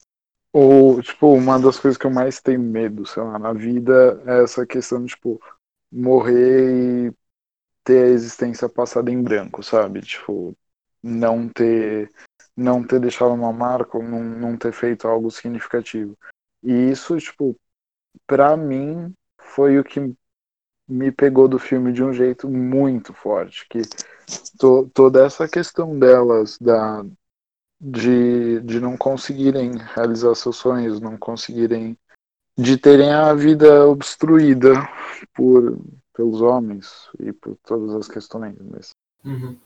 o, 0.53 1.01
tipo, 1.01 1.33
uma 1.33 1.59
das 1.59 1.79
coisas 1.79 1.97
que 1.97 2.07
eu 2.07 2.11
mais 2.11 2.41
tenho 2.41 2.61
medo, 2.61 3.07
sei 3.07 3.23
lá, 3.23 3.39
na 3.39 3.53
vida 3.53 4.21
é 4.27 4.43
essa 4.43 4.67
questão 4.67 5.05
de, 5.05 5.15
tipo, 5.15 5.41
morrer 5.91 7.09
e 7.09 7.13
ter 7.85 8.05
a 8.05 8.09
existência 8.09 8.69
passada 8.69 9.11
em 9.11 9.23
branco, 9.23 9.63
sabe? 9.63 10.01
Tipo, 10.01 10.57
não 11.03 11.49
ter 11.49 12.11
não 12.57 12.85
ter 12.87 13.01
deixado 13.01 13.33
uma 13.33 13.53
marca 13.53 13.97
ou 13.97 14.03
não, 14.03 14.23
não 14.23 14.57
ter 14.57 14.73
feito 14.73 15.09
algo 15.09 15.31
significativo. 15.31 16.17
E 16.63 16.91
isso, 16.91 17.17
tipo, 17.19 17.57
pra 18.27 18.57
mim 18.57 19.15
foi 19.39 19.79
o 19.79 19.85
que 19.85 20.13
me 20.87 21.11
pegou 21.11 21.49
do 21.49 21.59
filme 21.59 21.93
de 21.93 22.03
um 22.03 22.13
jeito 22.13 22.49
muito 22.51 23.15
forte, 23.15 23.67
que 23.69 23.81
to, 24.59 24.91
toda 24.93 25.25
essa 25.25 25.49
questão 25.49 25.99
delas 25.99 26.59
da 26.59 27.05
de, 27.81 28.61
de 28.61 28.79
não 28.79 28.97
conseguirem 28.97 29.73
realizar 29.95 30.35
seus 30.35 30.57
sonhos, 30.57 31.01
não 31.01 31.17
conseguirem 31.17 31.97
de 32.59 32.77
terem 32.77 33.11
a 33.13 33.33
vida 33.33 33.87
obstruída 33.87 34.73
por 35.35 35.79
pelos 36.13 36.43
homens 36.43 37.09
e 37.19 37.33
por 37.33 37.57
todas 37.65 37.95
as 37.95 38.09
questões, 38.09 38.57
mas 38.71 38.91
Uhum. 39.25 39.57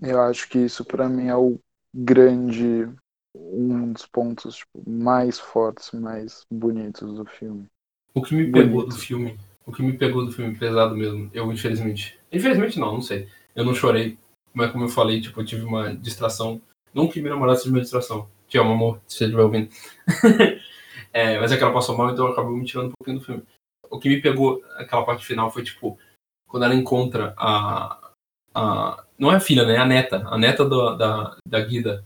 eu 0.00 0.20
acho 0.22 0.48
que 0.48 0.58
isso 0.58 0.84
pra 0.84 1.08
mim 1.08 1.26
é 1.28 1.36
o 1.36 1.58
grande 1.94 2.88
um 3.34 3.92
dos 3.92 4.06
pontos 4.06 4.56
tipo, 4.56 4.82
mais 4.88 5.38
fortes, 5.38 5.90
mais 5.92 6.44
bonitos 6.50 7.14
do 7.14 7.24
filme. 7.24 7.66
O 8.14 8.22
que 8.22 8.34
me 8.34 8.50
pegou 8.50 8.82
Bonito. 8.82 8.88
do 8.88 8.96
filme, 8.96 9.38
o 9.66 9.72
que 9.72 9.82
me 9.82 9.96
pegou 9.96 10.24
do 10.24 10.32
filme 10.32 10.56
pesado 10.56 10.96
mesmo, 10.96 11.30
eu 11.32 11.50
infelizmente. 11.52 12.18
Infelizmente 12.32 12.78
não, 12.78 12.94
não 12.94 13.02
sei. 13.02 13.28
Eu 13.54 13.64
não 13.64 13.74
chorei, 13.74 14.18
mas 14.52 14.70
como 14.72 14.84
eu 14.84 14.88
falei, 14.88 15.20
tipo, 15.20 15.40
eu 15.40 15.44
tive 15.44 15.64
uma 15.64 15.94
distração. 15.94 16.60
Não 16.94 17.08
que 17.08 17.20
minha 17.20 17.34
namorada 17.34 17.58
seja 17.58 17.70
uma 17.70 17.80
distração. 17.80 18.28
Te 18.48 18.58
amo, 18.58 18.72
amor, 18.72 19.00
se 19.06 19.18
você 19.18 19.24
estiver 19.24 19.42
ouvindo. 19.42 19.68
É, 21.10 21.40
mas 21.40 21.50
é 21.50 21.56
que 21.56 21.62
ela 21.62 21.72
passou 21.72 21.96
mal, 21.96 22.10
então 22.10 22.26
acabou 22.26 22.52
me 22.52 22.66
tirando 22.66 22.88
um 22.88 22.92
pouquinho 22.98 23.18
do 23.18 23.24
filme. 23.24 23.42
O 23.90 23.98
que 23.98 24.10
me 24.10 24.20
pegou, 24.20 24.62
aquela 24.76 25.04
parte 25.04 25.24
final, 25.24 25.50
foi 25.50 25.64
tipo, 25.64 25.98
quando 26.46 26.64
ela 26.64 26.74
encontra 26.74 27.32
a. 27.36 28.12
a 28.54 29.04
não 29.18 29.32
é 29.32 29.36
a 29.36 29.40
filha, 29.40 29.64
né? 29.64 29.76
É 29.76 29.78
a 29.78 29.86
neta. 29.86 30.22
A 30.28 30.36
neta 30.36 30.64
do- 30.66 30.94
da, 30.96 31.36
da 31.48 31.60
Guida. 31.60 32.04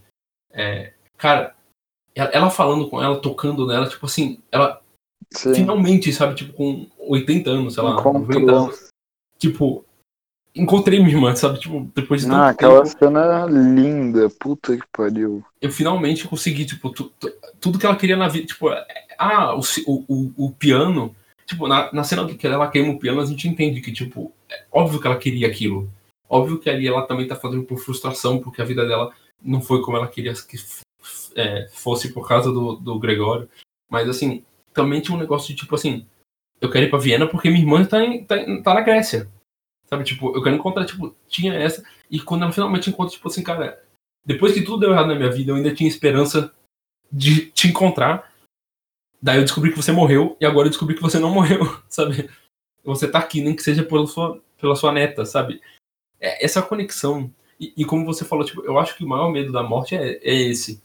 É, 0.53 0.95
cara, 1.18 1.55
ela, 2.14 2.49
falando 2.49 2.89
com 2.89 3.03
ela, 3.03 3.20
tocando 3.20 3.66
nela, 3.66 3.89
tipo 3.89 4.07
assim, 4.07 4.41
ela 4.53 4.80
Sim, 5.33 5.53
finalmente, 5.55 6.12
sabe, 6.12 6.37
tipo, 6.37 6.53
com 6.53 6.89
80 6.99 7.51
anos, 7.51 7.74
sei 7.74 7.83
lá, 7.83 7.93
Encontrou. 7.95 8.41
90 8.41 8.53
anos. 8.53 8.89
Tipo, 9.37 9.85
encontrei 10.55 10.98
minha 10.98 11.11
irmã, 11.14 11.34
sabe? 11.34 11.59
Tipo, 11.59 11.90
depois 11.94 12.20
de 12.22 12.26
tanto 12.28 12.36
ah, 12.38 12.48
aquela 12.48 12.82
tempo, 12.84 12.98
cena 12.98 13.46
linda, 13.46 14.28
puta 14.30 14.76
que 14.76 14.84
pariu. 14.92 15.44
eu 15.61 15.70
finalmente 15.70 16.26
consegui, 16.28 16.64
tipo, 16.64 16.90
tu- 16.90 17.12
tu- 17.18 17.32
tudo 17.61 17.78
que 17.78 17.86
ela 17.86 17.96
queria 17.96 18.16
na 18.16 18.28
vida. 18.28 18.46
Tipo, 18.46 18.68
ah, 19.18 19.55
o, 19.55 19.61
o, 19.86 20.32
o, 20.36 20.50
piano. 20.53 21.14
Tipo, 21.46 21.66
na, 21.68 21.92
na 21.92 22.05
cena 22.05 22.26
que 22.26 22.46
ela 22.46 22.68
queima 22.70 22.92
o 22.92 22.98
piano, 22.98 23.20
a 23.20 23.26
gente 23.26 23.48
entende 23.48 23.80
que, 23.80 23.92
tipo, 23.92 24.32
é 24.50 24.64
óbvio 24.70 25.00
que 25.00 25.07
ela 25.07 25.18
queria 25.18 25.46
aquilo. 25.48 25.90
Óbvio 26.28 26.59
que 26.59 26.70
ali 26.70 26.86
ela 26.86 27.03
também 27.07 27.26
tá 27.26 27.36
fazendo 27.36 27.64
por 27.64 27.78
frustração, 27.78 28.38
porque 28.38 28.62
a 28.62 28.64
vida 28.64 28.86
dela 28.86 29.12
não 29.42 29.61
foi 29.61 29.82
como 29.82 29.96
ela 29.96 30.09
queria 30.09 30.32
que 30.32 30.57
é, 31.34 31.68
fosse 31.72 32.12
por 32.12 32.26
causa 32.26 32.50
do, 32.53 32.76
do 32.76 32.98
Gregório. 32.98 33.48
Mas, 33.90 34.09
assim, 34.09 34.42
também 34.72 35.00
tinha 35.00 35.16
um 35.16 35.20
negócio 35.20 35.48
de, 35.48 35.57
tipo, 35.61 35.74
assim, 35.74 36.07
eu 36.61 36.70
quero 36.70 36.86
ir 36.86 36.90
pra 36.90 36.98
Viena 36.98 37.26
porque 37.26 37.50
minha 37.50 37.61
irmã 37.61 37.84
tá, 37.84 38.03
em- 38.03 38.24
tá, 38.24 38.36
tá 38.62 38.74
na 38.74 38.80
Grécia. 38.80 39.28
Sabe, 39.93 40.05
tipo, 40.05 40.34
eu 40.34 40.43
quero 40.43 40.57
encontrar, 40.57 40.86
tipo, 40.86 41.14
tinha 41.28 41.53
essa. 41.53 41.84
E 42.11 42.18
quando 42.18 42.45
ela 42.45 42.53
finalmente 42.53 42.88
encontra, 42.88 43.12
tipo 43.12 43.28
assim, 43.28 43.43
cara, 43.43 43.78
depois 44.24 44.55
que 44.55 44.62
tudo 44.62 44.80
deu 44.80 44.93
errado 44.93 45.09
na 45.09 45.14
minha 45.14 45.30
vida, 45.30 45.51
eu 45.51 45.57
ainda 45.57 45.74
tinha 45.74 45.86
esperança 45.86 46.51
de 47.12 47.51
te 47.51 47.68
encontrar. 47.68 48.32
Daí 49.20 49.36
eu 49.36 49.43
descobri 49.43 49.70
que 49.70 49.76
você 49.76 49.93
morreu 49.93 50.34
e 50.40 50.47
agora 50.47 50.66
eu 50.66 50.70
descobri 50.70 50.95
que 50.95 51.03
você 51.03 51.18
não 51.18 51.30
morreu, 51.30 51.61
sabe? 51.90 52.30
Você 52.82 53.07
tá 53.07 53.18
aqui, 53.18 53.43
nem 53.43 53.55
que 53.55 53.62
seja 53.62 53.84
pela 53.84 54.07
sua, 54.07 54.43
pela 54.59 54.74
sua 54.74 54.93
neta, 54.93 55.26
sabe? 55.26 55.61
É, 56.18 56.43
essa 56.43 56.62
conexão. 56.62 57.30
E, 57.61 57.74
e 57.76 57.84
como 57.84 58.07
você 58.07 58.24
falou, 58.24 58.47
tipo, 58.47 58.64
eu 58.64 58.78
acho 58.78 58.97
que 58.97 59.05
o 59.05 59.09
maior 59.09 59.30
medo 59.30 59.53
da 59.53 59.62
morte 59.62 59.95
é, 59.95 60.12
é 60.22 60.34
esse. 60.34 60.82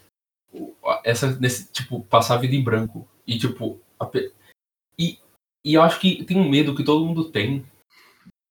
Essa, 1.05 1.32
nesse, 1.39 1.72
tipo, 1.72 2.03
passar 2.03 2.36
a 2.36 2.39
vida 2.39 2.58
em 2.58 2.64
branco. 2.64 3.08
E, 3.26 3.38
tipo, 3.38 3.80
a 3.97 4.12
e, 4.99 5.18
e 5.64 5.76
eu 5.76 5.82
acho 5.82 5.97
que 5.97 6.26
tem 6.26 6.36
um 6.36 6.49
medo 6.49 6.76
que 6.76 6.84
todo 6.84 7.05
mundo 7.05 7.32
tem, 7.32 7.66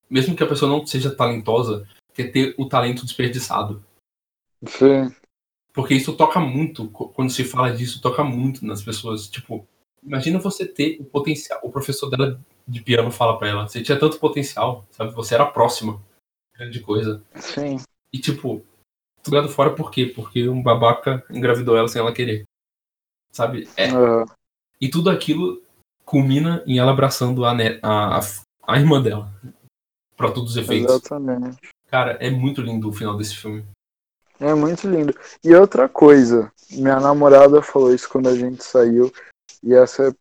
mesmo 0.08 0.36
que 0.36 0.42
a 0.42 0.46
pessoa 0.46 0.70
não 0.70 0.86
seja 0.86 1.14
talentosa, 1.14 1.86
que 2.14 2.22
é 2.22 2.28
ter 2.28 2.54
o 2.58 2.68
talento 2.68 3.04
desperdiçado. 3.04 3.82
Sim, 4.66 5.14
Porque 5.72 5.94
isso 5.94 6.16
toca 6.16 6.40
muito, 6.40 6.88
quando 6.88 7.30
se 7.30 7.44
fala 7.44 7.70
disso, 7.72 8.00
toca 8.00 8.24
muito 8.24 8.64
nas 8.64 8.82
pessoas. 8.82 9.28
Tipo, 9.28 9.66
imagina 10.02 10.38
você 10.38 10.66
ter 10.66 10.96
o 11.00 11.04
potencial. 11.04 11.60
O 11.62 11.70
professor 11.70 12.08
dela 12.08 12.40
de 12.66 12.80
piano 12.80 13.10
fala 13.10 13.38
pra 13.38 13.48
ela: 13.48 13.68
você 13.68 13.82
tinha 13.82 13.98
tanto 13.98 14.18
potencial, 14.18 14.86
sabe? 14.90 15.12
Você 15.12 15.34
era 15.34 15.44
próxima. 15.46 16.00
Grande 16.56 16.80
coisa. 16.80 17.22
sim. 17.34 17.76
E, 18.12 18.18
tipo, 18.18 18.64
jogado 19.24 19.48
fora 19.48 19.74
por 19.74 19.90
quê? 19.90 20.06
Porque 20.06 20.48
um 20.48 20.62
babaca 20.62 21.22
engravidou 21.30 21.76
ela 21.76 21.88
sem 21.88 22.00
ela 22.00 22.14
querer. 22.14 22.44
Sabe? 23.30 23.68
É, 23.76 23.90
Ah, 23.90 24.24
e 24.80 24.88
tudo 24.88 25.10
aquilo 25.10 25.62
culmina 26.04 26.62
em 26.66 26.78
ela 26.78 26.92
abraçando 26.92 27.44
a, 27.44 27.52
a, 27.82 28.20
a 28.66 28.78
irmã 28.78 29.02
dela. 29.02 29.30
Pra 30.16 30.30
todos 30.30 30.52
os 30.52 30.56
efeitos. 30.56 30.94
exatamente. 30.94 31.58
Cara, 31.88 32.12
é 32.20 32.30
muito 32.30 32.60
lindo 32.60 32.88
o 32.88 32.92
final 32.92 33.16
desse 33.16 33.36
filme. 33.36 33.64
É 34.40 34.52
muito 34.54 34.88
lindo. 34.88 35.14
E 35.42 35.54
outra 35.54 35.88
coisa, 35.88 36.50
minha 36.70 37.00
namorada 37.00 37.62
falou 37.62 37.94
isso 37.94 38.08
quando 38.08 38.28
a 38.28 38.34
gente 38.34 38.62
saiu, 38.62 39.12
e 39.62 39.74
essa 39.74 40.08
é 40.08 40.14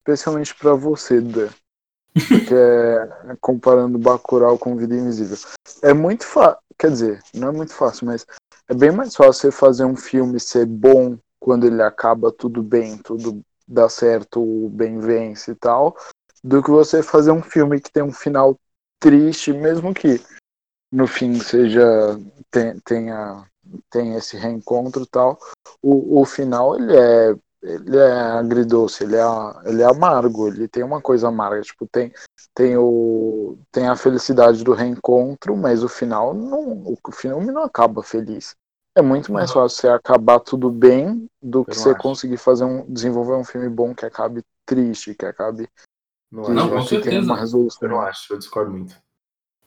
especialmente 0.00 0.54
pra 0.54 0.74
você, 0.74 1.20
Dan. 1.20 1.48
Que 2.14 2.54
é 2.54 3.36
comparando 3.40 3.98
Bacurau 3.98 4.58
com 4.58 4.76
Vida 4.76 4.94
Invisível. 4.94 5.36
É 5.82 5.92
muito 5.92 6.26
fácil, 6.26 6.58
quer 6.78 6.90
dizer, 6.90 7.22
não 7.34 7.48
é 7.48 7.52
muito 7.52 7.74
fácil, 7.74 8.06
mas 8.06 8.26
é 8.68 8.74
bem 8.74 8.90
mais 8.90 9.14
fácil 9.14 9.34
você 9.34 9.50
fazer 9.50 9.84
um 9.84 9.96
filme 9.96 10.40
ser 10.40 10.66
bom 10.66 11.18
quando 11.38 11.66
ele 11.66 11.82
acaba 11.82 12.32
tudo 12.32 12.62
bem, 12.62 12.96
tudo 12.98 13.42
dá 13.66 13.88
certo, 13.88 14.40
o 14.40 14.68
bem 14.70 14.98
vence 14.98 15.50
e 15.50 15.54
tal, 15.54 15.96
do 16.42 16.62
que 16.62 16.70
você 16.70 17.02
fazer 17.02 17.30
um 17.30 17.42
filme 17.42 17.80
que 17.80 17.92
tem 17.92 18.02
um 18.02 18.12
final 18.12 18.58
triste, 19.00 19.52
mesmo 19.52 19.94
que 19.94 20.20
no 20.92 21.06
fim 21.06 21.38
seja 21.40 22.18
tenha 22.84 23.44
tem 23.90 24.14
esse 24.14 24.36
reencontro 24.36 25.02
e 25.02 25.06
tal. 25.06 25.38
O, 25.82 26.20
o 26.20 26.24
final 26.24 26.76
ele 26.76 26.96
é 26.96 27.36
ele 27.60 27.96
é 27.96 28.12
agridoce, 28.12 29.04
ele 29.04 29.16
é 29.16 29.24
ele 29.64 29.82
é 29.82 29.86
amargo, 29.86 30.48
ele 30.48 30.68
tem 30.68 30.82
uma 30.82 31.00
coisa 31.00 31.28
amarga, 31.28 31.60
tipo 31.62 31.86
tem 31.86 32.12
tem 32.54 32.76
o 32.76 33.58
tem 33.70 33.88
a 33.88 33.96
felicidade 33.96 34.64
do 34.64 34.72
reencontro, 34.72 35.56
mas 35.56 35.82
o 35.82 35.88
final 35.88 36.32
não 36.32 36.96
o 37.04 37.12
filme 37.12 37.50
não 37.52 37.64
acaba 37.64 38.02
feliz. 38.02 38.54
É 38.96 39.02
muito 39.02 39.32
mais 39.32 39.50
Aham. 39.50 39.62
fácil 39.62 39.80
você 39.80 39.88
acabar 39.88 40.40
tudo 40.40 40.70
bem 40.70 41.28
do 41.40 41.64
que 41.64 41.76
você 41.76 41.90
acho. 41.90 41.98
conseguir 41.98 42.36
fazer 42.36 42.64
um 42.64 42.84
desenvolver 42.90 43.34
um 43.34 43.44
filme 43.44 43.68
bom 43.68 43.94
que 43.94 44.04
acabe 44.04 44.42
triste, 44.66 45.14
que 45.14 45.24
acabe 45.24 45.68
Não, 46.30 46.48
Não, 46.48 46.64
acho, 46.64 46.70
com 46.70 46.80
que 46.82 46.88
tenha 46.88 47.00
certeza. 47.00 47.22
uma 47.22 47.36
resolução. 47.38 47.88
eu 47.88 47.88
não 47.94 48.00
acho, 48.00 48.32
eu 48.32 48.38
discordo 48.38 48.70
muito. 48.72 48.94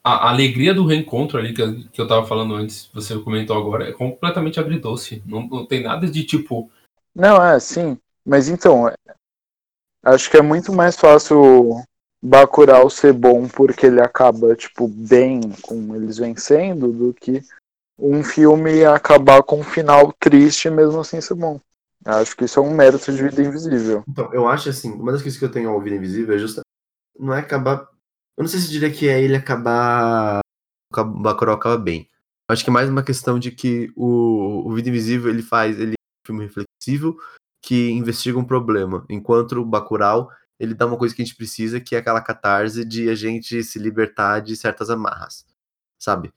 a, 0.04 0.28
a 0.28 0.30
alegria 0.30 0.74
do 0.74 0.86
reencontro 0.86 1.38
ali 1.38 1.52
que, 1.54 1.62
eu- 1.62 1.88
que 1.92 2.00
eu 2.00 2.06
tava 2.08 2.26
falando 2.26 2.54
antes, 2.54 2.90
você 2.92 3.18
comentou 3.18 3.56
agora, 3.56 3.88
é 3.88 3.92
completamente 3.92 4.58
agridoce. 4.60 5.22
Não, 5.26 5.46
não 5.46 5.66
tem 5.66 5.82
nada 5.82 6.06
de 6.08 6.24
tipo, 6.24 6.70
Não, 7.14 7.42
é, 7.42 7.58
sim. 7.60 7.98
Mas 8.24 8.48
então, 8.48 8.88
é- 8.88 8.94
acho 10.04 10.30
que 10.30 10.36
é 10.36 10.42
muito 10.42 10.72
mais 10.72 10.96
fácil 10.96 11.82
Bacurau 12.22 12.88
ser 12.88 13.12
bom 13.12 13.48
porque 13.48 13.86
ele 13.86 14.00
acaba, 14.00 14.54
tipo, 14.54 14.86
bem 14.86 15.40
com 15.62 15.94
eles 15.96 16.18
vencendo 16.18 16.92
do 16.92 17.12
que 17.14 17.42
um 17.98 18.24
filme 18.24 18.84
acabar 18.84 19.42
com 19.42 19.60
um 19.60 19.64
final 19.64 20.12
triste 20.20 20.70
mesmo 20.70 21.00
assim 21.00 21.20
ser 21.20 21.34
bom. 21.34 21.60
Acho 22.04 22.36
que 22.36 22.44
isso 22.44 22.58
é 22.58 22.62
um 22.62 22.74
mérito 22.74 23.12
de 23.12 23.22
Vida 23.22 23.42
Invisível. 23.42 24.02
Então, 24.08 24.32
eu 24.32 24.48
acho 24.48 24.68
assim, 24.68 24.92
uma 24.92 25.12
das 25.12 25.22
coisas 25.22 25.38
que 25.38 25.44
eu 25.44 25.50
tenho 25.50 25.70
ao 25.70 25.80
Vida 25.80 25.96
Invisível 25.96 26.34
é 26.34 26.38
justa. 26.38 26.62
Não 27.18 27.32
é 27.32 27.40
acabar. 27.40 27.88
Eu 28.36 28.42
não 28.42 28.48
sei 28.48 28.60
se 28.60 28.70
diria 28.70 28.90
que 28.90 29.08
é 29.08 29.22
ele 29.22 29.36
acabar. 29.36 30.40
O 30.94 31.04
Bacurau 31.04 31.54
acaba 31.54 31.78
bem. 31.78 32.08
Eu 32.48 32.52
acho 32.52 32.64
que 32.64 32.70
é 32.70 32.72
mais 32.72 32.88
uma 32.88 33.02
questão 33.02 33.38
de 33.38 33.50
que 33.50 33.92
o, 33.96 34.68
o 34.68 34.74
Vida 34.74 34.88
Invisível 34.88 35.30
ele 35.30 35.42
faz. 35.42 35.78
Ele 35.78 35.92
é 35.92 35.94
um 35.94 36.26
filme 36.26 36.44
reflexivo 36.44 37.16
que 37.62 37.90
investiga 37.90 38.38
um 38.38 38.44
problema. 38.44 39.06
Enquanto 39.08 39.52
o 39.52 39.64
Bacurau 39.64 40.30
ele 40.62 40.74
dá 40.74 40.86
uma 40.86 40.96
coisa 40.96 41.12
que 41.12 41.20
a 41.20 41.24
gente 41.24 41.36
precisa, 41.36 41.80
que 41.80 41.96
é 41.96 41.98
aquela 41.98 42.20
catarse 42.20 42.84
de 42.84 43.08
a 43.08 43.16
gente 43.16 43.64
se 43.64 43.80
libertar 43.80 44.38
de 44.38 44.54
certas 44.56 44.90
amarras, 44.90 45.44
sabe? 45.98 46.32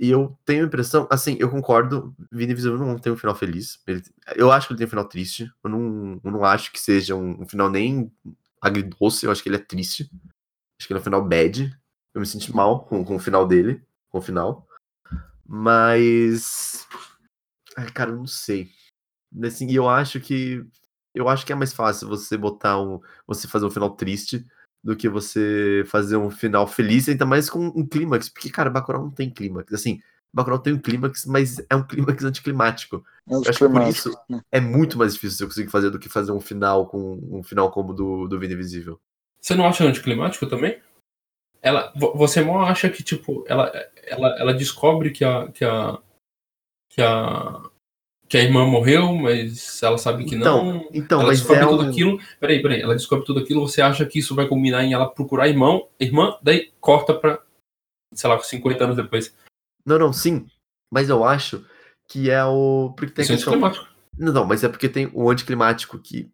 E 0.00 0.08
eu 0.10 0.34
tenho 0.46 0.64
a 0.64 0.66
impressão, 0.66 1.06
assim, 1.10 1.36
eu 1.38 1.50
concordo, 1.50 2.16
Vida 2.32 2.52
Invisível 2.52 2.78
não 2.78 2.98
tem 2.98 3.12
um 3.12 3.18
final 3.18 3.34
feliz. 3.34 3.78
Ele- 3.86 4.02
eu 4.34 4.50
acho 4.50 4.66
que 4.66 4.72
ele 4.72 4.78
tem 4.78 4.86
um 4.86 4.90
final 4.90 5.04
triste. 5.04 5.52
Eu 5.62 5.68
não, 5.68 6.18
eu 6.24 6.30
não 6.30 6.42
acho 6.42 6.72
que 6.72 6.80
seja 6.80 7.14
um, 7.14 7.42
um 7.42 7.46
final 7.46 7.68
nem 7.70 8.10
agridoce, 8.62 9.26
eu 9.26 9.30
acho 9.30 9.42
que 9.42 9.50
ele 9.50 9.56
é 9.56 9.58
triste. 9.58 10.10
Acho 10.78 10.88
que 10.88 10.94
ele 10.94 10.98
é 10.98 11.02
um 11.02 11.04
final 11.04 11.22
bad. 11.22 11.78
Eu 12.14 12.20
me 12.22 12.26
senti 12.26 12.50
mal 12.50 12.86
com, 12.86 13.04
com 13.04 13.16
o 13.16 13.18
final 13.18 13.46
dele, 13.46 13.84
com 14.08 14.16
o 14.18 14.22
final. 14.22 14.66
Mas. 15.46 16.86
Ai, 17.76 17.90
cara, 17.92 18.10
eu 18.12 18.16
não 18.16 18.26
sei. 18.26 18.70
Assim, 19.44 19.70
eu 19.70 19.86
acho 19.86 20.18
que. 20.18 20.64
Eu 21.14 21.28
acho 21.28 21.44
que 21.44 21.52
é 21.52 21.56
mais 21.56 21.74
fácil 21.74 22.08
você 22.08 22.38
botar 22.38 22.80
um. 22.80 23.00
Você 23.26 23.46
fazer 23.46 23.66
um 23.66 23.70
final 23.70 23.90
triste 23.96 24.46
do 24.82 24.96
que 24.96 25.08
você 25.08 25.84
fazer 25.86 26.16
um 26.16 26.30
final 26.30 26.66
feliz, 26.66 27.08
ainda 27.08 27.26
mais 27.26 27.50
com 27.50 27.66
um 27.68 27.86
clímax. 27.86 28.28
Porque, 28.28 28.50
cara, 28.50 28.70
Bacurau 28.70 29.02
não 29.02 29.10
tem 29.10 29.28
clímax. 29.30 29.72
Assim, 29.72 30.00
Bacurau 30.32 30.58
tem 30.58 30.72
um 30.72 30.78
clímax, 30.78 31.26
mas 31.26 31.58
é 31.68 31.76
um 31.76 31.86
clímax 31.86 32.22
anticlimático. 32.24 33.04
É 33.28 33.36
os 33.36 33.46
acho 33.48 33.58
que 33.58 33.68
por 33.68 33.82
isso- 33.88 34.18
né? 34.28 34.40
É 34.50 34.60
muito 34.60 34.96
mais 34.96 35.14
difícil 35.14 35.38
você 35.38 35.44
conseguir 35.46 35.70
fazer 35.70 35.90
do 35.90 35.98
que 35.98 36.08
fazer 36.08 36.32
um 36.32 36.40
final 36.40 36.86
com 36.86 37.18
um 37.30 37.42
final 37.42 37.70
como 37.70 37.90
o 37.90 37.94
do, 37.94 38.26
do 38.28 38.38
Vida 38.38 38.54
Invisível. 38.54 38.98
Você 39.40 39.54
não 39.54 39.66
acha 39.66 39.84
anticlimático 39.84 40.46
também? 40.46 40.80
Ela, 41.62 41.92
vo- 41.94 42.14
você 42.16 42.42
mal 42.42 42.62
acha 42.62 42.88
que, 42.88 43.02
tipo, 43.02 43.44
ela, 43.46 43.70
ela, 44.04 44.28
ela 44.38 44.54
descobre 44.54 45.10
que 45.10 45.24
a, 45.24 45.50
que 45.52 45.62
a. 45.64 45.98
que 46.88 47.02
a. 47.02 47.62
que 48.30 48.38
a 48.38 48.44
irmã 48.44 48.64
morreu, 48.64 49.12
mas 49.16 49.82
ela 49.82 49.98
sabe 49.98 50.24
que 50.24 50.36
não. 50.36 50.76
Então, 50.76 50.88
então 50.94 51.20
ela 51.20 51.32
descobre 51.32 51.64
é 51.64 51.66
tudo 51.66 51.82
aquilo. 51.82 52.20
Peraí, 52.38 52.62
peraí. 52.62 52.80
Ela 52.80 52.94
descobre 52.94 53.26
tudo 53.26 53.40
aquilo. 53.40 53.66
Você 53.66 53.82
acha 53.82 54.06
que 54.06 54.20
isso 54.20 54.36
vai 54.36 54.46
culminar 54.46 54.84
em 54.84 54.92
ela 54.92 55.08
procurar 55.08 55.48
irmão, 55.48 55.88
irmã, 55.98 56.38
daí 56.40 56.72
corta 56.80 57.12
pra, 57.12 57.42
sei 58.14 58.30
lá, 58.30 58.38
50 58.38 58.84
anos 58.84 58.96
depois. 58.96 59.34
Não, 59.84 59.98
não, 59.98 60.12
sim. 60.12 60.46
Mas 60.88 61.08
eu 61.08 61.24
acho 61.24 61.66
que 62.06 62.30
é 62.30 62.44
o. 62.44 62.94
Porque 62.96 63.12
tem 63.12 63.24
Isso 63.24 63.32
é 63.32 63.34
questão... 63.34 63.54
anticlimático. 63.54 63.88
Não, 64.16 64.32
não, 64.32 64.44
mas 64.44 64.62
é 64.62 64.68
porque 64.68 64.88
tem 64.88 65.10
o 65.12 65.28
anticlimático 65.28 65.98
que. 65.98 66.30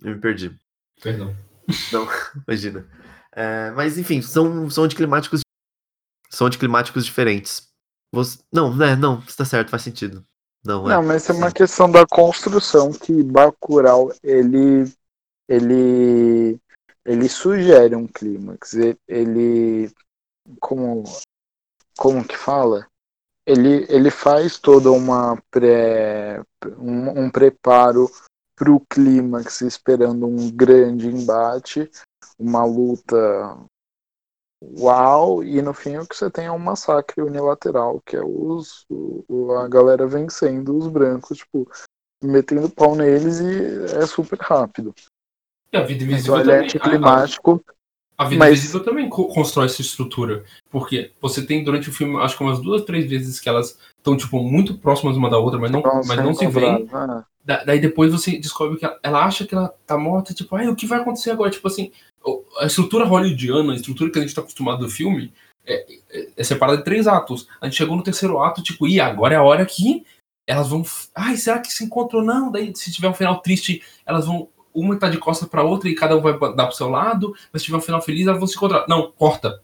Eu 0.00 0.14
me 0.14 0.20
perdi. 0.20 0.58
Perdão. 1.02 1.36
Imagina. 2.48 2.88
É, 3.36 3.70
mas 3.72 3.98
enfim, 3.98 4.22
são, 4.22 4.70
são 4.70 4.84
anticlimáticos. 4.84 5.42
São 6.30 6.46
anticlimáticos 6.46 7.04
diferentes. 7.04 7.68
Você... 8.14 8.38
Não, 8.50 8.74
né, 8.74 8.96
não, 8.96 9.18
está 9.18 9.44
certo, 9.44 9.68
faz 9.68 9.82
sentido. 9.82 10.24
Não, 10.64 10.90
é. 10.90 10.94
Não, 10.94 11.02
mas 11.02 11.28
é 11.28 11.32
uma 11.32 11.52
questão 11.52 11.90
da 11.90 12.06
construção 12.06 12.90
que 12.92 13.22
Bacurau, 13.22 14.12
ele 14.22 14.90
ele 15.48 16.58
ele 17.04 17.28
sugere 17.28 17.94
um 17.94 18.06
clímax. 18.06 18.74
Ele 19.06 19.92
como 20.60 21.04
como 21.96 22.26
que 22.26 22.36
fala? 22.36 22.86
Ele 23.46 23.86
ele 23.90 24.10
faz 24.10 24.58
toda 24.58 24.90
uma 24.90 25.36
pré 25.50 26.42
um, 26.78 27.24
um 27.24 27.30
preparo 27.30 28.10
para 28.56 28.72
o 28.72 28.80
clímax, 28.88 29.60
esperando 29.60 30.26
um 30.26 30.50
grande 30.50 31.08
embate, 31.08 31.90
uma 32.38 32.64
luta 32.64 33.16
uau, 34.78 35.42
e 35.42 35.60
no 35.62 35.72
fim 35.74 35.96
o 35.98 36.06
que 36.06 36.16
você 36.16 36.30
tem 36.30 36.46
é 36.46 36.52
um 36.52 36.58
massacre 36.58 37.22
unilateral, 37.22 38.00
que 38.04 38.16
é 38.16 38.22
os, 38.22 38.84
o- 38.88 39.52
a 39.58 39.68
galera 39.68 40.06
vencendo 40.06 40.76
os 40.76 40.88
brancos, 40.88 41.38
tipo, 41.38 41.68
metendo 42.22 42.68
pau 42.70 42.94
neles 42.94 43.40
e 43.40 43.96
é 43.96 44.06
super 44.06 44.38
rápido. 44.40 44.94
E 45.72 45.76
a 45.76 45.82
vida 45.82 46.04
invisível 46.04 46.34
Então 46.36 46.40
ele 46.40 46.50
é 46.50 46.54
também. 46.54 46.66
anticlimático. 46.68 47.64
A, 48.16 48.24
a 48.24 48.28
vida 48.28 48.38
mas- 48.44 48.52
invisível 48.58 48.84
também 48.84 49.08
co- 49.08 49.28
constrói 49.28 49.66
essa 49.66 49.82
estrutura. 49.82 50.44
Porque 50.70 51.10
você 51.20 51.44
tem 51.44 51.64
durante 51.64 51.88
o 51.88 51.92
filme, 51.92 52.16
acho 52.20 52.36
que 52.36 52.42
umas 52.44 52.60
duas, 52.60 52.82
três 52.84 53.08
vezes 53.08 53.40
que 53.40 53.48
elas 53.48 53.78
estão, 53.98 54.16
tipo, 54.16 54.40
muito 54.42 54.78
próximas 54.78 55.16
uma 55.16 55.28
da 55.28 55.38
outra, 55.38 55.58
mas 55.58 55.70
não, 55.70 55.80
Nossa, 55.82 56.08
mas 56.08 56.24
não 56.24 56.32
se 56.34 56.46
veem. 56.46 56.88
Ah, 56.92 57.24
Da- 57.44 57.62
daí 57.62 57.78
depois 57.78 58.10
você 58.10 58.38
descobre 58.38 58.78
que 58.78 58.84
ela, 58.86 58.98
ela 59.02 59.24
acha 59.24 59.46
que 59.46 59.54
ela 59.54 59.68
tá 59.86 59.98
morta, 59.98 60.32
tipo, 60.32 60.56
ai, 60.56 60.66
o 60.68 60.74
que 60.76 60.86
vai 60.86 61.00
acontecer 61.00 61.30
agora? 61.30 61.50
Tipo 61.50 61.68
assim, 61.68 61.92
a 62.58 62.66
estrutura 62.66 63.04
hollywoodiana, 63.04 63.72
a 63.72 63.76
estrutura 63.76 64.10
que 64.10 64.18
a 64.18 64.22
gente 64.22 64.34
tá 64.34 64.40
acostumado 64.40 64.78
do 64.80 64.90
filme, 64.90 65.32
é, 65.66 65.86
é, 66.10 66.28
é 66.38 66.44
separada 66.44 66.80
em 66.80 66.84
três 66.84 67.06
atos. 67.06 67.46
A 67.60 67.66
gente 67.66 67.76
chegou 67.76 67.96
no 67.96 68.02
terceiro 68.02 68.38
ato, 68.40 68.62
tipo, 68.62 68.86
e 68.86 68.98
agora 69.00 69.34
é 69.34 69.36
a 69.36 69.42
hora 69.42 69.64
que 69.66 70.04
elas 70.46 70.68
vão. 70.68 70.82
Ai, 71.14 71.36
será 71.36 71.58
que 71.58 71.72
se 71.72 71.84
encontram? 71.84 72.22
Não, 72.22 72.50
daí 72.50 72.74
se 72.74 72.90
tiver 72.92 73.08
um 73.08 73.14
final 73.14 73.40
triste, 73.40 73.82
elas 74.06 74.26
vão. 74.26 74.48
Uma 74.72 74.98
tá 74.98 75.08
de 75.08 75.18
costas 75.18 75.48
pra 75.48 75.62
outra 75.62 75.88
e 75.88 75.94
cada 75.94 76.16
um 76.16 76.20
vai 76.20 76.32
dar 76.56 76.66
pro 76.66 76.74
seu 76.74 76.88
lado, 76.88 77.32
mas 77.52 77.62
se 77.62 77.66
tiver 77.66 77.76
um 77.78 77.80
final 77.80 78.02
feliz, 78.02 78.26
elas 78.26 78.38
vão 78.40 78.48
se 78.48 78.56
encontrar. 78.56 78.86
Não, 78.88 79.12
corta. 79.12 79.62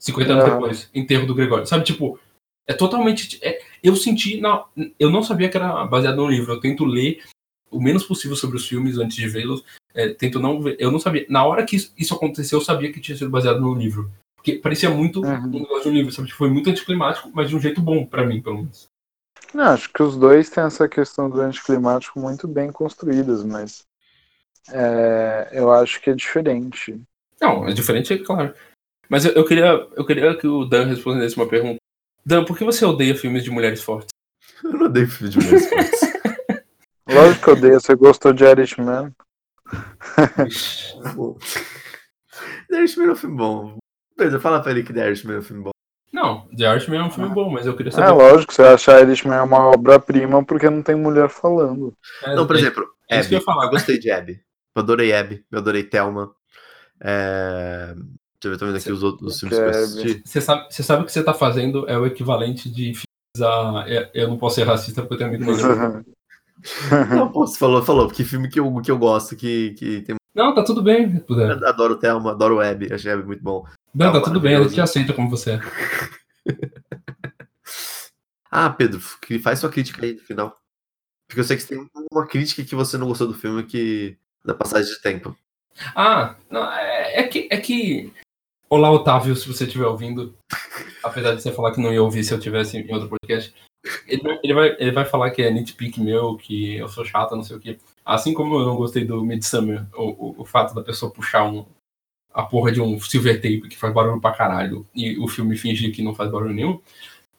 50 0.00 0.32
anos 0.32 0.44
Ah. 0.44 0.50
depois, 0.50 0.90
enterro 0.94 1.26
do 1.26 1.34
Gregório. 1.34 1.66
Sabe, 1.66 1.84
tipo, 1.84 2.18
é 2.66 2.72
totalmente. 2.72 3.38
é- 3.42 3.59
eu 3.82 3.96
senti. 3.96 4.40
Na, 4.40 4.64
eu 4.98 5.10
não 5.10 5.22
sabia 5.22 5.48
que 5.48 5.56
era 5.56 5.84
baseado 5.86 6.16
no 6.16 6.28
livro. 6.28 6.52
Eu 6.52 6.60
tento 6.60 6.84
ler 6.84 7.22
o 7.70 7.80
menos 7.80 8.04
possível 8.04 8.36
sobre 8.36 8.56
os 8.56 8.66
filmes 8.66 8.98
antes 8.98 9.16
de 9.16 9.28
vê-los. 9.28 9.62
É, 9.94 10.08
tento 10.08 10.38
não 10.38 10.60
ver. 10.62 10.76
Eu 10.78 10.90
não 10.90 10.98
sabia. 10.98 11.26
Na 11.28 11.44
hora 11.44 11.64
que 11.64 11.76
isso, 11.76 11.92
isso 11.96 12.14
aconteceu, 12.14 12.58
eu 12.58 12.64
sabia 12.64 12.92
que 12.92 13.00
tinha 13.00 13.16
sido 13.16 13.30
baseado 13.30 13.60
no 13.60 13.74
livro. 13.74 14.10
Porque 14.36 14.54
parecia 14.54 14.88
muito 14.90 15.20
Uhum. 15.22 15.44
um 15.44 15.50
negócio 15.60 15.82
de 15.82 15.88
um 15.90 15.92
livro, 15.92 16.12
sabe? 16.12 16.28
Tipo, 16.28 16.38
Foi 16.38 16.48
muito 16.50 16.70
anticlimático, 16.70 17.30
mas 17.34 17.48
de 17.50 17.56
um 17.56 17.60
jeito 17.60 17.80
bom 17.82 18.06
pra 18.06 18.24
mim, 18.26 18.40
pelo 18.40 18.56
menos. 18.58 18.86
Não, 19.52 19.64
acho 19.64 19.92
que 19.92 20.02
os 20.02 20.16
dois 20.16 20.48
têm 20.48 20.64
essa 20.64 20.88
questão 20.88 21.28
do 21.28 21.40
anticlimático 21.40 22.18
muito 22.20 22.46
bem 22.48 22.70
construídas, 22.70 23.44
mas 23.44 23.84
é, 24.70 25.50
eu 25.52 25.70
acho 25.72 26.00
que 26.00 26.10
é 26.10 26.14
diferente. 26.14 27.00
Não, 27.40 27.66
é 27.68 27.72
diferente, 27.72 28.12
é 28.12 28.18
claro. 28.18 28.54
Mas 29.08 29.24
eu, 29.24 29.32
eu 29.32 29.44
queria, 29.44 29.88
eu 29.96 30.04
queria 30.06 30.36
que 30.36 30.46
o 30.46 30.64
Dan 30.64 30.86
respondesse 30.86 31.36
uma 31.36 31.48
pergunta. 31.48 31.79
Dan, 32.24 32.44
por 32.44 32.56
que 32.56 32.64
você 32.64 32.84
odeia 32.84 33.14
filmes 33.14 33.42
de 33.44 33.50
mulheres 33.50 33.82
fortes? 33.82 34.08
Eu 34.62 34.72
não 34.72 34.86
odeio 34.86 35.08
filme 35.08 35.32
de 35.32 35.38
mulheres 35.38 35.68
fortes. 35.68 36.00
Lógico 37.08 37.42
que 37.44 37.50
eu 37.50 37.54
odeio, 37.54 37.80
você 37.80 37.94
gostou 37.96 38.32
de 38.32 38.44
Irishman? 38.44 39.12
The 42.68 42.76
Irishman 42.78 43.08
é 43.08 43.12
um 43.12 43.16
filme 43.16 43.36
bom. 43.36 43.78
Pedro, 44.16 44.40
fala 44.40 44.60
pra 44.62 44.70
ele 44.70 44.82
que 44.84 44.92
The 44.92 45.06
Irishman 45.06 45.36
é 45.36 45.38
um 45.38 45.42
filme 45.42 45.62
bom. 45.64 45.70
Não, 46.12 46.46
The 46.56 46.64
Irishman 46.72 47.00
é 47.00 47.04
um 47.04 47.10
filme 47.10 47.34
bom, 47.34 47.50
mas 47.50 47.66
eu 47.66 47.76
queria 47.76 47.90
É 47.90 47.92
saber. 47.92 48.10
lógico, 48.12 48.52
você 48.52 48.62
acha 48.62 49.00
Irishman 49.00 49.38
é 49.38 49.42
uma 49.42 49.70
obra-prima 49.70 50.44
porque 50.44 50.68
não 50.70 50.82
tem 50.82 50.94
mulher 50.94 51.28
falando. 51.28 51.92
É, 52.22 52.34
Não, 52.34 52.46
por 52.46 52.54
é- 52.56 52.58
exemplo, 52.60 52.86
é 53.10 53.18
isso 53.20 53.28
que 53.28 53.34
eu 53.34 53.38
Abby. 53.38 53.46
ia 53.48 53.54
falar. 53.54 53.64
Eu 53.66 53.70
gostei 53.70 53.98
de 53.98 54.10
Abby. 54.10 54.40
Eu 54.76 54.82
adorei 54.82 55.12
Abby. 55.12 55.44
Eu 55.50 55.58
adorei 55.58 55.82
Thelma. 55.82 56.32
É... 57.02 57.94
Deixa 58.42 58.64
eu 58.64 58.72
ver, 58.72 58.76
aqui 58.78 58.92
os 58.92 59.02
outros 59.02 59.34
os 59.34 59.40
filmes 59.40 59.58
que 59.58 59.64
eu 59.64 59.68
é 59.68 59.70
assisti. 59.70 60.22
Você 60.24 60.40
sabe, 60.40 60.66
você 60.70 60.82
sabe 60.82 61.02
o 61.02 61.06
que 61.06 61.12
você 61.12 61.22
tá 61.22 61.34
fazendo 61.34 61.88
é 61.88 61.98
o 61.98 62.06
equivalente 62.06 62.70
de 62.70 62.92
é- 63.86 64.10
Eu 64.14 64.28
não 64.28 64.38
posso 64.38 64.56
ser 64.56 64.64
racista 64.64 65.02
porque 65.02 65.14
eu 65.14 65.18
tenho 65.18 65.30
amigo 65.30 65.50
negro. 65.50 66.04
Não, 67.08 67.32
pô, 67.32 67.46
você 67.46 67.58
falou, 67.58 67.82
falou, 67.82 68.06
que 68.10 68.22
filme 68.22 68.46
que 68.46 68.60
eu, 68.60 68.82
que 68.82 68.90
eu 68.90 68.98
gosto, 68.98 69.34
que, 69.34 69.70
que 69.78 70.02
tem... 70.02 70.16
Não, 70.34 70.54
tá 70.54 70.62
tudo 70.62 70.82
bem, 70.82 71.08
Dan. 71.26 71.58
eu 71.58 71.66
adoro 71.66 71.96
Thelma, 71.96 72.32
adoro 72.32 72.60
Abby, 72.60 72.92
achei 72.92 73.10
Abby 73.10 73.24
muito 73.24 73.42
bom. 73.42 73.64
Dan, 73.94 74.12
tá 74.12 74.18
Não, 74.18 74.24
tudo 74.24 74.40
bem, 74.40 74.56
a 74.56 74.62
gente 74.62 74.78
aceita 74.78 75.14
como 75.14 75.30
você 75.30 75.52
é. 75.52 75.60
Ah, 78.50 78.68
Pedro, 78.68 79.00
que 79.22 79.38
faz 79.38 79.60
sua 79.60 79.70
crítica 79.70 80.04
aí 80.04 80.14
no 80.14 80.20
final. 80.20 80.56
Porque 81.28 81.40
eu 81.40 81.44
sei 81.44 81.56
que 81.56 81.62
você 81.62 81.76
tem 81.76 81.88
uma 82.10 82.26
crítica 82.26 82.64
que 82.64 82.74
você 82.74 82.98
não 82.98 83.06
gostou 83.06 83.28
do 83.28 83.34
filme 83.34 83.62
que. 83.62 84.18
da 84.44 84.52
passagem 84.52 84.92
de 84.92 85.00
tempo. 85.00 85.36
Ah, 85.94 86.34
não, 86.50 86.70
é, 86.72 87.20
é 87.20 87.22
que, 87.28 87.48
é 87.50 87.56
que. 87.58 88.12
Olá, 88.72 88.88
Otávio, 88.88 89.34
se 89.34 89.48
você 89.48 89.64
estiver 89.64 89.86
ouvindo. 89.86 90.32
Apesar 91.02 91.34
de 91.34 91.42
você 91.42 91.50
falar 91.50 91.72
que 91.72 91.80
não 91.80 91.92
ia 91.92 92.00
ouvir 92.02 92.22
se 92.22 92.32
eu 92.32 92.38
tivesse 92.38 92.78
em 92.78 92.94
outro 92.94 93.08
podcast. 93.08 93.52
Ele 94.06 94.22
vai, 94.22 94.38
ele, 94.44 94.54
vai, 94.54 94.76
ele 94.78 94.92
vai 94.92 95.04
falar 95.04 95.32
que 95.32 95.42
é 95.42 95.50
nitpick 95.50 95.98
meu, 95.98 96.36
que 96.36 96.76
eu 96.76 96.86
sou 96.88 97.04
chata, 97.04 97.34
não 97.34 97.42
sei 97.42 97.56
o 97.56 97.60
quê. 97.60 97.78
Assim 98.04 98.32
como 98.32 98.54
eu 98.54 98.66
não 98.66 98.76
gostei 98.76 99.04
do 99.04 99.24
Midsummer, 99.24 99.86
o, 99.92 100.04
o, 100.28 100.34
o 100.42 100.44
fato 100.44 100.72
da 100.72 100.82
pessoa 100.82 101.10
puxar 101.10 101.44
um, 101.44 101.66
a 102.32 102.44
porra 102.44 102.70
de 102.70 102.80
um 102.80 103.00
silver 103.00 103.36
tape 103.36 103.68
que 103.68 103.76
faz 103.76 103.92
barulho 103.92 104.20
pra 104.20 104.32
caralho 104.32 104.86
e 104.94 105.18
o 105.18 105.26
filme 105.26 105.56
fingir 105.56 105.92
que 105.92 106.02
não 106.02 106.14
faz 106.14 106.30
barulho 106.30 106.54
nenhum. 106.54 106.80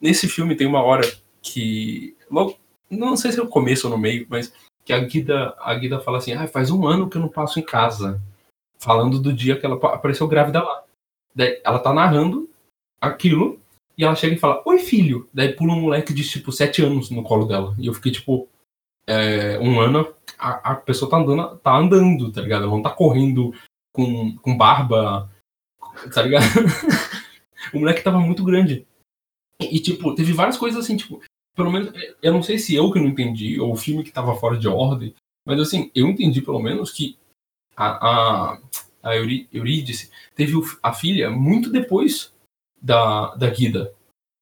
Nesse 0.02 0.28
filme 0.28 0.56
tem 0.56 0.68
uma 0.68 0.82
hora 0.84 1.04
que. 1.42 2.14
Logo, 2.30 2.58
não 2.90 3.16
sei 3.16 3.32
se 3.32 3.40
é 3.40 3.44
no 3.44 3.50
começo 3.50 3.88
ou 3.88 3.94
no 3.94 3.98
meio, 3.98 4.26
mas 4.30 4.52
que 4.84 4.92
a 4.92 5.00
Guida, 5.00 5.56
a 5.60 5.74
Guida 5.76 6.02
fala 6.02 6.18
assim, 6.18 6.34
ah, 6.34 6.46
faz 6.48 6.72
um 6.72 6.86
ano 6.86 7.10
que 7.10 7.16
eu 7.16 7.22
não 7.22 7.30
passo 7.30 7.58
em 7.58 7.64
casa. 7.64 8.22
Falando 8.80 9.18
do 9.18 9.32
dia 9.32 9.58
que 9.58 9.66
ela 9.66 9.80
pa- 9.80 9.94
apareceu 9.94 10.28
grávida 10.28 10.62
lá. 10.62 10.84
Daí 11.34 11.62
ela 11.64 11.80
tá 11.80 11.94
narrando 11.94 12.50
aquilo 13.00 13.60
e 13.98 14.04
ela 14.04 14.16
chega 14.16 14.36
e 14.36 14.40
fala, 14.40 14.62
oi 14.66 14.80
filho. 14.80 15.30
Daí 15.34 15.54
pula 15.54 15.74
um 15.74 15.82
moleque 15.82 16.14
de 16.14 16.28
tipo 16.28 16.52
sete 16.52 16.82
anos 16.82 17.10
no 17.10 17.24
colo 17.24 17.46
dela. 17.46 17.76
E 17.78 17.88
eu 17.88 17.94
fiquei 17.94 18.12
tipo, 18.12 18.48
é, 19.08 19.60
um 19.60 19.80
ano, 19.80 20.14
a, 20.38 20.72
a 20.72 20.76
pessoa 20.76 21.10
tá 21.10 21.18
andando, 21.18 21.58
tá 21.58 21.76
andando, 21.76 22.32
tá 22.32 22.42
ligado? 22.42 22.64
Ela 22.64 22.72
não 22.72 22.82
tá 22.82 22.90
correndo 22.90 23.54
com, 23.94 24.36
com 24.38 24.58
barba, 24.58 25.30
tá 26.14 26.22
ligado? 26.22 26.46
o 27.74 27.80
moleque 27.80 28.04
tava 28.04 28.20
muito 28.20 28.44
grande. 28.44 28.86
E, 29.60 29.80
tipo, 29.80 30.16
teve 30.16 30.34
várias 30.34 30.58
coisas 30.58 30.84
assim, 30.84 30.98
tipo, 30.98 31.22
pelo 31.56 31.72
menos, 31.72 31.94
eu 32.22 32.34
não 32.34 32.42
sei 32.42 32.58
se 32.58 32.74
eu 32.74 32.92
que 32.92 33.00
não 33.00 33.08
entendi, 33.08 33.60
ou 33.60 33.74
o 33.74 33.78
filme 33.78 34.04
que 34.04 34.12
tava 34.12 34.36
fora 34.36 34.58
de 34.58 34.68
ordem, 34.68 35.14
mas 35.46 35.60
assim, 35.60 35.92
eu 35.94 36.08
entendi 36.08 36.42
pelo 36.42 36.60
menos 36.60 36.92
que 36.92 37.18
a, 37.76 38.10
a, 38.10 38.62
a 39.04 39.16
Eurí- 39.16 39.48
Eurídice 39.52 40.10
teve 40.36 40.54
a 40.82 40.94
filha 40.94 41.30
muito 41.30 41.70
depois 41.70 42.34
da, 42.82 43.36
da 43.36 43.50
Guida. 43.50 43.94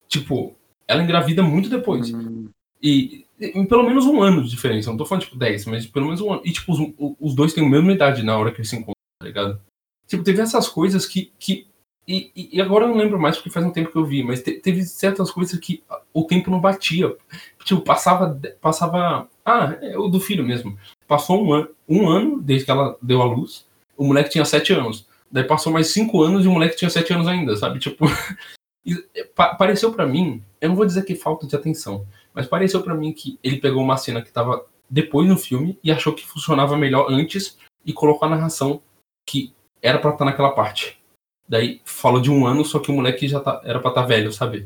Tipo, 0.07 0.56
ela 0.88 1.03
engravida 1.03 1.44
muito 1.44 1.69
depois. 1.69 2.14
Hum, 2.14 2.49
E, 2.81 3.26
em 3.40 3.65
pelo 3.65 3.84
menos 3.84 4.06
um 4.06 4.22
ano 4.22 4.44
de 4.44 4.49
diferença. 4.49 4.90
Não 4.90 4.98
tô 4.98 5.06
falando, 5.06 5.23
tipo, 5.23 5.38
10, 5.38 5.65
mas 5.65 5.86
pelo 5.86 6.06
menos 6.06 6.22
um 6.22 6.31
ano. 6.34 6.41
E, 6.45 6.52
tipo, 6.52 6.72
os, 6.72 7.15
os 7.19 7.36
dois 7.36 7.53
têm 7.53 7.65
a 7.65 7.69
mesma 7.69 7.91
idade 7.91 8.23
na 8.23 8.38
hora 8.38 8.52
que 8.52 8.57
eles 8.57 8.69
se 8.69 8.76
encontram, 8.76 8.94
tá 9.22 9.27
ligado? 9.27 9.61
Tipo, 10.07 10.23
teve 10.23 10.41
essas 10.41 10.68
coisas 10.68 11.06
que. 11.06 11.31
que 11.38 11.68
e, 12.07 12.31
e- 12.36 12.49
e 12.53 12.61
agora 12.61 12.86
eu 12.86 12.90
não 12.90 12.98
lembro 12.98 13.19
mais 13.19 13.36
porque 13.38 13.52
faz 13.52 13.64
um 13.65 13.72
tempo 13.72 13.91
que 13.91 13.98
eu 13.98 14.06
vi, 14.06 14.23
mas 14.23 14.41
te- 14.41 14.53
teve 14.60 14.81
certas 14.84 15.30
coisas 15.30 15.60
que 15.60 15.84
o 16.14 16.23
tempo 16.23 16.49
não 16.49 16.60
batia. 16.60 17.15
Tipo, 17.64 17.81
passava. 17.81 18.40
passava 18.60 19.30
ah, 19.45 19.77
é 19.81 19.95
o 19.98 20.07
do 20.07 20.19
filho 20.19 20.44
mesmo. 20.44 20.76
Passou 21.07 21.45
um 21.45 21.53
ano, 21.53 21.69
um 21.88 22.07
ano 22.10 22.41
desde 22.41 22.65
que 22.65 22.72
ela 22.72 22.98
deu 23.02 23.22
a 23.22 23.26
luz, 23.26 23.68
o 24.00 24.06
moleque 24.06 24.30
tinha 24.32 24.46
7 24.46 24.74
anos. 24.74 25.08
Daí 25.32 25.44
passou 25.44 25.72
mais 25.72 25.88
5 25.88 26.24
anos 26.24 26.46
e 26.46 26.48
o 26.48 26.52
moleque 26.52 26.76
tinha 26.78 26.90
7 26.90 27.14
anos 27.14 27.28
ainda, 27.28 27.56
sabe? 27.56 27.80
Tipo. 27.80 28.06
pa- 29.36 29.56
pareceu 29.56 29.92
pra 29.94 30.06
mim, 30.08 30.42
eu 30.62 30.70
não 30.70 30.76
vou 30.76 30.86
dizer 30.86 31.04
que 31.04 31.14
falta 31.16 31.46
de 31.46 31.56
atenção, 31.56 32.06
mas 32.34 32.48
pareceu 32.48 32.82
pra 32.82 32.96
mim 32.96 33.12
que 33.14 33.38
ele 33.44 33.58
pegou 33.60 33.84
uma 33.84 33.98
cena 33.98 34.22
que 34.22 34.32
tava 34.32 34.66
depois 34.90 35.28
no 35.28 35.38
filme 35.38 35.78
e 35.84 35.92
achou 35.92 36.14
que 36.14 36.26
funcionava 36.26 36.76
melhor 36.78 37.08
antes 37.12 37.58
e 37.86 37.94
colocou 37.94 38.26
a 38.26 38.32
narração 38.32 38.82
que 39.28 39.54
era 39.82 40.00
pra 40.00 40.12
estar 40.12 40.26
naquela 40.26 40.52
parte. 40.52 41.00
Daí 41.48 41.82
falou 41.86 42.22
de 42.22 42.32
um 42.32 42.48
ano, 42.48 42.64
só 42.66 42.80
que 42.80 42.90
o 42.90 42.94
moleque 42.94 43.28
já 43.28 43.40
tá, 43.40 43.62
era 43.64 43.80
pra 43.80 43.90
estar 43.90 44.04
velho, 44.04 44.32
sabe? 44.32 44.66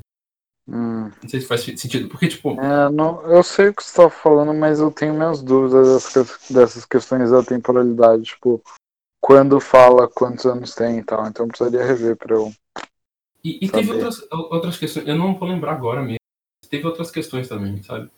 hum. 0.69 1.11
Não 1.22 1.30
sei 1.30 1.41
se 1.41 1.47
faz 1.47 1.61
sentido. 1.61 2.07
Porque, 2.07 2.27
tipo, 2.27 2.51
É, 2.60 2.89
não, 2.89 3.22
eu 3.23 3.43
sei 3.43 3.69
o 3.69 3.73
que 3.73 3.84
você 3.84 3.95
tá 4.01 4.10
falando, 4.10 4.53
mas 4.53 4.80
eu 4.80 4.91
tenho 4.91 5.14
minhas 5.14 5.41
dúvidas 5.41 5.88
dessas, 5.93 6.39
dessas 6.49 6.85
questões 6.85 7.31
da 7.31 7.43
temporalidade. 7.43 8.23
Tipo, 8.23 8.61
quando 9.23 9.57
fala 9.61 10.05
quantos 10.05 10.45
anos 10.45 10.75
tem 10.75 10.99
e 10.99 11.03
tal. 11.03 11.25
Então 11.25 11.45
eu 11.45 11.47
precisaria 11.47 11.85
rever 11.85 12.17
pra 12.17 12.35
eu. 12.35 12.53
E, 13.41 13.65
e 13.65 13.71
teve 13.71 13.93
outras, 13.93 14.21
outras 14.29 14.77
questões, 14.77 15.07
eu 15.07 15.15
não 15.15 15.33
vou 15.33 15.47
lembrar 15.47 15.71
agora 15.71 16.01
mesmo. 16.01 16.17
Teve 16.69 16.85
outras 16.85 17.09
questões 17.09 17.47
também, 17.47 17.81
sabe? 17.81 18.11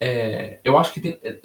É, 0.00 0.58
eu 0.64 0.76
acho 0.76 0.92
que 0.92 1.00
tem. 1.00 1.16
é, 1.22 1.38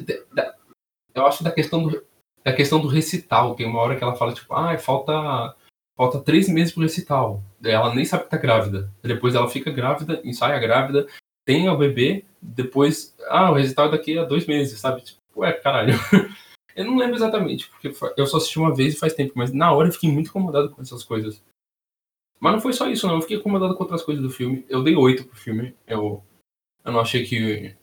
Eu 1.13 1.27
acho 1.27 1.43
da 1.43 1.51
questão 1.51 1.83
do, 1.83 2.03
da 2.43 2.51
questão 2.51 2.79
do 2.79 2.87
recital, 2.87 3.53
tem 3.53 3.67
uma 3.67 3.79
hora 3.79 3.95
que 3.95 4.03
ela 4.03 4.15
fala, 4.15 4.33
tipo, 4.33 4.51
ah, 4.55 4.75
falta, 4.79 5.55
falta 5.95 6.19
três 6.19 6.49
meses 6.49 6.73
pro 6.73 6.81
recital. 6.81 7.43
Ela 7.63 7.93
nem 7.93 8.03
sabe 8.03 8.23
que 8.23 8.31
tá 8.31 8.37
grávida. 8.37 8.91
Depois 9.03 9.35
ela 9.35 9.47
fica 9.47 9.69
grávida, 9.69 10.21
ensaia 10.23 10.57
grávida, 10.57 11.05
tem 11.45 11.69
o 11.69 11.77
bebê, 11.77 12.25
depois, 12.41 13.15
ah, 13.27 13.51
o 13.51 13.53
recital 13.53 13.89
é 13.89 13.91
daqui 13.91 14.17
a 14.17 14.23
dois 14.23 14.47
meses, 14.47 14.79
sabe? 14.79 15.01
Tipo, 15.01 15.19
ué, 15.35 15.53
caralho. 15.53 15.93
Eu 16.77 16.85
não 16.85 16.97
lembro 16.97 17.15
exatamente, 17.15 17.67
porque 17.69 17.91
eu 18.15 18.25
só 18.27 18.37
assisti 18.37 18.59
uma 18.59 18.73
vez 18.73 18.93
e 18.93 18.99
faz 18.99 19.13
tempo, 19.13 19.33
mas 19.35 19.51
na 19.51 19.71
hora 19.71 19.87
eu 19.89 19.91
fiquei 19.93 20.11
muito 20.11 20.29
incomodado 20.29 20.69
com 20.69 20.81
essas 20.81 21.03
coisas. 21.03 21.41
Mas 22.39 22.53
não 22.53 22.61
foi 22.61 22.71
só 22.73 22.87
isso, 22.87 23.07
não. 23.07 23.15
Eu 23.15 23.21
fiquei 23.21 23.37
incomodado 23.37 23.75
com 23.75 23.83
outras 23.83 24.03
coisas 24.03 24.23
do 24.23 24.29
filme. 24.29 24.63
Eu 24.69 24.83
dei 24.83 24.95
oito 24.95 25.25
pro 25.25 25.35
filme. 25.39 25.75
Eu, 25.87 26.23
eu 26.85 26.91
não 26.91 26.99
achei 26.99 27.25
que. 27.25 27.75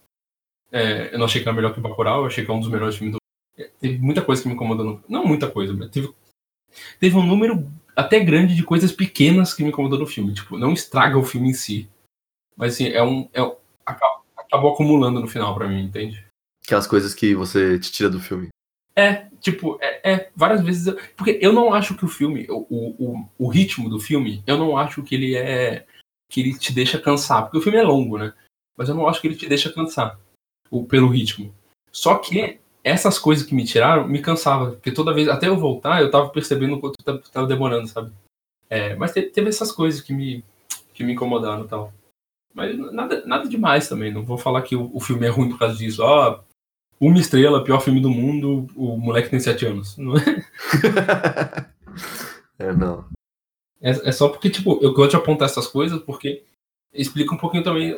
é, 0.70 1.12
eu 1.12 1.18
não 1.18 1.26
achei 1.26 1.42
que 1.42 1.48
era 1.48 1.54
melhor 1.56 1.74
que 1.74 1.80
Bacurau. 1.80 2.20
Eu 2.20 2.26
achei 2.26 2.44
que 2.44 2.50
é 2.50 2.54
um 2.54 2.60
dos 2.60 2.68
melhores 2.70 2.96
filmes 2.96 3.14
do. 3.16 3.18
é, 3.60 3.68
Teve 3.80 3.98
muita 3.98 4.22
coisa 4.22 4.40
que 4.42 4.48
me 4.48 4.54
incomodou. 4.54 4.84
No... 4.86 5.04
Não 5.08 5.26
muita 5.26 5.50
coisa, 5.50 5.72
mas 5.74 5.90
teve. 5.90 6.14
Teve 7.00 7.16
um 7.16 7.26
número 7.26 7.68
até 7.96 8.20
grande 8.20 8.54
de 8.54 8.62
coisas 8.62 8.92
pequenas 8.92 9.52
que 9.52 9.62
me 9.64 9.70
incomodou 9.70 9.98
no 9.98 10.06
filme. 10.06 10.32
Tipo, 10.34 10.56
não 10.56 10.72
estraga 10.72 11.18
o 11.18 11.24
filme 11.24 11.50
em 11.50 11.54
si. 11.54 11.88
Mas 12.56 12.74
assim, 12.74 12.86
é 12.88 13.02
um. 13.02 13.28
É, 13.32 13.40
aca- 13.84 14.20
acabou 14.36 14.72
acumulando 14.72 15.20
no 15.20 15.26
final 15.26 15.52
pra 15.56 15.66
mim, 15.66 15.82
entende? 15.82 16.24
Aquelas 16.64 16.86
coisas 16.86 17.12
que 17.12 17.34
você 17.34 17.76
te 17.78 17.90
tira 17.90 18.08
do 18.08 18.20
filme. 18.20 18.48
É, 18.96 19.26
tipo, 19.40 19.76
é, 19.80 20.12
é, 20.12 20.30
várias 20.36 20.62
vezes. 20.62 20.86
eu- 20.86 20.96
Porque 21.16 21.38
eu 21.40 21.52
não 21.52 21.72
acho 21.74 21.96
que 21.96 22.04
o 22.04 22.08
filme, 22.08 22.46
o, 22.48 22.66
o, 22.70 23.28
o 23.38 23.48
ritmo 23.48 23.88
do 23.88 23.98
filme, 23.98 24.42
eu 24.46 24.56
não 24.56 24.76
acho 24.76 25.02
que 25.02 25.14
ele 25.14 25.34
é. 25.36 25.86
que 26.30 26.40
ele 26.40 26.58
te 26.58 26.72
deixa 26.72 26.98
cansar. 27.00 27.42
Porque 27.44 27.58
o 27.58 27.62
filme 27.62 27.78
é 27.78 27.82
longo, 27.82 28.18
né? 28.18 28.32
Mas 28.76 28.88
eu 28.88 28.94
não 28.94 29.08
acho 29.08 29.20
que 29.20 29.26
ele 29.28 29.36
te 29.36 29.48
deixa 29.48 29.72
cansar. 29.72 30.18
O, 30.70 30.84
pelo 30.84 31.08
ritmo. 31.08 31.54
Só 31.92 32.16
que 32.18 32.58
essas 32.82 33.18
coisas 33.18 33.46
que 33.46 33.54
me 33.54 33.64
tiraram 33.64 34.06
me 34.08 34.20
cansavam. 34.20 34.72
Porque 34.72 34.90
toda 34.92 35.12
vez, 35.14 35.28
até 35.28 35.48
eu 35.48 35.56
voltar, 35.56 36.00
eu 36.00 36.10
tava 36.10 36.28
percebendo 36.30 36.74
o 36.76 36.80
quanto 36.80 37.02
tava, 37.04 37.18
tava 37.32 37.46
demorando, 37.46 37.86
sabe? 37.88 38.12
É, 38.68 38.94
mas 38.96 39.12
te- 39.12 39.22
teve 39.22 39.48
essas 39.48 39.70
coisas 39.70 40.00
que 40.00 40.12
me, 40.12 40.44
que 40.92 41.04
me 41.04 41.12
incomodaram 41.12 41.64
e 41.64 41.68
tal. 41.68 41.92
Mas 42.52 42.76
nada, 42.92 43.24
nada 43.26 43.48
demais 43.48 43.88
também. 43.88 44.12
Não 44.12 44.22
vou 44.24 44.38
falar 44.38 44.62
que 44.62 44.74
o, 44.76 44.90
o 44.94 45.00
filme 45.00 45.26
é 45.26 45.30
ruim 45.30 45.50
por 45.50 45.58
causa 45.58 45.76
disso. 45.76 46.02
Ó, 46.02 46.40
uma 47.00 47.18
estrela, 47.18 47.64
pior 47.64 47.80
filme 47.80 48.00
do 48.00 48.10
mundo, 48.10 48.66
o 48.76 48.96
moleque 48.96 49.30
tem 49.30 49.40
sete 49.40 49.66
anos. 49.66 49.96
Não 49.96 50.14
é? 50.18 51.66
é, 52.58 52.72
não. 52.72 53.04
É, 53.80 53.90
é 54.08 54.12
só 54.12 54.28
porque, 54.28 54.48
tipo, 54.48 54.78
eu 54.82 54.92
gosto 54.94 55.10
de 55.10 55.16
apontar 55.16 55.46
essas 55.46 55.66
coisas 55.66 56.00
porque 56.02 56.44
explica 56.92 57.34
um 57.34 57.38
pouquinho 57.38 57.62
também. 57.62 57.94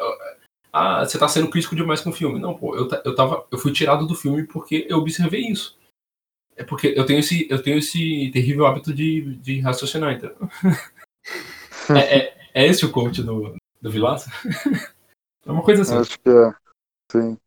Ah, 0.73 1.05
você 1.05 1.19
tá 1.19 1.29
sendo 1.29 1.49
crítico 1.49 1.77
demais 1.77 2.01
com 2.01 2.11
o 2.11 2.13
filme. 2.13 2.41
Não, 2.41 2.55
pô, 2.55 2.75
eu, 2.75 2.89
eu, 3.05 3.15
tava, 3.15 3.47
eu 3.51 3.59
fui 3.59 3.73
tirado 3.73 4.07
do 4.07 4.15
filme 4.15 4.45
porque 4.45 4.87
eu 4.89 4.99
observei 4.99 5.43
isso. 5.43 5.79
É 6.57 6.65
porque 6.65 6.95
eu 6.97 7.05
tenho 7.05 7.21
esse, 7.21 7.47
eu 7.51 7.63
tenho 7.63 7.79
esse 7.79 8.31
terrível 8.33 8.67
hábito 8.67 8.93
de, 8.93 9.37
de 9.37 9.61
raciocinar, 9.61 10.15
então. 10.15 10.35
é, 11.95 12.19
é, 12.19 12.37
é 12.55 12.67
esse 12.67 12.85
o 12.85 12.91
coach 12.91 13.23
do, 13.23 13.55
do 13.81 13.91
Vilaça? 13.91 14.31
é 15.45 15.53
uma 15.53 15.63
coisa 15.63 15.83
assim. 15.83 15.97
Acho 15.97 16.19
que 16.19 16.29
é. 16.31 16.55
Sim. 17.13 17.39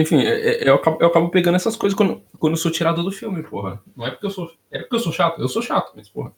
Enfim, 0.00 0.22
é- 0.22 0.64
é- 0.64 0.68
eu 0.68 0.76
acabo, 0.76 0.96
eu 0.98 1.08
acabo 1.08 1.30
pegando 1.30 1.56
essas 1.56 1.76
coisas 1.76 1.94
quando, 1.94 2.22
quando 2.38 2.54
eu 2.54 2.56
sou 2.56 2.70
tirado 2.70 3.02
do 3.02 3.12
filme, 3.12 3.42
porra. 3.42 3.82
Não 3.94 4.06
é 4.06 4.10
porque 4.10 4.24
eu 4.24 4.30
sou. 4.30 4.50
É 4.70 4.78
porque 4.78 4.96
eu 4.96 5.00
sou 5.00 5.12
chato. 5.12 5.38
Eu 5.42 5.48
sou 5.48 5.60
chato, 5.60 5.92
mas, 5.94 6.08
porra. 6.08 6.32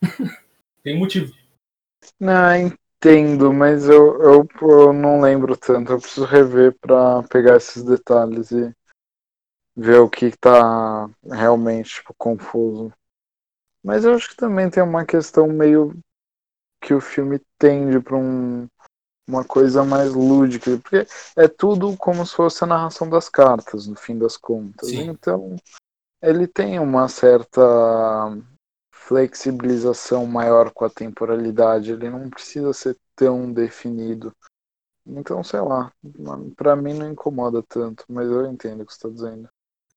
Tem 0.84 0.96
motivo. 0.96 1.32
Não, 2.20 2.54
entendo, 2.54 3.52
mas 3.52 3.88
eu, 3.88 4.22
eu, 4.22 4.48
eu 4.62 4.92
não 4.92 5.20
lembro 5.20 5.56
tanto. 5.56 5.90
Eu 5.90 6.00
preciso 6.00 6.24
rever 6.24 6.76
pra 6.80 7.24
pegar 7.24 7.56
esses 7.56 7.82
detalhes 7.82 8.52
e 8.52 8.72
ver 9.76 9.98
o 9.98 10.08
que 10.08 10.30
tá 10.36 11.10
realmente 11.24 11.94
tipo, 11.96 12.14
confuso. 12.16 12.92
Mas 13.82 14.04
eu 14.04 14.14
acho 14.14 14.30
que 14.30 14.36
também 14.36 14.70
tem 14.70 14.82
uma 14.82 15.04
questão 15.04 15.48
meio 15.48 15.98
que 16.80 16.94
o 16.94 17.00
filme 17.00 17.40
tende 17.58 17.98
pra 17.98 18.16
um, 18.16 18.68
uma 19.26 19.44
coisa 19.44 19.84
mais 19.84 20.12
lúdica, 20.12 20.78
porque 20.78 21.06
é 21.36 21.48
tudo 21.48 21.96
como 21.96 22.26
se 22.26 22.34
fosse 22.34 22.62
a 22.64 22.66
narração 22.66 23.08
das 23.08 23.28
cartas, 23.28 23.86
no 23.86 23.96
fim 23.96 24.18
das 24.18 24.36
contas. 24.36 24.88
Sim. 24.88 25.00
Então, 25.00 25.56
ele 26.22 26.46
tem 26.46 26.78
uma 26.80 27.08
certa 27.08 27.60
flexibilização 28.92 30.26
maior 30.26 30.70
com 30.70 30.84
a 30.84 30.90
temporalidade, 30.90 31.92
ele 31.92 32.08
não 32.10 32.30
precisa 32.30 32.72
ser 32.72 32.96
tão 33.14 33.52
definido. 33.52 34.32
Então, 35.06 35.44
sei 35.44 35.60
lá, 35.60 35.92
pra 36.56 36.74
mim 36.74 36.94
não 36.94 37.10
incomoda 37.10 37.62
tanto, 37.68 38.04
mas 38.08 38.26
eu 38.26 38.46
entendo 38.46 38.82
o 38.82 38.86
que 38.86 38.94
você 38.94 39.00
tá 39.00 39.08
dizendo. 39.10 39.48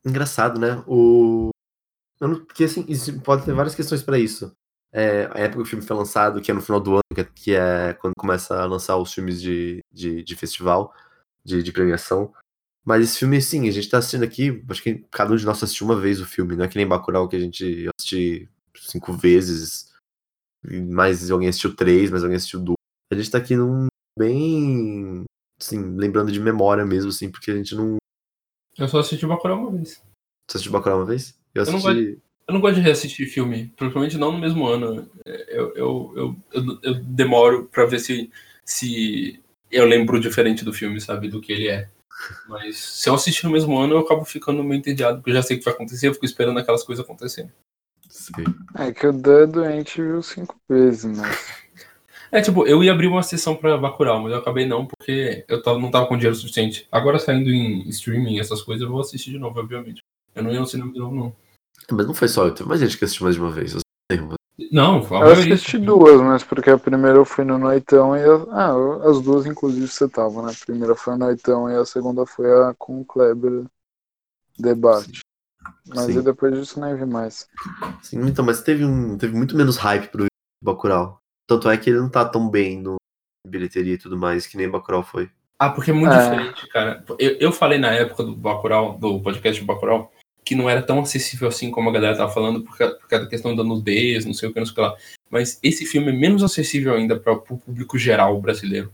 Engraçado, 0.05 0.59
né? 0.59 0.83
O. 0.87 1.49
não- 2.21 2.45
Porque 2.45 2.65
assim, 2.65 2.85
pode 3.23 3.45
ter 3.45 3.53
várias 3.53 3.75
questões 3.75 4.03
pra 4.03 4.19
isso. 4.19 4.51
É, 4.97 5.29
a 5.31 5.41
época 5.41 5.57
que 5.57 5.61
o 5.61 5.65
filme 5.65 5.85
foi 5.85 5.95
lançado, 5.95 6.41
que 6.41 6.49
é 6.49 6.53
no 6.55 6.61
final 6.61 6.79
do 6.79 6.93
ano, 6.93 7.01
que 7.13 7.21
é, 7.21 7.23
que 7.23 7.53
é 7.53 7.93
quando 7.93 8.13
começa 8.17 8.59
a 8.59 8.65
lançar 8.65 8.97
os 8.97 9.13
filmes 9.13 9.39
de, 9.39 9.81
de, 9.93 10.23
de 10.23 10.35
festival, 10.35 10.91
de, 11.45 11.61
de 11.61 11.71
premiação. 11.71 12.33
Mas 12.83 13.03
esse 13.03 13.19
filme, 13.19 13.39
sim, 13.39 13.67
a 13.67 13.71
gente 13.71 13.89
tá 13.89 13.99
assistindo 13.99 14.23
aqui, 14.23 14.63
acho 14.67 14.81
que 14.81 15.05
cada 15.11 15.31
um 15.31 15.35
de 15.35 15.45
nós 15.45 15.61
assistiu 15.61 15.85
uma 15.85 15.99
vez 15.99 16.19
o 16.19 16.25
filme, 16.25 16.55
não 16.55 16.65
é 16.65 16.67
que 16.67 16.77
nem 16.77 16.87
Bacurau 16.87 17.29
que 17.29 17.35
a 17.35 17.39
gente 17.39 17.87
assistiu 17.95 18.49
cinco 18.75 19.13
vezes, 19.13 19.93
mais 20.63 21.29
alguém 21.29 21.49
assistiu 21.49 21.75
três, 21.75 22.09
mais 22.09 22.23
alguém 22.23 22.37
assistiu 22.37 22.59
duas. 22.59 22.77
A 23.13 23.15
gente 23.15 23.29
tá 23.29 23.37
aqui 23.37 23.55
num 23.55 23.85
bem, 24.17 25.25
assim, 25.61 25.95
lembrando 25.95 26.31
de 26.31 26.39
memória 26.39 26.83
mesmo, 26.83 27.09
assim, 27.09 27.29
porque 27.29 27.51
a 27.51 27.55
gente 27.55 27.75
não... 27.75 27.97
Eu 28.75 28.87
só 28.87 28.97
assisti 28.97 29.27
Bacurau 29.27 29.59
uma 29.59 29.71
vez. 29.71 30.01
Você 30.49 30.57
assistiu 30.57 30.71
Bacurau 30.71 30.99
uma 30.99 31.05
vez? 31.05 31.37
Eu 31.53 31.61
assisti... 31.61 31.87
Eu 31.87 32.26
não 32.53 32.61
gosto 32.61 32.75
de 32.75 32.81
reassistir 32.81 33.27
filme, 33.27 33.73
principalmente 33.75 34.17
não 34.17 34.31
no 34.31 34.39
mesmo 34.39 34.65
ano. 34.65 35.09
Eu, 35.25 35.73
eu, 35.75 36.13
eu, 36.15 36.35
eu, 36.53 36.79
eu 36.81 36.93
demoro 36.95 37.65
pra 37.65 37.85
ver 37.85 37.99
se, 37.99 38.31
se 38.63 39.41
eu 39.71 39.85
lembro 39.85 40.19
diferente 40.19 40.63
do 40.63 40.73
filme, 40.73 40.99
sabe? 41.01 41.27
Do 41.27 41.41
que 41.41 41.51
ele 41.51 41.67
é. 41.67 41.89
Mas 42.47 42.77
se 42.77 43.09
eu 43.09 43.13
assistir 43.13 43.45
no 43.45 43.51
mesmo 43.51 43.77
ano, 43.77 43.95
eu 43.95 43.99
acabo 43.99 44.25
ficando 44.25 44.63
meio 44.63 44.79
entediado, 44.79 45.17
porque 45.17 45.31
eu 45.31 45.35
já 45.35 45.43
sei 45.43 45.57
o 45.57 45.59
que 45.59 45.65
vai 45.65 45.73
acontecer, 45.73 46.07
eu 46.07 46.13
fico 46.13 46.25
esperando 46.25 46.59
aquelas 46.59 46.83
coisas 46.83 47.03
acontecerem. 47.03 47.51
Sei. 48.09 48.45
É 48.75 48.91
que 48.91 49.05
o 49.05 49.13
Dan 49.13 49.43
é 49.43 49.47
doente 49.47 50.01
viu 50.01 50.21
cinco 50.21 50.55
vezes, 50.69 51.17
mas. 51.17 51.67
É, 52.29 52.41
tipo, 52.41 52.67
eu 52.67 52.83
ia 52.83 52.91
abrir 52.91 53.07
uma 53.07 53.23
sessão 53.23 53.55
pra 53.55 53.77
Bacurau, 53.77 54.21
mas 54.21 54.33
eu 54.33 54.39
acabei 54.39 54.65
não, 54.65 54.85
porque 54.85 55.45
eu 55.47 55.61
tava, 55.61 55.79
não 55.79 55.89
tava 55.89 56.07
com 56.07 56.17
dinheiro 56.17 56.35
suficiente. 56.35 56.85
Agora 56.91 57.17
saindo 57.17 57.49
em 57.49 57.87
streaming, 57.87 58.37
essas 58.37 58.61
coisas, 58.61 58.83
eu 58.83 58.91
vou 58.91 58.99
assistir 58.99 59.31
de 59.31 59.39
novo, 59.39 59.57
obviamente. 59.57 60.03
Eu 60.35 60.43
não 60.43 60.51
ia 60.51 60.59
no 60.59 60.65
cinema 60.65 60.91
de 60.91 60.99
novo, 60.99 61.15
não. 61.15 61.33
Mas 61.91 62.05
não 62.07 62.13
foi 62.13 62.27
só 62.27 62.45
eu, 62.45 62.53
teve 62.53 62.67
mais 62.67 62.81
gente 62.81 62.97
que 62.97 63.05
assistiu 63.05 63.23
mais 63.25 63.35
de 63.35 63.41
uma 63.41 63.51
vez. 63.51 63.73
Eu 63.73 63.79
sei, 64.11 64.21
mas- 64.21 64.35
Não, 64.71 65.01
Eu 65.09 65.31
assisti 65.31 65.77
duas, 65.77 66.19
mas 66.21 66.43
porque 66.43 66.69
a 66.69 66.77
primeira 66.77 67.17
eu 67.17 67.23
fui 67.25 67.45
no 67.45 67.57
Noitão 67.57 68.15
e 68.17 68.23
a... 68.23 68.35
Ah, 68.51 69.09
as 69.09 69.21
duas 69.21 69.45
inclusive 69.45 69.87
você 69.87 70.09
tava, 70.09 70.41
né? 70.41 70.51
A 70.51 70.65
primeira 70.65 70.95
foi 70.95 71.13
a 71.13 71.17
Noitão 71.17 71.69
e 71.69 71.75
a 71.75 71.85
segunda 71.85 72.25
foi 72.25 72.51
a 72.51 72.73
com 72.77 72.99
o 73.01 73.05
Kleber 73.05 73.65
debate. 74.57 75.19
Mas 75.87 76.05
Sim. 76.05 76.19
e 76.19 76.21
depois 76.21 76.53
disso 76.53 76.79
nem 76.79 76.95
vi 76.95 77.05
mais. 77.05 77.47
Sim, 78.01 78.21
então, 78.27 78.43
mas 78.43 78.61
teve, 78.61 78.83
um, 78.85 79.17
teve 79.17 79.35
muito 79.35 79.55
menos 79.55 79.77
hype 79.77 80.07
pro 80.09 80.25
Bacurau. 80.63 81.19
Tanto 81.47 81.69
é 81.69 81.77
que 81.77 81.89
ele 81.89 81.99
não 81.99 82.09
tá 82.09 82.25
tão 82.25 82.49
bem 82.49 82.81
no 82.81 82.95
bilheteria 83.47 83.93
e 83.93 83.97
tudo 83.97 84.17
mais, 84.17 84.45
que 84.47 84.57
nem 84.57 84.69
Bacurau 84.69 85.03
foi. 85.03 85.29
Ah, 85.59 85.69
porque 85.69 85.91
é 85.91 85.93
muito 85.93 86.13
É. 86.13 86.23
diferente, 86.29 86.67
cara. 86.69 87.03
Eu, 87.19 87.37
eu 87.39 87.51
falei 87.51 87.79
na 87.79 87.91
época 87.91 88.23
do 88.23 88.35
Bacurau, 88.35 88.97
do 88.97 89.21
podcast 89.21 89.61
do 89.61 89.65
Bacurau, 89.67 90.11
que 90.47 90.55
não 90.55 90.69
era 90.69 90.81
tão 90.81 90.99
acessível 90.99 91.47
assim 91.49 91.69
como 91.69 91.89
a 91.89 91.91
galera 91.91 92.15
tava 92.15 92.31
falando, 92.33 92.61
por 92.63 92.77
causa, 92.77 92.95
por 92.95 93.07
causa 93.09 93.25
da 93.25 93.29
questão 93.29 93.53
da 93.53 93.63
nudez, 93.63 94.25
não 94.25 94.33
sei 94.33 94.47
o 94.47 94.53
que, 94.53 94.59
não 94.59 94.65
sei 94.65 94.71
o 94.71 94.75
que 94.75 94.81
lá. 94.81 94.95
Mas 95.29 95.59
esse 95.61 95.85
filme 95.85 96.09
é 96.09 96.13
menos 96.13 96.41
acessível 96.41 96.93
ainda 96.93 97.19
para 97.19 97.33
o 97.33 97.41
público 97.41 97.97
geral 97.97 98.39
brasileiro. 98.39 98.91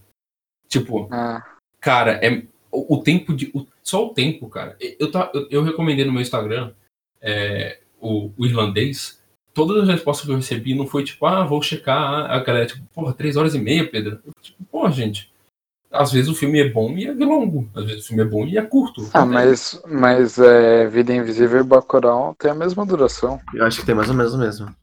Tipo, 0.68 1.08
Ah, 1.12 1.44
cara, 1.80 2.14
é 2.26 2.44
o, 2.72 2.96
o 2.96 3.04
tempo 3.04 3.36
de. 3.36 3.52
o- 3.54 3.68
só 3.84 4.08
o 4.08 4.14
tempo, 4.14 4.50
cara. 4.50 4.76
Eu, 5.00 5.12
tá, 5.12 5.30
eu, 5.34 5.48
eu 5.52 5.64
recomendei 5.64 6.06
no 6.06 6.12
meu 6.12 6.22
Instagram 6.22 6.74
é, 7.22 7.80
o, 8.02 8.32
o 8.38 8.46
irlandês. 8.46 9.22
Todas 9.54 9.84
as 9.84 9.88
respostas 9.90 10.26
que 10.26 10.32
eu 10.32 10.36
recebi 10.38 10.74
não 10.74 10.88
foi 10.88 11.04
tipo, 11.04 11.26
ah, 11.28 11.44
vou 11.46 11.62
checar. 11.62 12.32
A 12.32 12.40
galera, 12.40 12.66
tipo, 12.66 12.84
porra, 12.94 13.14
três 13.14 13.36
horas 13.38 13.54
e 13.54 13.60
meia, 13.60 13.88
Pedro. 13.88 14.20
Eu, 14.26 14.34
tipo, 14.42 14.64
porra, 14.66 14.92
gente. 14.92 15.32
Às 15.94 16.12
vezes 16.12 16.28
o 16.30 16.36
filme 16.36 16.60
é 16.60 16.68
bom 16.70 16.92
e 16.98 17.06
é 17.06 17.12
longo. 17.14 17.70
Às 17.76 17.86
vezes 17.86 18.04
o 18.04 18.08
filme 18.08 18.24
é 18.24 18.26
bom 18.26 18.46
e 18.46 18.58
é 18.58 18.62
curto. 18.64 19.08
ah 19.14 19.26
mas, 19.26 19.80
mas 19.88 20.40
é, 20.40 20.88
Vida 20.88 21.14
Invisível 21.14 21.62
e 21.62 21.64
Bacurau 21.64 22.36
tem 22.38 22.50
a 22.50 22.56
mesma 22.56 22.84
duração. 22.86 23.40
Eu 23.54 23.64
acho 23.66 23.80
que 23.80 23.86
tem 23.86 23.94
mais 23.94 24.10
ou 24.10 24.16
menos 24.16 24.34
o 24.34 24.38
mesmo. 24.40 24.76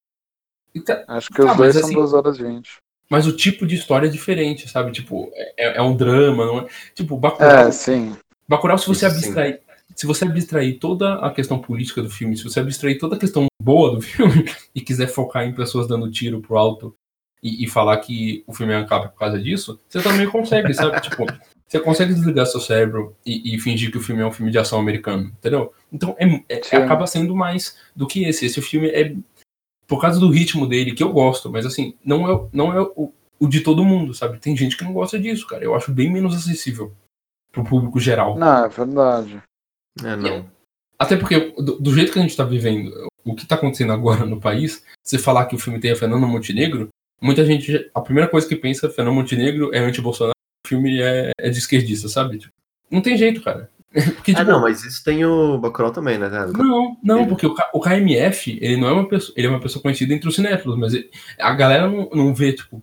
Tá- 0.87 1.05
Acho 1.09 1.29
que 1.31 1.43
Tá, 1.43 1.51
os 1.51 1.57
dois 1.57 1.75
são 1.75 1.85
assim- 1.85 1.95
2 1.95 2.13
horas 2.13 2.39
e 2.39 2.45
20. 2.45 2.77
Mas 3.11 3.27
o 3.27 3.37
tipo 3.37 3.67
de 3.67 3.75
história 3.75 4.07
é 4.07 4.11
diferente, 4.11 4.69
sabe? 4.71 4.93
Tipo, 4.93 5.29
é, 5.35 5.79
é 5.79 5.83
um 5.83 5.97
drama, 5.97 6.47
não 6.47 6.59
é? 6.61 6.67
Tipo, 6.95 7.17
Bacurau, 7.17 7.67
É, 7.67 7.73
sim. 7.73 8.17
Bacurau, 8.49 8.79
se 8.79 8.87
você 8.87 9.05
Isso 9.07 9.17
sim. 9.17 9.27
abstrair, 9.27 9.61
se 9.97 10.07
você 10.07 10.25
abstrair 10.25 10.79
toda 10.79 11.15
a 11.15 11.31
questão 11.33 11.59
política 11.59 12.01
do 12.03 12.09
filme, 12.09 12.37
se 12.37 12.45
você 12.45 12.61
abstrair 12.61 12.99
toda 13.01 13.17
a 13.17 13.19
questão 13.19 13.47
boa 13.61 13.97
do 13.97 14.01
filme 14.01 14.45
e 14.73 14.81
quiser 14.81 15.09
focar 15.09 15.45
em 15.45 15.53
pessoas 15.53 15.89
dando 15.89 16.09
tiro 16.09 16.41
pro 16.41 16.57
alto 16.57 16.95
e, 17.43 17.65
e 17.65 17.69
falar 17.69 17.97
que 17.99 18.45
o 18.47 18.53
filme 18.53 18.73
é 18.73 18.77
ancap 18.77 19.09
por 19.09 19.19
causa 19.19 19.41
disso, 19.41 19.81
você 19.89 20.03
também 20.03 20.29
consegue, 20.29 20.75
sabe? 20.75 21.01
tipo, 21.03 21.25
você 21.67 21.81
consegue 21.81 22.13
desligar 22.13 22.47
seu 22.47 22.61
cérebro 22.61 23.17
e, 23.25 23.55
e 23.55 23.59
fingir 23.61 23.91
que 23.91 23.99
o 23.99 24.03
filme 24.03 24.23
é 24.23 24.27
um 24.27 24.33
filme 24.33 24.51
de 24.51 24.59
ação 24.59 24.79
americano, 24.79 25.33
entendeu? 25.39 25.73
Então, 25.93 26.17
é- 26.19 26.43
é- 26.49 26.77
acaba 26.77 27.07
sendo 27.07 27.35
mais 27.35 27.79
do 27.95 28.07
que 28.07 28.25
esse. 28.25 28.47
Esse 28.47 28.61
filme 28.61 28.89
é 28.89 29.15
por 29.87 30.01
causa 30.01 30.21
do 30.21 30.31
ritmo 30.31 30.67
dele, 30.67 30.93
que 30.93 31.03
eu 31.03 31.13
gosto, 31.13 31.51
mas 31.51 31.67
assim, 31.67 31.97
não 32.05 32.31
é, 32.31 32.49
não 32.53 32.73
é 32.73 32.81
o, 32.81 33.13
o 33.41 33.49
de 33.49 33.61
todo 33.61 33.85
mundo, 33.85 34.15
sabe? 34.15 34.39
Tem 34.39 34.57
gente 34.57 34.77
que 34.77 34.85
não 34.85 34.93
gosta 34.93 35.19
disso, 35.19 35.47
cara. 35.47 35.65
Eu 35.65 35.75
acho 35.75 35.91
bem 35.91 36.13
menos 36.13 36.35
acessível 36.35 36.93
pro 37.51 37.65
público 37.65 37.99
geral. 37.99 38.39
Não, 38.39 38.65
é 38.65 38.69
verdade. 38.69 39.43
É, 40.05 40.15
não. 40.15 40.49
Até 40.99 41.17
porque, 41.17 41.53
do, 41.57 41.81
do 41.81 41.95
jeito 41.95 42.13
que 42.13 42.19
a 42.19 42.23
gente 42.23 42.37
tá 42.37 42.45
vivendo, 42.45 43.09
o 43.25 43.35
que 43.35 43.47
tá 43.47 43.55
acontecendo 43.55 43.93
agora 43.93 44.25
no 44.25 44.41
país, 44.41 44.85
você 45.03 45.19
falar 45.19 45.47
que 45.47 45.57
o 45.57 45.59
filme 45.59 45.81
tem 45.81 45.91
a 45.91 45.97
Fernanda 45.97 46.27
Montenegro, 46.27 46.89
muita 47.21 47.45
gente. 47.45 47.91
A 47.95 48.01
primeira 48.01 48.29
coisa 48.29 48.49
que 48.49 48.57
pensa, 48.57 48.89
Fernanda 48.91 49.15
Montenegro 49.17 49.75
é 49.75 49.79
anti-Bolsonaro, 49.79 50.35
o 50.65 50.69
filme 50.69 51.01
é, 51.01 51.31
é 51.39 51.51
de 51.51 51.59
esquerdista, 51.59 52.09
sabe? 52.09 52.39
Tipo, 52.39 52.53
não 52.91 53.01
tem 53.01 53.17
jeito, 53.17 53.43
cara. 53.43 53.71
Porque, 54.15 54.31
Ah, 54.33 54.37
tipo, 54.37 54.51
não, 54.53 54.61
mas 54.61 54.85
isso 54.85 55.03
tem 55.05 55.25
o 55.25 55.59
Bacurau 55.59 55.91
também, 55.91 56.17
né? 56.17 56.31
cara? 56.31 56.47
Não, 56.53 56.97
não, 57.03 57.27
porque 57.27 57.45
o, 57.45 57.55
K- 57.55 57.71
o 57.75 57.81
KMF, 57.81 58.57
ele 58.63 58.77
não 58.77 58.87
é 58.89 58.93
uma 58.93 59.09
pessoa, 59.09 59.35
ele 59.37 59.49
é 59.49 59.51
uma 59.51 59.59
pessoa 59.61 59.83
conhecida 59.83 60.15
entre 60.15 60.29
os 60.29 60.35
cinéfilos, 60.37 60.79
mas 60.79 60.95
ele- 60.95 61.11
a 61.39 61.53
galera 61.53 61.89
não, 61.89 62.09
não 62.15 62.33
vê, 62.33 62.53
tipo, 62.53 62.81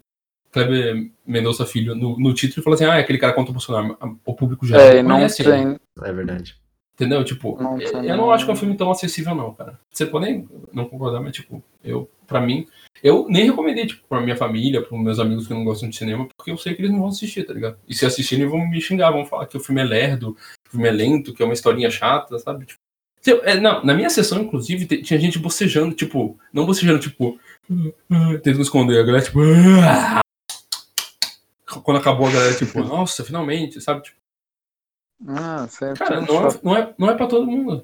Kleber 0.51 1.09
Mendonça 1.25 1.65
Filho 1.65 1.95
no, 1.95 2.19
no 2.19 2.33
título 2.33 2.59
e 2.59 2.63
fala 2.63 2.75
assim, 2.75 2.85
ah, 2.85 2.95
é 2.97 2.99
aquele 3.01 3.19
cara 3.19 3.31
contra 3.31 3.51
o 3.51 3.53
Bolsonaro. 3.53 3.97
O 4.25 4.33
público 4.33 4.65
já 4.67 4.77
É, 4.77 5.01
não 5.01 5.11
conhece 5.15 5.43
tem. 5.45 5.77
É 6.03 6.11
verdade. 6.11 6.57
Entendeu? 6.97 7.23
Tipo, 7.23 7.61
Não 7.61 7.79
eu 7.79 7.91
tem 7.91 8.09
eu 8.09 8.17
não 8.17 8.31
acho 8.31 8.43
que 8.43 8.49
é 8.49 8.53
um 8.53 8.57
filme 8.57 8.75
tão 8.75 8.89
acessível, 8.89 9.35
não, 9.35 9.53
cara. 9.53 9.79
Você 9.91 10.05
pode 10.07 10.45
não 10.73 10.85
concordar, 10.85 11.21
mas, 11.21 11.33
tipo, 11.35 11.63
eu, 11.83 12.09
pra 12.25 12.41
mim, 12.41 12.65
eu 13.03 13.27
nem 13.29 13.45
recomendei, 13.45 13.85
tipo, 13.85 14.01
pra 14.09 14.19
minha 14.19 14.35
família, 14.35 14.81
pros 14.81 14.99
meus 14.99 15.19
amigos 15.19 15.47
que 15.47 15.53
não 15.53 15.63
gostam 15.63 15.87
de 15.89 15.95
cinema, 15.95 16.27
porque 16.35 16.51
eu 16.51 16.57
sei 16.57 16.73
que 16.73 16.81
eles 16.81 16.91
não 16.91 16.99
vão 16.99 17.09
assistir, 17.09 17.43
tá 17.45 17.53
ligado? 17.53 17.77
E 17.87 17.93
se 17.93 18.05
assistirem, 18.05 18.47
vão 18.47 18.67
me 18.67 18.81
xingar, 18.81 19.11
vão 19.11 19.25
falar 19.25 19.45
que 19.45 19.55
o 19.55 19.59
filme 19.59 19.79
é 19.79 19.83
lerdo, 19.83 20.33
que 20.63 20.69
o 20.69 20.71
filme 20.71 20.87
é 20.87 20.91
lento, 20.91 21.33
que 21.33 21.43
é 21.43 21.45
uma 21.45 21.53
historinha 21.53 21.91
chata, 21.91 22.39
sabe? 22.39 22.65
Tipo, 22.65 22.81
é, 23.43 23.59
não, 23.59 23.83
na 23.83 23.93
minha 23.93 24.09
sessão, 24.09 24.41
inclusive, 24.41 24.85
tinha 25.03 25.19
gente 25.19 25.37
bocejando, 25.37 25.93
tipo, 25.93 26.39
não 26.51 26.65
bocejando, 26.65 26.99
tipo, 26.99 27.39
tentando 28.41 28.61
esconder, 28.61 28.99
a 28.99 29.03
galera, 29.03 29.23
tipo, 29.23 29.39
"Ah". 29.83 30.21
quando 31.83 31.97
acabou 31.97 32.27
a 32.27 32.31
galera, 32.31 32.55
tipo, 32.55 32.81
nossa, 32.83 33.23
finalmente, 33.23 33.79
sabe? 33.81 34.01
Tipo, 34.03 34.17
Ah, 35.25 35.67
sempre 35.67 35.99
cara, 35.99 36.21
não 36.21 36.47
é, 36.47 36.59
não, 36.63 36.77
é, 36.77 36.95
não 36.97 37.09
é 37.09 37.15
pra 37.15 37.27
todo 37.27 37.47
mundo. 37.47 37.83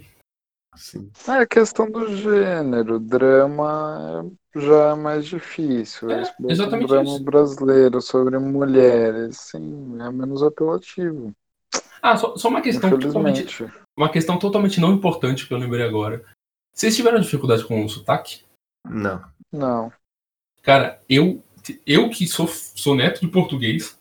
Sim. 0.76 1.12
É 1.28 1.46
questão 1.46 1.90
do 1.90 2.16
gênero. 2.16 3.00
Drama 3.00 4.30
já 4.56 4.92
é 4.92 4.96
mais 4.96 5.26
difícil. 5.26 6.12
É, 6.12 6.22
bota 6.22 6.36
um 6.42 6.50
exatamente 6.50 6.88
drama 6.88 7.10
isso. 7.10 7.24
brasileiro 7.24 8.02
sobre 8.02 8.38
mulheres, 8.38 9.38
sim, 9.38 9.98
é 10.00 10.12
menos 10.12 10.44
apelativo. 10.44 11.34
Ah, 12.02 12.18
só, 12.18 12.36
só 12.36 12.50
uma 12.50 12.62
questão 12.62 12.90
totalmente, 13.00 13.66
uma 13.96 14.10
questão 14.10 14.38
totalmente 14.38 14.80
não 14.80 14.92
importante 14.92 15.48
que 15.48 15.54
eu 15.54 15.58
lembrei 15.58 15.86
agora. 15.86 16.24
Vocês 16.74 16.96
tiveram 16.96 17.20
dificuldade 17.20 17.66
com 17.66 17.84
o 17.84 17.90
sotaque? 17.90 18.44
Não. 18.88 19.24
Não. 19.52 19.92
Cara, 20.62 21.02
eu, 21.08 21.44
eu 21.86 22.10
que 22.10 22.28
sou, 22.28 22.48
sou 22.48 22.96
neto 22.96 23.22
de 23.22 23.28
português, 23.28 23.98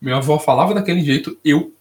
minha 0.00 0.16
avó 0.16 0.38
falava 0.38 0.74
daquele 0.74 1.00
jeito, 1.00 1.38
eu 1.44 1.75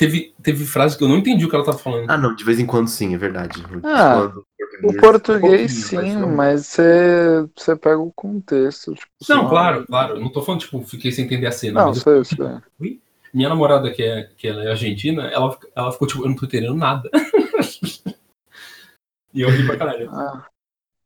teve, 0.00 0.34
teve 0.42 0.64
frase 0.64 0.96
que 0.96 1.04
eu 1.04 1.08
não 1.08 1.18
entendi 1.18 1.44
o 1.44 1.48
que 1.50 1.54
ela 1.54 1.64
tava 1.64 1.76
falando. 1.76 2.08
Ah, 2.08 2.16
não, 2.16 2.34
de 2.34 2.42
vez 2.42 2.58
em 2.58 2.64
quando 2.64 2.88
sim, 2.88 3.14
é 3.14 3.18
verdade. 3.18 3.62
Ah, 3.84 4.14
Quando 4.14 4.46
O 4.82 4.96
português, 4.98 5.70
um 5.70 5.90
pouquinho, 5.90 6.20
sim, 6.20 6.26
mas 6.34 6.66
você 6.68 7.46
você 7.54 7.76
pega 7.76 7.98
o 7.98 8.10
contexto. 8.10 8.94
Tipo, 8.94 9.06
não, 9.28 9.46
claro, 9.46 9.86
claro. 9.86 10.16
Eu 10.16 10.20
não 10.20 10.32
tô 10.32 10.40
falando, 10.40 10.62
tipo, 10.62 10.80
fiquei 10.84 11.12
sem 11.12 11.26
entender 11.26 11.46
a 11.46 11.52
cena. 11.52 11.80
Não, 11.80 11.88
mas 11.88 12.06
eu- 12.06 12.24
sei, 12.24 12.38
sei. 12.38 12.98
minha 13.34 13.50
namorada, 13.50 13.92
que 13.92 14.02
é, 14.02 14.30
que 14.38 14.48
ela 14.48 14.64
é 14.64 14.70
argentina, 14.70 15.24
ela, 15.24 15.58
ela 15.76 15.92
ficou 15.92 16.08
tipo, 16.08 16.22
eu 16.24 16.28
não 16.30 16.36
tô 16.36 16.46
entendendo 16.46 16.74
nada. 16.74 17.10
e 19.34 19.42
eu 19.42 19.50
ri 19.50 19.66
pra 19.66 19.76
caralho. 19.76 20.10
Ah, 20.10 20.46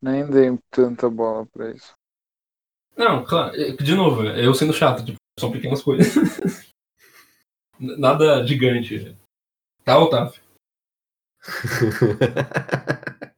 nem 0.01 0.25
dei 0.25 0.57
tanta 0.71 1.11
bola 1.11 1.45
pra 1.53 1.73
isso. 1.73 1.95
Não, 2.97 3.25
claro, 3.25 3.57
é, 3.61 3.73
de 3.73 3.95
novo, 3.97 4.23
eu 4.23 4.55
sendo 4.55 4.73
chato, 4.73 5.05
tipo, 5.05 5.19
são 5.41 5.51
pequenas 5.51 5.83
coisas. 5.83 6.15
Nada 7.99 8.47
gigante. 8.47 9.17
Tá, 9.85 9.99
Otávio? 9.99 10.43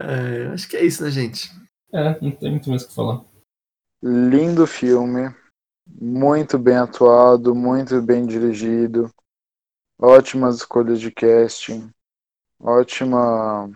É, 0.00 0.48
acho 0.48 0.68
que 0.68 0.76
é 0.76 0.84
isso, 0.84 1.02
né, 1.02 1.10
gente? 1.10 1.50
É, 1.92 2.20
não 2.20 2.32
tem 2.32 2.50
muito 2.50 2.68
mais 2.68 2.82
o 2.82 2.88
que 2.88 2.94
falar. 2.94 3.24
Lindo 4.02 4.66
filme, 4.66 5.34
muito 5.86 6.58
bem 6.58 6.76
atuado, 6.76 7.54
muito 7.54 8.02
bem 8.02 8.26
dirigido, 8.26 9.10
ótimas 9.98 10.56
escolhas 10.56 11.00
de 11.00 11.10
casting, 11.10 11.90
ótima, 12.58 13.70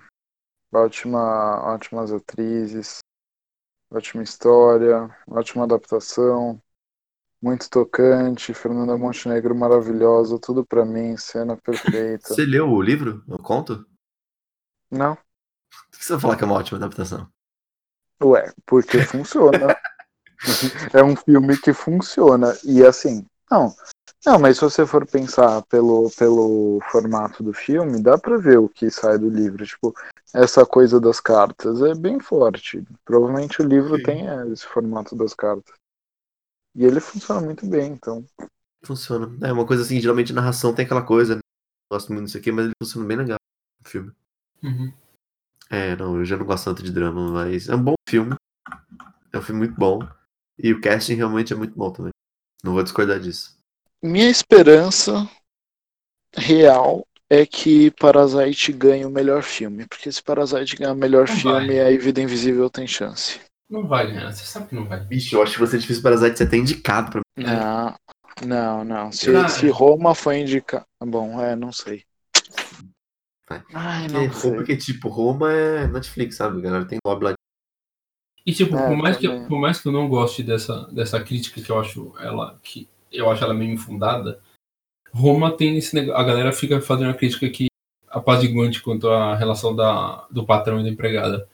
ótima, 0.72 1.72
ótimas 1.72 2.12
atrizes, 2.12 2.98
ótima 3.90 4.22
história, 4.22 5.08
ótima 5.26 5.64
adaptação, 5.64 6.60
muito 7.40 7.70
tocante, 7.70 8.54
Fernanda 8.54 8.96
Montenegro 8.96 9.54
maravilhosa, 9.54 10.38
tudo 10.38 10.64
pra 10.64 10.84
mim, 10.84 11.16
cena 11.16 11.56
perfeita. 11.56 12.34
Você 12.34 12.44
leu 12.44 12.68
o 12.68 12.82
livro? 12.82 13.22
Eu 13.28 13.38
conto? 13.38 13.86
Não, 14.90 15.16
você 15.98 16.12
vai 16.12 16.20
falar 16.20 16.36
que 16.36 16.44
é 16.44 16.46
uma 16.46 16.56
ótima 16.56 16.78
adaptação? 16.78 17.28
ué, 18.22 18.52
porque 18.66 18.98
funciona. 19.04 19.76
é 20.92 21.02
um 21.02 21.16
filme 21.16 21.56
que 21.58 21.72
funciona. 21.72 22.56
E 22.64 22.84
assim, 22.84 23.26
não. 23.50 23.74
Não, 24.26 24.38
mas 24.38 24.56
se 24.56 24.62
você 24.62 24.86
for 24.86 25.06
pensar 25.06 25.62
pelo, 25.62 26.10
pelo 26.16 26.80
formato 26.90 27.42
do 27.42 27.52
filme, 27.52 28.02
dá 28.02 28.18
pra 28.18 28.36
ver 28.36 28.58
o 28.58 28.68
que 28.68 28.90
sai 28.90 29.18
do 29.18 29.28
livro. 29.28 29.64
Tipo, 29.64 29.94
essa 30.34 30.66
coisa 30.66 31.00
das 31.00 31.20
cartas 31.20 31.80
é 31.82 31.94
bem 31.94 32.18
forte. 32.18 32.84
Provavelmente 33.04 33.62
o 33.62 33.66
livro 33.66 33.96
Sim. 33.96 34.02
tem 34.02 34.26
esse 34.52 34.66
formato 34.66 35.14
das 35.14 35.34
cartas. 35.34 35.74
E 36.78 36.84
ele 36.84 37.00
funciona 37.00 37.40
muito 37.40 37.66
bem, 37.66 37.90
então. 37.90 38.24
Funciona. 38.84 39.36
É 39.44 39.52
uma 39.52 39.66
coisa 39.66 39.82
assim, 39.82 40.00
geralmente 40.00 40.32
narração 40.32 40.72
tem 40.72 40.84
aquela 40.84 41.04
coisa, 41.04 41.34
né? 41.34 41.40
Gosto 41.92 42.12
muito 42.12 42.26
disso 42.26 42.38
aqui, 42.38 42.52
mas 42.52 42.66
ele 42.66 42.74
funciona 42.80 43.04
bem 43.04 43.16
legal 43.16 43.36
o 43.84 43.88
filme. 43.88 44.12
Uhum. 44.62 44.92
É, 45.68 45.96
não, 45.96 46.16
eu 46.16 46.24
já 46.24 46.36
não 46.36 46.46
gosto 46.46 46.66
tanto 46.66 46.84
de 46.84 46.92
drama, 46.92 47.32
mas 47.32 47.68
é 47.68 47.74
um 47.74 47.82
bom 47.82 47.94
filme. 48.08 48.36
É 49.32 49.38
um 49.38 49.42
filme 49.42 49.66
muito 49.66 49.74
bom. 49.74 49.98
E 50.56 50.72
o 50.72 50.80
casting 50.80 51.14
realmente 51.14 51.52
é 51.52 51.56
muito 51.56 51.74
bom 51.74 51.90
também. 51.90 52.12
Não 52.62 52.74
vou 52.74 52.82
discordar 52.84 53.18
disso. 53.18 53.58
Minha 54.00 54.30
esperança 54.30 55.28
real 56.36 57.04
é 57.28 57.44
que 57.44 57.90
Parasite 57.90 58.72
ganhe 58.72 59.04
o 59.04 59.10
melhor 59.10 59.42
filme. 59.42 59.84
Porque 59.88 60.12
se 60.12 60.22
Parasite 60.22 60.76
ganhar 60.76 60.92
o 60.92 60.96
melhor 60.96 61.28
Não 61.28 61.36
filme, 61.36 61.66
vai. 61.66 61.80
aí 61.80 61.98
Vida 61.98 62.22
Invisível 62.22 62.70
tem 62.70 62.86
chance. 62.86 63.40
Não 63.68 63.86
vai 63.86 64.06
ganhar, 64.06 64.32
você 64.32 64.44
sabe 64.44 64.68
que 64.68 64.74
não 64.74 64.86
vai. 64.86 65.00
Bicho, 65.00 65.36
eu 65.36 65.42
acho 65.42 65.54
que 65.54 65.60
você 65.60 65.76
é 65.76 65.78
difícil 65.78 66.02
Parasite 66.02 66.38
ser 66.38 66.44
até 66.44 66.56
indicado 66.56 67.10
pra 67.10 67.20
mim. 67.36 67.44
Não, 67.44 67.94
não, 68.46 68.84
não. 68.84 69.12
Se, 69.12 69.48
se 69.50 69.68
Roma 69.68 70.14
foi 70.14 70.40
indicado. 70.40 70.86
Bom, 71.04 71.40
é, 71.40 71.54
não 71.54 71.70
sei. 71.70 72.04
Vai. 73.48 73.62
Ai, 73.74 74.08
Porque, 74.08 74.26
não 74.26 74.32
sei. 74.32 74.54
porque, 74.54 74.76
tipo, 74.76 75.08
Roma 75.08 75.52
é 75.52 75.86
Netflix, 75.86 76.36
sabe? 76.36 76.60
Galera 76.60 76.86
tem 76.86 76.98
lobby 77.04 77.24
lá. 77.26 77.34
E 78.46 78.52
tipo, 78.52 78.74
É, 78.76 78.88
por, 78.88 78.96
mais 78.96 79.16
que, 79.18 79.28
por 79.28 79.58
mais 79.58 79.80
que 79.80 79.88
eu 79.88 79.92
não 79.92 80.08
goste 80.08 80.42
dessa, 80.42 80.86
dessa 80.90 81.22
crítica 81.22 81.60
que 81.60 81.70
eu 81.70 81.78
acho 81.78 82.14
ela 82.18 82.58
que 82.62 82.88
eu 83.12 83.30
acho 83.30 83.44
ela 83.44 83.52
meio 83.52 83.72
infundada, 83.72 84.40
Roma 85.12 85.54
tem 85.54 85.76
esse 85.76 85.94
negócio, 85.94 86.18
a 86.18 86.24
galera 86.24 86.52
fica 86.52 86.80
fazendo 86.80 87.10
a 87.10 87.14
crítica 87.14 87.48
que 87.50 87.66
apaziguante 88.08 88.82
quanto 88.82 89.10
à 89.10 89.34
relação 89.34 89.76
da, 89.76 90.26
do 90.30 90.46
patrão 90.46 90.80
e 90.80 90.82
da 90.82 90.88
empregada. 90.88 91.48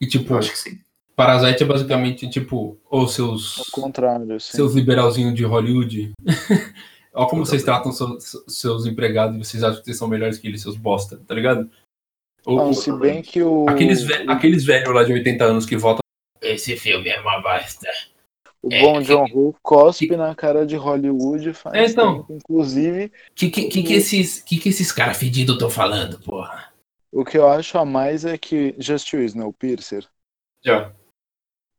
E 0.00 0.06
tipo, 0.06 0.32
Eu 0.32 0.38
acho 0.38 0.50
que 0.52 0.58
sim. 0.58 0.80
Parasite 1.18 1.64
é 1.64 1.66
basicamente 1.66 2.30
tipo, 2.30 2.78
ou 2.88 3.08
seus 3.08 3.58
Ao 3.58 3.64
contrário, 3.82 4.36
assim. 4.36 4.56
seus 4.56 4.72
liberalzinhos 4.74 5.34
de 5.34 5.42
Hollywood. 5.44 6.12
Olha 7.12 7.28
como 7.28 7.44
vocês 7.44 7.64
tratam 7.64 7.90
seus, 7.90 8.36
seus 8.46 8.86
empregados 8.86 9.34
e 9.36 9.38
vocês 9.44 9.64
acham 9.64 9.80
que 9.80 9.84
vocês 9.86 9.98
são 9.98 10.06
melhores 10.06 10.38
que 10.38 10.46
eles, 10.46 10.62
seus 10.62 10.76
bosta, 10.76 11.20
tá 11.26 11.34
ligado? 11.34 11.68
Ou- 12.46 12.56
Não, 12.56 12.72
se 12.72 12.92
bem 12.92 13.20
que 13.20 13.42
o. 13.42 13.68
aqueles, 13.68 14.00
ve 14.02 14.14
aqueles 14.28 14.64
velhos 14.64 14.94
lá 14.94 15.02
de 15.02 15.12
80 15.12 15.44
anos 15.44 15.66
que 15.66 15.76
votam. 15.76 15.98
Esse 16.40 16.76
filme 16.76 17.08
é 17.08 17.20
uma 17.20 17.40
bosta. 17.42 17.88
O 18.62 18.72
É, 18.72 18.80
bom 18.80 18.98
que- 19.00 19.06
John 19.08 19.26
Woo 19.34 19.56
cospe 19.60 20.14
na 20.16 20.32
cara 20.36 20.64
de 20.64 20.76
Hollywood 20.76 21.52
faz 21.52 21.74
É, 21.74 21.84
então. 21.92 22.22
tempo. 22.22 22.32
Inclusive, 22.34 23.10
Que 23.34 23.50
que, 23.50 23.64
que, 23.68 23.82
que 23.82 23.94
esses, 23.94 24.40
que 24.40 24.56
que 24.58 24.68
esses 24.68 24.92
caras 24.92 25.16
fedidos 25.16 25.56
estão 25.56 25.68
falando, 25.68 26.20
porra? 26.20 26.72
o 27.10 27.24
que 27.24 27.36
eu 27.38 27.48
acho 27.48 27.76
a 27.78 27.84
mais 27.84 28.24
é 28.24 28.38
que 28.38 28.76
Just 28.78 29.12
o 29.14 29.18
Snowpiercer, 29.18 30.04
Já. 30.64 30.92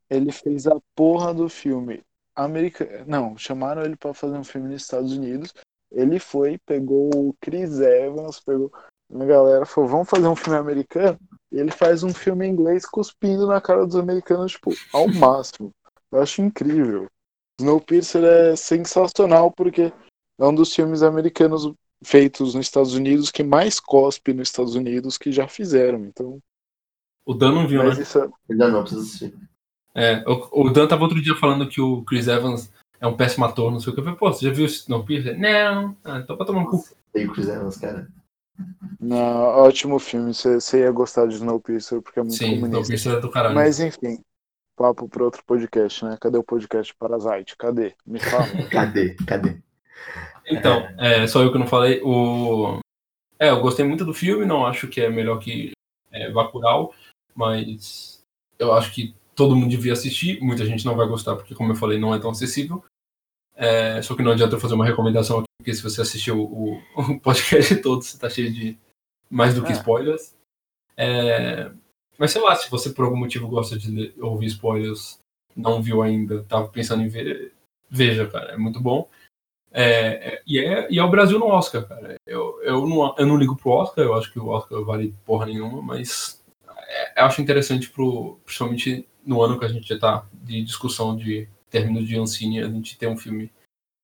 Ele 0.09 0.31
fez 0.31 0.67
a 0.67 0.79
porra 0.95 1.33
do 1.33 1.47
filme 1.47 2.03
americano. 2.35 3.05
Não, 3.05 3.37
chamaram 3.37 3.83
ele 3.83 3.95
pra 3.95 4.13
fazer 4.13 4.37
um 4.37 4.43
filme 4.43 4.69
nos 4.69 4.81
Estados 4.81 5.13
Unidos. 5.13 5.53
Ele 5.91 6.19
foi, 6.19 6.57
pegou 6.65 7.09
o 7.13 7.35
Chris 7.41 7.79
Evans, 7.79 8.39
pegou 8.39 8.71
uma 9.09 9.25
galera, 9.25 9.65
falou, 9.65 9.89
vamos 9.89 10.09
fazer 10.09 10.27
um 10.27 10.35
filme 10.35 10.57
americano? 10.59 11.17
E 11.51 11.57
ele 11.57 11.71
faz 11.71 12.03
um 12.03 12.13
filme 12.13 12.45
em 12.45 12.51
inglês 12.51 12.85
cuspindo 12.85 13.47
na 13.47 13.59
cara 13.59 13.85
dos 13.85 13.95
americanos, 13.95 14.51
tipo, 14.51 14.71
ao 14.93 15.07
máximo. 15.07 15.71
Eu 16.11 16.21
acho 16.21 16.41
incrível. 16.41 17.07
Snowpiercer 17.59 18.23
é 18.23 18.55
sensacional 18.55 19.51
porque 19.51 19.91
é 20.39 20.45
um 20.45 20.53
dos 20.53 20.73
filmes 20.73 21.03
americanos 21.03 21.73
feitos 22.03 22.55
nos 22.55 22.65
Estados 22.65 22.93
Unidos 22.95 23.31
que 23.31 23.43
mais 23.43 23.79
cospe 23.79 24.33
nos 24.33 24.47
Estados 24.47 24.75
Unidos 24.75 25.17
que 25.17 25.31
já 25.31 25.47
fizeram. 25.47 26.05
Então, 26.05 26.39
O 27.25 27.33
Dan 27.33 27.51
não 27.51 27.67
viu, 27.67 27.83
mas 27.83 27.97
né? 27.97 28.03
isso 28.03 28.19
é- 28.19 28.29
Ainda 28.49 28.69
não, 28.69 28.81
preciso 28.81 29.01
assistir. 29.01 29.48
É, 29.99 30.23
o, 30.25 30.67
o 30.67 30.69
Dan 30.69 30.87
tava 30.87 31.03
outro 31.03 31.21
dia 31.21 31.35
falando 31.35 31.67
que 31.67 31.81
o 31.81 32.03
Chris 32.03 32.27
Evans 32.27 32.71
é 33.01 33.07
um 33.07 33.17
péssimo 33.17 33.43
ator, 33.43 33.69
não 33.71 33.79
sei 33.79 33.91
o 33.91 33.93
que. 33.93 33.99
Eu 33.99 34.05
falei, 34.05 34.19
pô, 34.19 34.31
você 34.31 34.45
já 34.45 34.53
viu 34.53 34.63
o 34.63 34.67
Snowpiercer? 34.67 35.37
Não. 35.37 35.95
Ah, 36.03 36.19
então 36.19 36.37
pra 36.37 36.45
tomar 36.45 36.61
um 36.61 36.65
cu. 36.65 36.83
Tem 37.11 37.27
o 37.27 37.33
Chris 37.33 37.49
Evans, 37.49 37.77
cara. 37.77 38.07
não, 38.99 39.17
ótimo 39.17 39.99
filme. 39.99 40.33
Você 40.33 40.55
você 40.55 40.79
ia 40.79 40.91
gostar 40.91 41.27
de 41.27 41.35
Snowpiercer 41.35 42.01
porque 42.01 42.19
é 42.19 42.23
muito 42.23 42.35
Sim, 42.35 42.55
comunista. 42.55 42.67
Snowpiercer 42.67 43.13
é 43.13 43.19
do 43.19 43.29
caralho. 43.29 43.55
Mas 43.55 43.79
enfim, 43.79 44.23
papo 44.77 45.09
para 45.09 45.23
outro 45.25 45.43
podcast, 45.45 46.05
né? 46.05 46.17
Cadê 46.19 46.37
o 46.37 46.43
podcast 46.43 46.95
Parasite? 46.95 47.57
Cadê? 47.57 47.93
Me 48.07 48.19
fala. 48.19 48.47
Cadê? 48.71 49.15
Cadê? 49.27 49.57
Então, 50.47 50.87
é, 50.97 51.27
só 51.27 51.43
eu 51.43 51.51
que 51.51 51.57
não 51.57 51.67
falei. 51.67 52.01
O... 52.03 52.79
É, 53.37 53.49
eu 53.49 53.61
gostei 53.61 53.85
muito 53.85 54.05
do 54.05 54.13
filme, 54.13 54.45
não 54.45 54.65
acho 54.65 54.87
que 54.87 55.01
é 55.01 55.09
melhor 55.09 55.39
que 55.39 55.71
é, 56.11 56.31
Bacurau, 56.31 56.93
mas 57.35 58.21
eu 58.57 58.73
acho 58.73 58.93
que 58.93 59.15
todo 59.39 59.55
mundo 59.55 59.69
devia 59.69 59.93
assistir. 59.93 60.37
Muita 60.41 60.65
gente 60.65 60.85
não 60.85 60.97
vai 60.97 61.07
gostar, 61.07 61.35
porque, 61.37 61.55
como 61.55 61.71
eu 61.71 61.75
falei, 61.77 61.97
não 61.97 62.13
é 62.13 62.19
tão 62.19 62.29
acessível. 62.31 62.83
É, 63.55 64.01
só 64.01 64.13
que 64.15 64.21
não 64.21 64.33
adianta 64.33 64.55
eu 64.55 64.59
fazer 64.59 64.73
uma 64.73 64.85
recomendação 64.85 65.37
aqui, 65.39 65.47
porque 65.57 65.73
se 65.73 65.81
você 65.81 66.01
assistiu 66.01 66.41
o, 66.41 66.81
o 66.95 67.19
podcast 67.23 67.73
todo, 67.77 68.01
você 68.03 68.17
tá 68.17 68.29
cheio 68.29 68.51
de 68.53 68.77
mais 69.29 69.55
do 69.55 69.63
que 69.63 69.71
É. 69.71 69.75
spoilers. 69.75 70.35
É, 70.97 71.71
mas 72.17 72.31
sei 72.31 72.41
lá, 72.41 72.53
se 72.55 72.69
você 72.69 72.89
por 72.89 73.05
algum 73.05 73.17
motivo 73.17 73.47
gosta 73.47 73.77
de 73.77 74.13
ouvir 74.19 74.47
spoilers, 74.47 75.19
não 75.55 75.81
viu 75.81 76.01
ainda, 76.01 76.43
tava 76.43 76.67
pensando 76.67 77.01
em 77.03 77.07
ver, 77.07 77.53
veja, 77.89 78.27
cara, 78.27 78.51
é 78.51 78.57
muito 78.57 78.81
bom. 78.81 79.09
É, 79.71 80.33
é- 80.35 80.41
e, 80.47 80.59
é, 80.59 80.87
e 80.91 80.99
é 80.99 81.03
o 81.03 81.09
Brasil 81.09 81.39
no 81.39 81.47
Oscar, 81.47 81.87
cara. 81.87 82.15
Eu, 82.27 82.61
eu, 82.63 82.85
não, 82.87 83.15
eu 83.17 83.25
não 83.25 83.37
ligo 83.37 83.55
pro 83.55 83.71
Oscar, 83.71 84.03
eu 84.03 84.15
acho 84.15 84.31
que 84.33 84.39
o 84.39 84.47
Oscar 84.47 84.83
vale 84.83 85.15
porra 85.25 85.45
nenhuma, 85.45 85.81
mas 85.81 86.43
é, 86.87 87.21
eu 87.21 87.25
acho 87.25 87.41
interessante, 87.41 87.89
pro, 87.89 88.39
principalmente 88.45 89.07
no 89.25 89.41
ano 89.41 89.59
que 89.59 89.65
a 89.65 89.69
gente 89.69 89.87
já 89.87 89.97
tá 89.99 90.25
de 90.33 90.61
discussão 90.63 91.15
de 91.15 91.47
término 91.69 92.05
de 92.05 92.17
Ancine, 92.17 92.61
a 92.63 92.67
gente 92.67 92.97
ter 92.97 93.07
um 93.07 93.17
filme 93.17 93.51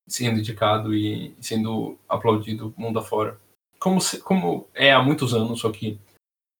sendo 0.08 0.40
indicado 0.40 0.94
e 0.94 1.36
sendo 1.42 1.98
aplaudido 2.08 2.74
mundo 2.78 3.00
afora. 3.00 3.40
Como, 3.80 4.00
se- 4.00 4.20
como 4.20 4.68
é 4.74 4.92
há 4.94 5.02
muitos 5.02 5.34
anos, 5.34 5.60
só 5.60 5.72
que 5.72 6.00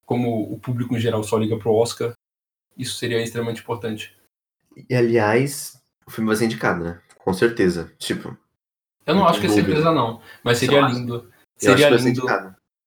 como 0.06 0.52
o 0.52 0.60
público 0.60 0.95
em 0.95 0.99
geral 0.99 1.23
só 1.23 1.38
liga 1.38 1.57
pro 1.57 1.73
Oscar, 1.73 2.14
isso 2.77 2.95
seria 2.95 3.22
extremamente 3.22 3.61
importante. 3.61 4.15
E 4.90 4.94
aliás, 4.95 5.82
o 6.06 6.11
filme 6.11 6.27
vai 6.27 6.36
ser 6.36 6.45
indicado, 6.45 6.84
né? 6.84 7.02
Com 7.18 7.34
certeza. 7.34 7.94
Tipo, 7.98 8.38
Eu 9.06 9.15
não 9.15 9.27
acho 9.27 9.40
que 9.40 9.48
é 9.48 9.49
certeza 9.49 9.91
não, 9.91 10.22
mas 10.44 10.57
seria 10.57 10.82
lindo. 10.82 11.32
Seria 11.57 11.90
lindo. 11.90 12.22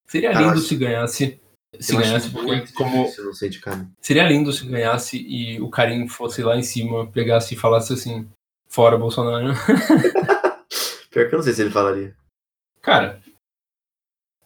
Seria 0.07 0.32
lindo 0.32 0.61
se 0.61 0.77
ganhasse. 0.77 1.40
Se 1.78 1.95
Eu 1.95 2.01
ganhasse, 2.01 2.31
porque 2.31 2.47
muito 2.47 2.73
como. 2.73 3.07
Seria 4.01 4.27
lindo 4.27 4.53
se 4.53 4.66
ganhasse 4.66 5.19
e 5.19 5.61
o 5.61 5.69
Karim 5.69 6.09
fosse 6.09 6.43
lá 6.43 6.57
em 6.57 6.62
cima, 6.62 7.07
pegasse 7.11 7.55
e 7.55 7.59
falasse 7.59 7.93
assim, 7.93 8.28
fora 8.66 8.97
Bolsonaro. 8.97 9.53
Pior 11.11 11.28
que 11.28 11.35
eu 11.35 11.39
não 11.39 11.43
sei 11.43 11.53
se 11.53 11.62
ele 11.62 11.70
falaria. 11.70 12.16
Cara, 12.81 13.20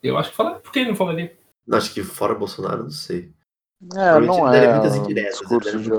eu 0.03 0.19
acho 0.19 0.31
que 0.31 0.36
falaria. 0.36 0.61
Por 0.61 0.73
que 0.73 0.81
ele 0.81 0.89
não 0.90 0.97
falaria? 0.97 1.36
Não, 1.66 1.78
Acho 1.78 1.94
que 1.94 2.03
fora 2.03 2.35
Bolsonaro, 2.35 2.85
não 2.85 2.90
sei. 2.90 3.31
É, 3.94 4.20
não 4.20 4.53
é 4.53 4.73
muitas 4.73 4.97
indiretas, 4.97 5.39
discurso 5.39 5.69
ele 5.69 5.82
de. 5.82 5.90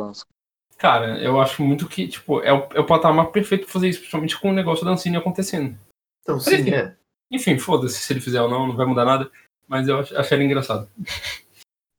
Cara, 0.78 1.18
eu 1.22 1.40
acho 1.40 1.64
muito 1.64 1.88
que, 1.88 2.08
tipo, 2.08 2.42
é 2.42 2.52
o, 2.52 2.68
é 2.74 2.80
o 2.80 2.86
patamar 2.86 3.28
perfeito 3.28 3.64
pra 3.64 3.74
fazer 3.74 3.88
isso, 3.88 4.00
principalmente 4.00 4.40
com 4.40 4.50
o 4.50 4.54
negócio 4.54 4.84
da 4.84 4.92
Ancine 4.92 5.16
acontecendo. 5.16 5.78
Então, 6.22 6.36
Mas 6.36 6.44
sim, 6.44 6.56
enfim. 6.56 6.72
é. 6.72 6.96
Enfim, 7.32 7.58
foda-se 7.58 8.00
se 8.00 8.12
ele 8.12 8.20
fizer 8.20 8.42
ou 8.42 8.50
não, 8.50 8.68
não 8.68 8.76
vai 8.76 8.86
mudar 8.86 9.06
nada. 9.06 9.32
Mas 9.68 9.88
eu 9.88 10.00
ach- 10.00 10.14
achei 10.14 10.38
ele 10.38 10.46
engraçado. 10.46 10.90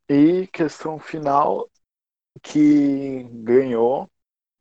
E 0.09 0.47
questão 0.49 0.99
final 0.99 1.69
que 2.43 3.23
ganhou 3.32 4.09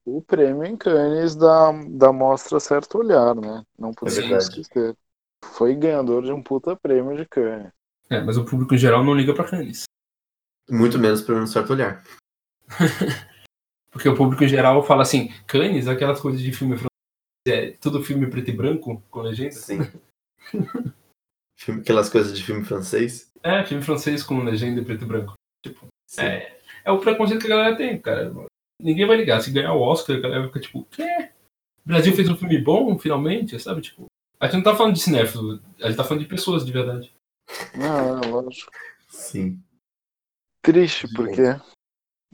o 0.06 0.22
prêmio 0.22 0.66
em 0.66 0.76
Cannes 0.78 1.36
da, 1.36 1.72
da 1.90 2.12
mostra 2.14 2.60
Certo 2.60 2.98
Olhar, 3.00 3.36
né? 3.36 3.64
Não 3.78 3.94
podemos 3.94 4.30
verdade. 4.30 4.62
esquecer. 4.62 4.96
Foi 5.44 5.76
ganhador 5.76 6.24
de 6.24 6.32
um 6.32 6.42
puta 6.42 6.76
prêmio 6.76 7.16
de 7.18 7.26
Cannes. 7.26 7.72
É, 8.10 8.22
mas 8.22 8.38
o 8.38 8.46
público 8.46 8.74
em 8.74 8.78
geral 8.78 9.04
não 9.04 9.14
liga 9.14 9.34
pra 9.34 9.48
Cannes. 9.50 9.84
Muito 10.70 10.98
menos 10.98 11.22
para 11.22 11.36
um 11.36 11.48
certo 11.48 11.74
olhar. 11.74 12.04
Porque 13.92 14.10
o 14.10 14.16
público 14.16 14.44
em 14.44 14.48
geral 14.48 14.82
fala 14.84 15.04
assim, 15.04 15.30
Cannes, 15.46 15.88
aquelas 15.88 16.20
coisas 16.20 16.42
de 16.42 16.52
filme 16.52 16.76
francês, 16.76 16.90
é 17.48 17.72
tudo 17.78 18.04
filme 18.04 18.30
preto 18.30 18.50
e 18.50 18.54
branco, 18.56 19.04
com 19.10 19.22
legenda. 19.22 19.52
Sim. 19.52 19.80
Filme- 21.64 21.82
Aquelas 21.82 22.10
coisas 22.10 22.38
de 22.38 22.44
filme 22.44 22.64
francês. 22.66 23.32
É, 23.42 23.64
filme 23.64 23.84
francês 23.84 24.24
com 24.24 24.44
legenda 24.44 24.84
preto 24.84 25.04
e 25.04 25.08
branco. 25.08 25.34
Tipo, 25.66 25.88
Sim. 26.08 26.22
é, 26.22 26.58
é 26.86 26.92
o 26.92 27.00
preconceito 27.00 27.42
que 27.42 27.48
a 27.52 27.56
galera 27.56 27.76
tem, 27.76 28.00
cara. 28.00 28.34
Ninguém 28.82 29.06
vai 29.08 29.18
ligar. 29.18 29.42
Se 29.42 29.52
ganhar 29.52 29.74
o 29.74 29.82
Oscar, 29.82 30.18
a 30.18 30.20
galera 30.20 30.48
fica 30.48 30.60
tipo, 30.60 30.86
quê? 30.92 31.30
O 31.86 31.90
Brasil 31.90 32.14
fez 32.14 32.30
um 32.30 32.36
filme 32.36 32.58
bom, 32.58 32.98
finalmente, 32.98 33.60
sabe? 33.60 33.82
Tipo, 33.82 34.06
a 34.40 34.46
gente 34.46 34.56
não 34.58 34.64
tá 34.64 34.76
falando 34.76 34.94
de 34.96 35.02
cinéfilo, 35.02 35.62
a 35.82 35.88
gente 35.88 35.98
tá 35.98 36.04
falando 36.04 36.24
de 36.24 36.30
pessoas 36.30 36.66
de 36.66 36.72
verdade. 36.72 37.12
Não, 37.76 38.22
é 38.22 38.28
lógico. 38.28 38.72
Sim. 39.10 39.60
Triste, 40.62 41.08
porque 41.14 41.44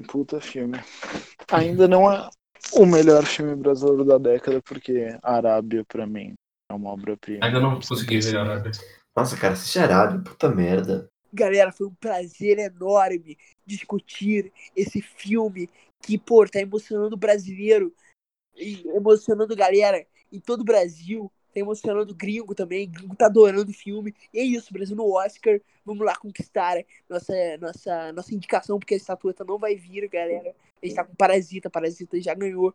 puta 0.08 0.40
filme. 0.40 0.78
Ainda 1.52 1.88
não 1.88 2.12
é 2.12 2.30
o 2.74 2.86
melhor 2.86 3.26
filme 3.26 3.56
brasileiro 3.56 4.06
da 4.06 4.18
década, 4.18 4.62
porque 4.64 5.18
Arábia, 5.22 5.84
pra 5.88 6.06
mim, 6.06 6.34
é 6.72 6.74
uma 6.76 6.92
obra-prima. 6.92 7.44
Ainda 7.44 7.60
não 7.60 7.76
consegui 7.76 8.20
ver 8.20 8.38
a 8.38 8.42
Arábia. 8.42 8.72
Nossa, 9.16 9.38
cara, 9.38 9.54
assiste 9.54 9.80
Arábia, 9.80 10.22
puta 10.22 10.50
merda. 10.50 11.10
Galera, 11.32 11.72
foi 11.72 11.88
um 11.88 11.94
prazer 11.94 12.58
enorme 12.58 13.38
discutir 13.66 14.52
esse 14.76 15.02
filme 15.02 15.70
que, 16.02 16.18
pô, 16.18 16.48
tá 16.48 16.60
emocionando 16.60 17.16
o 17.16 17.20
brasileiro, 17.20 17.94
emocionando 18.56 19.56
galera 19.56 20.06
em 20.32 20.40
todo 20.40 20.62
o 20.62 20.66
Brasil. 20.66 21.32
Tá 21.54 21.60
emocionando 21.60 22.14
o 22.14 22.16
gringo 22.16 22.54
também. 22.54 22.88
O 22.88 22.92
gringo 22.92 23.16
tá 23.16 23.26
adorando 23.26 23.72
o 23.72 23.74
filme. 23.74 24.14
E 24.34 24.40
é 24.40 24.44
isso, 24.44 24.72
Brasil 24.72 24.96
no 24.96 25.12
Oscar. 25.12 25.60
Vamos 25.84 26.06
lá 26.06 26.16
conquistar 26.16 26.78
nossa, 27.08 27.34
nossa, 27.60 28.14
nossa 28.14 28.36
indicação, 28.36 28.78
porque 28.78 28.94
a 28.94 28.98
estatueta 28.98 29.44
não 29.44 29.58
vai 29.58 29.76
vir, 29.76 30.08
galera. 30.08 30.54
A 30.82 30.86
gente 30.86 30.96
tá 30.96 31.04
com 31.04 31.16
Parasita, 31.16 31.70
Parasita 31.70 32.22
já 32.22 32.34
ganhou. 32.34 32.74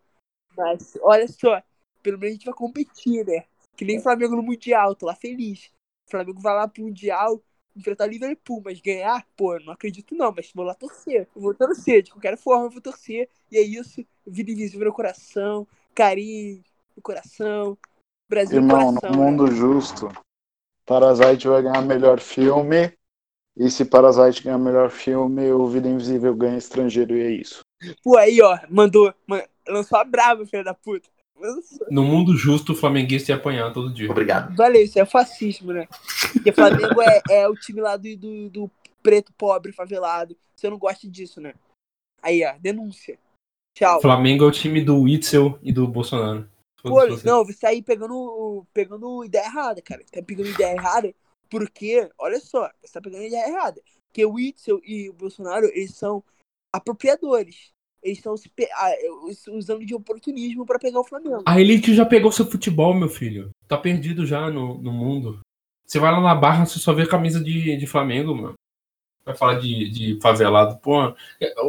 Mas, 0.57 0.97
olha 1.03 1.27
só, 1.29 1.63
pelo 2.03 2.19
menos 2.19 2.33
a 2.33 2.37
gente 2.37 2.47
vai 2.47 2.55
competir, 2.55 3.25
né? 3.25 3.45
Que 3.77 3.85
nem 3.85 3.99
o 3.99 4.03
Flamengo 4.03 4.37
no 4.37 4.43
Mundial, 4.43 4.95
tô 4.95 5.07
lá 5.07 5.15
feliz. 5.15 5.71
O 6.07 6.11
Flamengo 6.11 6.41
vai 6.41 6.55
lá 6.55 6.69
pro 6.69 6.83
Mundial 6.83 7.43
enfrentar 7.77 8.07
Liverpool, 8.07 8.63
mas 8.65 8.81
ganhar, 8.81 9.27
pô, 9.37 9.59
não 9.59 9.73
acredito 9.73 10.15
não, 10.15 10.33
mas 10.35 10.51
vou 10.55 10.65
lá 10.65 10.75
torcer. 10.75 11.29
Eu 11.35 11.43
vou 11.43 11.55
torcer, 11.55 12.03
de 12.03 12.13
qualquer 12.13 12.37
forma 12.39 12.67
eu 12.67 12.71
vou 12.71 12.81
torcer. 12.81 13.29
E 13.51 13.57
é 13.57 13.63
isso, 13.63 14.05
vida 14.27 14.51
invisível 14.53 14.87
no 14.87 14.93
coração, 14.93 15.67
carinho 15.95 16.63
no 16.97 17.03
coração, 17.03 17.77
Brasil 18.29 18.59
Irmão, 18.59 18.93
no 18.93 19.01
coração. 19.01 19.11
no 19.11 19.23
mundo 19.25 19.47
né? 19.47 19.53
justo, 19.53 20.09
Parasite 20.87 21.49
vai 21.49 21.63
ganhar 21.63 21.83
melhor 21.83 22.21
filme. 22.21 22.93
E 23.57 23.71
se 23.71 23.85
Parasite 23.85 24.43
ganhar 24.43 24.59
melhor 24.59 24.91
filme, 24.91 25.51
o 25.53 25.67
Vida 25.67 25.89
Invisível 25.89 26.35
ganha 26.35 26.59
estrangeiro 26.59 27.17
e 27.17 27.23
é 27.23 27.31
isso. 27.31 27.61
Pô, 28.03 28.17
aí, 28.17 28.41
ó, 28.41 28.59
mandou, 28.69 29.15
man- 29.27 29.45
lançou 29.69 29.99
a 29.99 30.05
brava, 30.05 30.45
filho 30.47 30.65
da 30.65 30.75
puta. 30.75 31.09
No 31.91 32.05
mundo 32.05 32.37
justo, 32.37 32.73
o 32.73 32.77
flamenguista 32.77 33.33
ia 33.33 33.37
apanhar 33.37 33.73
todo 33.73 33.93
dia. 33.93 34.11
Obrigado. 34.11 34.55
Valeu, 34.57 34.83
isso 34.83 34.99
é 34.99 35.05
fascismo, 35.05 35.73
né? 35.73 35.87
Porque 36.33 36.53
Flamengo 36.53 37.01
é, 37.03 37.23
é 37.31 37.49
o 37.49 37.55
time 37.55 37.81
lá 37.81 37.97
do, 37.97 38.17
do, 38.17 38.51
do 38.51 38.71
preto 39.03 39.33
pobre, 39.37 39.73
favelado. 39.73 40.37
Você 40.57 40.71
não 40.71 40.79
gosta 40.79 41.09
disso, 41.09 41.41
né? 41.41 41.55
Aí, 42.23 42.45
ó, 42.45 42.55
denúncia. 42.59 43.19
Tchau. 43.77 44.01
Flamengo 44.01 44.45
é 44.45 44.47
o 44.47 44.53
time 44.53 44.83
do 44.83 45.01
Witzel 45.01 45.59
e 45.63 45.73
do 45.73 45.87
Bolsonaro. 45.87 46.49
Pô, 46.83 47.07
não, 47.25 47.45
você 47.45 47.59
tá 47.61 47.69
aí 47.69 47.83
pegando, 47.83 48.67
pegando 48.73 49.25
ideia 49.25 49.45
errada, 49.45 49.83
cara. 49.83 50.03
Tá 50.11 50.23
pegando 50.23 50.51
ideia 50.51 50.75
errada 50.75 51.15
porque, 51.51 52.11
olha 52.19 52.39
só, 52.41 52.71
você 52.83 52.93
tá 52.93 53.01
pegando 53.01 53.25
ideia 53.25 53.49
errada. 53.49 53.81
Porque 54.09 54.25
o 54.25 54.35
Witzel 54.35 54.81
e 54.85 55.09
o 55.09 55.15
Bolsonaro, 55.15 55.67
eles 55.67 55.95
são 55.95 56.23
apropriadores. 56.73 57.73
Eles 58.05 58.19
estão 58.19 58.35
ah, 58.35 58.93
usando 59.49 59.87
de 59.87 59.95
oportunismo 59.95 60.67
pra 60.67 60.79
pegar 60.79 61.01
o 61.01 61.05
Flamengo. 61.05 61.43
A 61.47 61.59
elite 61.59 61.95
já 61.95 62.05
pegou 62.05 62.31
seu 62.31 62.45
futebol, 62.45 62.93
meu 62.93 63.09
filho. 63.09 63.51
Tá 63.67 63.79
perdido 63.79 64.27
já 64.27 64.51
no, 64.51 64.77
no 64.77 64.93
mundo. 64.93 65.41
Você 65.87 65.99
vai 65.99 66.13
lá 66.13 66.21
na 66.21 66.35
barra, 66.35 66.67
você 66.67 66.79
só 66.79 66.93
vê 66.93 67.07
camisa 67.07 67.43
de, 67.43 67.79
de 67.79 67.87
Flamengo, 67.87 68.35
mano. 68.35 68.55
Vai 69.25 69.35
falar 69.35 69.55
de, 69.55 69.89
de 69.89 70.19
favelado. 70.21 70.77
Pô, 70.83 71.15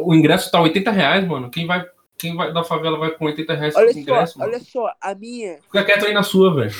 o 0.04 0.14
ingresso 0.14 0.50
tá 0.50 0.60
80 0.60 0.90
reais, 0.90 1.26
mano. 1.26 1.50
Quem 1.50 1.66
vai, 1.66 1.88
quem 2.18 2.36
vai 2.36 2.52
da 2.52 2.62
favela 2.62 2.98
vai 2.98 3.12
com 3.12 3.24
80 3.24 3.54
reais 3.54 3.74
Olha 3.74 3.90
pro 3.90 3.98
ingresso, 3.98 4.34
só, 4.34 4.38
mano. 4.40 4.52
olha 4.52 4.60
só, 4.60 4.92
a 5.00 5.14
minha. 5.14 5.58
Fica 5.62 5.84
quieto 5.84 6.04
aí 6.04 6.12
na 6.12 6.22
sua, 6.22 6.54
velho. 6.54 6.74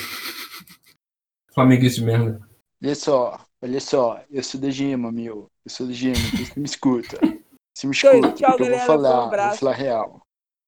Flamenguista 1.51 1.99
de 1.99 2.05
merda. 2.05 2.47
Olha 2.83 2.93
só, 2.93 3.39
olha 3.59 3.79
só, 3.81 4.23
eu 4.29 4.43
sou 4.43 4.61
da 4.61 4.69
Gema, 4.69 5.11
meu. 5.11 5.49
Eu 5.65 5.71
sou 5.71 5.87
da 5.87 5.93
Gema, 5.93 6.15
você 6.15 6.59
me 6.59 6.65
escuta. 6.67 7.17
Você 7.77 7.85
me 7.85 7.93
escuta, 7.93 8.33
tchau, 8.33 8.53
eu 8.53 8.57
vou 8.57 8.65
galera, 8.65 8.83
um 8.83 8.87
falar, 8.87 9.15
vou 9.17 9.25
abraço. 9.25 9.59
falar 9.59 9.73
real. 9.73 10.21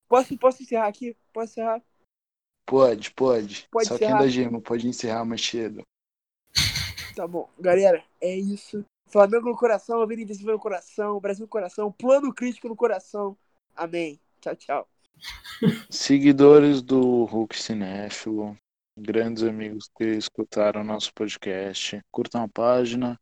Posso, 0.08 0.38
posso 0.38 0.62
encerrar 0.62 0.88
aqui? 0.88 1.18
Posso 1.34 1.54
encerrar? 1.54 1.82
Pode, 2.68 3.12
pode. 3.14 3.68
Pode 3.72 3.88
Só 3.88 3.98
quem 3.98 4.06
é 4.06 4.10
encerrar? 4.12 4.22
da 4.22 4.28
Gema 4.30 4.62
pode 4.62 4.88
encerrar 4.88 5.26
mais 5.26 5.44
cedo. 5.44 5.82
Tá 7.16 7.28
bom. 7.28 7.50
Galera, 7.60 8.04
é 8.22 8.36
isso. 8.36 8.86
Flamengo 9.08 9.50
no 9.50 9.58
coração, 9.58 10.06
Vida 10.06 10.22
Invisível 10.22 10.54
no 10.54 10.60
coração, 10.60 11.20
Brasil 11.20 11.46
no 11.46 11.50
coração, 11.50 11.92
plano 11.92 12.32
crítico 12.32 12.70
no 12.70 12.76
coração. 12.76 13.36
Amém. 13.76 14.20
Tchau, 14.40 14.56
tchau. 14.56 14.88
Seguidores 15.90 16.84
do 16.84 17.24
Hulk 17.24 17.58
Cinéfilo, 17.58 18.56
grandes 18.96 19.42
amigos 19.42 19.90
que 19.98 20.06
escutaram 20.06 20.84
nosso 20.84 21.12
podcast, 21.16 22.00
curtam 22.12 22.44
a 22.44 22.48
página. 22.48 23.20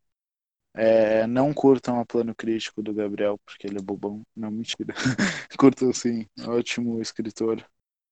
É, 0.74 1.26
não 1.26 1.52
curtam 1.52 1.98
a 1.98 2.06
plano 2.06 2.34
crítico 2.34 2.82
do 2.82 2.94
Gabriel, 2.94 3.38
porque 3.44 3.66
ele 3.66 3.78
é 3.78 3.82
bobão. 3.82 4.22
Não, 4.36 4.50
mentira. 4.50 4.94
curtam 5.58 5.92
sim. 5.92 6.26
Ótimo 6.46 7.00
escritor. 7.00 7.64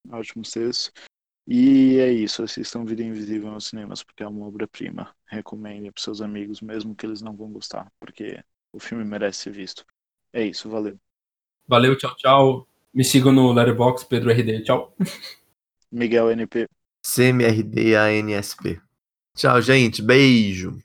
Ótimo 0.09 0.43
texto. 0.43 0.91
E 1.47 1.97
é 1.99 2.11
isso. 2.11 2.43
Assistam 2.43 2.83
Vida 2.83 3.03
Invisível 3.03 3.51
nos 3.51 3.67
cinemas, 3.67 4.03
porque 4.03 4.23
é 4.23 4.27
uma 4.27 4.45
obra-prima. 4.45 5.15
Recomendem 5.25 5.91
para 5.91 6.03
seus 6.03 6.21
amigos, 6.21 6.61
mesmo 6.61 6.95
que 6.95 7.05
eles 7.05 7.21
não 7.21 7.35
vão 7.35 7.51
gostar, 7.51 7.91
porque 7.99 8.43
o 8.73 8.79
filme 8.79 9.05
merece 9.05 9.43
ser 9.43 9.51
visto. 9.51 9.85
É 10.33 10.43
isso. 10.45 10.69
Valeu. 10.69 10.99
Valeu, 11.67 11.97
tchau, 11.97 12.15
tchau. 12.15 12.67
Me 12.93 13.03
sigam 13.03 13.31
no 13.31 13.51
Letterboxd, 13.53 14.07
Pedro 14.09 14.31
RD. 14.31 14.63
Tchau. 14.63 14.95
Miguel 15.91 16.31
NP. 16.31 16.67
CMRDANSP. 17.01 18.81
Tchau, 19.35 19.61
gente. 19.61 20.01
Beijo. 20.01 20.77